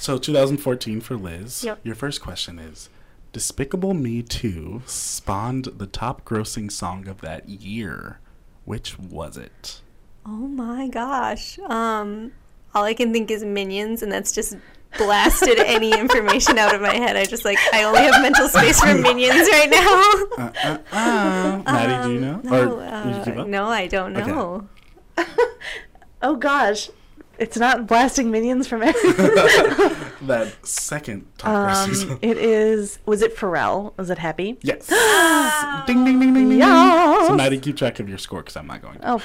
So 0.02 0.18
2014 0.18 1.00
for 1.00 1.14
Liz. 1.14 1.62
Yep. 1.62 1.78
Your 1.84 1.94
first 1.94 2.20
question 2.20 2.58
is 2.58 2.90
Despicable 3.32 3.94
Me 3.94 4.20
2 4.20 4.82
spawned 4.84 5.66
the 5.66 5.86
top 5.86 6.24
grossing 6.24 6.72
song 6.72 7.06
of 7.06 7.20
that 7.20 7.48
year. 7.48 8.18
Which 8.64 8.98
was 8.98 9.36
it? 9.36 9.80
Oh 10.26 10.30
my 10.48 10.88
gosh. 10.88 11.56
Um, 11.60 12.32
all 12.74 12.82
I 12.82 12.94
can 12.94 13.12
think 13.12 13.30
is 13.30 13.44
minions, 13.44 14.02
and 14.02 14.10
that's 14.10 14.32
just 14.32 14.56
blasted 14.98 15.58
any 15.58 15.92
information 15.92 16.58
out 16.58 16.74
of 16.74 16.80
my 16.80 16.94
head. 16.94 17.16
I 17.16 17.24
just 17.24 17.44
like 17.44 17.58
I 17.72 17.84
only 17.84 18.00
have 18.00 18.20
mental 18.22 18.48
space 18.48 18.80
for 18.80 18.94
minions 18.94 19.48
right 19.50 19.70
now. 19.70 20.12
Uh, 20.42 20.50
uh, 20.64 20.78
uh. 20.92 21.62
Maddie, 21.64 22.08
do 22.08 22.14
you 22.14 22.20
know? 22.20 22.40
No, 22.42 22.52
or 22.52 23.04
would 23.04 23.16
you 23.16 23.24
give 23.24 23.38
uh, 23.38 23.42
up? 23.42 23.48
no, 23.48 23.66
I 23.66 23.86
don't 23.86 24.16
Okay. 24.16 24.30
know. 24.30 24.68
oh, 26.22 26.36
gosh. 26.36 26.90
It's 27.38 27.56
not 27.56 27.86
blasting 27.86 28.30
minions 28.30 28.66
from 28.68 28.82
everywhere. 28.82 29.90
That 30.22 30.54
second 30.66 31.26
top 31.38 31.86
um, 31.88 31.94
song. 31.94 32.18
it 32.22 32.38
is. 32.38 32.98
Was 33.06 33.22
it 33.22 33.36
Pharrell? 33.36 33.96
Was 33.98 34.10
it 34.10 34.18
Happy? 34.18 34.58
Yes. 34.62 34.86
ding, 35.86 36.04
ding, 36.04 36.20
ding, 36.20 36.34
ding, 36.34 36.48
ding. 36.50 36.58
Yes. 36.58 37.26
So, 37.26 37.34
Maddie, 37.34 37.58
keep 37.58 37.76
track 37.76 37.98
of 38.00 38.08
your 38.08 38.18
score 38.18 38.40
because 38.42 38.56
I'm 38.56 38.66
not 38.68 38.80
going 38.82 38.98
to. 39.00 39.04
Oh, 39.12 39.18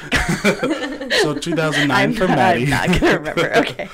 So, 1.22 1.36
2009 1.36 1.92
I'm, 1.92 2.14
for 2.14 2.28
not, 2.28 2.36
Maddie. 2.36 2.64
I'm 2.64 2.70
not 2.70 3.00
gonna 3.00 3.18
remember. 3.20 3.56
Okay. 3.58 3.90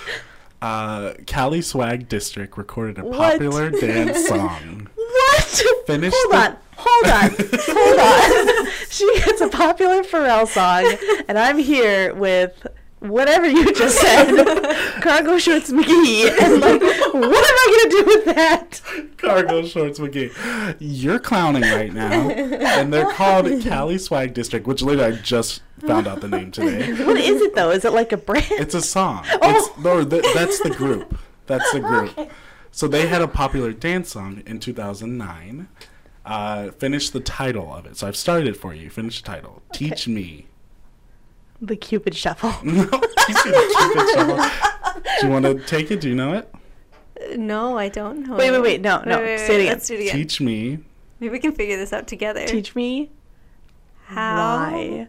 Uh, 0.64 1.14
Cali 1.26 1.62
Swag 1.62 2.08
District 2.08 2.58
recorded 2.58 2.98
a 3.00 3.04
What? 3.04 3.34
popular 3.34 3.70
dance 3.82 4.28
song. 4.28 4.90
What? 4.96 5.64
Finish 5.86 6.14
Hold 6.16 6.34
the- 6.34 6.38
on. 6.38 6.58
Hold 6.76 7.06
on. 7.06 7.32
Hold 7.70 8.00
on. 8.68 8.72
she 8.90 9.20
gets 9.20 9.42
a 9.42 9.50
popular 9.50 10.04
Pharrell 10.04 10.48
song, 10.48 10.98
and 11.28 11.38
I'm 11.38 11.58
here 11.60 12.14
with 12.16 12.66
whatever 13.04 13.48
you 13.48 13.74
just 13.74 13.98
said, 14.02 15.02
cargo 15.02 15.38
shorts 15.38 15.72
McGee, 15.72 16.30
and 16.42 16.62
like, 16.62 16.82
what 16.82 17.24
am 17.24 17.34
I 17.34 17.90
gonna 17.90 17.90
do 17.90 18.06
with 18.06 18.26
that? 18.36 18.82
Cargo 19.18 19.66
Shorts 19.66 20.00
McGee. 20.00 20.76
You're 20.80 21.20
clowning 21.20 21.62
right 21.64 21.94
now. 21.94 22.30
And 22.30 22.92
they're 22.92 23.10
called 23.12 23.46
Cali 23.62 23.98
Swag 23.98 24.34
District, 24.34 24.68
which 24.68 24.82
literally 24.82 25.14
I 25.14 25.22
just 25.22 25.62
found 25.80 26.08
out 26.08 26.20
the 26.22 26.28
name 26.28 26.52
today. 26.52 26.94
What 27.06 27.18
is 27.18 27.42
it 27.42 27.56
though? 27.56 27.72
Is 27.72 27.86
it 27.86 27.94
like 27.94 28.12
a 28.12 28.18
brand? 28.18 28.46
It's 28.52 28.76
a 28.76 28.82
song. 28.82 29.26
Oh. 29.32 29.38
It's, 29.44 29.78
no, 29.84 30.04
th- 30.04 30.26
that's 30.34 30.60
the 30.60 30.72
group. 30.72 31.18
That's 31.48 31.72
the 31.72 31.80
group. 31.80 32.32
So 32.72 32.88
they 32.88 33.08
had 33.08 33.22
a 33.22 33.28
popular 33.28 33.72
dance 33.72 34.12
song 34.12 34.44
in 34.46 34.60
2009. 34.60 35.68
Uh, 36.26 36.72
finish 36.72 37.10
the 37.10 37.20
title 37.20 37.74
of 37.74 37.86
it. 37.86 37.98
So 37.98 38.08
I've 38.08 38.16
started 38.16 38.48
it 38.48 38.58
for 38.58 38.74
you. 38.74 38.90
Finish 38.90 39.22
the 39.22 39.28
title. 39.28 39.62
Teach 39.74 40.08
me. 40.08 40.48
The 41.62 41.76
Cupid 41.76 42.16
Shuffle. 42.16 42.52
No, 42.64 42.84
the 42.84 43.34
Cupid 43.44 44.10
Shuffle. 44.14 44.38
Do 45.20 45.26
you 45.28 45.32
want 45.32 45.46
to 45.46 45.60
take 45.66 45.92
it? 45.92 46.02
Do 46.02 46.10
you 46.10 46.16
know 46.16 46.34
it? 46.34 46.50
No, 47.38 47.78
I 47.78 47.88
don't 47.90 48.28
know. 48.28 48.36
Wait, 48.36 48.52
wait, 48.52 48.60
wait, 48.62 48.82
no, 48.82 49.02
no, 49.06 49.18
Wait, 49.18 49.24
wait, 49.26 49.40
say 49.40 49.56
it 49.56 49.60
again. 49.62 49.74
Let's 49.74 49.88
do 49.88 49.94
it 49.96 50.02
again. 50.02 50.16
Teach 50.16 50.42
me. 50.42 50.80
Maybe 51.20 51.32
we 51.32 51.40
can 51.40 51.54
figure 51.54 51.78
this 51.78 51.94
out 51.94 52.06
together. 52.08 52.46
Teach 52.46 52.76
me 52.76 53.10
How 54.06 54.70
why. 54.72 55.08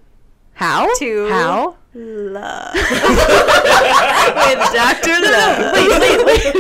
How? 0.53 0.87
To- 0.99 1.29
How? 1.29 1.77
love 1.95 2.75
with 2.75 2.85
Dr. 4.73 5.21
Love. 5.21 5.73
Wait, 5.75 5.89
wait, 6.01 6.25
wait. 6.25 6.55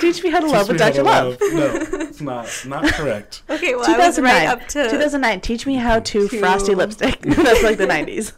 Teach 0.00 0.22
me 0.22 0.30
how 0.30 0.40
to 0.40 0.46
love 0.46 0.66
Teach 0.68 0.78
with 0.80 0.80
me 0.80 0.84
how 0.84 0.90
Dr. 0.90 0.96
to 0.98 1.02
Love. 1.04 1.38
No, 1.92 1.98
it's 2.00 2.20
not. 2.20 2.62
Not 2.66 2.84
correct. 2.94 3.42
Okay, 3.50 3.74
well, 3.74 3.88
I 3.88 3.98
was 4.06 4.18
right 4.20 4.46
up 4.46 4.60
to 4.68 4.84
2009. 4.84 5.40
Teach 5.40 5.66
me 5.66 5.74
how 5.76 5.98
to, 6.00 6.28
To- 6.28 6.38
frosty 6.38 6.74
lipstick. 6.74 7.20
That's 7.22 7.62
like 7.62 7.78
the 7.78 7.86
90s. 7.86 8.32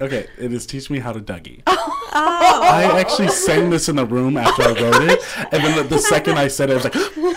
Okay, 0.00 0.26
it 0.38 0.52
is 0.52 0.64
Teach 0.66 0.88
Me 0.88 0.98
How 1.00 1.12
to 1.12 1.20
Dougie. 1.20 1.62
Oh, 2.16 2.60
I 2.62 3.00
actually 3.00 3.26
sang 3.28 3.70
this 3.70 3.88
in 3.88 3.96
the 3.96 4.06
room 4.06 4.36
after 4.36 4.62
I 4.62 4.68
wrote 4.68 5.02
it, 5.10 5.20
and 5.52 5.64
then 5.64 5.76
the, 5.76 5.82
the 5.82 5.98
second 5.98 6.38
I 6.38 6.46
said 6.46 6.70
it, 6.70 6.74
I 6.74 6.76
was 6.76 6.84
like, 6.84 6.94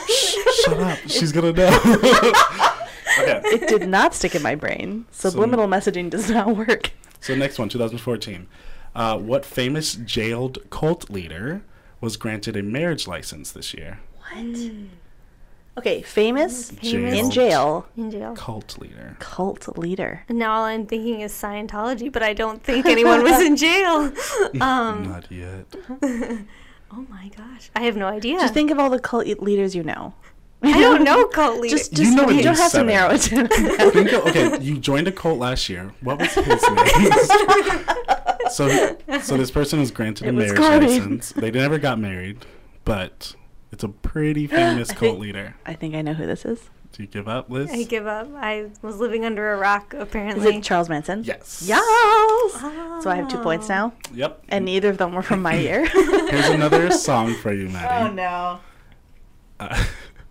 Shh, 0.07 0.35
"Shut 0.63 0.79
up! 0.79 0.99
She's 1.07 1.31
gonna 1.31 1.51
know." 1.51 1.67
okay, 3.19 3.41
It 3.45 3.67
did 3.67 3.87
not 3.89 4.13
stick 4.13 4.35
in 4.35 4.43
my 4.43 4.53
brain. 4.53 5.05
Subliminal 5.11 5.67
messaging 5.67 6.11
does 6.11 6.29
not 6.29 6.55
work. 6.55 6.91
so 7.21 7.33
next 7.33 7.57
one, 7.57 7.69
2014. 7.69 8.45
Uh, 8.95 9.17
what 9.17 9.45
famous 9.45 9.95
jailed 9.95 10.59
cult 10.69 11.09
leader 11.09 11.63
was 12.01 12.17
granted 12.17 12.55
a 12.55 12.63
marriage 12.63 13.07
license 13.07 13.51
this 13.51 13.73
year? 13.73 13.99
What? 14.31 14.71
Okay, 15.77 16.01
famous, 16.01 16.71
Famous. 16.71 17.19
in 17.19 17.29
jail 17.29 17.85
in 17.95 18.09
jail. 18.09 18.33
Cult 18.35 18.79
leader. 18.79 19.15
cult 19.19 19.77
leader. 19.77 20.23
Now 20.27 20.53
all 20.53 20.63
I'm 20.65 20.87
thinking 20.87 21.21
is 21.21 21.31
Scientology, 21.31 22.11
but 22.11 22.23
I 22.23 22.33
don't 22.33 22.63
think 22.63 22.87
anyone 22.87 23.21
was 23.21 23.39
in 23.41 23.55
jail. 23.55 24.11
Um, 24.61 25.03
Not 25.07 25.31
yet. 25.31 25.65
oh 26.01 27.05
my 27.09 27.29
gosh, 27.37 27.69
I 27.75 27.81
have 27.81 27.95
no 27.95 28.07
idea. 28.07 28.39
Just 28.39 28.55
think 28.55 28.71
of 28.71 28.79
all 28.79 28.89
the 28.89 28.99
cult 28.99 29.27
leaders 29.27 29.75
you 29.75 29.83
know. 29.83 30.13
I 30.63 30.79
don't 30.79 31.03
know 31.03 31.27
cult 31.27 31.59
leaders. 31.61 31.89
Just, 31.89 32.01
You 32.01 32.15
know 32.15 32.27
you 32.31 32.41
don't 32.41 32.57
have 32.57 32.71
seven. 32.71 32.87
to 32.87 32.93
narrow 32.93 33.13
it 33.13 33.29
down. 33.29 34.27
Okay, 34.29 34.59
you 34.59 34.79
joined 34.79 35.07
a 35.07 35.11
cult 35.11 35.37
last 35.37 35.69
year. 35.69 35.91
What 36.01 36.17
was 36.17 36.33
his 36.33 36.47
name? 36.47 37.11
So, 38.49 38.97
so 39.21 39.37
this 39.37 39.51
person 39.51 39.79
was 39.79 39.91
granted 39.91 40.25
It 40.27 40.29
a 40.29 40.33
was 40.33 40.45
marriage 40.45 40.59
Cardi. 40.59 40.87
license. 40.87 41.31
They 41.31 41.51
never 41.51 41.77
got 41.79 41.99
married, 41.99 42.45
but 42.85 43.35
it's 43.71 43.83
a 43.83 43.89
pretty 43.89 44.47
famous 44.47 44.89
cult 44.89 44.99
think- 44.99 45.19
leader. 45.19 45.55
I 45.65 45.73
think 45.73 45.95
I 45.95 46.01
know 46.01 46.13
who 46.13 46.25
this 46.25 46.45
is. 46.45 46.69
Do 46.93 47.03
you 47.03 47.07
give 47.09 47.27
up, 47.27 47.49
Liz? 47.49 47.69
I 47.71 47.83
give 47.83 48.07
up. 48.07 48.27
I 48.35 48.71
was 48.81 48.97
living 48.97 49.23
under 49.25 49.53
a 49.53 49.57
rock, 49.57 49.93
apparently. 49.93 50.37
Is 50.39 50.45
apparently. 50.45 50.57
it 50.59 50.63
Charles 50.63 50.89
Manson? 50.89 51.23
yes. 51.25 51.63
Yes. 51.67 51.83
So 53.03 53.09
I 53.11 53.15
have 53.15 53.27
two 53.27 53.37
points 53.39 53.69
now, 53.69 53.93
Yep. 54.13 54.45
and 54.49 54.65
neither 54.65 54.89
of 54.89 54.97
them 54.97 55.13
were 55.13 55.21
from 55.21 55.41
my 55.41 55.55
year. 55.59 55.85
Here's 55.85 56.49
another 56.49 56.89
song 56.91 57.35
for 57.35 57.53
you, 57.53 57.67
Maddie. 57.69 58.09
Oh, 58.09 58.13
no. 58.13 58.59
Uh, 59.59 59.83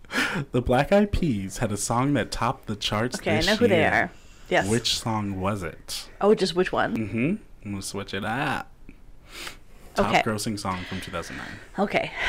the 0.53 0.63
Black 0.63 0.93
Eyed 0.93 1.13
Peas 1.13 1.59
had 1.59 1.71
a 1.71 1.77
song 1.77 2.15
that 2.15 2.31
topped 2.33 2.67
the 2.67 2.75
charts. 2.77 3.19
Okay, 3.21 3.35
I 3.35 3.37
this 3.37 3.47
know 3.47 3.57
who 3.57 3.69
they 3.69 3.85
are. 3.85 4.11
Yes. 4.49 4.69
Which 4.69 4.97
song 4.99 5.41
was 5.41 5.63
it? 5.63 6.09
Oh, 6.21 6.35
just 6.35 6.57
which 6.57 6.73
one? 6.73 6.97
Mm-hmm. 6.97 7.35
I'm 7.67 7.73
gonna 7.73 7.83
switch 7.83 8.15
it 8.15 8.25
up. 8.25 8.71
Top 9.97 10.11
Okay. 10.11 10.23
grossing 10.23 10.59
song 10.59 10.85
from 10.89 11.01
2009. 11.01 11.47
Okay. 11.79 12.11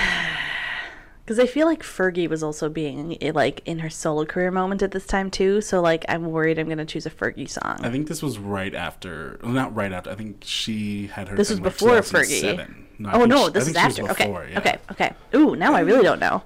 Because 1.23 1.39
I 1.39 1.45
feel 1.45 1.67
like 1.67 1.83
Fergie 1.83 2.29
was 2.29 2.41
also 2.41 2.69
being 2.69 3.17
eh, 3.21 3.33
like 3.35 3.61
in 3.65 3.79
her 3.79 3.89
solo 3.89 4.23
career 4.23 4.49
moment 4.49 4.81
at 4.81 4.91
this 4.91 5.05
time 5.05 5.29
too. 5.29 5.59
So 5.59 5.81
like 5.81 6.05
I'm 6.07 6.31
worried 6.31 6.57
I'm 6.57 6.69
gonna 6.69 6.85
choose 6.85 7.05
a 7.05 7.09
Fergie 7.09 7.49
song. 7.49 7.79
I 7.83 7.89
think 7.89 8.07
this 8.07 8.23
was 8.23 8.39
right 8.39 8.73
after, 8.73 9.37
well, 9.43 9.51
not 9.51 9.75
right 9.75 9.91
after. 9.91 10.09
I 10.09 10.15
think 10.15 10.37
she 10.45 11.07
had 11.07 11.27
her. 11.27 11.35
This 11.35 11.49
was 11.49 11.59
like 11.59 11.73
before 11.73 11.97
2007. 11.97 12.87
No, 12.99 13.09
oh 13.11 13.25
no, 13.25 13.47
she- 13.47 13.51
this 13.51 13.67
is 13.67 13.73
think 13.73 13.93
she 13.93 14.01
was 14.03 14.11
after. 14.11 14.23
Okay. 14.23 14.51
yeah. 14.53 14.57
Okay. 14.59 14.77
Okay. 14.91 15.13
Ooh, 15.35 15.57
now 15.57 15.73
I 15.73 15.81
really 15.81 16.03
don't 16.03 16.21
know. 16.21 16.43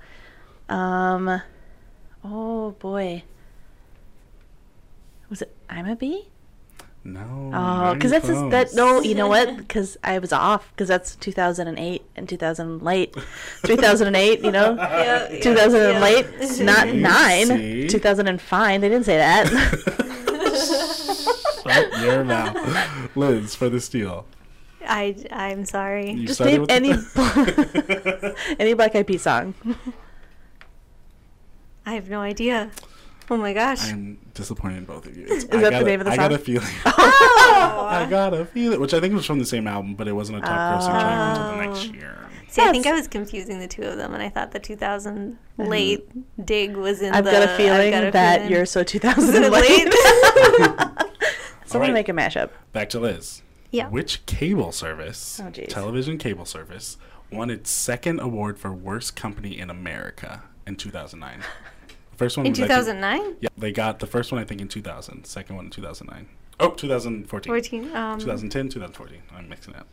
Um. 0.68 1.44
Oh 2.24 2.72
boy. 2.72 3.22
Was 5.30 5.44
it 5.44 5.56
Imma 5.70 5.96
Be? 5.96 6.28
No. 7.04 7.52
Oh, 7.54 7.94
because 7.96 8.12
that's 8.12 8.28
his, 8.28 8.38
that. 8.52 8.74
No, 8.76 9.02
you 9.02 9.16
know 9.16 9.28
what? 9.28 9.58
Because 9.58 9.98
I 10.04 10.20
was 10.20 10.32
off. 10.32 10.70
Because 10.72 10.88
that's 10.88 11.16
2008 11.16 12.04
and 12.16 12.30
2000 12.30 12.84
late. 12.84 13.16
2008, 13.66 14.42
you 14.42 14.52
know. 14.52 14.76
Yeah, 14.92 15.30
yeah, 15.32 15.40
2000 15.40 15.82
and 15.82 15.94
yeah. 15.94 16.00
late, 16.00 16.26
not 16.60 16.88
See? 16.88 16.98
nine. 16.98 17.48
See? 17.48 17.88
2000 17.88 18.28
and 18.28 18.40
fine. 18.40 18.82
They 18.82 18.90
didn't 18.90 19.06
say 19.06 19.18
that. 19.18 19.48
Shut 21.64 22.02
your 22.02 22.24
mouth, 22.24 23.16
Liz, 23.16 23.56
for 23.56 23.70
the 23.70 23.80
steal. 23.80 24.26
I, 24.86 25.16
I'm 25.32 25.66
sorry. 25.66 26.12
You 26.12 26.28
Just 26.28 26.42
name 26.42 26.66
any 26.70 26.90
any 28.60 28.74
Black 28.74 28.96
Eyed 28.96 29.08
Peas 29.08 29.24
song. 29.24 29.54
I 31.86 31.94
have 31.94 32.10
no 32.10 32.20
idea. 32.20 32.72
Oh 33.32 33.38
my 33.38 33.54
gosh. 33.54 33.90
I'm 33.90 34.20
disappointed 34.34 34.80
in 34.80 34.86
both 34.86 35.06
of 35.06 35.16
you. 35.16 35.24
It's, 35.30 35.46
Is 35.46 35.50
I 35.52 35.58
that 35.58 35.64
the 35.64 35.70
got 35.72 35.82
a- 35.82 35.86
name 35.86 36.00
of 36.02 36.06
the 36.06 36.12
song? 36.12 36.20
I 36.20 36.28
got 36.28 36.32
song? 36.32 36.42
a 36.42 36.60
feeling. 36.60 36.76
Oh. 37.64 37.86
I 37.86 38.10
got 38.10 38.34
a 38.34 38.46
feeling, 38.46 38.80
which 38.80 38.94
I 38.94 39.00
think 39.00 39.14
was 39.14 39.26
from 39.26 39.38
the 39.40 39.46
same 39.46 39.68
album, 39.68 39.94
but 39.96 40.08
it 40.08 40.14
wasn't 40.14 40.40
a 40.40 40.42
top 40.42 40.82
grossing 40.82 41.00
track 41.00 41.38
until 41.38 41.52
the 41.52 41.66
next 41.66 41.90
oh. 41.90 41.94
year. 41.94 42.18
See, 42.48 42.62
I 42.62 42.72
think 42.72 42.86
I 42.86 42.94
was 42.94 43.08
confusing 43.08 43.60
the 43.60 43.68
two 43.68 43.84
of 43.84 43.98
them, 43.98 44.14
and 44.14 44.24
I 44.24 44.30
thought 44.30 44.52
the 44.52 44.60
2000 44.60 45.38
mm. 45.60 45.68
late 45.68 46.46
dig 46.46 46.76
was 46.76 47.02
in 47.02 47.14
I've 47.14 47.24
the. 47.24 47.32
got 47.32 47.44
a 47.44 47.58
feeling 47.58 47.92
got 47.92 48.06
a 48.06 48.12
that 48.12 48.38
feeling. 48.40 48.52
you're 48.52 48.66
so 48.66 48.84
2000 48.86 49.52
Late. 49.52 49.86
late. 49.86 49.94
All 50.70 51.08
Someone 51.66 51.90
right. 51.90 51.94
make 51.94 52.10
a 52.10 52.14
mashup. 52.14 52.50
Back 52.74 52.90
to 52.90 53.00
Liz. 53.00 53.42
Yeah. 53.70 53.90
Which 53.90 54.26
cable 54.26 54.72
service, 54.72 55.40
Oh, 55.44 55.50
television 55.50 56.18
cable 56.18 56.46
service, 56.46 56.98
won 57.32 57.50
its 57.50 57.70
second 57.70 58.20
award 58.20 58.58
for 58.60 58.74
worst 58.74 59.16
company 59.16 59.58
in 59.58 59.70
America 59.70 60.44
in 60.66 60.76
2009? 60.76 61.44
The 62.22 62.26
first 62.26 62.38
one 62.38 62.46
In 62.46 62.52
was, 62.52 62.60
I 62.60 62.68
think- 62.68 62.70
2009? 62.70 63.36
Yeah, 63.40 63.50
they 63.58 63.72
got 63.72 63.98
the 63.98 64.06
first 64.06 64.32
one 64.32 64.40
I 64.40 64.46
think 64.46 64.62
in 64.62 64.68
2000, 64.68 65.26
second 65.26 65.56
one 65.56 65.66
in 65.66 65.72
2009. 65.72 66.30
Oh, 66.60 66.70
2014. 66.70 67.50
14. 67.50 67.96
Um, 67.96 68.20
2010, 68.20 68.70
2014. 68.70 69.24
I'm 69.36 69.50
mixing 69.50 69.74
it 69.74 69.80
up. 69.80 69.88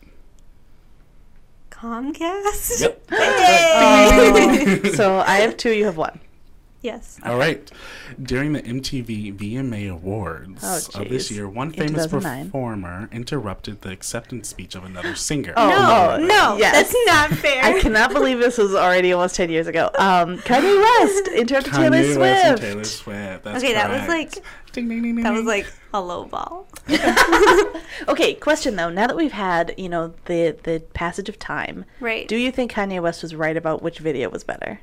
Comcast? 1.71 2.83
Yep. 2.83 3.07
Oh. 3.11 4.91
so 4.95 5.21
I 5.21 5.37
have 5.37 5.57
two. 5.57 5.73
You 5.73 5.87
have 5.87 5.97
one. 5.97 6.21
Yes. 6.81 7.19
All 7.25 7.37
right. 7.37 7.69
During 8.23 8.53
the 8.53 8.63
MTV 8.63 9.37
VMA 9.37 9.91
Awards 9.91 10.63
Oh, 10.95 11.01
of 11.03 11.09
this 11.09 11.29
year, 11.29 11.49
one 11.49 11.73
famous 11.73 12.05
2009. 12.05 12.45
performer 12.47 13.09
interrupted 13.11 13.81
the 13.81 13.91
acceptance 13.91 14.49
speech 14.49 14.77
of 14.77 14.85
another 14.85 15.15
singer. 15.17 15.53
Oh, 15.57 15.69
No, 15.69 15.77
oh, 15.77 16.25
no, 16.25 16.57
yes. 16.57 16.73
that's 16.93 17.07
not 17.07 17.31
fair. 17.41 17.65
I 17.65 17.81
cannot 17.81 18.13
believe 18.13 18.39
this 18.39 18.59
was 18.59 18.77
already 18.77 19.13
almost 19.13 19.35
10 19.35 19.51
years 19.51 19.67
ago. 19.67 19.91
Um, 19.99 20.39
Kanye 20.39 20.81
West 20.81 21.29
interrupted 21.35 21.73
Taylor 21.73 21.91
Kanye 21.91 22.05
Swift. 22.05 22.19
West 22.21 22.45
and 22.47 22.61
Taylor 22.61 22.85
Swift. 22.85 23.43
That's 23.45 23.65
Okay, 23.65 23.73
that 23.75 23.91
was 23.91 24.07
like- 24.09 24.35
Ding, 24.73 24.87
ding, 24.89 25.03
ding, 25.03 25.17
ding, 25.17 25.25
That 25.25 25.33
was 25.33 25.45
like 25.47 25.67
a 25.93 26.01
low 26.01 26.27
ball. 26.27 26.69
Okay, 28.09 28.35
question 28.35 28.77
though. 28.77 28.91
Now 28.91 29.09
that 29.09 29.17
we've 29.17 29.33
had, 29.33 29.75
you 29.77 29.89
know, 29.89 30.15
the 30.27 30.57
the 30.63 30.81
passage 30.95 31.29
of 31.29 31.39
time, 31.39 31.85
Right. 32.01 32.29
do 32.29 32.37
you 32.37 32.53
think 32.53 32.73
Kanye 32.73 33.03
West 33.03 33.23
was 33.23 33.35
right 33.35 33.57
about 33.57 33.83
which 33.83 33.99
video 33.99 34.29
was 34.31 34.45
better? 34.45 34.81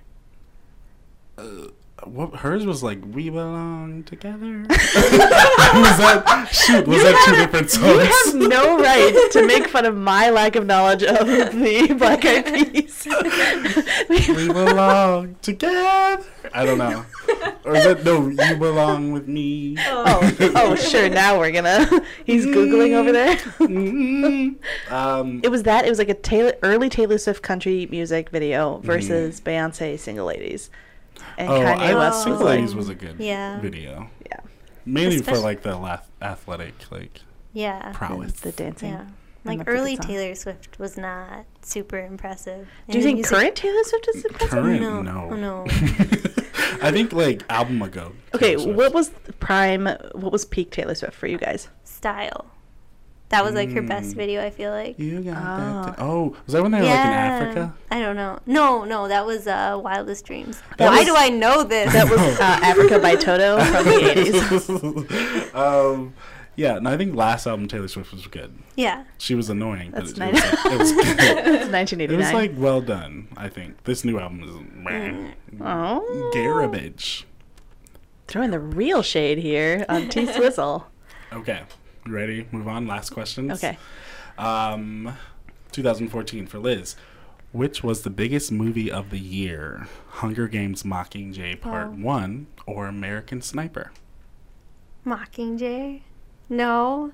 What, 2.04 2.36
hers 2.36 2.66
was 2.66 2.84
like 2.84 3.00
"We 3.14 3.30
Belong 3.30 4.04
Together." 4.04 4.66
was 4.70 4.78
that 5.98 6.48
shoot? 6.52 6.86
Was 6.88 7.02
that 7.02 7.24
two 7.26 7.36
different 7.38 7.72
songs 7.72 8.34
You 8.34 8.41
have 8.41 8.50
no 8.50 8.78
right 8.78 9.30
to 9.32 9.48
make 9.48 9.68
fun 9.70 9.86
of 9.86 9.96
my 9.96 10.30
lack 10.30 10.58
of 10.58 10.66
knowledge 10.66 11.04
of 11.04 11.26
the 11.26 11.96
Black 11.98 12.26
Eyed 12.26 12.46
Peas. 12.48 13.08
we 14.30 14.48
belong 14.48 15.38
together. 15.41 16.22
I 16.54 16.66
don't 16.66 16.78
know. 16.78 17.06
Or 17.64 17.76
is 17.76 17.86
that 17.86 18.04
no? 18.04 18.28
You 18.28 18.58
belong 18.58 19.14
with 19.14 19.28
me. 19.30 19.78
oh, 19.80 20.36
oh, 20.54 20.76
sure. 20.76 21.08
Now 21.08 21.39
we're 21.39 21.52
gonna. 21.52 21.88
He's 22.26 22.46
googling 22.46 22.93
over 22.93 23.12
there. 23.14 23.38
Mm. 23.38 24.58
Um, 24.91 25.41
It 25.43 25.50
was 25.50 25.64
that. 25.64 25.86
It 25.86 25.89
was 25.89 25.98
like 25.98 26.10
a 26.10 26.14
Taylor, 26.14 26.54
early 26.62 26.89
Taylor 26.89 27.18
Swift 27.18 27.41
country 27.41 27.88
music 27.89 28.30
video 28.32 28.80
versus 28.80 29.39
Beyonce 29.39 29.98
"Single 29.98 30.26
Ladies," 30.28 30.70
and 31.38 31.49
oh, 31.49 31.59
Kanye 31.59 31.78
I 31.80 31.95
West 31.95 32.24
Single 32.24 32.39
was 32.39 32.45
like, 32.45 32.55
Ladies 32.55 32.76
was 32.76 32.89
a 32.89 32.95
good 32.95 33.16
Yeah. 33.20 33.59
video. 33.59 34.09
yeah. 34.26 34.39
Mainly 34.86 35.20
for 35.22 35.38
like 35.38 35.61
the 35.63 35.76
lath- 35.78 36.09
athletic, 36.22 36.74
like 36.91 37.22
Yeah. 37.53 37.91
prowess. 37.93 38.34
The 38.34 38.51
dancing. 38.51 38.89
Yeah. 38.91 39.05
Like 39.43 39.59
that's 39.59 39.68
a 39.70 39.72
good 39.72 39.80
early. 39.80 39.97
Taylor 39.97 40.34
Swift 40.36 40.80
was 40.80 40.97
not 40.97 41.45
super 41.61 41.99
impressive. 41.99 42.68
Do 42.89 42.97
you 42.97 43.03
think 43.03 43.18
music- 43.18 43.32
current 43.36 43.55
Taylor 43.55 43.84
Swift 43.84 44.07
is 44.16 44.26
impressive? 44.26 44.49
Current, 44.51 44.82
No. 44.82 45.01
no. 45.01 45.30
Oh, 45.32 45.36
no. 45.36 45.66
I 46.82 46.91
think 46.91 47.13
like 47.13 47.43
album 47.49 47.82
ago. 47.82 48.11
Okay, 48.34 48.57
Swift. 48.57 48.76
what 48.78 48.93
was 48.93 49.11
prime? 49.39 49.86
What 50.13 50.32
was 50.32 50.45
peak 50.45 50.72
Taylor 50.72 50.95
Swift 50.95 51.13
for 51.16 51.28
you 51.28 51.38
guys? 51.38 51.70
Style. 51.84 52.45
That 53.30 53.43
was 53.43 53.55
like 53.55 53.71
her 53.71 53.82
best 53.82 54.11
Mm. 54.13 54.17
video, 54.17 54.41
I 54.45 54.49
feel 54.51 54.71
like. 54.71 54.99
You 54.99 55.21
got 55.21 55.38
Oh. 55.38 55.86
that. 55.86 55.95
Oh, 55.97 56.36
was 56.45 56.53
that 56.53 56.61
when 56.61 56.71
they 56.71 56.80
were 56.80 56.86
like 56.86 56.93
in 56.93 57.11
Africa? 57.11 57.73
I 57.89 57.99
don't 57.99 58.15
know. 58.15 58.39
No, 58.45 58.84
no, 58.86 59.07
that 59.07 59.26
was 59.26 59.47
uh, 59.47 59.80
Wildest 59.84 60.26
Dreams. 60.26 60.61
That 60.78 60.89
Why 60.91 60.97
was- 60.99 61.05
do 61.07 61.15
I 61.17 61.30
know 61.30 61.63
this? 61.63 61.91
That 61.91 62.09
was 62.09 62.19
uh, 62.19 62.38
Africa 62.63 62.99
by 62.99 63.15
Toto 63.15 63.57
from 63.65 63.86
the 63.86 63.91
80s. 63.91 65.55
um, 65.55 66.13
yeah, 66.55 66.78
and 66.78 66.88
I 66.88 66.95
think 66.97 67.15
last 67.15 67.47
album 67.47 67.67
Taylor 67.67 67.88
Swift 67.88 68.13
was 68.13 68.28
good. 68.28 68.57
yeah. 68.76 69.03
She 69.17 69.34
was 69.36 69.49
annoying, 69.49 69.91
but 69.91 70.05
That's 70.05 70.11
it, 70.11 70.17
it, 70.17 70.34
nice. 70.34 70.34
was, 70.34 70.63
like, 70.65 70.73
it 70.73 70.78
was 70.80 70.91
good. 70.93 72.01
It's 72.01 72.13
It 72.13 72.17
was 72.17 72.32
like 72.34 72.51
well 72.55 72.80
done. 72.82 73.28
I 73.36 73.49
think 73.49 73.84
this 73.86 74.05
new 74.05 74.19
album 74.19 74.43
is 74.43 74.55
meh. 74.73 75.32
oh, 75.61 76.32
garbage. 76.34 77.26
throwing 78.28 78.51
the 78.51 78.59
real 78.59 79.01
shade 79.01 79.39
here 79.39 79.84
on 79.89 80.09
T 80.09 80.28
Swizzle. 80.28 80.86
Okay, 81.34 81.63
you 82.06 82.14
ready? 82.14 82.47
Move 82.51 82.68
on. 82.68 82.88
Last 82.88 83.10
questions. 83.12 83.51
Okay. 83.64 83.78
Um, 84.38 85.16
2014 85.72 86.47
for 86.47 86.60
Liz. 86.60 86.95
Which 87.51 87.84
was 87.84 88.03
the 88.03 88.10
biggest 88.10 88.51
movie 88.51 88.91
of 88.91 89.10
the 89.12 89.20
year? 89.20 89.88
Hunger 90.10 90.47
Games 90.47 90.84
Mockingjay 90.84 91.60
Part 91.62 91.88
Oh. 91.88 91.91
One 91.91 92.47
or 92.66 92.88
American 92.88 93.41
Sniper? 93.41 93.91
Mockingjay? 95.06 96.01
No. 96.49 97.12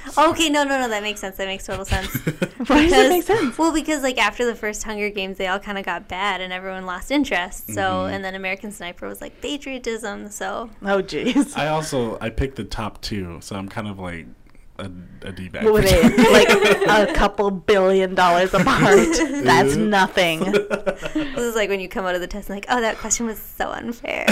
Okay, 0.18 0.48
no, 0.48 0.64
no, 0.64 0.78
no. 0.78 0.88
That 0.88 1.02
makes 1.02 1.20
sense. 1.20 1.36
That 1.36 1.46
makes 1.46 1.66
total 1.66 1.84
sense. 1.84 2.14
Why 2.66 2.82
does 2.88 2.92
it 2.92 3.08
make 3.08 3.22
sense? 3.24 3.56
Well, 3.58 3.72
because 3.72 4.02
like 4.02 4.18
after 4.18 4.44
the 4.44 4.54
first 4.54 4.82
Hunger 4.84 5.10
Games, 5.10 5.38
they 5.38 5.46
all 5.46 5.58
kind 5.58 5.78
of 5.78 5.84
got 5.84 6.08
bad 6.08 6.40
and 6.40 6.52
everyone 6.52 6.86
lost 6.86 7.10
interest. 7.10 7.68
So, 7.68 7.80
Mhm. 7.82 8.12
and 8.14 8.24
then 8.24 8.34
American 8.34 8.70
Sniper 8.72 9.06
was 9.08 9.20
like 9.20 9.40
patriotism. 9.40 10.30
So, 10.30 10.70
Oh, 10.82 11.02
jeez. 11.02 11.56
I 11.56 11.68
also 11.68 12.18
I 12.20 12.30
picked 12.30 12.56
the 12.56 12.64
top 12.64 13.00
two, 13.02 13.38
so 13.40 13.56
I'm 13.56 13.68
kind 13.68 13.88
of 13.88 13.98
like 13.98 14.26
a, 14.78 14.90
a 15.22 15.32
d-bag. 15.32 15.64
What 15.64 15.72
were 15.74 15.82
they? 15.82 16.02
Like 16.02 16.48
a 17.08 17.12
couple 17.14 17.50
billion 17.50 18.14
dollars 18.14 18.52
apart. 18.54 19.08
That's 19.44 19.76
nothing. 19.76 20.40
this 20.52 21.36
is 21.38 21.54
like 21.54 21.68
when 21.68 21.80
you 21.80 21.88
come 21.88 22.04
out 22.06 22.14
of 22.14 22.20
the 22.20 22.26
test 22.26 22.48
and 22.48 22.56
like, 22.56 22.66
oh, 22.68 22.80
that 22.80 22.98
question 22.98 23.26
was 23.26 23.38
so 23.38 23.70
unfair. 23.70 24.24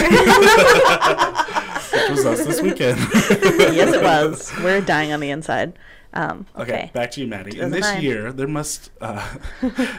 It 1.92 2.10
was 2.10 2.24
us 2.26 2.44
this 2.46 2.62
weekend. 2.62 2.98
yes, 3.00 3.94
it 3.94 4.02
was. 4.02 4.52
We're 4.62 4.80
dying 4.80 5.12
on 5.12 5.20
the 5.20 5.30
inside. 5.30 5.78
Um, 6.12 6.46
Okay, 6.56 6.62
okay. 6.72 6.90
back 6.92 7.10
to 7.12 7.20
you, 7.20 7.26
Maddie. 7.28 7.60
In 7.60 7.70
this 7.70 7.86
2009. 7.86 8.02
year, 8.02 8.32
there 8.32 8.48
must 8.48 8.90
uh, 9.00 9.36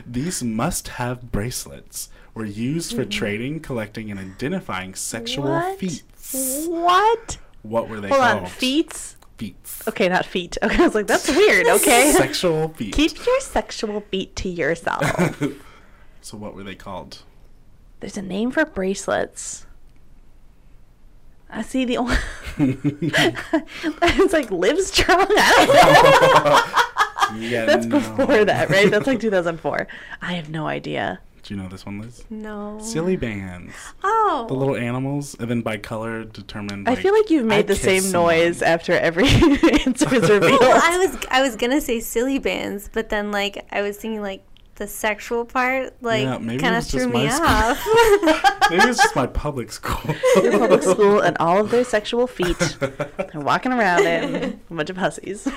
these 0.06 0.44
must-have 0.44 1.32
bracelets 1.32 2.10
were 2.34 2.46
used 2.46 2.94
for 2.96 3.06
trading, 3.06 3.60
collecting, 3.62 4.12
and 4.12 4.20
identifying 4.20 4.94
sexual 4.96 5.46
What? 5.50 5.80
feats. 5.80 6.66
What? 6.68 7.38
What 7.62 7.88
were 7.90 8.02
they 8.02 8.10
Hold 8.10 8.22
called? 8.22 8.44
on. 8.44 8.50
Feet? 8.50 9.16
Okay, 9.88 10.10
not 10.10 10.26
feet. 10.26 10.58
Okay, 10.64 10.82
I 10.84 10.86
was 10.86 10.96
like, 10.96 11.08
that's 11.08 11.28
weird. 11.30 11.68
Okay. 11.68 12.12
Sexual 12.16 12.70
feet. 12.70 12.94
Keep 12.94 13.26
your 13.26 13.40
sexual 13.40 14.04
beat 14.12 14.36
to 14.38 14.50
yourself. 14.50 15.04
so 16.22 16.38
what 16.38 16.54
were 16.56 16.64
they 16.64 16.76
called? 16.76 17.24
There's 18.00 18.18
a 18.18 18.22
name 18.22 18.52
for 18.52 18.66
bracelets. 18.66 19.66
I 21.50 21.62
see 21.64 21.84
the 21.86 21.98
only. 21.98 22.16
it's 22.58 24.34
like 24.34 24.50
live 24.52 24.80
strong. 24.82 25.26
I 25.30 25.66
don't 27.28 27.42
know. 27.42 27.48
Yeah, 27.48 27.66
That's 27.66 27.86
no. 27.86 28.00
before 28.00 28.46
that, 28.46 28.70
right? 28.70 28.90
That's 28.90 29.08
like 29.08 29.20
2004. 29.20 29.88
I 30.22 30.34
have 30.34 30.50
no 30.50 30.68
idea. 30.68 31.20
Do 31.44 31.54
you 31.56 31.60
know 31.62 31.68
this 31.68 31.86
one, 31.86 32.00
Liz? 32.02 32.24
no. 32.30 32.78
Silly 32.82 33.18
Bandz. 33.18 33.72
Oh. 34.04 34.46
The 34.48 34.54
little 34.54 34.76
animals, 34.76 35.36
and 35.40 35.50
then 35.50 35.62
by 35.62 35.78
color 35.78 36.24
determined. 36.24 36.88
I 36.88 36.96
feel 36.96 37.14
like 37.14 37.30
you've 37.32 37.46
made 37.46 37.68
the 37.68 37.76
same 37.76 38.02
someone. 38.04 38.36
noise 38.38 38.62
after 38.62 38.94
every 38.94 39.28
answer 39.86 40.14
is 40.14 40.30
revealed. 40.30 40.60
Well, 40.62 40.82
I 40.84 40.98
was 41.00 41.18
I 41.32 41.42
was 41.42 41.56
gonna 41.56 41.82
say 41.82 42.00
Silly 42.00 42.40
Bandz, 42.40 42.90
but 42.94 43.10
then 43.10 43.32
like 43.32 43.66
I 43.72 43.82
was 43.82 43.98
thinking 43.98 44.22
like 44.22 44.44
the 44.76 44.88
sexual 44.88 45.46
part 45.46 45.94
like 46.02 46.24
Yeah, 46.24 46.38
kind 46.58 46.76
of 46.76 46.86
threw 46.88 47.08
me 47.08 47.28
off. 47.30 47.84
Maybe 48.70 48.84
it's 48.88 48.98
just 48.98 49.16
my 49.16 49.28
public 49.28 49.72
school. 49.72 50.16
Your 50.44 50.60
public 50.60 50.84
school 50.84 51.20
and 51.22 51.38
all 51.40 51.60
of 51.60 51.72
their 51.72 51.84
sexual 51.84 52.26
feet. 52.28 52.58
They're 52.80 53.30
walking 53.42 53.74
around 53.74 54.06
in 54.06 54.60
a 54.70 54.74
bunch 54.74 54.90
of 54.90 54.98
hussies. 54.98 55.48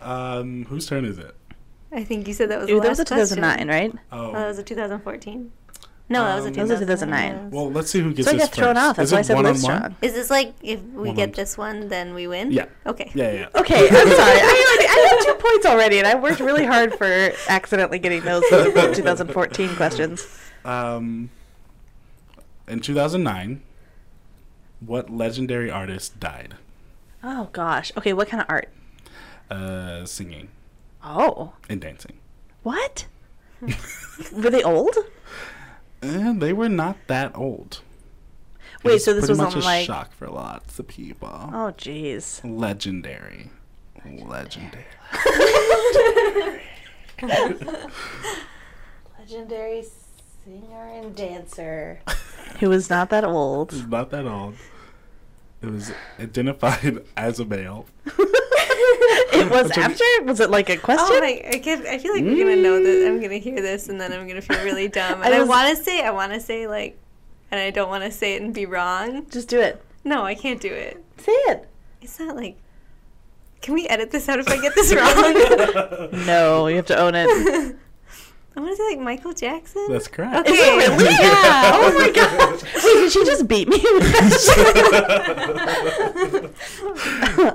um, 0.00 0.64
whose 0.64 0.86
turn 0.86 1.04
is 1.04 1.18
it? 1.18 1.34
I 1.94 2.04
think 2.04 2.26
you 2.26 2.34
said 2.34 2.50
that 2.50 2.58
was 2.58 2.68
Dude, 2.68 2.78
the 2.78 2.82
that 2.82 2.88
was 2.90 3.00
a 3.00 3.04
2009, 3.04 3.52
question. 3.54 3.68
right? 3.68 3.92
Oh, 4.10 4.30
Oh, 4.30 4.32
that 4.32 4.46
was 4.48 4.58
a 4.58 4.62
2014. 4.62 5.52
No, 6.08 6.24
that 6.24 6.34
was 6.36 6.44
a 6.44 6.48
Um, 6.48 6.54
That 6.54 6.62
was 6.62 6.70
a 6.72 6.78
2009. 6.80 7.30
2009. 7.32 7.50
well, 7.50 7.70
let's 7.70 7.90
see 7.90 8.00
who 8.00 8.12
gets 8.12 8.26
So 8.28 8.34
I 8.34 8.36
this 8.38 8.44
got 8.48 8.54
thrown 8.54 8.74
first. 8.74 8.86
off. 8.86 8.96
That's 8.96 9.06
Is 9.08 9.12
why 9.12 9.18
I 9.18 9.20
it 9.20 9.24
said 9.24 9.36
live 9.36 9.44
one-on-one? 9.44 9.60
strong. 9.80 9.96
Is 10.02 10.12
this 10.14 10.30
like 10.30 10.54
if 10.62 10.82
we 10.82 11.08
One 11.08 11.16
get 11.16 11.28
on- 11.30 11.34
this 11.34 11.56
one, 11.58 11.88
then 11.88 12.14
we 12.14 12.26
win? 12.26 12.50
Yeah. 12.50 12.66
Okay. 12.86 13.10
Yeah, 13.14 13.30
yeah. 13.32 13.40
yeah. 13.54 13.60
Okay, 13.60 13.88
I'm 13.88 13.90
sorry. 13.90 14.38
I, 14.42 14.64
already, 14.66 14.88
I 14.88 15.08
had 15.08 15.24
two 15.26 15.34
points 15.40 15.66
already, 15.66 15.98
and 15.98 16.06
I 16.06 16.14
worked 16.16 16.40
really 16.40 16.64
hard 16.66 16.94
for 16.94 17.32
accidentally 17.48 17.98
getting 17.98 18.22
those 18.22 18.42
2014 18.50 19.76
questions. 19.76 20.26
Um, 20.64 21.30
in 22.68 22.80
2009, 22.80 23.62
what 24.80 25.08
legendary 25.10 25.70
artist 25.70 26.18
died? 26.20 26.56
Oh 27.22 27.48
gosh. 27.52 27.92
Okay, 27.96 28.12
what 28.12 28.28
kind 28.28 28.40
of 28.42 28.46
art? 28.50 28.68
Uh, 29.50 30.04
singing 30.04 30.48
Oh, 31.04 31.54
and 31.68 31.80
dancing. 31.80 32.18
what? 32.62 33.06
Were 34.32 34.50
they 34.50 34.62
old? 34.62 34.96
And 36.00 36.40
they 36.42 36.52
were 36.52 36.68
not 36.68 36.96
that 37.06 37.36
old. 37.36 37.80
It 38.82 38.88
Wait, 38.88 39.02
so 39.02 39.14
this 39.14 39.28
was 39.28 39.38
much 39.38 39.54
on, 39.54 39.62
a 39.62 39.64
like- 39.64 39.86
shock 39.86 40.12
for 40.12 40.28
lots 40.28 40.78
of 40.78 40.88
people. 40.88 41.28
Oh 41.28 41.72
jeez. 41.76 42.40
Legendary, 42.44 43.50
legendary. 44.04 44.84
Legendary 49.18 49.84
singer 50.44 50.88
and 50.88 51.14
dancer. 51.14 52.00
Who 52.60 52.68
was 52.68 52.90
not 52.90 53.10
that 53.10 53.24
old. 53.24 53.72
It's 53.72 53.86
not 53.86 54.10
that 54.10 54.26
old. 54.26 54.54
It 55.62 55.70
was 55.70 55.92
identified 56.18 57.04
as 57.16 57.38
a 57.38 57.44
male. 57.44 57.86
It 59.32 59.50
was 59.50 59.68
That's 59.68 59.76
what- 59.78 59.90
after? 59.92 60.24
Was 60.24 60.40
it 60.40 60.50
like 60.50 60.68
a 60.70 60.76
question? 60.76 61.06
Oh 61.08 61.20
my! 61.20 61.42
I, 61.52 61.56
get, 61.58 61.86
I 61.86 61.98
feel 61.98 62.12
like 62.14 62.22
we're 62.24 62.36
gonna 62.44 62.56
know 62.56 62.82
this. 62.82 63.06
I'm 63.08 63.20
gonna 63.20 63.38
hear 63.38 63.60
this, 63.60 63.88
and 63.88 64.00
then 64.00 64.12
I'm 64.12 64.26
gonna 64.28 64.42
feel 64.42 64.62
really 64.64 64.88
dumb. 65.00 65.22
And 65.22 65.34
I 65.34 65.38
I, 65.38 65.42
want 65.44 65.76
to 65.76 65.82
say, 65.82 66.02
I 66.04 66.10
want 66.10 66.32
to 66.32 66.40
say 66.40 66.66
like, 66.66 66.98
and 67.50 67.60
I 67.60 67.70
don't 67.70 67.88
want 67.88 68.04
to 68.04 68.10
say 68.10 68.34
it 68.34 68.42
and 68.42 68.52
be 68.54 68.66
wrong. 68.66 69.26
Just 69.30 69.48
do 69.48 69.58
it. 69.60 69.82
No, 70.04 70.24
I 70.24 70.34
can't 70.34 70.60
do 70.60 70.72
it. 70.72 71.02
Say 71.18 71.32
it. 71.32 71.68
It's 72.00 72.18
not 72.20 72.36
like. 72.36 72.56
Can 73.62 73.74
we 73.74 73.86
edit 73.86 74.10
this 74.10 74.28
out 74.28 74.40
if 74.40 74.48
I 74.48 74.60
get 74.60 74.74
this 74.74 74.92
wrong? 74.92 76.10
No, 76.26 76.66
you 76.66 76.76
have 76.76 76.86
to 76.86 76.98
own 76.98 77.14
it. 77.14 77.76
I 78.54 78.60
want 78.60 78.72
to 78.72 78.76
say 78.76 78.90
like 78.90 79.00
Michael 79.00 79.32
Jackson. 79.32 79.86
That's 79.88 80.08
correct. 80.08 80.46
Okay. 80.48 80.52
Is 80.52 80.84
it 80.84 80.90
really? 80.90 81.04
Yeah. 81.14 81.72
Oh 81.74 81.98
my 81.98 82.10
god. 82.14 82.62
Wait, 82.62 82.82
did 82.82 83.12
she 83.12 83.24
just 83.24 83.48
beat 83.48 83.66
me? 83.68 83.78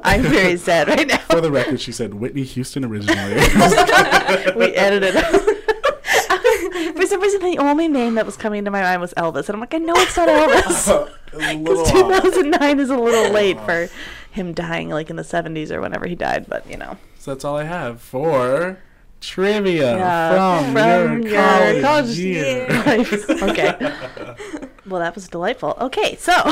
I'm 0.03 0.23
very 0.23 0.57
sad 0.57 0.87
right 0.87 1.07
now. 1.07 1.17
For 1.17 1.41
the 1.41 1.51
record, 1.51 1.79
she 1.81 1.91
said 1.91 2.13
Whitney 2.15 2.43
Houston 2.43 2.83
originally. 2.85 3.35
we 4.55 4.73
edited 4.75 5.13
it. 5.15 6.93
For 6.95 7.05
some 7.05 7.21
reason, 7.21 7.41
the 7.41 7.57
only 7.59 7.87
name 7.87 8.15
that 8.15 8.25
was 8.25 8.35
coming 8.37 8.65
to 8.65 8.71
my 8.71 8.81
mind 8.81 9.01
was 9.01 9.13
Elvis, 9.15 9.47
and 9.49 9.55
I'm 9.55 9.59
like, 9.59 9.73
I 9.73 9.77
know 9.77 9.93
it's 9.97 10.17
not 10.17 10.27
Elvis. 10.29 10.87
A 11.33 11.37
little 11.37 11.63
Because 11.63 11.91
off. 11.91 12.23
2009 12.23 12.79
is 12.79 12.89
a 12.89 12.97
little 12.97 13.31
late 13.31 13.59
for 13.61 13.89
him 14.31 14.53
dying, 14.53 14.89
like 14.89 15.09
in 15.09 15.15
the 15.15 15.23
70s 15.23 15.71
or 15.71 15.81
whenever 15.81 16.07
he 16.07 16.15
died. 16.15 16.45
But 16.47 16.69
you 16.69 16.77
know, 16.77 16.97
So 17.19 17.31
that's 17.31 17.43
all 17.45 17.55
I 17.57 17.63
have 17.63 18.01
for 18.01 18.79
trivia 19.21 19.97
Yeah, 19.97 20.61
from, 20.63 20.73
from 20.73 21.21
your, 21.21 21.27
your 21.29 21.41
college, 21.41 21.81
college 21.83 22.17
year. 22.19 22.67
life. 22.69 23.29
okay. 23.43 23.95
Well, 24.87 25.01
that 25.01 25.15
was 25.15 25.27
delightful. 25.27 25.75
Okay, 25.81 26.15
so 26.15 26.31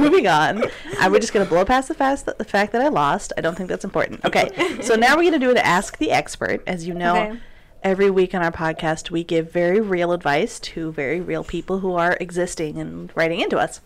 moving 0.00 0.28
on. 0.28 0.62
Uh, 0.62 1.08
we're 1.10 1.18
just 1.18 1.32
gonna 1.32 1.44
blow 1.44 1.64
past 1.64 1.88
the, 1.88 1.94
fast, 1.94 2.26
the 2.26 2.44
fact 2.44 2.70
that 2.70 2.80
I 2.80 2.86
lost. 2.86 3.32
I 3.36 3.40
don't 3.40 3.56
think 3.56 3.68
that's 3.68 3.84
important. 3.84 4.24
Okay, 4.24 4.48
so 4.80 4.94
now 4.94 5.16
we're 5.16 5.24
gonna 5.24 5.40
do 5.40 5.50
an 5.50 5.56
Ask 5.56 5.98
the 5.98 6.12
Expert. 6.12 6.62
As 6.64 6.86
you 6.86 6.94
know, 6.94 7.16
Okay. 7.16 7.40
every 7.82 8.10
week 8.10 8.32
on 8.32 8.42
our 8.44 8.52
podcast, 8.52 9.10
we 9.10 9.24
give 9.24 9.50
very 9.50 9.80
real 9.80 10.12
advice 10.12 10.60
to 10.60 10.92
very 10.92 11.20
real 11.20 11.42
people 11.42 11.80
who 11.80 11.94
are 11.94 12.16
existing 12.20 12.78
and 12.78 13.10
writing 13.16 13.40
into 13.40 13.58
us. 13.58 13.80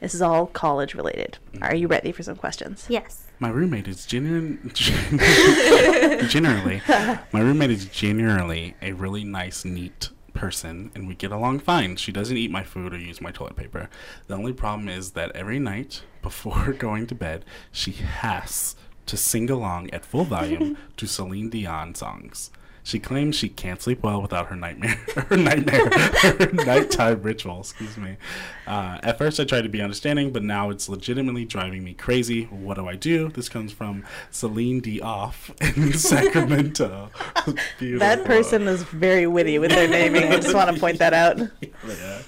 This 0.00 0.14
is 0.14 0.22
all 0.22 0.46
college 0.46 0.94
related. 0.94 1.36
Are 1.60 1.74
you 1.74 1.86
ready 1.86 2.12
for 2.12 2.22
some 2.22 2.36
questions? 2.36 2.86
Yes. 2.88 3.25
My 3.38 3.50
roommate 3.50 3.86
is 3.86 4.06
genuine, 4.06 4.72
generally, 6.28 6.80
my 6.88 7.40
roommate 7.40 7.70
is 7.70 7.84
generally 7.84 8.74
a 8.80 8.92
really 8.92 9.24
nice, 9.24 9.64
neat 9.64 10.08
person 10.32 10.90
and 10.94 11.08
we 11.08 11.14
get 11.14 11.32
along 11.32 11.58
fine. 11.58 11.96
She 11.96 12.12
doesn't 12.12 12.36
eat 12.36 12.50
my 12.50 12.62
food 12.62 12.94
or 12.94 12.98
use 12.98 13.20
my 13.20 13.30
toilet 13.32 13.56
paper. 13.56 13.88
The 14.26 14.34
only 14.34 14.52
problem 14.52 14.88
is 14.88 15.12
that 15.12 15.34
every 15.34 15.58
night 15.58 16.02
before 16.22 16.72
going 16.78 17.06
to 17.08 17.14
bed, 17.14 17.44
she 17.72 17.92
has 17.92 18.76
to 19.06 19.16
sing 19.16 19.50
along 19.50 19.90
at 19.90 20.04
full 20.04 20.24
volume 20.24 20.76
to 20.96 21.06
Celine 21.06 21.50
Dion 21.50 21.94
songs. 21.94 22.50
She 22.86 23.00
claims 23.00 23.34
she 23.34 23.48
can't 23.48 23.82
sleep 23.82 24.04
well 24.04 24.22
without 24.22 24.46
her 24.46 24.54
nightmare, 24.54 24.94
her 25.16 25.36
nightmare, 25.36 25.90
her 25.90 26.52
nighttime 26.52 27.20
ritual. 27.20 27.58
Excuse 27.58 27.96
me. 27.96 28.16
Uh, 28.64 28.98
at 29.02 29.18
first, 29.18 29.40
I 29.40 29.44
tried 29.44 29.62
to 29.62 29.68
be 29.68 29.82
understanding, 29.82 30.30
but 30.32 30.44
now 30.44 30.70
it's 30.70 30.88
legitimately 30.88 31.46
driving 31.46 31.82
me 31.82 31.94
crazy. 31.94 32.44
What 32.44 32.74
do 32.74 32.86
I 32.88 32.94
do? 32.94 33.28
This 33.30 33.48
comes 33.48 33.72
from 33.72 34.04
Celine 34.30 34.80
Dioff 34.80 35.50
in 35.76 35.92
Sacramento. 35.98 37.10
That 37.80 38.24
person 38.24 38.68
is 38.68 38.84
very 38.84 39.26
witty 39.26 39.58
with 39.58 39.70
their 39.72 39.88
naming. 39.88 40.22
I 40.32 40.36
just 40.36 40.54
want 40.54 40.72
to 40.72 40.78
point 40.80 40.98
that 41.00 41.12
out. 41.12 41.38
Yeah. 41.60 42.22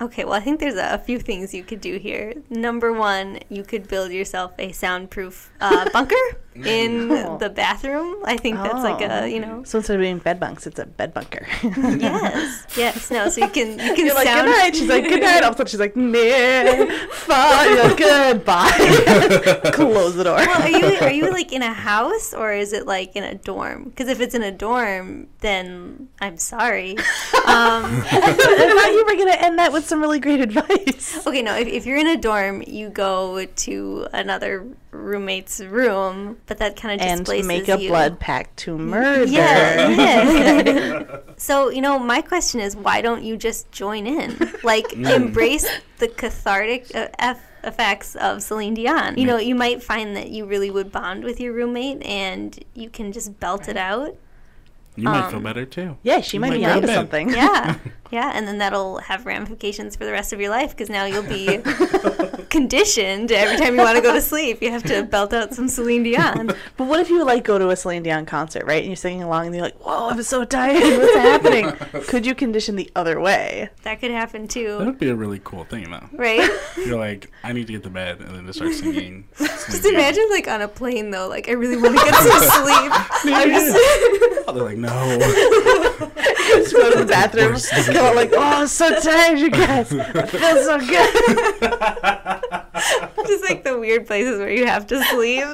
Okay, 0.00 0.24
well, 0.24 0.34
I 0.34 0.40
think 0.40 0.60
there's 0.60 0.76
a, 0.76 0.98
few 1.04 1.18
things 1.18 1.52
you 1.52 1.62
could 1.64 1.80
do 1.80 1.98
here. 1.98 2.34
Number 2.50 2.92
one, 2.92 3.40
you 3.48 3.62
could 3.64 3.88
build 3.88 4.10
yourself 4.12 4.52
a 4.58 4.70
soundproof 4.72 5.50
uh, 5.60 5.88
bunker 5.90 6.14
in 6.54 7.10
Oh. 7.10 7.36
the 7.38 7.50
bathroom. 7.50 8.16
I 8.24 8.36
think 8.36 8.56
that's 8.56 8.82
like 8.82 9.02
Oh. 9.02 9.24
a, 9.24 9.28
you 9.28 9.40
know. 9.40 9.64
So 9.64 9.78
instead 9.78 9.96
of 10.00 10.03
being 10.04 10.18
bed 10.18 10.38
bunks, 10.38 10.66
it's 10.66 10.78
a 10.78 10.84
bed 10.84 11.14
bunker. 11.14 11.46
Yes, 12.04 12.66
yes, 12.76 13.10
no. 13.10 13.28
So 13.30 13.40
you 13.40 13.48
can 13.48 13.78
you 13.78 13.94
can 13.94 14.04
You're 14.06 14.14
like, 14.14 14.26
good 14.26 14.36
sound. 14.36 14.50
night. 14.50 14.76
She's 14.76 14.88
like, 14.88 15.04
good 15.04 15.22
night. 15.22 15.42
All 15.42 15.50
of 15.50 15.54
a 15.54 15.56
sudden, 15.56 15.70
she's 15.70 15.80
like, 15.80 15.96
nah, 15.96 17.06
fine. 17.10 17.70
You're 17.70 17.84
like, 17.88 17.96
goodbye. 17.96 19.70
Close 19.72 20.14
the 20.14 20.24
door. 20.24 20.36
Well, 20.36 20.62
are 20.62 20.68
you 20.68 20.96
are 20.98 21.10
you 21.10 21.30
like 21.30 21.52
in 21.52 21.62
a 21.62 21.72
house 21.72 22.34
or 22.34 22.52
is 22.52 22.72
it 22.74 22.86
like 22.86 23.16
in 23.16 23.24
a 23.24 23.34
dorm? 23.34 23.84
Because 23.84 24.08
if 24.08 24.20
it's 24.20 24.34
in 24.34 24.42
a 24.42 24.52
dorm, 24.52 25.28
then 25.40 26.08
I'm 26.20 26.36
sorry. 26.36 26.96
Um, 27.44 27.84
I 28.10 28.32
thought 28.32 28.92
you 28.92 29.04
were 29.04 29.14
going 29.16 29.28
to 29.32 29.42
end 29.44 29.58
that 29.58 29.70
with 29.72 29.86
some 29.86 30.00
really 30.00 30.18
great 30.18 30.40
advice. 30.40 31.24
okay, 31.26 31.42
no. 31.42 31.54
If, 31.54 31.68
if 31.68 31.86
you're 31.86 31.98
in 31.98 32.06
a 32.08 32.16
dorm, 32.16 32.62
you 32.66 32.88
go 32.88 33.44
to 33.44 34.06
another 34.14 34.66
roommate's 34.94 35.60
room, 35.60 36.38
but 36.46 36.58
that 36.58 36.76
kind 36.76 37.00
of 37.00 37.06
And 37.06 37.20
displaces 37.20 37.46
make 37.46 37.68
a 37.68 37.80
you. 37.80 37.88
blood 37.88 38.18
pact 38.20 38.56
to 38.58 38.78
murder. 38.78 39.24
Yeah, 39.24 39.88
yeah. 39.88 41.18
so, 41.36 41.68
you 41.68 41.80
know, 41.80 41.98
my 41.98 42.20
question 42.20 42.60
is 42.60 42.76
why 42.76 43.00
don't 43.00 43.22
you 43.22 43.36
just 43.36 43.70
join 43.72 44.06
in? 44.06 44.36
Like, 44.62 44.90
hmm. 44.92 45.06
embrace 45.06 45.66
the 45.98 46.08
cathartic 46.08 46.90
uh, 46.94 47.08
F- 47.18 47.42
effects 47.64 48.14
of 48.16 48.42
Celine 48.42 48.74
Dion. 48.74 49.16
You 49.16 49.22
hmm. 49.22 49.28
know, 49.28 49.36
you 49.38 49.54
might 49.54 49.82
find 49.82 50.16
that 50.16 50.30
you 50.30 50.46
really 50.46 50.70
would 50.70 50.92
bond 50.92 51.24
with 51.24 51.40
your 51.40 51.52
roommate 51.52 52.02
and 52.02 52.58
you 52.74 52.88
can 52.88 53.12
just 53.12 53.38
belt 53.40 53.68
it 53.68 53.72
hmm. 53.72 53.78
out. 53.78 54.16
You 54.96 55.04
might 55.04 55.24
Um, 55.24 55.30
feel 55.30 55.40
better 55.40 55.64
too. 55.66 55.96
Yeah, 56.02 56.20
she 56.20 56.38
might 56.38 56.50
Might 56.50 56.54
be 56.56 56.60
go 56.62 56.66
to 56.68 56.74
onto 56.76 56.86
something. 56.88 57.30
Yeah, 57.30 57.78
yeah. 58.12 58.30
And 58.34 58.46
then 58.46 58.58
that'll 58.58 58.98
have 58.98 59.26
ramifications 59.26 59.96
for 59.96 60.04
the 60.04 60.12
rest 60.12 60.32
of 60.32 60.40
your 60.40 60.50
life 60.50 60.70
because 60.70 60.88
now 60.88 61.04
you'll 61.04 61.22
be 61.24 61.58
conditioned 62.50 63.32
every 63.32 63.56
time 63.56 63.74
you 63.74 63.80
want 63.80 63.96
to 63.96 64.02
go 64.02 64.12
to 64.12 64.20
sleep. 64.20 64.62
You 64.62 64.70
have 64.70 64.82
to 64.84 65.02
belt 65.10 65.32
out 65.32 65.54
some 65.54 65.68
Celine 65.68 66.02
Dion. 66.04 66.48
But 66.76 66.86
what 66.86 67.00
if 67.00 67.10
you 67.10 67.24
like 67.24 67.44
go 67.44 67.58
to 67.58 67.70
a 67.70 67.76
Celine 67.76 68.02
Dion 68.02 68.26
concert, 68.26 68.64
right? 68.66 68.78
And 68.78 68.86
you're 68.86 68.96
singing 68.96 69.22
along, 69.22 69.46
and 69.46 69.54
you're 69.54 69.64
like, 69.64 69.78
"Whoa, 69.80 70.10
I'm 70.10 70.22
so 70.22 70.44
tired. 70.44 70.98
What's 70.98 71.14
happening?" 71.16 71.72
Could 72.06 72.26
you 72.26 72.34
condition 72.34 72.76
the 72.76 72.90
other 72.94 73.20
way? 73.20 73.70
That 73.82 74.00
could 74.00 74.10
happen 74.10 74.46
too. 74.48 74.78
That 74.78 74.86
would 74.86 74.98
be 74.98 75.10
a 75.10 75.14
really 75.16 75.40
cool 75.42 75.64
thing, 75.64 75.90
though. 75.90 76.08
right? 76.12 76.48
You're 76.76 76.98
like, 76.98 77.30
I 77.42 77.52
need 77.52 77.66
to 77.66 77.72
get 77.72 77.82
to 77.84 77.90
bed, 77.90 78.20
and 78.20 78.34
then 78.34 78.46
just 78.46 78.58
start 78.58 78.74
singing. 78.74 79.24
Just 79.38 79.84
imagine 79.84 80.26
like 80.30 80.46
on 80.48 80.60
a 80.60 80.68
plane 80.68 81.10
though, 81.10 81.28
like 81.28 81.48
I 81.48 81.52
really 81.52 81.76
want 81.76 81.98
to 81.98 82.04
get 82.04 82.14
some 82.14 82.40
sleep. 82.64 83.34
I'm 83.34 83.50
just 83.50 83.76
They're 84.54 84.62
like, 84.62 84.76
no. 84.84 85.18
Just 86.54 86.74
go 86.74 86.90
to 86.92 86.98
the 86.98 87.06
bathroom, 87.06 87.56
come 87.86 87.96
out 88.04 88.14
like, 88.14 88.30
"Oh, 88.32 88.40
I'm 88.40 88.66
so 88.66 89.00
tired, 89.00 89.38
you 89.38 89.50
guys. 89.50 89.92
I 89.92 90.26
feel 90.26 90.62
so 90.62 90.78
good." 90.78 91.14
just 93.26 93.44
like 93.44 93.64
the 93.64 93.78
weird 93.78 94.06
places 94.06 94.38
where 94.38 94.50
you 94.50 94.66
have 94.66 94.86
to 94.88 95.02
sleep. 95.04 95.44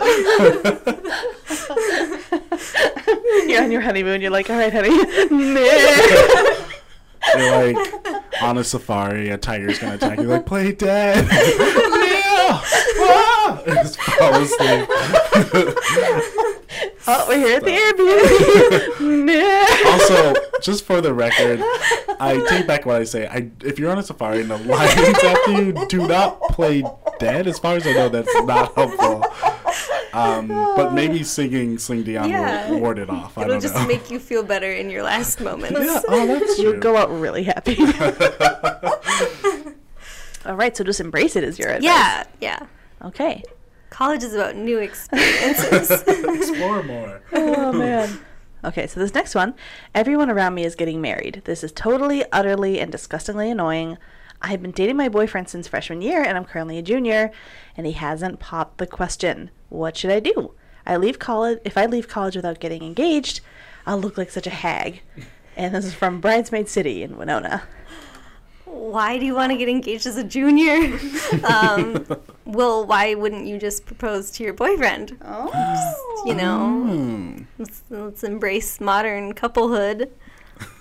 You're 3.49 3.62
on 3.62 3.70
your 3.70 3.81
honeymoon. 3.81 4.20
You're 4.20 4.31
like, 4.31 4.51
"All 4.51 4.57
right, 4.57 4.72
honey." 4.72 4.89
You're 7.37 7.72
like 7.72 7.76
on 8.43 8.59
a 8.59 8.64
safari, 8.64 9.28
a 9.28 9.39
tiger's 9.39 9.78
gonna 9.78 9.95
attack 9.95 10.18
you. 10.18 10.24
Like, 10.24 10.47
play 10.47 10.72
dead. 10.72 11.24
no. 11.24 12.61
Ah. 13.03 13.30
Ah! 13.51 13.62
Just 13.82 14.01
fall 14.01 14.34
asleep. 14.34 14.88
oh, 17.07 17.24
we're 17.28 17.38
here 17.38 17.57
at 17.57 17.64
the 17.64 17.70
Airbnb. 19.01 19.26
Nah. 19.26 19.66
Also, 19.90 20.34
just 20.62 20.84
for 20.84 21.01
the 21.01 21.12
record, 21.12 21.61
I 22.20 22.44
take 22.48 22.66
back 22.66 22.86
what 22.86 22.96
I 22.96 23.05
say. 23.05 23.26
I 23.26 23.51
if 23.64 23.78
you're 23.78 23.90
on 23.90 23.98
a 23.98 24.03
safari 24.03 24.40
and 24.42 24.51
the 24.51 24.59
lions 24.59 25.18
after 25.24 25.53
you, 25.53 25.86
do 25.88 26.07
not 26.07 26.40
play 26.51 26.84
dead. 27.18 27.46
As 27.46 27.59
far 27.59 27.76
as 27.76 27.86
I 27.86 27.92
know, 27.92 28.09
that's 28.09 28.32
not 28.42 28.74
helpful. 28.74 29.24
Um, 30.12 30.48
but 30.48 30.92
maybe 30.92 31.22
singing 31.22 31.78
Celine 31.78 32.03
Dion 32.05 32.30
Yeah. 32.30 32.70
will 32.70 32.80
ward 32.80 32.98
it 32.98 33.09
off. 33.11 33.36
It'll 33.38 33.48
don't 33.51 33.61
just 33.61 33.74
know. 33.74 33.86
make 33.86 34.11
you 34.11 34.18
feel 34.18 34.42
better 34.42 34.70
in 34.70 34.90
your 34.90 35.03
last 35.03 35.40
moments. 35.48 35.78
yeah, 35.80 36.01
oh, 36.09 36.26
that's 36.26 36.59
You'll 36.59 36.80
go 36.80 36.96
out 36.96 37.11
really 37.11 37.44
happy. 37.44 37.76
All 40.46 40.55
right, 40.57 40.74
so 40.76 40.82
just 40.84 41.01
embrace 41.01 41.36
it 41.36 41.44
as 41.44 41.59
your 41.59 41.68
advice. 41.68 41.84
Yeah, 41.84 42.24
yeah. 42.40 42.66
Okay. 43.03 43.42
College 43.90 44.22
is 44.22 44.34
about 44.34 44.57
new 44.57 44.78
experiences. 44.78 45.90
Explore 46.07 46.82
more. 46.84 47.22
Oh 47.32 47.72
man. 47.72 48.20
Okay, 48.62 48.86
so 48.86 49.01
this 49.01 49.14
next 49.14 49.34
one, 49.34 49.55
everyone 49.94 50.28
around 50.28 50.55
me 50.55 50.66
is 50.66 50.74
getting 50.74 51.01
married. 51.01 51.40
This 51.46 51.64
is 51.64 51.72
totally, 51.72 52.30
utterly, 52.30 52.78
and 52.78 52.92
disgustingly 52.92 53.51
annoying. 53.51 53.96
I 54.42 54.48
have 54.48 54.61
been 54.61 54.70
dating 54.70 54.98
my 54.98 55.09
boyfriend 55.09 55.48
since 55.48 55.66
freshman 55.66 56.03
year, 56.03 56.22
and 56.22 56.36
I'm 56.36 56.44
currently 56.44 56.76
a 56.76 56.82
junior, 56.82 57.30
and 57.74 57.86
he 57.86 57.94
hasn't 57.94 58.38
popped 58.38 58.76
the 58.76 58.86
question. 58.86 59.51
What 59.70 59.96
should 59.96 60.11
I 60.11 60.20
do? 60.20 60.53
I 60.84 60.98
leave 60.98 61.18
college. 61.18 61.59
If 61.64 61.78
I 61.78 61.86
leave 61.86 62.07
college 62.07 62.36
without 62.36 62.61
getting 62.61 62.82
engaged, 62.82 63.40
I'll 63.86 63.98
look 63.98 64.18
like 64.18 64.30
such 64.30 64.46
a 64.46 64.51
hag. 64.51 65.01
And 65.57 65.74
this 65.74 65.86
is 65.86 65.94
from 65.94 66.20
Bridesmaid 66.20 66.68
City 66.68 67.03
in 67.03 67.16
Winona. 67.16 67.62
Why 68.71 69.18
do 69.18 69.27
you 69.27 69.35
want 69.35 69.53
to 69.53 69.59
get 69.59 69.68
engaged 69.68 70.07
as 70.07 70.16
a 70.16 70.25
junior? 70.25 70.99
um, 71.45 72.07
well, 72.45 72.87
why 72.87 73.14
wouldn't 73.14 73.47
you 73.47 73.59
just 73.59 73.87
propose 73.87 74.31
to 74.33 74.45
your 74.45 74.53
boyfriend? 74.53 75.16
Oh. 75.25 76.23
You 76.27 76.35
know, 76.35 76.59
Hmm. 76.87 77.43
let's, 77.59 77.83
let's 77.91 78.25
embrace 78.25 78.81
modern 78.81 79.33
couplehood. 79.35 80.11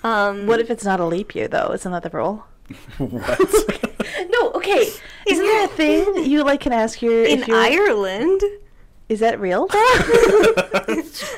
Um, 0.03 0.45
What 0.47 0.59
if 0.59 0.69
it's 0.69 0.83
not 0.83 0.99
a 0.99 1.05
leap 1.05 1.35
year 1.35 1.47
though? 1.47 1.71
Isn't 1.73 1.91
that 1.91 2.03
the 2.03 2.09
rule? 2.09 2.45
What? 2.97 3.39
No. 4.31 4.51
Okay. 4.53 4.87
Isn't 5.27 5.45
there 5.45 5.65
a 5.65 5.67
thing 5.67 6.25
you 6.25 6.43
like 6.43 6.61
can 6.61 6.73
ask 6.73 7.01
your 7.01 7.23
in 7.23 7.39
if 7.41 7.47
you're, 7.47 7.57
Ireland? 7.57 8.41
Is 9.09 9.19
that 9.21 9.39
real? 9.39 9.67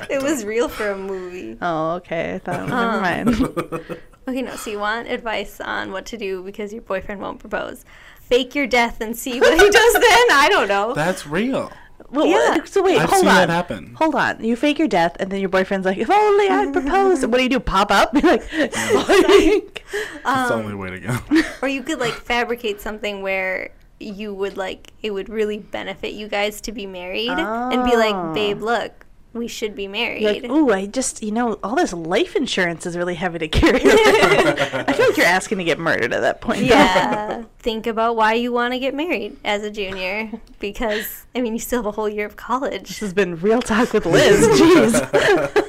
It 0.09 0.21
was 0.21 0.43
real 0.45 0.67
for 0.69 0.91
a 0.91 0.97
movie. 0.97 1.57
oh, 1.61 1.91
okay. 1.95 2.35
I 2.35 2.39
thought. 2.39 2.67
Never 2.67 2.73
Um, 2.73 3.01
mind. 3.01 3.97
Okay, 4.27 4.43
no. 4.43 4.55
So 4.55 4.69
you 4.69 4.77
want 4.79 5.07
advice 5.07 5.59
on 5.59 5.91
what 5.91 6.05
to 6.07 6.17
do 6.17 6.43
because 6.43 6.71
your 6.71 6.83
boyfriend 6.83 7.21
won't 7.21 7.39
propose? 7.39 7.83
Fake 8.21 8.53
your 8.53 8.67
death 8.67 9.01
and 9.01 9.17
see 9.17 9.39
what 9.39 9.51
he 9.53 9.67
does 9.69 9.93
then. 9.93 10.03
I 10.31 10.47
don't 10.49 10.67
know. 10.67 10.93
That's 10.93 11.25
real. 11.25 11.71
Well, 12.11 12.27
Yeah. 12.27 12.63
so 12.65 12.83
wait, 12.83 12.99
I've 12.99 13.09
hold 13.09 13.21
seen 13.21 13.29
on. 13.29 13.35
that 13.35 13.49
happen. 13.49 13.95
Hold 13.95 14.13
on. 14.13 14.43
You 14.43 14.55
fake 14.55 14.77
your 14.77 14.87
death, 14.87 15.17
and 15.19 15.31
then 15.31 15.39
your 15.39 15.49
boyfriend's 15.49 15.85
like, 15.87 15.97
"If 15.97 16.09
only 16.11 16.47
I'd 16.49 16.71
proposed." 16.71 17.23
what 17.25 17.37
do 17.37 17.43
you 17.43 17.49
do? 17.49 17.59
Pop 17.59 17.89
up? 17.91 18.13
You're 18.13 18.21
like, 18.33 18.51
"Like-" 18.53 19.85
That's 20.23 20.49
the 20.49 20.55
Um, 20.55 20.61
only 20.65 20.75
way 20.75 20.91
to 20.91 20.99
go. 20.99 21.17
Or 21.63 21.67
you 21.67 21.81
could 21.81 21.99
like 21.99 22.13
fabricate 22.13 22.79
something 22.79 23.23
where 23.23 23.71
you 24.01 24.33
would 24.33 24.57
like 24.57 24.91
it 25.01 25.11
would 25.11 25.29
really 25.29 25.57
benefit 25.59 26.13
you 26.13 26.27
guys 26.27 26.61
to 26.61 26.71
be 26.71 26.85
married 26.85 27.29
and 27.29 27.83
be 27.85 27.95
Oh. 27.95 27.99
like, 27.99 28.15
ah. 28.15 28.33
babe, 28.33 28.61
look, 28.61 29.05
we 29.33 29.47
should 29.47 29.75
be 29.75 29.87
married. 29.87 30.23
Like, 30.23 30.43
ooh, 30.51 30.71
I 30.73 30.87
just, 30.87 31.23
you 31.23 31.31
know, 31.31 31.53
all 31.63 31.75
this 31.77 31.93
life 31.93 32.35
insurance 32.35 32.85
is 32.85 32.97
really 32.97 33.15
heavy 33.15 33.39
to 33.39 33.47
carry. 33.47 33.79
I 33.85 34.91
feel 34.93 35.07
like 35.07 35.15
you're 35.15 35.25
asking 35.25 35.59
to 35.59 35.63
get 35.63 35.79
murdered 35.79 36.11
at 36.13 36.19
that 36.19 36.41
point. 36.41 36.63
yeah. 36.63 37.43
Think 37.59 37.87
about 37.87 38.17
why 38.17 38.33
you 38.33 38.51
want 38.51 38.73
to 38.73 38.79
get 38.79 38.93
married 38.93 39.37
as 39.45 39.63
a 39.63 39.71
junior 39.71 40.31
because 40.59 41.25
I 41.33 41.39
mean 41.41 41.53
you 41.53 41.59
still 41.59 41.79
have 41.79 41.85
a 41.85 41.91
whole 41.91 42.09
year 42.09 42.25
of 42.25 42.35
college. 42.35 42.89
This 42.89 42.99
has 42.99 43.13
been 43.13 43.39
real 43.39 43.61
talk 43.61 43.93
with 43.93 44.05
Liz. 44.05 44.45
Jeez. 44.59 45.67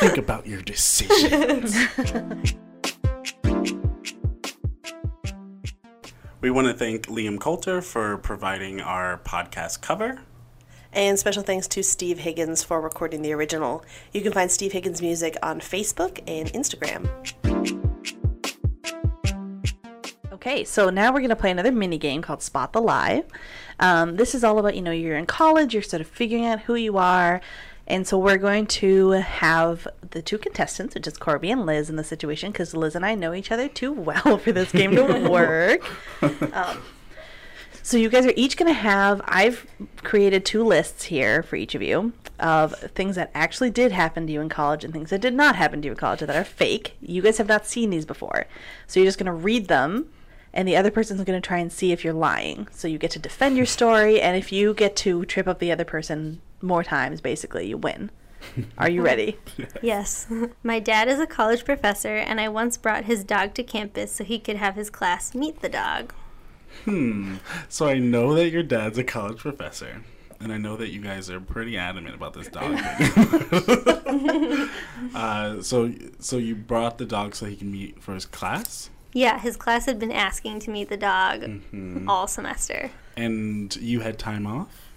Think 0.00 0.18
about 0.18 0.46
your 0.46 0.60
decisions. 0.60 1.74
We 6.44 6.50
want 6.50 6.66
to 6.66 6.74
thank 6.74 7.06
Liam 7.06 7.40
Coulter 7.40 7.80
for 7.80 8.18
providing 8.18 8.78
our 8.78 9.16
podcast 9.24 9.80
cover. 9.80 10.20
And 10.92 11.18
special 11.18 11.42
thanks 11.42 11.66
to 11.68 11.82
Steve 11.82 12.18
Higgins 12.18 12.62
for 12.62 12.82
recording 12.82 13.22
the 13.22 13.32
original. 13.32 13.82
You 14.12 14.20
can 14.20 14.30
find 14.30 14.50
Steve 14.50 14.72
Higgins' 14.72 15.00
music 15.00 15.38
on 15.42 15.58
Facebook 15.60 16.22
and 16.26 16.52
Instagram. 16.52 17.08
Okay, 20.34 20.64
so 20.64 20.90
now 20.90 21.14
we're 21.14 21.20
going 21.20 21.30
to 21.30 21.36
play 21.36 21.50
another 21.50 21.72
mini 21.72 21.96
game 21.96 22.20
called 22.20 22.42
Spot 22.42 22.74
the 22.74 22.82
Lie. 22.82 23.24
Um, 23.80 24.16
this 24.16 24.34
is 24.34 24.44
all 24.44 24.58
about, 24.58 24.76
you 24.76 24.82
know, 24.82 24.90
you're 24.90 25.16
in 25.16 25.24
college, 25.24 25.72
you're 25.72 25.82
sort 25.82 26.02
of 26.02 26.06
figuring 26.06 26.44
out 26.44 26.60
who 26.60 26.74
you 26.74 26.98
are, 26.98 27.40
And 27.86 28.06
so 28.06 28.16
we're 28.16 28.38
going 28.38 28.66
to 28.66 29.10
have 29.10 29.86
the 30.10 30.22
two 30.22 30.38
contestants, 30.38 30.94
which 30.94 31.06
is 31.06 31.18
Corby 31.18 31.50
and 31.50 31.66
Liz, 31.66 31.90
in 31.90 31.96
the 31.96 32.04
situation 32.04 32.50
because 32.50 32.74
Liz 32.74 32.94
and 32.94 33.04
I 33.04 33.14
know 33.14 33.34
each 33.34 33.52
other 33.52 33.68
too 33.68 33.92
well 33.92 34.38
for 34.42 34.52
this 34.52 34.72
game 34.72 34.96
to 34.96 35.28
work. 35.30 35.84
um, 36.54 36.82
so 37.82 37.98
you 37.98 38.08
guys 38.08 38.24
are 38.24 38.32
each 38.36 38.56
going 38.56 38.72
to 38.72 38.80
have. 38.80 39.20
I've 39.26 39.66
created 39.98 40.46
two 40.46 40.64
lists 40.64 41.04
here 41.04 41.42
for 41.42 41.56
each 41.56 41.74
of 41.74 41.82
you 41.82 42.14
of 42.40 42.74
things 42.74 43.14
that 43.16 43.30
actually 43.34 43.70
did 43.70 43.92
happen 43.92 44.26
to 44.26 44.32
you 44.32 44.40
in 44.40 44.48
college 44.48 44.84
and 44.84 44.92
things 44.92 45.10
that 45.10 45.20
did 45.20 45.34
not 45.34 45.54
happen 45.54 45.82
to 45.82 45.86
you 45.86 45.92
in 45.92 45.98
college 45.98 46.20
that 46.20 46.30
are 46.30 46.44
fake. 46.44 46.96
You 47.00 47.22
guys 47.22 47.38
have 47.38 47.46
not 47.46 47.66
seen 47.66 47.90
these 47.90 48.06
before, 48.06 48.46
so 48.86 48.98
you're 48.98 49.06
just 49.06 49.18
going 49.18 49.26
to 49.26 49.32
read 49.32 49.68
them 49.68 50.08
and 50.54 50.66
the 50.66 50.76
other 50.76 50.90
person's 50.90 51.22
going 51.24 51.40
to 51.40 51.46
try 51.46 51.58
and 51.58 51.70
see 51.70 51.92
if 51.92 52.04
you're 52.04 52.14
lying. 52.14 52.68
So 52.70 52.88
you 52.88 52.96
get 52.96 53.10
to 53.10 53.18
defend 53.18 53.56
your 53.56 53.66
story, 53.66 54.20
and 54.20 54.36
if 54.36 54.52
you 54.52 54.72
get 54.72 54.96
to 54.96 55.26
trip 55.26 55.46
up 55.46 55.58
the 55.58 55.72
other 55.72 55.84
person 55.84 56.40
more 56.62 56.84
times, 56.84 57.20
basically, 57.20 57.66
you 57.66 57.76
win. 57.76 58.10
Are 58.78 58.88
you 58.88 59.02
ready? 59.02 59.38
Yes. 59.82 60.26
My 60.62 60.78
dad 60.78 61.08
is 61.08 61.18
a 61.18 61.26
college 61.26 61.64
professor, 61.64 62.16
and 62.16 62.40
I 62.40 62.48
once 62.48 62.76
brought 62.76 63.04
his 63.04 63.24
dog 63.24 63.54
to 63.54 63.62
campus 63.62 64.12
so 64.12 64.24
he 64.24 64.38
could 64.38 64.56
have 64.56 64.76
his 64.76 64.90
class 64.90 65.34
meet 65.34 65.60
the 65.60 65.68
dog. 65.68 66.14
Hmm. 66.84 67.36
So 67.68 67.86
I 67.86 67.98
know 67.98 68.34
that 68.34 68.50
your 68.50 68.62
dad's 68.62 68.98
a 68.98 69.04
college 69.04 69.38
professor, 69.38 70.02
and 70.40 70.52
I 70.52 70.58
know 70.58 70.76
that 70.76 70.88
you 70.88 71.00
guys 71.00 71.30
are 71.30 71.40
pretty 71.40 71.76
adamant 71.76 72.14
about 72.14 72.34
this 72.34 72.48
dog. 72.48 72.78
thing. 72.78 74.68
uh, 75.14 75.62
so, 75.62 75.92
so 76.18 76.36
you 76.36 76.54
brought 76.54 76.98
the 76.98 77.06
dog 77.06 77.34
so 77.34 77.46
he 77.46 77.56
can 77.56 77.70
meet 77.70 78.02
for 78.02 78.14
his 78.14 78.26
class, 78.26 78.90
Yeah, 79.14 79.38
his 79.38 79.56
class 79.56 79.86
had 79.86 79.98
been 79.98 80.12
asking 80.12 80.58
to 80.60 80.70
meet 80.70 80.88
the 80.90 80.96
dog 80.98 81.40
Mm-hmm. 81.42 82.08
all 82.10 82.26
semester. 82.26 82.90
and 83.16 83.74
you 83.76 84.00
had 84.00 84.18
time 84.18 84.44
off. 84.46 84.90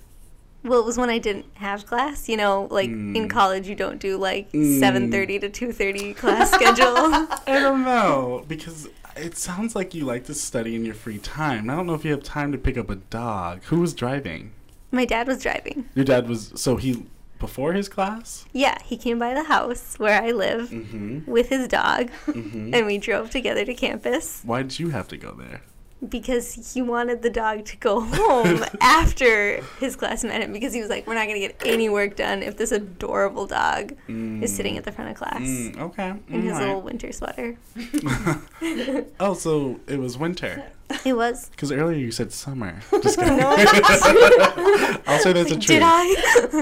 Well, 0.64 0.80
it 0.80 0.86
was 0.86 0.98
when 0.98 1.10
I 1.12 1.20
didn't 1.20 1.46
have 1.54 1.86
class. 1.86 2.28
You 2.28 2.36
know, 2.36 2.68
like 2.72 2.90
Mm. 2.90 3.16
in 3.16 3.30
college, 3.30 3.70
you 3.70 3.76
don't 3.76 4.00
do 4.00 4.18
like 4.18 4.52
7:30 4.52 5.40
to 5.42 5.50
2:30 5.50 6.14
class 6.18 6.52
schedule. 6.52 6.88
I 7.48 7.60
don't 7.60 7.84
know 7.84 8.44
because 8.48 8.90
it 9.16 9.38
sounds 9.38 9.76
like 9.76 9.94
you 9.94 10.04
like 10.04 10.26
to 10.26 10.34
study 10.34 10.76
in 10.76 10.84
your 10.84 10.96
free 10.96 11.20
time. 11.20 11.70
I 11.70 11.76
don't 11.76 11.86
know 11.88 11.94
if 11.94 12.04
you 12.04 12.12
have 12.12 12.24
time 12.24 12.52
to 12.52 12.58
pick 12.58 12.78
up 12.78 12.90
a 12.90 12.96
dog. 12.96 13.64
Who 13.66 13.80
was 13.80 13.94
driving? 13.94 14.52
My 14.92 15.06
dad 15.06 15.28
was 15.28 15.42
driving. 15.44 15.86
Your 15.96 16.06
dad 16.06 16.28
was 16.28 16.52
so 16.56 16.76
he 16.78 17.06
before 17.40 17.74
his 17.74 17.88
class. 17.90 18.46
Yeah, 18.54 18.78
he 18.84 18.98
came 18.98 19.20
by 19.20 19.34
the 19.34 19.44
house 19.44 19.96
where 20.00 20.22
I 20.22 20.32
live 20.32 20.70
Mm-hmm. 20.70 21.30
with 21.32 21.50
his 21.50 21.68
dog, 21.68 22.10
Mm-hmm. 22.28 22.74
and 22.74 22.86
we 22.86 22.98
drove 22.98 23.30
together 23.30 23.64
to 23.66 23.74
campus 23.74 24.42
Why 24.44 24.64
did 24.64 24.80
you 24.80 24.90
have 24.90 25.08
to 25.10 25.18
go 25.18 25.32
there? 25.34 25.62
Because 26.08 26.74
he 26.74 26.82
wanted 26.82 27.22
the 27.24 27.30
dog 27.30 27.66
to 27.66 27.78
go 27.78 28.00
home 28.02 28.64
after 28.82 29.62
his 29.80 29.96
class 29.96 30.24
met 30.24 30.42
him 30.42 30.54
because 30.54 30.74
he 30.74 30.80
was 30.82 30.90
like, 30.90 31.08
"We're 31.08 31.16
not 31.16 31.28
gonna 31.28 31.40
get 31.40 31.62
any 31.66 31.90
work 31.90 32.16
done 32.16 32.44
if 32.44 32.58
this 32.58 32.72
adorable 32.72 33.48
dog 33.48 33.94
is 34.08 34.56
sitting 34.56 34.78
at 34.78 34.84
the 34.84 34.92
front 34.92 35.10
of 35.12 35.18
class 35.18 35.42
Mm, 35.42 35.80
okay. 35.80 36.14
in 36.30 36.42
his 36.44 36.52
alright. 36.54 36.68
little 36.68 36.82
winter 36.82 37.12
sweater." 37.12 37.58
Oh, 39.20 39.34
so 39.34 39.80
it 39.88 40.00
was 40.00 40.18
winter. 40.18 40.64
It 41.06 41.14
was. 41.14 41.50
Because 41.50 41.72
earlier 41.72 41.98
you 41.98 42.12
said 42.12 42.32
summer. 42.32 42.80
Just 43.02 43.20
kidding. 43.20 43.40
I'll 43.42 45.20
say 45.20 45.34
that's 45.34 45.52
a 45.52 45.56
truth. 45.56 45.68
Did 45.68 45.82
I? 45.84 46.04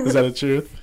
Is 0.05 0.13
that 0.13 0.25
a 0.25 0.31
truth? 0.31 0.73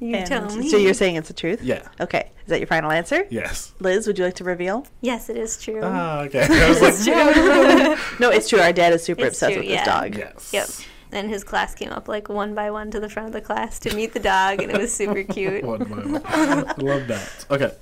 You 0.00 0.14
And 0.16 0.26
tell 0.26 0.44
me. 0.56 0.68
So 0.68 0.76
you're 0.76 0.94
saying 0.94 1.16
it's 1.16 1.28
the 1.28 1.34
truth? 1.34 1.62
Yeah. 1.62 1.86
Okay. 2.00 2.30
Is 2.42 2.48
that 2.48 2.58
your 2.60 2.66
final 2.66 2.90
answer? 2.90 3.26
Yes. 3.30 3.72
Liz, 3.80 4.06
would 4.06 4.18
you 4.18 4.24
like 4.24 4.34
to 4.36 4.44
reveal? 4.44 4.86
yes, 5.00 5.28
it 5.28 5.36
is 5.36 5.60
true. 5.62 5.80
Ah, 5.82 6.20
okay. 6.22 6.42
I 6.50 6.68
was 6.68 6.80
like, 6.80 6.94
It's 6.94 7.04
true. 7.04 8.18
No, 8.20 8.30
it's 8.30 8.48
true. 8.48 8.60
Our 8.60 8.72
dad 8.72 8.92
is 8.92 9.02
super 9.04 9.22
It's 9.24 9.36
obsessed 9.36 9.52
true, 9.54 9.62
with 9.62 9.70
yeah. 9.70 9.84
this 9.84 9.86
dog. 9.86 10.16
yes. 10.16 10.52
Yep. 10.52 10.68
And 11.10 11.30
his 11.30 11.42
class 11.42 11.74
came 11.74 11.88
up 11.90 12.06
like 12.06 12.28
one 12.28 12.54
by 12.54 12.70
one 12.70 12.90
to 12.90 13.00
the 13.00 13.08
front 13.08 13.28
of 13.28 13.32
the 13.32 13.40
class 13.40 13.78
to 13.80 13.94
meet 13.96 14.12
the 14.12 14.20
dog, 14.20 14.60
and 14.62 14.70
it 14.70 14.78
was 14.78 14.92
super 14.92 15.22
cute. 15.34 15.64
One 15.64 15.84
by 15.84 15.96
one. 15.96 16.22
I 16.26 16.74
love 16.76 17.06
that. 17.08 17.46
Okay. 17.50 17.72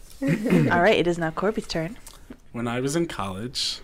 All 0.71 0.81
right, 0.81 0.97
it 0.99 1.07
is 1.07 1.19
now 1.19 1.31
Corby's 1.33 1.67
turn. 1.67 1.99
When 2.53 2.67
I 2.69 2.81
was 2.81 2.97
in 2.97 3.07
college, 3.07 3.81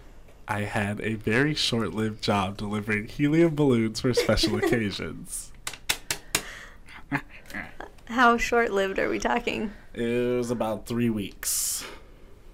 I 0.48 0.60
had 0.62 1.00
a 1.00 1.14
very 1.14 1.54
short 1.54 1.92
lived 1.92 2.22
job 2.22 2.56
delivering 2.56 3.08
helium 3.08 3.54
balloons 3.54 4.00
for 4.00 4.14
special 4.14 4.56
occasions. 4.56 5.51
How 8.12 8.36
short 8.36 8.72
lived 8.72 8.98
are 8.98 9.08
we 9.08 9.18
talking? 9.18 9.72
It 9.94 10.36
was 10.36 10.50
about 10.50 10.86
three 10.86 11.08
weeks. 11.08 11.82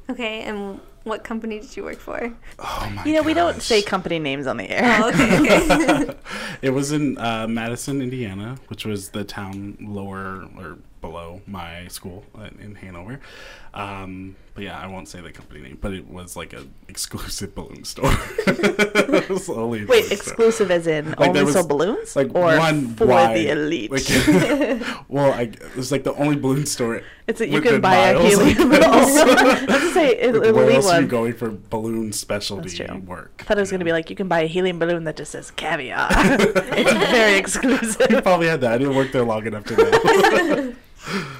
Okay, 0.09 0.43
and 0.43 0.81
what 1.03 1.25
company 1.25 1.59
did 1.59 1.77
you 1.77 1.83
work 1.83 1.99
for? 1.99 2.33
Oh 2.61 2.93
my 2.95 3.05
You 3.05 3.15
know, 3.15 3.23
we 3.23 3.35
don't 3.35 3.61
say 3.61 3.83
company 3.83 4.21
names 4.21 4.47
on 4.47 4.57
the 4.57 4.71
air. 4.71 5.01
Oh, 5.03 5.09
okay, 5.09 5.37
okay. 5.37 6.15
it 6.63 6.71
was 6.71 6.93
in 6.93 7.19
uh, 7.19 7.49
Madison, 7.49 8.01
Indiana, 8.01 8.57
which 8.69 8.87
was 8.87 9.09
the 9.09 9.25
town 9.25 9.77
lower 9.81 10.49
or 10.57 10.79
below 11.01 11.41
my 11.49 11.89
school 11.89 12.25
uh, 12.39 12.51
in 12.61 12.77
Hanover. 12.77 13.19
Um, 13.79 14.35
but 14.55 14.65
yeah, 14.65 14.77
I 14.77 14.89
won't 14.89 15.07
say 15.07 15.21
the 15.21 15.31
company 15.31 15.61
name, 15.61 15.79
but 15.81 15.93
it 15.95 16.09
was 16.09 16.37
like 16.37 16.53
an 16.53 16.75
exclusive 16.89 17.55
balloon 17.55 17.85
store. 17.85 18.11
Was 19.29 19.49
only 19.49 19.85
Wait, 19.85 19.87
balloon 19.87 20.03
store. 20.05 20.13
exclusive 20.17 20.71
as 20.73 20.87
in 20.89 21.13
Like, 21.13 21.31
only 21.37 21.53
so 21.53 21.65
balloons? 21.65 22.17
Like 22.17 22.35
or 22.35 22.41
one 22.59 22.95
for 22.97 23.07
wide, 23.07 23.37
the 23.37 23.51
elite? 23.51 23.91
like- 23.93 24.09
well, 25.09 25.33
I, 25.33 25.43
it 25.43 25.77
was 25.77 25.93
like 25.93 26.03
the 26.03 26.13
only 26.15 26.35
balloon 26.35 26.67
store. 26.67 27.03
it's 27.29 27.39
that 27.39 27.51
you 27.51 27.61
can 27.61 27.81
buy 27.81 27.95
a 28.09 28.15
miles 28.15 28.25
of 28.35 28.47
helium 28.49 28.69
this. 28.71 28.79
balloon. 28.81 28.91
I 28.91 29.65
was 29.69 29.81
to 29.83 29.91
say, 29.93 30.09
it, 30.19 30.35
Like, 30.35 30.55
where 30.55 30.71
else 30.73 30.89
are 30.91 31.01
you 31.03 31.07
going 31.07 31.35
for 31.35 31.51
balloon 31.51 32.13
specialty 32.13 32.71
That's 32.77 32.91
true. 32.91 32.99
work? 33.07 33.31
I 33.39 33.45
thought 33.45 33.59
it 33.59 33.61
was 33.61 33.71
going 33.71 33.79
to 33.81 33.85
be 33.85 33.93
like 33.93 34.11
you 34.11 34.17
can 34.17 34.27
buy 34.27 34.41
a 34.41 34.47
helium 34.49 34.81
balloon 34.81 35.05
that 35.05 35.17
just 35.17 35.31
says 35.31 35.53
caviar. 35.53 36.09
it's 36.11 36.93
very 37.13 37.39
exclusive. 37.39 38.11
You 38.11 38.23
probably 38.23 38.49
had 38.49 38.61
that. 38.63 38.73
I 38.73 38.79
didn't 38.79 38.97
work 38.97 39.13
there 39.13 39.23
long 39.25 39.47
enough 39.47 39.65
to 39.67 39.77
know. 39.77 40.75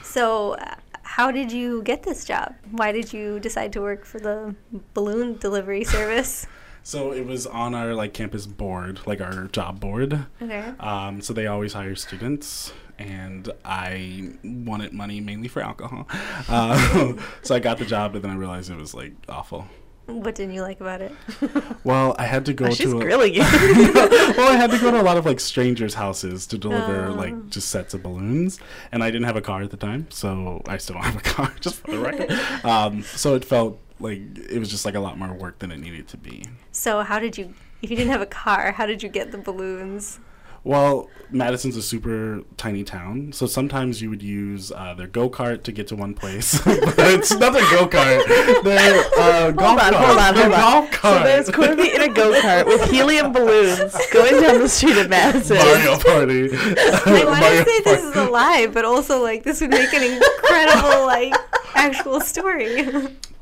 so, 0.05 0.53
uh, 0.53 0.75
how 1.19 1.33
did 1.33 1.51
you 1.51 1.83
get 1.83 2.05
this 2.05 2.25
job? 2.25 2.55
Why 2.71 2.93
did 2.93 3.13
you 3.13 3.41
decide 3.41 3.73
to 3.73 3.81
work 3.81 4.05
for 4.05 4.21
the 4.21 4.55
balloon 4.95 5.37
delivery 5.37 5.85
service? 5.85 6.47
So 6.85 7.13
it 7.13 7.27
was 7.27 7.47
on 7.47 7.75
our 7.75 7.93
like 7.93 8.15
campus 8.15 8.47
board, 8.47 9.01
like 9.05 9.21
our 9.21 9.49
job 9.49 9.79
board. 9.79 10.25
Okay. 10.41 10.73
Um, 10.81 11.21
so 11.21 11.35
they 11.35 11.47
always 11.47 11.75
hire 11.75 11.95
students, 11.95 12.73
and 12.99 13.51
I 13.63 14.31
wanted 14.43 14.95
money 14.95 15.21
mainly 15.21 15.49
for 15.49 15.61
alcohol. 15.61 16.09
Uh, 16.49 17.13
so 17.43 17.55
I 17.55 17.59
got 17.59 17.77
the 17.77 17.85
job, 17.85 18.15
but 18.15 18.23
then 18.23 18.31
I 18.31 18.37
realized 18.37 18.71
it 18.71 18.79
was 18.79 18.95
like 18.95 19.13
awful. 19.29 19.67
What 20.09 20.35
didn't 20.35 20.55
you 20.55 20.63
like 20.63 20.81
about 20.81 21.03
it? 21.03 21.13
Well, 21.85 22.15
I 22.19 22.25
had 22.25 22.45
to 22.47 22.53
go 22.53 22.67
Oh, 22.67 22.71
she's 22.71 22.91
to 22.91 22.99
a, 22.99 23.01
grilling 23.01 23.35
you. 23.35 23.41
well, 23.43 24.53
I 24.53 24.57
had 24.57 24.71
to 24.73 24.79
go 24.79 24.91
to 24.91 25.01
a 25.01 25.03
lot 25.03 25.17
of 25.17 25.25
like 25.25 25.39
strangers' 25.41 25.95
houses 25.95 26.47
to 26.49 26.59
deliver 26.59 27.07
Oh. 27.07 27.13
like 27.15 27.49
just 27.51 27.69
sets 27.71 27.95
of 27.95 28.03
balloons, 28.03 28.59
and 28.93 29.03
I 29.03 29.11
didn't 29.11 29.25
have 29.27 29.37
a 29.37 29.41
car 29.41 29.63
at 29.63 29.71
the 29.71 29.77
time, 29.77 30.07
so 30.11 30.63
I 30.67 30.77
still 30.79 30.95
don't 30.95 31.05
have 31.05 31.17
a 31.17 31.21
car, 31.21 31.53
just 31.61 31.77
for 31.77 31.91
the 31.93 31.99
record. 31.99 32.31
Um, 32.65 33.03
so 33.03 33.35
it 33.37 33.45
felt 33.45 33.79
like 34.01 34.21
it 34.51 34.59
was 34.59 34.69
just 34.71 34.85
like 34.85 34.95
a 34.97 35.01
lot 35.01 35.19
more 35.19 35.33
work 35.33 35.61
than 35.61 35.71
it 35.73 35.79
needed 35.79 36.09
to 36.09 36.17
be. 36.17 36.45
So, 36.73 37.03
how 37.03 37.19
did 37.19 37.39
you, 37.39 37.55
if 37.83 37.91
you 37.91 37.97
didn't 37.97 38.13
have 38.13 38.21
a 38.23 38.27
car, 38.27 38.73
how 38.73 38.87
did 38.87 39.03
you 39.03 39.09
get 39.09 39.31
the 39.33 39.39
balloons? 39.39 40.21
Well, 40.65 41.09
Madison's 41.31 41.77
a 41.77 41.83
super 41.83 42.43
tiny 42.57 42.85
town, 42.85 43.33
so 43.33 43.47
sometimes 43.47 44.01
you 44.01 44.11
would 44.11 44.23
use 44.23 44.73
uh, 44.73 44.95
their 44.95 45.07
go 45.07 45.29
kart 45.29 45.63
to 45.65 45.73
get 45.73 45.87
to 45.89 45.97
one 45.97 46.15
place. 46.15 46.61
but 46.65 46.95
it's 46.99 47.35
not 47.35 47.53
their 47.53 47.69
go 47.71 47.87
kart. 47.87 48.63
Their 48.65 49.05
uh, 49.19 49.51
golf 49.53 49.81
Hold 49.81 49.81
on, 49.81 49.93
cart. 49.93 49.95
hold 49.95 50.19
on, 50.19 50.35
hold 50.35 50.53
on. 50.53 50.61
golf 50.61 51.01
So 51.01 51.25
there's 51.25 51.51
Corby 51.51 51.95
in 51.95 52.03
a 52.03 52.09
go 52.13 52.41
kart 52.41 52.67
with 52.67 52.91
helium 52.91 53.33
balloons 53.35 53.95
going 54.13 54.41
down 54.43 54.61
the 54.61 54.69
street 54.69 54.97
of 54.97 55.09
Madison. 55.09 55.57
Mario 55.57 55.99
Party. 55.99 56.49
I 56.53 57.25
want 57.25 57.45
to 57.45 57.65
say 57.65 57.81
this 57.83 58.05
is 58.05 58.17
a 58.17 58.29
lie, 58.31 58.67
but 58.73 58.85
also 58.85 59.23
like 59.23 59.43
this 59.45 59.61
would 59.61 59.71
make 59.71 59.93
an 59.93 60.03
incredible 60.03 61.07
like 61.07 61.35
actual 61.75 62.21
story. 62.21 62.85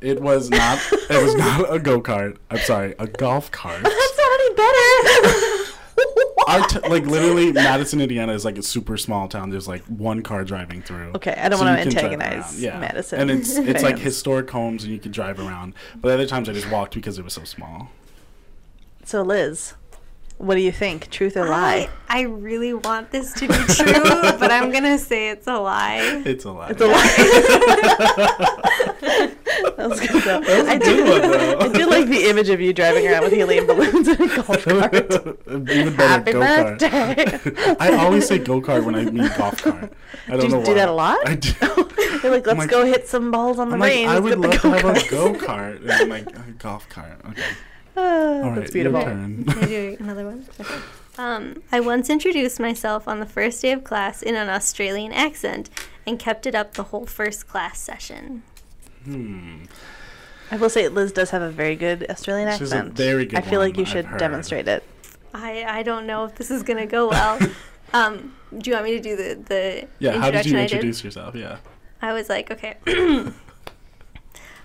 It 0.00 0.20
was 0.20 0.50
not. 0.50 0.78
It 0.92 1.22
was 1.22 1.34
not 1.34 1.72
a 1.72 1.78
go 1.78 2.00
kart. 2.00 2.36
I'm 2.50 2.58
sorry, 2.58 2.94
a 2.98 3.06
golf 3.06 3.50
cart. 3.50 3.82
That's 3.82 4.18
not 4.18 4.40
any 4.40 4.54
better. 4.54 5.65
Our 6.46 6.66
t- 6.68 6.78
like 6.88 7.04
literally, 7.06 7.52
Madison, 7.52 8.00
Indiana 8.00 8.32
is 8.32 8.44
like 8.44 8.56
a 8.58 8.62
super 8.62 8.96
small 8.96 9.26
town. 9.28 9.50
There's 9.50 9.66
like 9.66 9.82
one 9.84 10.22
car 10.22 10.44
driving 10.44 10.80
through. 10.82 11.12
Okay, 11.16 11.32
I 11.36 11.48
don't 11.48 11.58
So 11.58 11.64
wanna 11.64 11.78
you 11.78 11.84
can 11.84 11.92
drive 11.92 12.04
antagonize 12.12 12.64
around. 12.64 12.80
Madison 12.80 13.20
And 13.20 13.30
it's 13.30 13.56
it's 13.56 13.82
like 13.82 13.98
historic 14.10 14.48
homes, 14.50 14.84
and 14.84 14.92
you 14.92 14.98
can 15.00 15.10
drive 15.12 15.40
around. 15.40 15.74
But 15.96 16.12
other 16.12 16.26
times 16.26 16.48
I 16.48 16.52
just 16.52 16.70
walked 16.70 16.94
because 16.94 17.18
it 17.18 17.24
was 17.24 17.32
so 17.32 17.42
small. 17.44 17.90
so 19.04 19.22
Liz, 19.22 19.74
what 20.38 20.54
do 20.54 20.60
you 20.60 20.70
think? 20.72 21.10
Truth 21.10 21.36
or 21.36 21.48
lie? 21.48 21.88
I, 22.08 22.18
I 22.20 22.22
really 22.22 22.74
want 22.74 23.10
this 23.10 23.32
to 23.34 23.48
be 23.48 23.54
true, 23.54 24.38
but 24.38 24.52
I'm 24.52 24.70
gonna 24.70 24.98
say 24.98 25.30
it's 25.30 25.46
a 25.48 25.58
lie. 25.58 26.22
It's 26.24 26.44
a 26.44 26.52
lie. 26.52 26.68
It's 26.70 26.80
a 26.80 26.86
lie. 26.86 28.66
that 29.00 29.76
was 29.76 30.00
good 30.00 30.22
though. 30.22 30.40
That 30.40 30.58
was 30.58 30.68
a 30.68 30.70
I 30.70 30.78
good 30.78 30.84
do, 30.96 31.10
one, 31.10 31.20
though. 31.22 31.58
I 31.60 31.68
do 31.68 31.86
like 31.90 32.06
the 32.08 32.28
image 32.30 32.48
of 32.48 32.60
you 32.60 32.72
driving 32.72 33.06
around 33.06 33.22
with 33.24 33.32
helium 33.32 33.66
balloons 33.66 34.08
in 34.08 34.20
a 34.22 34.26
golf 34.36 34.46
cart. 34.64 34.94
Even 34.94 35.96
better, 35.96 35.96
Happy 35.96 36.32
go 36.32 36.40
kart. 36.40 36.78
birthday. 36.80 37.76
I 37.80 37.96
always 38.04 38.26
say 38.26 38.38
go 38.38 38.60
kart 38.60 38.84
when 38.84 38.94
I 38.94 39.04
mean 39.04 39.30
golf 39.36 39.62
cart. 39.62 39.92
I 40.28 40.30
don't 40.32 40.40
Do 40.40 40.46
you 40.46 40.52
know 40.52 40.62
do 40.64 40.70
why. 40.72 40.74
that 40.74 40.88
a 40.88 40.92
lot? 40.92 41.28
I 41.28 41.34
do. 41.36 41.52
They're 42.22 42.30
like, 42.30 42.46
let's 42.46 42.58
like- 42.58 42.70
go 42.70 42.84
hit 42.84 43.06
some 43.08 43.30
balls 43.30 43.58
on 43.58 43.68
the 43.68 43.74
I'm 43.74 43.80
like, 43.80 43.92
range. 43.92 44.08
I 44.10 44.18
would 44.18 44.38
love 44.38 44.60
to 44.60 44.70
have 44.70 44.78
a 44.80 44.82
go-karts." 44.82 45.10
go 45.10 45.32
kart. 45.34 45.80
And 45.82 45.92
I'm 45.92 46.08
like, 46.08 46.26
a 46.36 46.52
golf 46.58 46.88
cart. 46.88 47.20
Okay. 47.30 47.42
Ah, 47.98 48.02
All 48.02 48.50
right, 48.50 48.56
that's 48.56 48.74
your 48.74 48.90
beautiful. 48.90 49.00
turn. 49.04 49.44
Can 49.46 49.58
I 49.58 49.66
do 49.66 49.96
another 50.00 50.26
one? 50.26 50.44
Okay. 50.60 50.74
Um, 51.16 51.62
I 51.72 51.80
once 51.80 52.10
introduced 52.10 52.60
myself 52.60 53.08
on 53.08 53.20
the 53.20 53.24
first 53.24 53.62
day 53.62 53.72
of 53.72 53.84
class 53.84 54.20
in 54.20 54.34
an 54.34 54.50
Australian 54.50 55.12
accent 55.14 55.70
and 56.06 56.18
kept 56.18 56.44
it 56.44 56.54
up 56.54 56.74
the 56.74 56.82
whole 56.82 57.06
first 57.06 57.48
class 57.48 57.80
session. 57.80 58.42
Hmm. 59.06 59.64
I 60.50 60.56
will 60.56 60.70
say 60.70 60.88
Liz 60.88 61.12
does 61.12 61.30
have 61.30 61.42
a 61.42 61.50
very 61.50 61.76
good 61.76 62.06
Australian 62.08 62.48
She 62.52 62.58
has 62.60 62.72
a 62.72 62.76
accent. 62.76 62.94
very 62.94 63.26
good 63.26 63.38
I 63.38 63.42
feel 63.42 63.60
like 63.60 63.76
you 63.76 63.84
should 63.84 64.06
demonstrate 64.18 64.68
it. 64.68 64.84
I, 65.34 65.64
I 65.64 65.82
don't 65.82 66.06
know 66.06 66.24
if 66.24 66.34
this 66.36 66.50
is 66.50 66.62
going 66.62 66.78
to 66.78 66.86
go 66.86 67.08
well. 67.08 67.38
um, 67.92 68.34
do 68.56 68.70
you 68.70 68.76
want 68.76 68.84
me 68.86 68.92
to 68.92 69.00
do 69.00 69.16
the, 69.16 69.34
the 69.44 69.88
Yeah, 69.98 70.18
how 70.18 70.30
did 70.30 70.46
you 70.46 70.56
I 70.58 70.62
introduce 70.62 71.02
yourself? 71.04 71.34
Yeah. 71.34 71.58
I 72.00 72.12
was 72.12 72.28
like, 72.28 72.50
okay. 72.50 72.76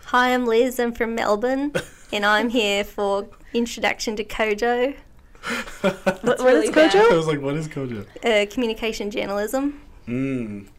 Hi, 0.05 0.33
I'm 0.33 0.45
Liz. 0.45 0.79
I'm 0.79 0.91
from 0.91 1.15
Melbourne, 1.15 1.71
and 2.13 2.25
I'm 2.25 2.49
here 2.49 2.83
for 2.83 3.27
introduction 3.53 4.15
to 4.17 4.23
Kojo, 4.23 4.95
What, 5.81 6.05
what 6.23 6.39
really 6.41 6.67
is 6.67 6.75
bad. 6.75 6.95
I 6.95 7.15
was 7.15 7.27
like, 7.27 7.41
what 7.41 7.55
is 7.55 7.67
Kojo? 7.67 8.05
uh, 8.23 8.45
communication 8.51 9.09
journalism. 9.09 9.81
Mm. 10.07 10.67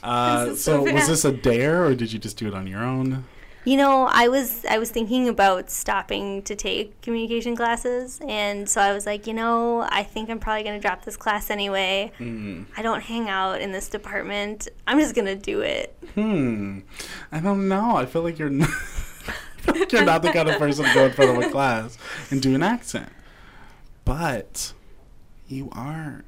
Uh, 0.00 0.46
so 0.50 0.54
so 0.54 0.92
was 0.92 1.08
this 1.08 1.24
a 1.24 1.32
dare 1.32 1.84
or 1.84 1.92
did 1.92 2.12
you 2.12 2.20
just 2.20 2.36
do 2.36 2.46
it 2.46 2.54
on 2.54 2.68
your 2.68 2.82
own? 2.84 3.24
You 3.64 3.76
know, 3.76 4.08
I 4.10 4.28
was 4.28 4.64
I 4.64 4.78
was 4.78 4.90
thinking 4.90 5.28
about 5.28 5.70
stopping 5.70 6.42
to 6.44 6.54
take 6.54 6.98
communication 7.02 7.54
classes, 7.54 8.18
and 8.26 8.66
so 8.66 8.80
I 8.80 8.92
was 8.94 9.04
like, 9.04 9.26
you 9.26 9.34
know, 9.34 9.86
I 9.90 10.04
think 10.04 10.30
I'm 10.30 10.38
probably 10.38 10.62
gonna 10.62 10.80
drop 10.80 11.04
this 11.04 11.18
class 11.18 11.50
anyway. 11.50 12.12
Mm. 12.18 12.64
I 12.76 12.82
don't 12.82 13.02
hang 13.02 13.28
out 13.28 13.60
in 13.60 13.72
this 13.72 13.88
department. 13.88 14.68
I'm 14.86 14.98
just 14.98 15.14
gonna 15.14 15.36
do 15.36 15.60
it. 15.60 15.94
Hmm. 16.14 16.80
I 17.30 17.40
don't 17.40 17.68
know. 17.68 17.96
I 17.96 18.06
feel 18.06 18.22
like 18.22 18.38
you're 18.38 18.48
not, 18.48 18.70
I 19.28 19.32
feel 19.60 19.80
like 19.80 19.92
you're 19.92 20.04
not 20.04 20.22
the 20.22 20.32
kind 20.32 20.48
of 20.48 20.56
person 20.56 20.86
to 20.86 20.94
go 20.94 21.04
in 21.04 21.12
front 21.12 21.36
of 21.36 21.44
a 21.44 21.50
class 21.52 21.98
and 22.30 22.40
do 22.40 22.54
an 22.54 22.62
accent. 22.62 23.10
But 24.06 24.72
you 25.46 25.68
are 25.72 26.24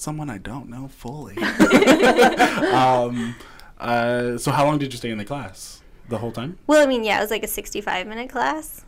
someone 0.00 0.30
I 0.30 0.38
don't 0.38 0.68
know 0.68 0.88
fully. 0.88 1.36
um, 2.72 3.34
uh, 3.78 4.38
so 4.38 4.50
how 4.50 4.64
long 4.64 4.78
did 4.78 4.92
you 4.92 4.98
stay 4.98 5.10
in 5.10 5.18
the 5.18 5.24
class? 5.24 5.82
The 6.08 6.18
whole 6.18 6.32
time? 6.32 6.58
Well, 6.66 6.82
I 6.82 6.86
mean, 6.86 7.04
yeah, 7.04 7.18
it 7.18 7.22
was 7.22 7.30
like 7.30 7.44
a 7.44 7.48
65 7.48 8.06
minute 8.06 8.30
class. 8.30 8.84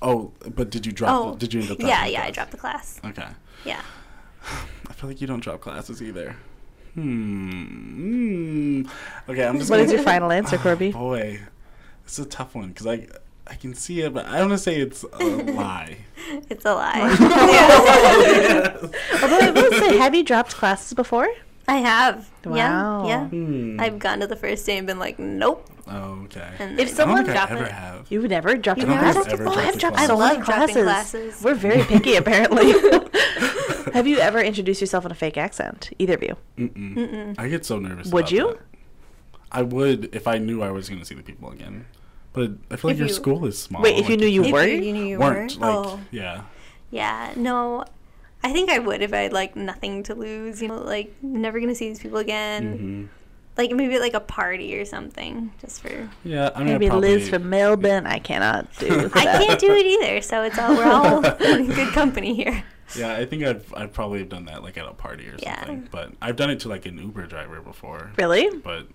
Oh, 0.00 0.32
but 0.54 0.70
did 0.70 0.86
you 0.86 0.92
drop? 0.92 1.12
Oh, 1.12 1.32
the, 1.32 1.38
did 1.38 1.54
you 1.54 1.60
end 1.60 1.70
up? 1.70 1.78
dropping 1.78 1.88
yeah, 1.88 2.04
the 2.04 2.12
yeah, 2.12 2.24
I 2.24 2.30
dropped 2.30 2.50
the 2.50 2.56
class. 2.56 3.00
Okay. 3.04 3.28
Yeah. 3.64 3.80
I 4.88 4.92
feel 4.92 5.08
like 5.08 5.20
you 5.20 5.26
don't 5.26 5.40
drop 5.40 5.60
classes 5.60 6.02
either. 6.02 6.36
Hmm. 6.94 7.50
Hmm. 7.50 8.82
Okay, 9.28 9.46
I'm 9.46 9.58
just. 9.58 9.70
What 9.70 9.76
gonna, 9.76 9.86
is 9.86 9.92
your 9.92 10.02
final 10.02 10.32
answer, 10.32 10.56
Corby? 10.62 10.88
Oh, 10.88 10.92
Corby? 10.98 11.38
boy, 11.38 11.40
it's 12.04 12.18
a 12.18 12.24
tough 12.24 12.54
one 12.54 12.68
because 12.68 12.86
I 12.86 13.06
I 13.46 13.54
can 13.54 13.74
see 13.74 14.00
it, 14.00 14.12
but 14.12 14.26
I 14.26 14.38
don't 14.38 14.48
want 14.50 14.58
to 14.60 14.64
say 14.64 14.80
it's 14.80 15.04
a 15.04 15.24
lie. 15.52 15.98
It's 16.50 16.64
a 16.64 16.74
lie. 16.74 17.00
Although 19.22 19.38
I 19.38 19.50
will 19.54 19.72
say, 19.72 19.96
have 19.98 20.14
you 20.14 20.24
dropped 20.24 20.54
classes 20.54 20.94
before? 20.94 21.28
I 21.68 21.76
have. 21.78 22.28
Wow. 22.44 23.06
Yeah, 23.06 23.08
yeah. 23.08 23.24
Hmm. 23.28 23.80
I've 23.80 23.98
gone 23.98 24.20
to 24.20 24.26
the 24.26 24.36
first 24.36 24.64
day 24.66 24.78
and 24.78 24.86
been 24.86 24.98
like, 24.98 25.18
nope. 25.18 25.68
Oh, 25.88 26.22
okay. 26.24 26.48
And 26.58 26.78
If 26.80 26.88
I 26.88 26.90
I 26.90 26.94
someone 26.94 27.16
don't 27.18 27.26
think 27.26 27.38
I 27.38 27.46
drop 27.46 27.50
ever 27.52 27.64
it. 27.66 27.72
have. 27.72 28.06
You've 28.10 28.28
never 28.30 28.56
dropped 28.56 28.80
You've 28.80 28.88
a 28.88 28.92
I 28.92 28.96
don't 28.96 29.04
never 29.14 29.22
class? 29.22 29.38
think 29.38 29.40
I've 29.40 29.46
dropped 29.46 29.60
a 29.60 29.66
dropped 29.68 29.68
I've 29.68 29.74
a 29.74 29.78
dropped 29.78 29.96
class. 29.96 30.08
a 30.08 30.14
lot 30.14 30.32
I 30.32 30.34
love 30.36 30.44
dropping 30.46 30.74
classes. 30.84 31.34
classes. 31.34 31.44
We're 31.44 31.54
very 31.54 31.82
picky, 31.84 32.16
apparently. 32.16 32.72
have 33.92 34.06
you 34.06 34.18
ever 34.18 34.40
introduced 34.40 34.80
yourself 34.80 35.04
in 35.04 35.12
a 35.12 35.14
fake 35.14 35.36
accent? 35.36 35.90
Either 35.98 36.14
of 36.14 36.22
you? 36.22 36.36
Mm-mm. 36.58 36.94
Mm-mm. 36.96 37.34
I 37.38 37.48
get 37.48 37.64
so 37.64 37.78
nervous. 37.78 38.10
Would 38.10 38.20
about 38.24 38.32
you? 38.32 38.48
that. 38.48 38.58
I 39.52 39.62
would 39.62 40.14
if 40.14 40.26
I 40.26 40.38
knew 40.38 40.62
I 40.62 40.70
was 40.72 40.88
going 40.88 40.98
to 41.00 41.06
see 41.06 41.14
the 41.14 41.22
people 41.22 41.50
again. 41.50 41.86
But 42.36 42.52
I 42.70 42.76
feel 42.76 42.90
like 42.90 42.94
If 42.94 42.98
your 43.00 43.08
you- 43.08 43.14
school 43.14 43.46
is 43.46 43.58
small. 43.58 43.82
Wait, 43.82 43.96
if 43.98 44.08
you 44.08 44.16
knew 44.16 44.26
you 44.28 44.44
If 44.44 44.52
were? 44.52 44.64
you 44.66 44.92
knew 44.92 45.04
you 45.04 45.18
weren't 45.18 45.58
were. 45.58 45.66
like 45.66 45.86
oh, 45.86 46.00
yeah. 46.12 46.42
yeah. 46.90 47.32
No, 47.34 47.84
I 48.44 48.52
think 48.52 48.70
I 48.70 48.78
would 48.78 49.02
if 49.02 49.12
I 49.12 49.18
had 49.22 49.32
like 49.32 49.56
nothing 49.56 50.02
to 50.04 50.14
lose. 50.14 50.62
You 50.62 50.68
know, 50.68 50.78
like 50.78 51.12
never 51.22 51.58
gonna 51.58 51.74
see 51.74 51.88
these 51.88 51.98
people 51.98 52.18
again. 52.18 52.62
hmm 52.78 53.04
Like 53.56 53.70
maybe 53.72 53.98
like 53.98 54.12
a 54.14 54.20
party 54.20 54.78
or 54.78 54.84
something, 54.84 55.50
just 55.62 55.80
for. 55.80 56.10
Yeah, 56.24 56.50
I 56.54 56.58
mean, 56.62 56.74
Maybe 56.74 56.88
probably, 56.88 57.16
Liz 57.16 57.30
from 57.30 57.48
Melbourne. 57.48 58.06
I 58.06 58.18
cannot 58.18 58.68
do 58.78 59.08
that. 59.08 59.16
I 59.16 59.24
can't 59.46 59.58
do 59.58 59.72
it 59.72 59.86
either, 59.86 60.20
so 60.20 60.42
it's 60.42 60.58
all 60.58 60.76
we're 60.76 60.84
all 60.84 61.24
in 61.42 61.66
good 61.68 61.92
company 61.94 62.34
here. 62.34 62.62
Yeah, 62.94 63.14
I 63.16 63.24
think 63.24 63.42
I've 63.44 63.72
I've 63.74 63.92
probably 63.94 64.18
have 64.20 64.28
done 64.28 64.44
that 64.44 64.62
like 64.62 64.76
at 64.76 64.86
a 64.86 64.92
party 64.92 65.26
or 65.26 65.36
Yeah. 65.38 65.56
something. 65.64 65.88
But 65.90 66.12
I've 66.20 66.36
done 66.36 66.50
it 66.50 66.60
to 66.60 66.68
like 66.68 66.84
an 66.86 66.98
Uber 66.98 67.26
driver 67.26 67.60
before. 67.62 68.12
Really? 68.18 68.50
But 68.58 68.86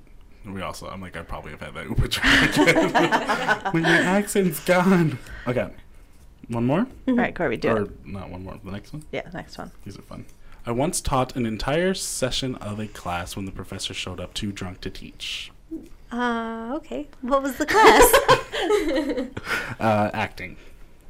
we 0.45 0.61
also 0.61 0.87
I'm 0.87 1.01
like 1.01 1.15
I 1.15 1.21
probably 1.21 1.51
have 1.51 1.61
had 1.61 1.73
that 1.75 1.85
Uber 1.87 2.05
again. 2.05 3.61
when 3.73 3.83
your 3.83 3.93
accent's 3.93 4.63
gone. 4.63 5.19
Okay. 5.47 5.69
One 6.47 6.65
more? 6.65 6.85
All 7.07 7.15
right, 7.15 7.33
Corby, 7.33 7.57
do 7.57 7.69
or 7.69 7.81
it. 7.83 8.05
not 8.05 8.29
one 8.29 8.43
more. 8.43 8.59
The 8.63 8.71
next 8.71 8.91
one? 8.91 9.03
Yeah, 9.11 9.21
the 9.21 9.37
next 9.37 9.57
one. 9.57 9.71
These 9.85 9.97
are 9.97 10.01
fun. 10.01 10.25
I 10.65 10.71
once 10.71 10.99
taught 11.01 11.35
an 11.35 11.45
entire 11.45 11.93
session 11.93 12.55
of 12.55 12.79
a 12.79 12.87
class 12.87 13.35
when 13.35 13.45
the 13.45 13.51
professor 13.51 13.93
showed 13.93 14.19
up 14.19 14.33
too 14.33 14.51
drunk 14.51 14.81
to 14.81 14.89
teach. 14.89 15.51
Uh, 16.11 16.73
okay. 16.75 17.07
What 17.21 17.41
was 17.41 17.57
the 17.57 17.65
class? 17.65 18.11
Uh, 19.79 20.11
acting. 20.13 20.57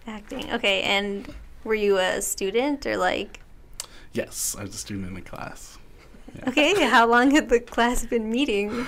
Acting. 0.08 0.50
Okay, 0.54 0.82
and 0.84 1.34
were 1.66 1.76
you 1.76 1.98
a 1.98 2.22
student 2.22 2.86
or 2.86 2.96
like? 2.96 3.42
Yes, 4.14 4.56
I 4.58 4.64
was 4.64 4.74
a 4.76 4.78
student 4.78 5.08
in 5.08 5.14
the 5.16 5.22
class. 5.22 5.78
Yeah. 6.36 6.50
Okay, 6.50 6.86
how 6.88 7.06
long 7.08 7.32
had 7.32 7.50
the 7.50 7.60
class 7.60 8.06
been 8.06 8.30
meeting? 8.32 8.88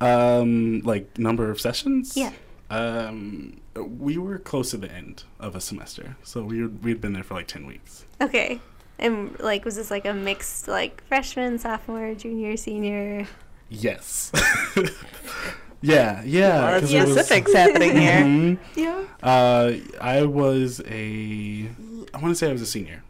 Um, 0.00 0.80
like 0.80 1.18
number 1.18 1.50
of 1.50 1.60
sessions? 1.60 2.16
Yeah. 2.16 2.32
Um, 2.70 3.60
we 3.76 4.18
were 4.18 4.38
close 4.38 4.70
to 4.70 4.76
the 4.76 4.90
end 4.90 5.24
of 5.40 5.54
a 5.54 5.60
semester, 5.60 6.16
so 6.22 6.42
we 6.44 6.62
were, 6.62 6.68
we'd 6.68 7.00
been 7.00 7.12
there 7.12 7.22
for 7.22 7.34
like 7.34 7.46
ten 7.46 7.66
weeks. 7.66 8.04
Okay. 8.20 8.60
And 8.98 9.38
like, 9.40 9.64
was 9.64 9.76
this 9.76 9.90
like 9.90 10.04
a 10.04 10.12
mixed 10.14 10.68
like 10.68 11.02
freshman, 11.08 11.58
sophomore, 11.58 12.14
junior, 12.14 12.56
senior? 12.56 13.26
Yes. 13.68 14.30
yeah, 15.82 16.22
yeah. 16.24 16.64
Well, 16.70 16.80
'cause 16.80 16.90
that's 16.90 16.92
it 16.92 17.08
was- 17.16 17.26
specifics 17.26 17.52
happening 17.52 17.96
here. 17.96 18.12
Mhm. 18.22 18.58
Yeah. 18.76 19.04
Uh, 19.22 19.72
I 20.00 20.22
was 20.24 20.80
a. 20.86 21.68
I 22.12 22.18
want 22.18 22.30
to 22.30 22.34
say 22.36 22.48
I 22.48 22.52
was 22.52 22.62
a 22.62 22.66
senior. 22.66 23.02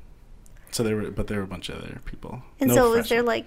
So 0.71 0.83
there 0.83 0.97
were, 0.97 1.11
but 1.11 1.27
there 1.29 1.39
were 1.39 1.45
a 1.45 1.49
bunch 1.49 1.69
of 1.69 1.77
other 1.77 2.01
people. 2.05 2.43
And 2.61 2.69
No 2.71 2.75
so 2.75 2.91
was 2.97 3.09
there 3.09 3.23
like, 3.23 3.47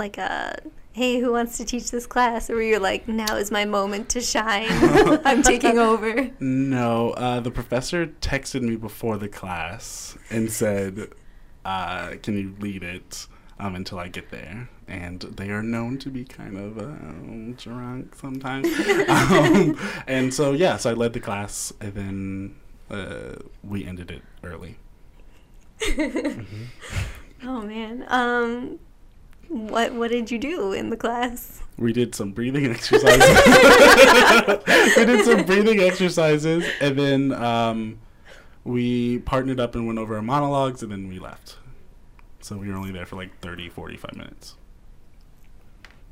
like 0.00 0.18
a 0.18 0.58
hey, 0.92 1.20
who 1.20 1.30
wants 1.30 1.56
to 1.58 1.64
teach 1.64 1.92
this 1.92 2.06
class? 2.06 2.50
Or 2.50 2.56
were 2.56 2.62
you 2.62 2.78
like, 2.80 3.06
now 3.06 3.36
is 3.36 3.52
my 3.52 3.64
moment 3.64 4.08
to 4.10 4.20
shine. 4.20 4.66
I'm 5.24 5.42
taking 5.42 5.78
over. 5.78 6.30
No, 6.40 7.10
uh, 7.10 7.38
the 7.38 7.52
professor 7.52 8.06
texted 8.06 8.62
me 8.62 8.74
before 8.74 9.16
the 9.16 9.28
class 9.28 10.18
and 10.30 10.50
said, 10.50 11.12
uh, 11.64 12.14
"Can 12.22 12.36
you 12.36 12.56
lead 12.58 12.82
it 12.82 13.28
um, 13.60 13.76
until 13.76 14.00
I 14.00 14.08
get 14.08 14.30
there?" 14.30 14.68
And 14.88 15.20
they 15.20 15.50
are 15.50 15.62
known 15.62 15.98
to 15.98 16.10
be 16.10 16.24
kind 16.24 16.56
of 16.58 16.78
um, 16.78 17.52
drunk 17.52 18.16
sometimes. 18.16 18.66
um, 19.08 19.78
and 20.08 20.34
so 20.34 20.52
yeah, 20.52 20.76
so 20.76 20.90
I 20.90 20.94
led 20.94 21.12
the 21.12 21.20
class, 21.20 21.72
and 21.80 21.94
then 21.94 22.56
uh, 22.90 23.36
we 23.62 23.84
ended 23.84 24.10
it 24.10 24.22
early. 24.42 24.76
Oh 27.42 27.62
man. 27.62 28.04
Um, 28.08 28.78
what 29.50 29.92
what 29.94 30.12
did 30.12 30.30
you 30.30 30.38
do 30.38 30.72
in 30.72 30.90
the 30.90 30.96
class? 30.96 31.60
We 31.76 31.92
did 31.92 32.14
some 32.14 32.30
breathing 32.30 32.66
exercises. 32.70 33.18
we 34.96 35.04
did 35.04 35.24
some 35.24 35.44
breathing 35.44 35.80
exercises, 35.80 36.64
and 36.80 36.96
then 36.96 37.32
um, 37.32 37.98
we 38.64 39.18
partnered 39.18 39.58
up 39.58 39.74
and 39.74 39.86
went 39.86 39.98
over 39.98 40.14
our 40.14 40.22
monologues, 40.22 40.84
and 40.84 40.92
then 40.92 41.08
we 41.08 41.18
left. 41.18 41.56
So 42.40 42.56
we 42.56 42.68
were 42.68 42.76
only 42.76 42.92
there 42.92 43.06
for 43.06 43.16
like 43.16 43.38
30, 43.40 43.68
45 43.68 44.16
minutes. 44.16 44.56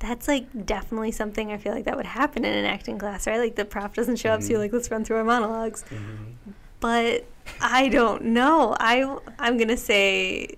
That's 0.01 0.27
like 0.27 0.67
definitely 0.67 1.13
something 1.13 1.53
I 1.53 1.59
feel 1.59 1.73
like 1.73 1.85
that 1.85 1.97
would 1.97 2.07
happen 2.07 2.45
in 2.45 2.53
an 2.53 2.65
acting 2.65 2.99
class, 2.99 3.27
right? 3.27 3.39
Like 3.39 3.55
the 3.55 3.65
prof 3.65 3.95
doesn't 3.95 4.17
show 4.17 4.31
up, 4.31 4.43
so 4.43 4.51
you're 4.51 4.59
like, 4.59 4.73
let's 4.73 4.91
run 4.91 5.05
through 5.05 5.17
our 5.19 5.25
monologues. 5.25 5.85
But 6.81 7.25
I 7.61 7.89
don't 7.89 8.25
know. 8.25 8.77
I 8.81 9.19
I'm 9.39 9.59
gonna 9.59 9.77
say 9.77 10.57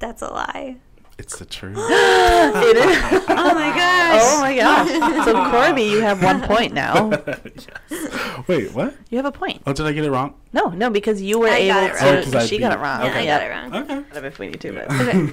that's 0.00 0.22
a 0.22 0.28
lie. 0.28 0.76
It's 1.18 1.38
the 1.38 1.44
truth. 1.46 1.76
It 1.88 2.76
is. 2.76 3.24
Oh 3.28 3.54
my 3.54 3.68
gosh. 3.76 4.20
Oh 4.22 4.40
my 4.40 4.56
gosh. 4.56 5.24
So 5.24 5.50
Corby, 5.50 5.82
you 5.84 6.00
have 6.00 6.22
one 6.22 6.40
point 6.42 6.72
now. 6.72 7.10
yes. 7.90 8.48
Wait, 8.48 8.72
what? 8.72 8.94
You 9.10 9.16
have 9.18 9.26
a 9.26 9.32
point. 9.32 9.62
Oh, 9.66 9.72
did 9.72 9.86
I 9.86 9.92
get 9.92 10.04
it 10.04 10.10
wrong? 10.10 10.34
No, 10.52 10.68
no, 10.70 10.90
because 10.90 11.20
you 11.22 11.38
were 11.38 11.48
I 11.48 11.66
got 11.68 11.82
able 11.82 11.94
it 11.94 11.98
to. 11.98 12.04
wrong. 12.04 12.14
Oh, 12.18 12.22
'cause 12.24 12.34
I 12.34 12.46
she 12.46 12.58
got 12.58 12.70
beat- 12.70 12.76
it 12.78 12.82
wrong. 12.82 13.00
Yeah, 13.04 13.14
I 13.16 13.20
Yep. 13.22 13.40
got 13.40 13.42
it 13.46 13.50
wrong. 13.50 14.02
Okay. 14.14 14.26
If 14.26 14.38
we 14.38 14.46
need 14.48 14.60
to, 14.60 14.72
but 14.72 14.90
Okay. 14.90 15.32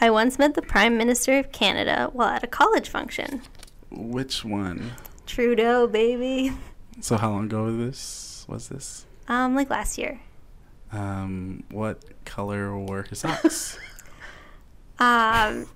I 0.00 0.10
once 0.10 0.38
met 0.38 0.54
the 0.54 0.62
Prime 0.62 0.96
Minister 0.96 1.38
of 1.38 1.52
Canada 1.52 2.10
while 2.12 2.28
at 2.28 2.42
a 2.42 2.46
college 2.48 2.88
function. 2.88 3.42
Which 3.90 4.44
one? 4.44 4.92
Trudeau, 5.26 5.86
baby. 5.86 6.52
So 7.00 7.16
how 7.16 7.30
long 7.30 7.44
ago 7.44 7.64
was 7.64 7.76
this? 7.76 8.44
Was 8.48 8.68
this? 8.68 9.06
Um, 9.28 9.54
like 9.54 9.70
last 9.70 9.98
year. 9.98 10.20
Um, 10.92 11.62
what 11.70 12.02
color 12.24 12.76
were 12.76 13.02
his 13.04 13.20
socks? 13.20 13.78
Um, 15.02 15.66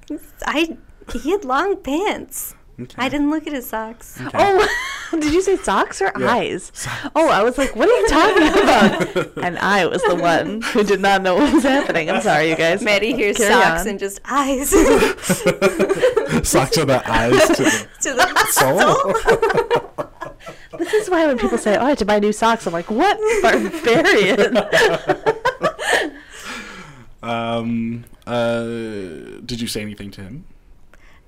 I 0.47 0.77
he 1.13 1.31
had 1.33 1.45
long 1.45 1.77
pants. 1.83 2.55
Okay. 2.79 2.95
I 2.99 3.09
didn't 3.09 3.31
look 3.31 3.47
at 3.47 3.55
his 3.55 3.67
socks. 3.69 4.21
Okay. 4.21 4.31
oh, 4.39 4.69
Did 5.13 5.33
you 5.33 5.41
say 5.41 5.57
socks 5.57 6.03
or 6.03 6.13
Yeah. 6.19 6.31
eyes? 6.35 6.71
Oh, 7.17 7.27
I 7.31 7.43
was 7.43 7.57
like, 7.57 7.75
what 7.75 7.89
are 7.89 8.01
you 8.01 8.07
talking 8.09 8.63
about? 8.63 9.37
and 9.45 9.59
I 9.59 9.87
was 9.87 10.03
the 10.03 10.15
one 10.15 10.61
who 10.61 10.83
did 10.85 11.01
not 11.01 11.23
know 11.23 11.37
what 11.37 11.55
was 11.55 11.63
happening. 11.63 12.11
I'm 12.11 12.21
sorry, 12.21 12.51
you 12.51 12.57
guys. 12.57 12.83
Maddie 12.83 13.15
hears 13.15 13.39
Carry 13.39 13.51
socks 13.55 13.81
on. 13.83 13.89
and 13.89 13.99
just 13.99 14.21
eyes 14.27 14.69
Socks 16.47 16.77
are 16.77 16.85
the 16.85 17.03
eyes 17.07 17.33
to 17.57 17.63
the 17.63 17.89
to 18.03 18.13
the 18.13 18.27
soul. 18.51 19.15
This 20.79 20.93
is 20.93 21.09
why 21.09 21.27
when 21.27 21.39
people 21.39 21.57
say, 21.57 21.77
"Oh, 21.79 21.87
I 21.87 21.89
have 21.91 21.99
to 21.99 22.05
buy 22.05 22.19
new 22.19 22.33
socks," 22.33 22.67
I'm 22.67 22.75
like, 22.75 22.91
"What 22.91 23.17
barbarian?" 23.43 24.59
Um. 27.29 28.05
Uh. 28.27 28.63
Did 29.45 29.61
you 29.61 29.67
say 29.67 29.83
anything 29.83 30.11
to 30.13 30.21
him? 30.23 30.45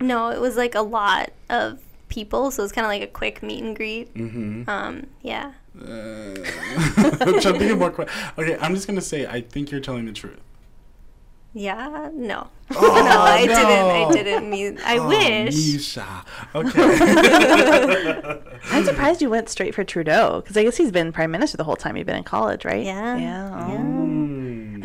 No, 0.00 0.30
it 0.30 0.40
was 0.40 0.56
like 0.56 0.74
a 0.74 0.80
lot 0.82 1.30
of 1.50 1.80
people, 2.08 2.50
so 2.50 2.62
it 2.62 2.64
was 2.64 2.72
kind 2.72 2.84
of 2.86 2.90
like 2.90 3.02
a 3.02 3.06
quick 3.12 3.42
meet 3.42 3.62
and 3.62 3.74
greet. 3.76 4.12
Mm-hmm. 4.14 4.68
Um, 4.68 5.06
yeah. 5.22 5.52
Uh, 5.80 6.34
trying 7.40 7.40
to 7.40 7.58
think 7.58 7.78
more 7.78 7.90
que- 7.90 8.06
okay, 8.38 8.56
I'm 8.60 8.74
just 8.74 8.86
gonna 8.86 9.00
say 9.00 9.26
I 9.26 9.40
think 9.40 9.70
you're 9.70 9.80
telling 9.80 10.06
the 10.06 10.12
truth. 10.12 10.40
Yeah, 11.54 12.10
no. 12.14 12.48
Oh, 12.70 12.80
no, 12.82 13.22
I 13.22 13.46
no. 13.46 13.54
didn't. 13.54 13.64
I 13.70 14.12
didn't 14.12 14.50
mean. 14.50 14.78
I 14.84 14.98
Oh, 14.98 15.08
wish. 15.08 15.54
Misha. 15.56 16.24
Okay. 16.54 18.40
I'm 18.70 18.84
surprised 18.84 19.22
you 19.22 19.30
went 19.30 19.48
straight 19.48 19.74
for 19.74 19.84
Trudeau 19.84 20.40
because 20.42 20.56
I 20.56 20.64
guess 20.64 20.76
he's 20.76 20.92
been 20.92 21.10
prime 21.12 21.30
minister 21.30 21.56
the 21.56 21.64
whole 21.64 21.76
time 21.76 21.96
you've 21.96 22.06
been 22.06 22.16
in 22.16 22.24
college, 22.24 22.64
right? 22.66 22.84
Yeah. 22.84 23.16
Yeah. 23.16 23.50
oh. 23.54 24.17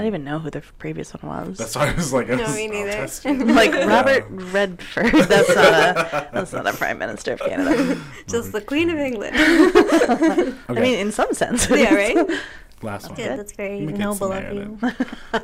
I 0.03 0.07
don't 0.07 0.15
even 0.15 0.25
know 0.25 0.39
who 0.39 0.49
the 0.49 0.59
previous 0.79 1.13
one 1.13 1.47
was. 1.47 1.57
That's 1.57 1.77
why 1.77 1.87
I 1.89 1.93
was 1.95 2.11
like, 2.11 2.29
I 2.29 2.35
No, 2.35 2.43
was- 2.43 2.55
me 2.57 2.65
I'll 2.65 2.71
neither. 2.73 2.91
test 2.91 3.23
you. 3.25 3.33
like 3.45 3.71
Yeah. 3.71 3.85
Robert 3.85 4.25
Redford. 4.29 5.13
That's 5.29 5.47
not 5.55 5.57
a. 5.73 6.29
That's 6.33 6.51
not 6.51 6.67
a 6.67 6.73
prime 6.73 6.97
minister 6.97 7.31
of 7.31 7.39
Canada. 7.39 8.01
Just 8.27 8.51
the 8.51 8.59
Queen 8.59 8.89
of 8.89 8.97
England. 8.97 9.33
Okay, 9.37 10.53
I 10.67 10.73
mean, 10.73 10.99
in 10.99 11.13
some 11.13 11.33
sense. 11.33 11.69
yeah, 11.69 11.93
right. 11.93 12.17
last 12.81 13.07
one. 13.07 13.15
Good. 13.15 13.39
That's 13.39 13.53
very 13.53 13.79
Let 13.79 13.85
me 13.85 13.91
get 13.93 13.99
noble 13.99 14.15
some 14.15 14.31
of 14.33 14.43
air 14.43 14.53
you. 14.53 14.77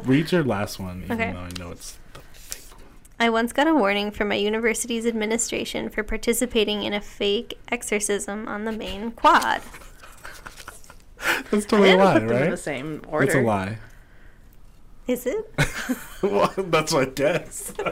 Read 0.03 0.29
your 0.33 0.43
last 0.43 0.77
one, 0.77 1.03
even 1.05 1.21
Okay. 1.21 1.31
though 1.31 1.39
I 1.39 1.49
know 1.57 1.71
it's 1.71 1.97
the 2.11 2.19
fake 2.33 2.63
one. 2.73 2.81
I 3.17 3.29
once 3.29 3.53
got 3.53 3.67
a 3.67 3.73
warning 3.73 4.11
from 4.11 4.27
my 4.27 4.35
university's 4.35 5.05
administration 5.05 5.89
for 5.89 6.03
participating 6.03 6.83
in 6.83 6.93
a 6.93 6.99
fake 6.99 7.57
exorcism 7.71 8.45
on 8.49 8.65
the 8.65 8.73
main 8.73 9.11
quad. 9.11 9.61
That's 11.49 11.65
totally 11.65 11.91
a 11.91 11.95
lie, 11.97 12.19
put 12.19 12.27
them 12.27 12.43
in 12.43 12.51
the 12.51 12.57
same 12.57 13.01
order. 13.07 13.25
It's 13.25 13.35
a 13.35 13.41
lie. 13.41 13.77
Is 15.09 15.25
it? 15.25 15.43
well, 16.21 16.53
that's 16.55 16.93
my 16.93 17.05
guess. 17.05 17.73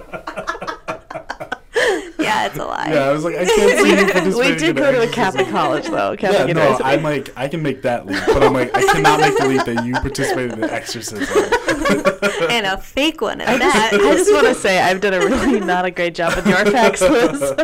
Yeah, 2.20 2.47
it's 2.47 2.57
a 2.57 2.65
lie. 2.65 2.91
yeah, 2.91 3.07
I 3.07 3.11
was 3.13 3.24
like, 3.24 3.36
I 3.36 3.45
can't 3.45 3.80
see 3.80 3.89
you 3.91 3.95
participating 4.11 4.53
we 4.53 4.57
did 4.57 4.76
go 4.76 4.91
to 4.91 5.03
a. 5.03 5.07
Catholic 5.07 5.47
college, 5.47 5.86
though. 5.86 6.15
Yeah, 6.20 6.32
no, 6.32 6.45
University. 6.47 6.84
I'm 6.84 7.03
like, 7.03 7.30
I 7.38 7.47
can 7.47 7.61
make 7.61 7.84
that 7.84 8.05
leap, 8.05 8.22
but 8.26 8.43
I'm 8.43 8.51
like, 8.51 8.76
I 8.76 8.82
cannot 8.91 9.22
make 9.22 9.38
the 9.38 9.47
leap 9.47 9.63
that 9.63 9.86
you 9.86 9.93
participated 9.93 10.53
in 10.53 10.63
exorcism. 10.65 11.26
And 12.49 12.65
a 12.65 12.78
fake 12.78 13.22
one 13.22 13.39
at 13.39 13.47
I 13.47 13.57
just, 13.57 13.74
that. 13.74 13.93
I 13.93 13.97
just 13.97 14.34
want 14.34 14.47
to 14.47 14.55
say 14.55 14.80
I've 14.82 14.99
done 14.99 15.13
a 15.13 15.20
really 15.20 15.59
not 15.59 15.86
a 15.86 15.91
great 15.91 16.15
job 16.15 16.36
with 16.36 16.47
your 16.47 16.65
facts 16.65 17.01
list. 17.01 17.55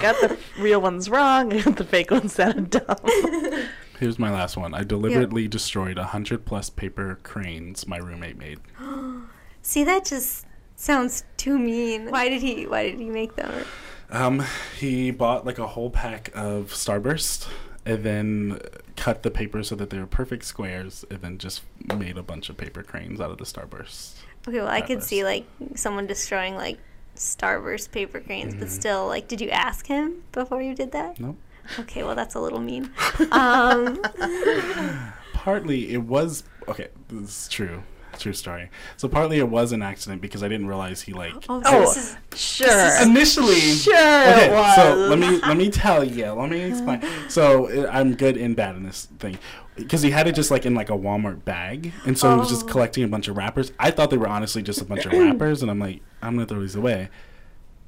got 0.00 0.16
the 0.22 0.38
real 0.58 0.80
ones 0.80 1.10
wrong. 1.10 1.52
I 1.52 1.60
got 1.60 1.76
the 1.76 1.84
fake 1.84 2.10
ones 2.10 2.32
sounded 2.32 2.70
dumb. 2.70 3.66
Here's 3.98 4.18
my 4.18 4.30
last 4.30 4.56
one. 4.56 4.74
I 4.74 4.82
deliberately 4.82 5.48
destroyed 5.48 5.98
a 5.98 6.04
hundred 6.04 6.44
plus 6.44 6.68
paper 6.70 7.18
cranes 7.22 7.86
my 7.86 7.96
roommate 7.98 8.36
made. 8.38 8.60
See, 9.62 9.84
that 9.84 10.04
just 10.04 10.46
sounds 10.76 11.24
too 11.36 11.58
mean. 11.58 12.10
Why 12.10 12.28
did 12.28 12.42
he? 12.42 12.66
Why 12.66 12.84
did 12.90 12.98
he 13.00 13.10
make 13.10 13.36
them? 13.36 13.64
Um, 14.10 14.44
he 14.78 15.10
bought 15.10 15.44
like 15.44 15.58
a 15.58 15.66
whole 15.66 15.90
pack 15.90 16.30
of 16.34 16.72
Starburst 16.72 17.48
and 17.84 18.04
then 18.04 18.58
cut 18.96 19.22
the 19.22 19.30
paper 19.30 19.62
so 19.62 19.74
that 19.76 19.90
they 19.90 19.98
were 19.98 20.06
perfect 20.06 20.44
squares 20.44 21.04
and 21.10 21.20
then 21.22 21.38
just 21.38 21.62
made 21.96 22.16
a 22.16 22.22
bunch 22.22 22.48
of 22.48 22.56
paper 22.56 22.82
cranes 22.82 23.20
out 23.20 23.30
of 23.30 23.38
the 23.38 23.44
Starburst. 23.44 24.14
Okay, 24.46 24.58
well, 24.58 24.68
I 24.68 24.80
could 24.80 25.02
see 25.02 25.24
like 25.24 25.44
someone 25.74 26.06
destroying 26.06 26.54
like 26.54 26.78
Starburst 27.16 27.90
paper 27.90 28.20
cranes, 28.20 28.54
but 28.54 28.68
Mm-hmm. 28.68 28.74
still, 28.74 29.06
like, 29.08 29.26
did 29.26 29.40
you 29.40 29.48
ask 29.50 29.86
him 29.86 30.22
before 30.32 30.62
you 30.62 30.74
did 30.74 30.92
that? 30.92 31.18
Nope. 31.18 31.36
Okay, 31.80 32.02
well, 32.04 32.14
that's 32.14 32.34
a 32.34 32.40
little 32.40 32.60
mean. 32.60 32.90
Um, 33.32 34.00
Partly 35.32 35.92
it 35.92 36.02
was 36.02 36.42
okay, 36.68 36.88
this 37.08 37.42
is 37.44 37.48
true. 37.48 37.82
True 38.18 38.32
story. 38.32 38.70
So 38.96 39.08
partly 39.08 39.38
it 39.38 39.48
was 39.48 39.72
an 39.72 39.82
accident 39.82 40.22
because 40.22 40.42
I 40.42 40.48
didn't 40.48 40.68
realize 40.68 41.02
he 41.02 41.12
like 41.12 41.34
oh, 41.50 41.62
Oh. 41.66 41.80
this 41.80 41.96
is 41.98 42.16
Sure. 42.34 43.02
initially 43.02 43.60
Sure 43.60 43.94
okay, 43.94 44.46
it 44.50 44.74
so 44.76 44.94
let 45.10 45.18
me 45.18 45.38
let 45.40 45.56
me 45.58 45.70
tell 45.70 46.02
you. 46.02 46.24
Let 46.32 46.48
me 46.48 46.62
explain. 46.62 47.02
So 47.28 47.66
uh, 47.84 47.90
I'm 47.92 48.14
good 48.14 48.38
and 48.38 48.56
bad 48.56 48.74
in 48.76 48.84
this 48.84 49.06
thing 49.18 49.38
because 49.76 50.00
he 50.00 50.10
had 50.10 50.26
it 50.26 50.34
just 50.34 50.50
like 50.50 50.64
in 50.64 50.74
like 50.74 50.88
a 50.88 50.94
Walmart 50.96 51.44
bag, 51.44 51.92
and 52.06 52.16
so 52.18 52.30
he 52.32 52.38
was 52.40 52.48
just 52.48 52.64
Oh. 52.64 52.68
collecting 52.68 53.04
a 53.04 53.08
bunch 53.08 53.28
of 53.28 53.36
wrappers. 53.36 53.70
I 53.78 53.90
thought 53.90 54.08
they 54.08 54.16
were 54.16 54.28
honestly 54.28 54.62
just 54.62 54.80
a 54.80 54.86
bunch 54.86 55.04
of 55.04 55.12
wrappers, 55.12 55.60
and 55.60 55.70
I'm 55.70 55.78
like, 55.78 56.00
I'm 56.22 56.34
gonna 56.36 56.46
throw 56.46 56.60
these 56.60 56.74
away. 56.74 57.10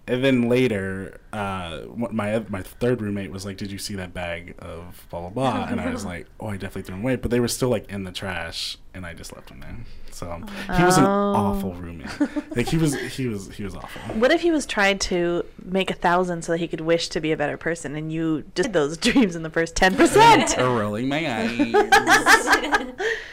And 0.08 0.24
then 0.24 0.48
later, 0.48 1.20
uh, 1.34 1.82
my 1.94 2.38
my 2.48 2.62
third 2.62 3.02
roommate 3.02 3.30
was 3.30 3.44
like, 3.44 3.58
"Did 3.58 3.70
you 3.70 3.76
see 3.76 3.94
that 3.96 4.14
bag 4.14 4.54
of 4.58 5.06
blah 5.10 5.20
blah 5.20 5.30
blah?" 5.30 5.66
And 5.66 5.80
I 5.80 5.90
was 5.90 6.04
like, 6.12 6.26
"Oh, 6.40 6.46
I 6.48 6.56
definitely 6.56 6.82
threw 6.82 6.94
them 6.94 7.04
away." 7.04 7.16
But 7.16 7.30
they 7.30 7.40
were 7.40 7.48
still 7.48 7.68
like 7.68 7.90
in 7.90 8.04
the 8.04 8.12
trash, 8.12 8.78
and 8.94 9.04
I 9.04 9.12
just 9.12 9.34
left 9.34 9.48
them 9.48 9.60
there. 9.60 9.76
So 10.18 10.32
um, 10.32 10.44
he 10.76 10.82
was 10.82 10.98
an 10.98 11.04
Oh. 11.04 11.34
awful 11.36 11.74
roommate. 11.74 12.08
Like 12.56 12.66
he 12.68 12.76
was 12.76 12.92
he 13.16 13.28
was 13.28 13.50
he 13.54 13.62
was 13.62 13.76
awful. 13.76 14.00
What 14.18 14.32
if 14.32 14.40
he 14.40 14.50
was 14.50 14.66
trying 14.66 14.98
to 15.10 15.44
make 15.64 15.92
a 15.92 15.94
thousand 15.94 16.42
so 16.42 16.50
that 16.52 16.58
he 16.58 16.66
could 16.66 16.80
wish 16.80 17.08
to 17.10 17.20
be 17.20 17.30
a 17.30 17.36
better 17.36 17.56
person, 17.56 17.94
and 17.94 18.12
you 18.12 18.42
just 18.56 18.68
did 18.68 18.72
those 18.72 18.96
dreams 19.06 19.36
in 19.36 19.44
the 19.44 19.50
first 19.50 19.76
ten 19.76 19.94
percent? 19.94 20.56
rolling 20.58 21.08
my 21.08 21.22
eyes. 21.40 21.56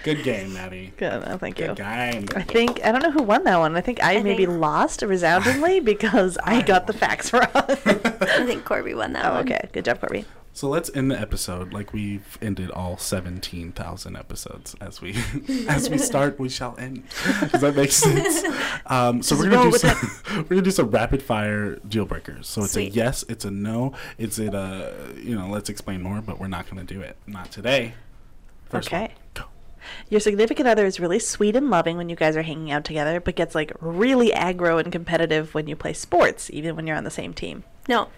Good 0.04 0.24
game, 0.24 0.54
Maddie. 0.54 0.94
Good, 0.98 1.24
oh, 1.26 1.38
thank 1.40 1.58
you. 1.60 1.68
Good 1.68 1.78
game. 1.78 2.26
I 2.36 2.44
think 2.44 2.86
I 2.86 2.92
don't 2.92 3.02
know 3.02 3.10
who 3.12 3.24
won 3.24 3.44
that 3.46 3.58
one. 3.58 3.76
I 3.76 3.82
think 3.82 4.04
I, 4.04 4.18
I 4.18 4.22
maybe 4.24 4.46
think- 4.46 4.60
lost 4.60 5.02
resoundingly 5.02 5.80
because 5.80 6.38
I 6.44 6.62
got 6.62 6.86
the 6.86 6.94
facts 6.94 7.34
wrong. 7.34 7.48
I 7.56 8.46
think 8.46 8.64
Corby 8.66 8.94
won 8.94 9.14
that 9.14 9.26
oh, 9.26 9.32
one. 9.36 9.46
okay. 9.52 9.68
Good 9.74 9.86
job, 9.86 10.00
Corby. 10.00 10.26
So 10.56 10.70
let's 10.70 10.90
end 10.96 11.12
the 11.12 11.20
episode 11.20 11.74
like 11.74 11.92
we've 11.92 12.38
ended 12.42 12.72
all 12.72 12.98
seventeen 12.98 13.74
thousand 13.74 14.16
episodes. 14.16 14.74
As 14.80 15.02
we 15.02 15.14
as 15.68 15.90
we 15.90 15.98
start, 15.98 16.40
we 16.40 16.48
shall 16.48 16.78
end. 16.78 17.04
Does 17.52 17.60
that 17.60 17.76
make 17.76 17.92
sense? 17.92 18.44
Um, 18.88 19.24
so 19.24 19.36
Just 19.36 19.42
we're 19.44 19.50
gonna 19.50 19.64
do 19.64 19.72
with 19.72 19.82
some, 19.82 20.22
we're 20.44 20.44
gonna 20.44 20.62
do 20.62 20.70
some 20.72 20.92
rapid 20.92 21.24
fire 21.24 21.76
deal 21.78 22.06
breakers. 22.06 22.48
So 22.48 22.62
it's 22.64 22.74
Sweet. 22.74 22.94
a 22.94 22.96
yes, 22.96 23.26
it's 23.28 23.44
a 23.44 23.50
no, 23.52 23.94
it's 24.20 24.38
it 24.38 24.54
a 24.54 24.94
you 25.18 25.36
know. 25.36 25.50
Let's 25.50 25.70
explain 25.70 26.04
more, 26.04 26.22
but 26.22 26.40
we're 26.40 26.48
not 26.48 26.70
gonna 26.70 26.84
do 26.84 27.02
it. 27.02 27.18
Not 27.26 27.52
today. 27.52 27.96
First 28.70 28.92
one, 28.92 29.04
Okay. 29.06 29.14
go. 29.34 29.44
Your 30.10 30.20
significant 30.20 30.68
other 30.70 30.86
is 30.86 31.00
really 31.00 31.18
sweet 31.20 31.56
and 31.56 31.70
loving 31.72 31.98
when 31.98 32.08
you 32.10 32.16
guys 32.16 32.38
are 32.38 32.44
hanging 32.44 32.72
out 32.72 32.86
together, 32.86 33.20
but 33.20 33.36
gets 33.36 33.56
like 33.56 33.72
really 33.82 34.30
aggro 34.30 34.80
and 34.80 34.92
competitive 34.92 35.54
when 35.56 35.68
you 35.68 35.76
play 35.76 35.94
sports, 35.94 36.50
even 36.54 36.76
when 36.76 36.86
you're 36.86 36.96
on 36.98 37.04
the 37.04 37.12
same 37.12 37.34
team. 37.34 37.64
No, 37.90 38.10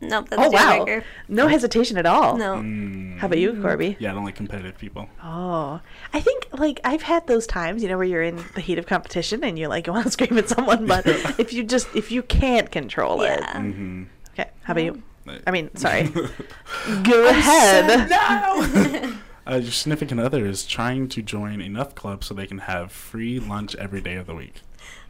no, 0.00 0.22
that's 0.22 0.42
oh 0.42 0.50
wow, 0.50 0.84
breaker. 0.84 1.04
no 1.28 1.48
hesitation 1.48 1.96
at 1.98 2.06
all. 2.06 2.36
No. 2.36 2.56
Mm, 2.56 3.18
How 3.18 3.26
about 3.26 3.38
you, 3.38 3.60
Corby? 3.62 3.96
Yeah, 3.98 4.10
I 4.10 4.14
don't 4.14 4.24
like 4.24 4.34
competitive 4.36 4.76
people. 4.78 5.08
Oh, 5.22 5.80
I 6.12 6.20
think 6.20 6.48
like 6.52 6.80
I've 6.84 7.02
had 7.02 7.26
those 7.26 7.46
times, 7.46 7.82
you 7.82 7.88
know, 7.88 7.96
where 7.96 8.06
you're 8.06 8.22
in 8.22 8.36
the 8.54 8.60
heat 8.60 8.78
of 8.78 8.86
competition 8.86 9.42
and 9.44 9.58
you're 9.58 9.68
like 9.68 9.86
you 9.86 9.92
want 9.92 10.04
to 10.06 10.10
scream 10.16 10.36
at 10.38 10.48
someone, 10.48 10.86
but 10.86 11.06
if 11.38 11.52
you 11.52 11.64
just 11.64 11.88
if 11.94 12.10
you 12.12 12.22
can't 12.22 12.70
control 12.70 13.22
it, 13.22 13.40
Yeah. 13.40 13.52
Mm-hmm. 13.56 14.04
okay. 14.32 14.50
How 14.62 14.72
about 14.72 14.84
you? 14.84 15.02
I 15.46 15.50
mean, 15.50 15.74
sorry. 15.76 16.04
Go 17.02 17.28
ahead. 17.28 18.08
no. 18.08 19.12
Uh, 19.48 19.56
your 19.56 19.70
significant 19.72 20.20
other 20.20 20.44
is 20.46 20.64
trying 20.64 21.08
to 21.08 21.22
join 21.22 21.60
enough 21.60 21.94
clubs 21.94 22.26
so 22.26 22.34
they 22.34 22.46
can 22.46 22.58
have 22.58 22.90
free 22.92 23.38
lunch 23.38 23.74
every 23.76 24.00
day 24.00 24.14
of 24.16 24.26
the 24.26 24.34
week. 24.34 24.60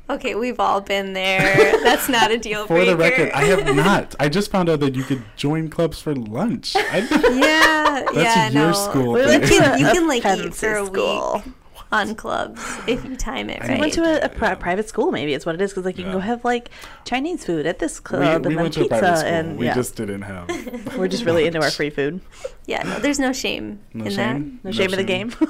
Okay, 0.08 0.34
we've 0.36 0.60
all 0.60 0.80
been 0.80 1.14
there. 1.14 1.40
That's 1.82 2.08
not 2.08 2.30
a 2.30 2.38
deal 2.38 2.62
For 2.66 2.74
breaker. 2.74 2.90
the 2.92 2.96
record, 2.96 3.30
I 3.32 3.44
have 3.44 3.74
not. 3.76 4.14
I 4.20 4.28
just 4.28 4.50
found 4.52 4.68
out 4.68 4.80
that 4.80 4.94
you 4.94 5.02
could 5.02 5.22
join 5.36 5.68
clubs 5.68 6.00
for 6.00 6.14
lunch. 6.14 6.76
I, 6.76 6.98
Yeah, 7.32 8.04
That's 8.04 8.14
yeah, 8.14 8.50
your 8.50 8.66
no. 8.68 8.72
school 8.72 9.12
We 9.14 9.24
thing. 9.24 9.42
You 9.42 9.48
can, 9.48 9.78
you 9.80 9.86
can 9.86 10.06
like 10.06 10.24
eat 10.24 10.54
for 10.54 10.76
a 10.76 10.86
school. 10.86 11.42
week 11.44 11.52
on 11.92 12.14
clubs 12.16 12.60
if 12.88 13.04
you 13.04 13.14
time 13.16 13.48
it 13.48 13.62
I 13.62 13.74
We 13.74 13.80
went 13.80 13.92
to 13.94 14.02
a, 14.02 14.26
a 14.26 14.28
pri- 14.28 14.54
private 14.56 14.88
school. 14.88 15.12
Maybe 15.12 15.34
it's 15.34 15.46
what 15.46 15.54
it 15.54 15.60
is 15.60 15.70
because 15.70 15.84
like 15.84 15.96
you 15.98 16.04
can 16.04 16.12
go 16.14 16.18
have 16.18 16.44
like 16.44 16.70
Chinese 17.04 17.44
food 17.44 17.64
at 17.64 17.78
this 17.78 18.00
we, 18.00 18.04
club 18.04 18.20
we 18.22 18.26
and 18.28 18.44
then 18.44 18.56
went 18.56 18.74
to 18.74 18.80
a 18.80 18.82
pizza 18.84 18.98
private 18.98 19.18
school. 19.18 19.32
and 19.32 19.58
we 19.58 19.66
yeah, 19.66 19.74
just 19.74 19.94
didn't 19.96 20.22
have. 20.22 20.48
we're 20.98 21.06
just 21.08 21.24
really 21.24 21.46
into 21.46 21.62
our 21.62 21.70
free 21.78 21.90
food. 21.90 22.20
yeah, 22.66 22.82
no, 22.82 22.98
there's 22.98 23.18
no 23.20 23.32
shame 23.32 23.78
No 23.94 24.06
in 24.06 24.10
shame. 24.10 24.60
No 24.64 24.72
shame 24.72 24.90
in 24.92 24.96
the 24.96 25.04
game. 25.04 25.32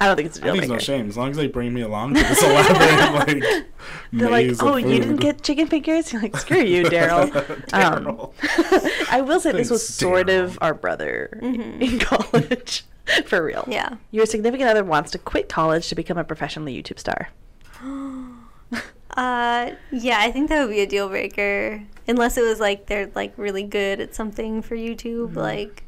I 0.00 0.06
don't 0.06 0.16
think 0.16 0.26
it's 0.26 0.38
a 0.38 0.42
I 0.42 0.44
deal 0.44 0.52
think 0.52 0.64
it's 0.64 0.68
no 0.68 0.74
breaker. 0.76 0.80
shame 0.80 1.08
as 1.08 1.16
long 1.16 1.30
as 1.30 1.36
they 1.38 1.46
bring 1.48 1.72
me 1.72 1.80
along 1.80 2.14
to 2.14 2.22
this 2.22 2.42
elaborate 2.42 3.14
like 3.14 3.66
They're 4.12 4.30
like, 4.30 4.46
maze 4.46 4.60
of 4.60 4.66
oh, 4.68 4.76
you 4.76 4.88
didn't 5.00 5.08
food." 5.12 5.20
get 5.20 5.42
chicken 5.42 5.66
fingers? 5.68 6.12
You're 6.12 6.20
like, 6.20 6.36
screw 6.36 6.62
you, 6.62 6.84
Daryl. 6.84 7.34
Um, 7.72 8.04
Daryl. 8.04 9.08
I 9.10 9.22
will 9.22 9.40
say 9.40 9.52
this 9.52 9.70
was 9.70 9.82
Thanks, 9.82 9.94
sort 9.94 10.26
Daryl. 10.26 10.44
of 10.44 10.58
our 10.60 10.74
brother 10.74 11.38
in 11.42 11.98
college, 11.98 12.84
for 13.26 13.42
real. 13.44 13.64
Yeah. 13.68 13.96
Your 14.10 14.26
significant 14.26 14.68
other 14.70 14.84
wants 14.84 15.10
to 15.12 15.18
quit 15.18 15.48
college 15.48 15.88
to 15.88 15.94
become 15.94 16.18
a 16.18 16.24
professional 16.24 16.66
YouTube 16.66 16.98
star. 16.98 17.28
Uh, 19.16 19.72
yeah, 19.90 20.18
I 20.20 20.30
think 20.30 20.48
that 20.48 20.60
would 20.64 20.70
be 20.72 20.78
a 20.80 20.86
deal 20.86 21.08
breaker. 21.08 21.82
Unless 22.06 22.36
it 22.36 22.42
was 22.42 22.60
like 22.60 22.86
they're 22.86 23.10
like 23.16 23.32
really 23.36 23.64
good 23.64 23.98
at 24.00 24.14
something 24.14 24.62
for 24.62 24.76
YouTube, 24.76 25.30
Mm-hmm. 25.30 25.38
like 25.38 25.82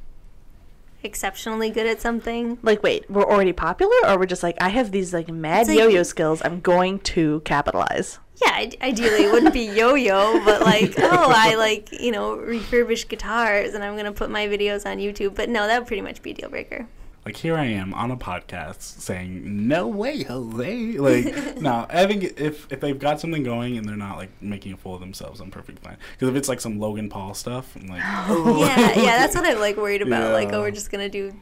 exceptionally 1.04 1.70
good 1.70 1.86
at 1.86 2.00
something. 2.00 2.58
Like, 2.62 2.82
wait, 2.82 3.08
we're 3.08 3.22
already 3.24 3.52
popular, 3.52 3.94
or 4.08 4.18
we're 4.18 4.26
just 4.26 4.42
like, 4.42 4.56
I 4.60 4.70
have 4.70 4.90
these 4.90 5.14
like 5.14 5.28
mad 5.28 5.68
like- 5.68 5.78
yo-yo 5.78 6.02
skills. 6.02 6.42
I'm 6.44 6.60
going 6.60 6.98
to 7.00 7.40
capitalize. 7.44 8.18
Yeah, 8.42 8.52
ide- 8.54 8.76
ideally 8.82 9.24
it 9.24 9.32
wouldn't 9.32 9.52
be 9.54 9.66
yo-yo, 9.76 10.42
but 10.44 10.62
like, 10.62 10.94
oh, 10.98 11.32
I 11.32 11.54
like 11.54 11.92
you 11.92 12.10
know 12.10 12.36
refurbish 12.36 13.06
guitars, 13.06 13.74
and 13.74 13.84
I'm 13.84 13.96
gonna 13.96 14.12
put 14.12 14.30
my 14.30 14.48
videos 14.48 14.86
on 14.90 14.96
YouTube. 14.98 15.36
But 15.36 15.48
no, 15.48 15.68
that 15.68 15.78
would 15.78 15.86
pretty 15.86 16.02
much 16.02 16.20
be 16.20 16.32
a 16.32 16.34
deal 16.34 16.48
breaker. 16.48 16.86
Like 17.30 17.36
here 17.36 17.54
I 17.56 17.66
am 17.66 17.94
on 17.94 18.10
a 18.10 18.16
podcast 18.16 18.82
saying, 18.82 19.68
"No 19.68 19.86
way, 19.86 20.24
Jose!" 20.24 20.92
Like, 20.98 21.60
no, 21.60 21.86
I 21.88 22.04
think 22.06 22.24
if 22.40 22.66
if 22.72 22.80
they've 22.80 22.98
got 22.98 23.20
something 23.20 23.44
going 23.44 23.78
and 23.78 23.88
they're 23.88 23.96
not 23.96 24.16
like 24.16 24.30
making 24.42 24.72
a 24.72 24.76
fool 24.76 24.94
of 24.96 25.00
themselves, 25.00 25.38
I'm 25.38 25.52
perfectly 25.52 25.80
fine. 25.80 25.96
Because 26.14 26.28
if 26.28 26.34
it's 26.34 26.48
like 26.48 26.60
some 26.60 26.80
Logan 26.80 27.08
Paul 27.08 27.34
stuff, 27.34 27.76
I'm 27.76 27.86
like, 27.86 28.00
Yeah, 28.66 29.00
yeah, 29.00 29.18
that's 29.20 29.36
what 29.36 29.46
I'm 29.46 29.60
like 29.60 29.76
worried 29.76 30.02
about. 30.02 30.32
Like, 30.32 30.52
oh, 30.52 30.58
we're 30.60 30.72
just 30.72 30.90
gonna 30.90 31.08
do 31.08 31.32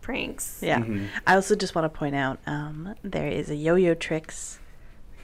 pranks. 0.00 0.60
Yeah. 0.62 0.78
Mhm. 0.78 1.08
I 1.26 1.34
also 1.34 1.56
just 1.56 1.74
want 1.74 1.92
to 1.92 1.98
point 1.98 2.14
out 2.14 2.38
um, 2.46 2.94
there 3.02 3.26
is 3.26 3.50
a 3.50 3.56
Yo-Yo 3.56 3.94
Tricks 3.94 4.60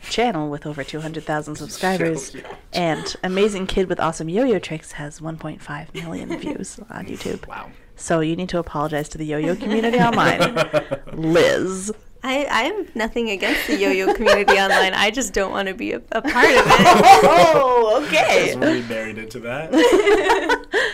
channel 0.03 0.51
with 0.51 0.67
over 0.67 0.83
200,000 0.83 1.55
subscribers, 1.63 2.35
and 2.73 3.15
Amazing 3.23 3.69
Kid 3.69 3.89
with 3.89 4.01
Awesome 4.01 4.29
Yo-Yo 4.29 4.59
Tricks 4.59 4.91
has 4.93 5.21
1.5 5.21 5.95
million 5.95 6.37
views 6.41 6.81
on 6.91 7.07
YouTube. 7.13 7.47
wow. 7.47 7.71
So 7.99 8.21
you 8.21 8.37
need 8.37 8.49
to 8.51 8.59
apologize 8.59 9.09
to 9.11 9.19
the 9.19 9.27
yo-yo 9.27 9.57
community 9.57 9.99
online, 9.99 10.41
Liz. 11.13 11.93
I 12.23 12.47
I 12.51 12.63
have 12.65 12.97
nothing 12.97 13.31
against 13.31 13.67
the 13.69 13.77
yo-yo 13.77 14.13
community 14.15 14.53
online. 14.65 14.93
I 14.95 15.11
just 15.11 15.33
don't 15.35 15.51
want 15.53 15.69
to 15.69 15.75
be 15.75 15.93
a, 15.93 15.99
a 16.13 16.23
part 16.23 16.47
of 16.47 16.65
it. 16.67 17.25
Oh, 17.91 18.07
Just 18.11 18.59
really 18.59 18.83
buried 18.83 19.19
into 19.19 19.39
that. 19.41 19.73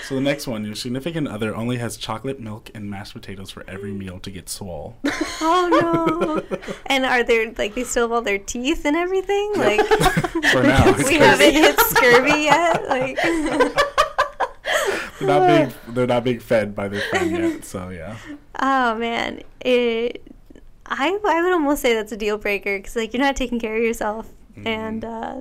so 0.05 0.15
the 0.15 0.21
next 0.21 0.47
one, 0.47 0.65
your 0.65 0.75
significant 0.75 1.29
other 1.29 1.55
only 1.55 1.77
has 1.79 1.97
chocolate 1.97 2.41
milk 2.41 2.71
and 2.75 2.91
mashed 2.91 3.13
potatoes 3.15 3.51
for 3.51 3.65
every 3.69 3.93
meal 3.93 4.19
to 4.21 4.31
get 4.31 4.49
swole. 4.49 4.97
Oh 5.41 5.69
no! 6.51 6.59
And 6.87 7.05
are 7.05 7.23
there 7.23 7.53
like 7.57 7.75
they 7.75 7.85
still 7.85 8.05
have 8.05 8.13
all 8.13 8.23
their 8.23 8.39
teeth 8.39 8.85
and 8.85 8.97
everything? 8.97 9.53
Like 9.57 9.81
For 10.53 10.63
now, 10.63 10.93
we 10.97 11.05
good. 11.05 11.21
haven't 11.23 11.53
hit 11.55 11.79
scurvy 11.81 12.43
yet. 12.45 12.89
Like 12.89 13.17
they're 13.23 13.71
not 15.27 15.47
being 15.47 15.73
they're 15.95 16.07
not 16.07 16.25
being 16.25 16.41
fed 16.41 16.75
by 16.75 16.89
their 16.89 17.01
friend 17.11 17.31
yet. 17.31 17.65
So 17.73 17.89
yeah. 17.91 18.17
oh 18.61 18.95
man, 18.97 19.43
it. 19.61 20.23
I 20.87 21.19
I 21.25 21.43
would 21.43 21.53
almost 21.53 21.81
say 21.83 21.95
that's 21.95 22.13
a 22.13 22.17
deal 22.17 22.37
breaker 22.39 22.79
because 22.79 22.95
like 22.97 23.13
you're 23.15 23.23
not 23.23 23.37
taking 23.37 23.59
care 23.59 23.77
of 23.77 23.83
yourself 23.83 24.29
and. 24.65 25.05
uh 25.05 25.41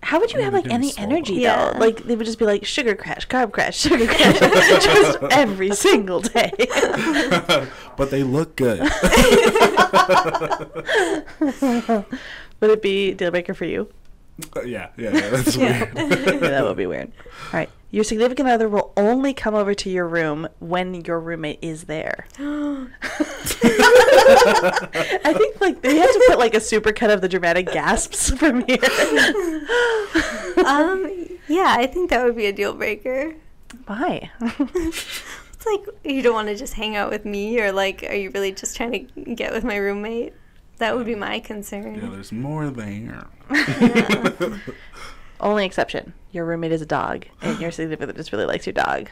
How 0.00 0.20
would 0.20 0.30
you 0.32 0.38
Yeah, 0.38 0.44
have 0.46 0.54
like 0.54 0.70
any 0.70 0.90
swole. 0.92 1.06
energy 1.10 1.34
Yeah. 1.34 1.72
though? 1.72 1.78
Like 1.78 2.04
they 2.06 2.14
would 2.16 2.24
just 2.24 2.38
be 2.38 2.46
like 2.46 2.64
sugar 2.64 2.94
crash, 2.94 3.26
carb 3.28 3.50
crash, 3.52 3.76
sugar 3.78 4.06
crash, 4.14 4.38
just 4.38 5.18
every 5.30 5.72
single 5.74 6.20
day. 6.22 6.52
but 7.98 8.08
they 8.10 8.22
look 8.22 8.54
good. 8.56 8.78
would 12.60 12.70
it 12.70 12.82
be 12.82 13.12
deal 13.14 13.30
breaker 13.30 13.54
for 13.54 13.64
you? 13.64 13.88
yeah, 14.64 14.88
yeah, 14.96 15.10
yeah, 15.10 15.30
that's 15.30 15.56
Yeah. 15.56 15.92
weird. 15.92 16.18
Yeah, 16.42 16.50
that 16.54 16.64
would 16.64 16.76
be 16.76 16.86
weird. 16.86 17.10
All 17.52 17.58
right, 17.58 17.70
your 17.90 18.04
significant 18.04 18.48
other 18.48 18.68
will 18.68 18.92
only 18.96 19.32
come 19.32 19.54
over 19.54 19.72
to 19.74 19.88
your 19.90 20.06
room 20.06 20.48
when 20.58 20.94
your 21.06 21.18
roommate 21.20 21.58
is 21.62 21.84
there. 21.84 22.26
I 22.38 22.86
think 25.36 25.60
like 25.60 25.80
they 25.82 25.96
have 25.96 26.10
to 26.10 26.24
put 26.28 26.38
like 26.38 26.54
a 26.54 26.58
supercut 26.58 27.12
of 27.12 27.20
the 27.20 27.28
dramatic 27.28 27.66
gasps 27.66 28.30
from 28.38 28.64
here. 28.66 28.78
um, 30.64 31.10
yeah, 31.48 31.74
I 31.78 31.88
think 31.90 32.10
that 32.10 32.24
would 32.24 32.36
be 32.36 32.46
a 32.46 32.52
deal 32.52 32.74
breaker. 32.74 33.34
Why? 33.86 34.30
It's 35.58 35.66
like 35.66 35.88
you 36.04 36.22
don't 36.22 36.34
want 36.34 36.46
to 36.46 36.54
just 36.54 36.74
hang 36.74 36.94
out 36.94 37.10
with 37.10 37.24
me, 37.24 37.60
or 37.60 37.72
like, 37.72 38.04
are 38.08 38.14
you 38.14 38.30
really 38.30 38.52
just 38.52 38.76
trying 38.76 38.92
to 38.92 39.00
get 39.34 39.52
with 39.52 39.64
my 39.64 39.74
roommate? 39.74 40.32
That 40.76 40.96
would 40.96 41.04
be 41.04 41.16
my 41.16 41.40
concern. 41.40 41.96
yeah, 41.96 42.10
there's 42.10 42.30
more 42.30 42.70
there. 42.70 43.26
Only 45.40 45.66
exception: 45.66 46.12
your 46.32 46.44
roommate 46.44 46.72
is 46.72 46.82
a 46.82 46.86
dog, 46.86 47.26
and 47.42 47.60
your 47.60 47.70
significant 47.72 48.10
other 48.10 48.18
just 48.18 48.32
really 48.32 48.46
likes 48.46 48.66
your 48.66 48.74
dog. 48.74 49.10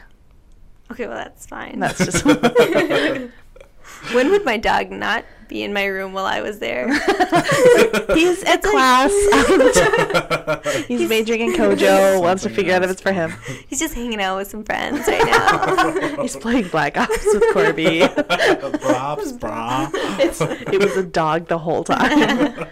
Okay, 0.91 1.07
well 1.07 1.17
that's 1.17 1.45
fine. 1.45 1.79
That's 1.79 1.97
just. 1.97 2.25
when 4.13 4.31
would 4.31 4.45
my 4.45 4.57
dog 4.57 4.89
not 4.89 5.25
be 5.49 5.63
in 5.63 5.73
my 5.73 5.85
room 5.85 6.13
while 6.13 6.25
I 6.25 6.41
was 6.41 6.59
there? 6.59 6.87
He's 8.13 8.43
at 8.43 8.63
class. 8.63 9.11
He's 10.87 11.09
majoring 11.09 11.41
in 11.41 11.53
Kojo. 11.53 12.21
Wants 12.21 12.43
to 12.43 12.49
Something 12.49 12.55
figure 12.55 12.73
out 12.73 12.83
if 12.83 12.91
it's 12.91 13.01
for 13.01 13.11
him. 13.11 13.33
He's 13.67 13.79
just 13.79 13.95
hanging 13.95 14.21
out 14.21 14.37
with 14.37 14.47
some 14.49 14.63
friends 14.63 15.05
right 15.07 15.25
now. 15.25 16.21
He's 16.21 16.37
playing 16.37 16.69
Black 16.69 16.97
Ops 16.97 17.25
with 17.25 17.43
Corby. 17.53 18.07
Props, 18.07 19.33
brah. 19.33 19.89
It's, 20.19 20.39
it 20.41 20.79
was 20.79 20.95
a 20.95 21.03
dog 21.03 21.47
the 21.47 21.57
whole 21.57 21.83
time. 21.83 22.67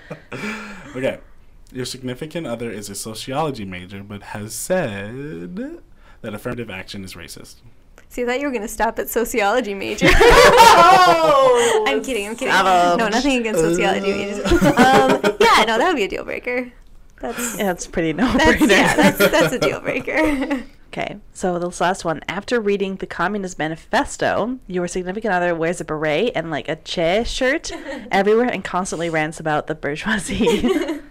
okay. 0.95 1.19
Your 1.75 1.83
significant 1.85 2.47
other 2.47 2.71
is 2.71 2.89
a 2.89 2.95
sociology 2.95 3.65
major, 3.65 4.01
but 4.01 4.23
has 4.23 4.55
said 4.55 5.57
that 6.21 6.33
affirmative 6.33 6.69
action 6.69 7.03
is 7.03 7.15
racist. 7.15 7.55
See, 8.07 8.23
I 8.23 8.25
thought 8.27 8.39
you 8.39 8.47
were 8.47 8.53
gonna 8.53 8.69
stop 8.69 8.97
at 8.97 9.09
sociology 9.09 9.73
major. 9.73 10.07
oh, 10.15 11.83
I'm 11.85 12.01
kidding. 12.01 12.27
I'm 12.29 12.35
kidding. 12.37 12.53
Savage. 12.53 12.97
No, 12.99 13.07
nothing 13.09 13.39
against 13.39 13.59
sociology 13.59 14.13
Uh. 14.13 14.15
majors. 14.15 14.51
Um, 14.63 15.35
yeah, 15.41 15.65
no, 15.67 15.77
that 15.77 15.87
would 15.87 15.97
be 15.97 16.03
a 16.03 16.07
deal 16.07 16.23
breaker. 16.23 16.71
That's 17.19 17.57
Yeah, 17.57 17.71
it's 17.71 17.87
pretty 17.87 18.13
no 18.13 18.31
that's 18.37 18.61
brainer. 18.61 18.69
yeah, 18.69 18.95
that's 18.95 19.17
that's 19.17 19.53
a 19.53 19.59
deal 19.59 19.81
breaker. 19.81 20.63
Okay, 20.93 21.17
so 21.33 21.59
this 21.59 21.81
last 21.81 22.05
one. 22.05 22.21
After 22.29 22.61
reading 22.61 22.95
the 22.97 23.05
Communist 23.07 23.59
Manifesto, 23.59 24.59
your 24.67 24.87
significant 24.87 25.33
other 25.33 25.53
wears 25.53 25.81
a 25.81 25.85
beret 25.85 26.31
and 26.35 26.49
like 26.51 26.69
a 26.69 26.77
Che 26.77 27.25
shirt 27.25 27.69
everywhere 28.11 28.47
and 28.47 28.63
constantly 28.63 29.09
rants 29.09 29.41
about 29.41 29.67
the 29.67 29.75
bourgeoisie. 29.75 31.01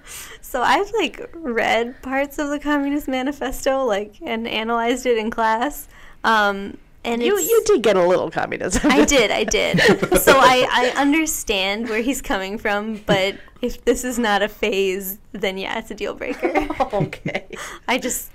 So 0.54 0.62
I've 0.62 0.88
like 0.92 1.28
read 1.34 2.00
parts 2.00 2.38
of 2.38 2.48
the 2.48 2.60
Communist 2.60 3.08
Manifesto, 3.08 3.84
like 3.84 4.14
and 4.22 4.46
analyzed 4.46 5.04
it 5.04 5.18
in 5.18 5.28
class. 5.28 5.88
Um, 6.22 6.78
and 7.02 7.20
you 7.20 7.34
it's- 7.34 7.48
you 7.50 7.64
did 7.66 7.82
get 7.82 7.96
a 7.96 8.06
little 8.06 8.30
communism. 8.30 8.88
I 8.88 9.04
did, 9.04 9.32
I 9.32 9.42
did. 9.42 9.80
So 9.80 10.32
I, 10.38 10.68
I 10.70 10.92
understand 10.96 11.88
where 11.88 12.02
he's 12.02 12.22
coming 12.22 12.56
from, 12.58 12.98
but 12.98 13.34
if 13.62 13.84
this 13.84 14.04
is 14.04 14.16
not 14.16 14.42
a 14.42 14.48
phase, 14.48 15.18
then 15.32 15.58
yeah, 15.58 15.76
it's 15.76 15.90
a 15.90 15.94
deal 15.96 16.14
breaker. 16.14 16.68
okay, 16.92 17.46
I 17.88 17.98
just, 17.98 18.30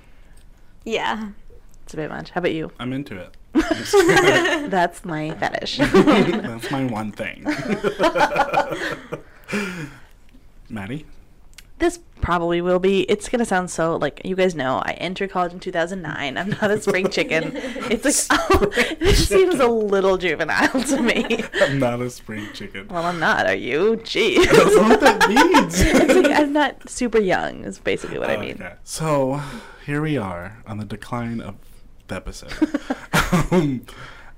yeah. 0.83 1.29
it's 1.85 1.93
a 1.93 1.95
bit 1.95 2.09
much. 2.09 2.31
How 2.31 2.39
about 2.39 2.51
you? 2.51 2.69
I'm 2.81 2.91
into 2.91 3.15
it. 3.15 4.69
That's 4.69 5.05
my 5.05 5.31
fetish. 5.35 5.77
That's 5.77 6.69
my 6.69 6.85
one 6.85 7.13
thing. 7.13 7.45
Maddie? 10.69 11.05
this 11.79 11.97
probably 12.21 12.61
will 12.61 12.79
be. 12.79 13.01
It's 13.03 13.29
gonna 13.29 13.45
sound 13.45 13.71
so 13.71 13.95
like 13.97 14.21
you 14.23 14.35
guys 14.35 14.55
know. 14.55 14.81
I 14.85 14.91
entered 14.93 15.31
college 15.31 15.53
in 15.53 15.59
2009. 15.59 16.37
I'm 16.37 16.49
not 16.49 16.71
a 16.71 16.81
spring 16.81 17.09
chicken. 17.11 17.51
It's 17.55 18.29
like 18.29 18.39
oh, 18.51 18.65
this 18.99 19.27
seems 19.27 19.59
a 19.59 19.67
little 19.67 20.17
juvenile 20.17 20.83
to 20.83 21.01
me. 21.01 21.43
I'm 21.61 21.79
not 21.79 22.01
a 22.01 22.09
spring 22.09 22.47
chicken. 22.53 22.87
Well, 22.89 23.05
I'm 23.05 23.19
not. 23.19 23.45
Are 23.45 23.55
you? 23.55 23.97
Jeez. 23.97 24.45
That's 24.45 24.75
what 24.75 24.99
that 25.01 25.29
means. 25.29 25.79
it's 25.79 26.13
like 26.15 26.31
I'm 26.31 26.53
not 26.53 26.89
super 26.89 27.19
young. 27.19 27.63
Is 27.63 27.79
basically 27.79 28.19
what 28.19 28.29
I 28.29 28.37
mean. 28.37 28.55
Okay. 28.55 28.73
So 28.83 29.41
here 29.85 30.01
we 30.01 30.17
are 30.17 30.57
on 30.67 30.77
the 30.77 30.85
decline 30.85 31.41
of 31.41 31.55
the 32.07 32.15
episode. 32.15 32.53
um, 33.51 33.85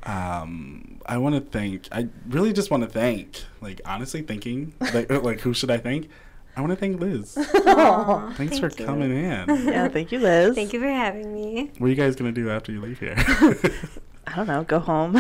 um, 0.04 1.00
I 1.06 1.18
want 1.18 1.36
to 1.36 1.42
thank. 1.42 1.88
I 1.92 2.08
really 2.28 2.54
just 2.54 2.72
want 2.72 2.84
to 2.84 2.90
thank. 2.90 3.44
Like 3.60 3.82
honestly, 3.86 4.22
thinking 4.22 4.74
like 4.94 5.12
like 5.12 5.42
who 5.42 5.54
should 5.54 5.72
I 5.72 5.78
thank? 5.78 6.10
I 6.56 6.62
want 6.62 6.72
to 6.72 6.76
thank 6.76 7.00
Liz. 7.00 7.38
Aw, 7.56 8.34
Thanks 8.36 8.60
thank 8.60 8.74
for 8.74 8.80
you. 8.80 8.86
coming 8.86 9.12
in. 9.12 9.50
Yeah, 9.68 9.88
thank 9.88 10.12
you, 10.12 10.20
Liz. 10.20 10.54
Thank 10.56 10.74
you 10.74 10.80
for 10.82 10.88
having 10.88 11.34
me. 11.34 11.72
What 11.78 11.88
are 11.88 11.90
you 11.90 11.96
guys 11.96 12.16
gonna 12.16 12.32
do 12.32 12.50
after 12.50 12.72
you 12.72 12.82
leave 12.82 13.00
here? 13.00 13.16
I 14.28 14.36
don't 14.36 14.48
know. 14.48 14.64
Go 14.64 14.80
home, 14.80 15.18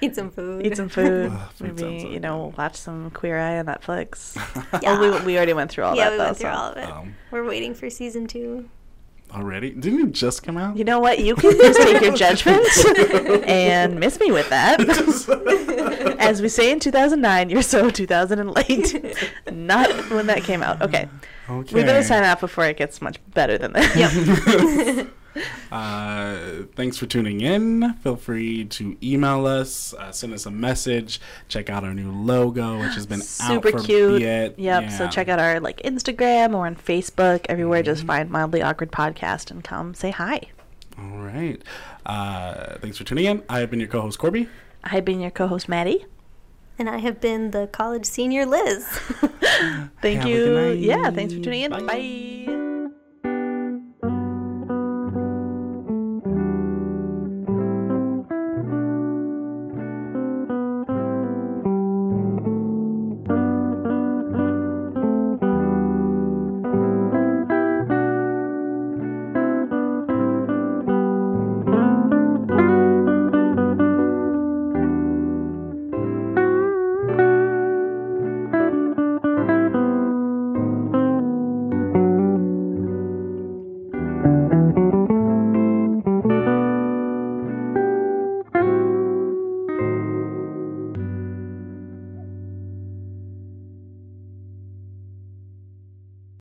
Eat 0.00 0.14
some 0.16 0.30
food. 0.30 0.66
eat 0.66 0.76
some 0.76 0.88
food, 0.88 1.30
Ugh, 1.32 1.50
food 1.52 1.76
maybe 1.80 2.00
so 2.00 2.08
you 2.08 2.20
know 2.20 2.52
watch 2.58 2.76
some 2.76 3.10
Queer 3.10 3.38
Eye 3.38 3.58
on 3.60 3.66
Netflix. 3.66 4.34
Yeah. 4.82 4.98
Oh, 5.00 5.18
we, 5.20 5.24
we 5.26 5.36
already 5.36 5.52
went 5.52 5.70
through 5.70 5.84
all 5.84 5.96
yeah, 5.96 6.10
that. 6.10 6.12
we 6.12 6.18
though, 6.18 6.24
went 6.24 6.36
through 6.36 6.50
so- 6.50 6.56
all 6.56 6.70
of 6.72 6.76
it. 6.78 6.90
um, 6.90 7.14
We're 7.30 7.44
waiting 7.44 7.74
for 7.74 7.88
season 7.90 8.26
two. 8.26 8.68
Already? 9.32 9.70
Didn't 9.70 10.08
it 10.08 10.12
just 10.12 10.42
come 10.42 10.56
out? 10.56 10.76
You 10.76 10.84
know 10.84 11.00
what? 11.00 11.18
You 11.18 11.34
can 11.34 11.52
just 11.52 11.80
take 11.80 12.02
your 12.02 12.14
judgment 12.14 12.66
and 13.48 13.98
miss 13.98 14.18
me 14.20 14.30
with 14.30 14.48
that. 14.50 14.80
As 16.18 16.42
we 16.42 16.48
say 16.48 16.70
in 16.70 16.80
2009, 16.80 17.50
you're 17.50 17.62
so 17.62 17.90
2000 17.90 18.38
and 18.38 18.50
late. 18.50 19.26
Not 19.50 19.88
when 20.10 20.26
that 20.26 20.42
came 20.42 20.62
out. 20.62 20.82
Okay. 20.82 21.08
Okay. 21.48 21.74
We 21.74 21.82
better 21.82 22.02
sign 22.02 22.24
off 22.24 22.40
before 22.40 22.64
it 22.66 22.76
gets 22.76 23.00
much 23.00 23.18
better 23.32 23.56
than 23.56 23.72
that. 23.72 23.96
Yep. 24.96 25.08
Uh, 25.70 26.64
thanks 26.74 26.96
for 26.96 27.06
tuning 27.06 27.40
in. 27.40 27.94
Feel 28.02 28.16
free 28.16 28.64
to 28.66 28.96
email 29.02 29.46
us, 29.46 29.94
uh, 29.94 30.10
send 30.12 30.32
us 30.32 30.46
a 30.46 30.50
message. 30.50 31.20
Check 31.48 31.68
out 31.70 31.84
our 31.84 31.94
new 31.94 32.10
logo, 32.10 32.78
which 32.80 32.94
has 32.94 33.06
been 33.06 33.20
Super 33.20 33.68
out 33.68 33.72
for 33.80 33.80
cute. 33.86 34.16
a 34.16 34.18
bit. 34.18 34.58
Yep. 34.58 34.90
So 34.92 35.08
check 35.08 35.28
out 35.28 35.38
our 35.38 35.60
like 35.60 35.82
Instagram 35.82 36.54
or 36.54 36.66
on 36.66 36.76
Facebook. 36.76 37.44
Everywhere, 37.48 37.82
just 37.82 38.04
Mhm. 38.04 38.06
find 38.06 38.30
mildly 38.30 38.62
awkward 38.62 38.90
podcast 38.92 39.50
and 39.50 39.62
come 39.62 39.94
say 39.94 40.10
hi. 40.10 40.40
All 40.98 41.18
right. 41.18 41.62
Uh, 42.06 42.76
thanks 42.80 42.96
for 42.98 43.04
tuning 43.04 43.26
in. 43.26 43.42
I 43.48 43.60
have 43.60 43.70
been 43.70 43.80
your 43.80 43.88
co-host 43.88 44.18
Corby. 44.18 44.48
I 44.82 44.88
have 44.90 45.04
been 45.04 45.20
your 45.20 45.30
co-host 45.30 45.68
Maddie. 45.68 46.04
And 46.80 46.88
I 46.88 46.98
have 46.98 47.20
been 47.20 47.50
the 47.50 47.66
college 47.66 48.06
senior 48.06 48.46
Liz. 48.46 48.84
Thank 50.00 50.20
Have 50.20 50.26
a 50.26 50.28
you. 50.30 50.44
good 50.46 50.78
Yeah, 50.78 51.10
thanks 51.10 51.34
for 51.34 51.40
tuning 51.40 51.62
in. 51.62 51.70
Bye. 51.72 51.80
Bye. 52.46 52.64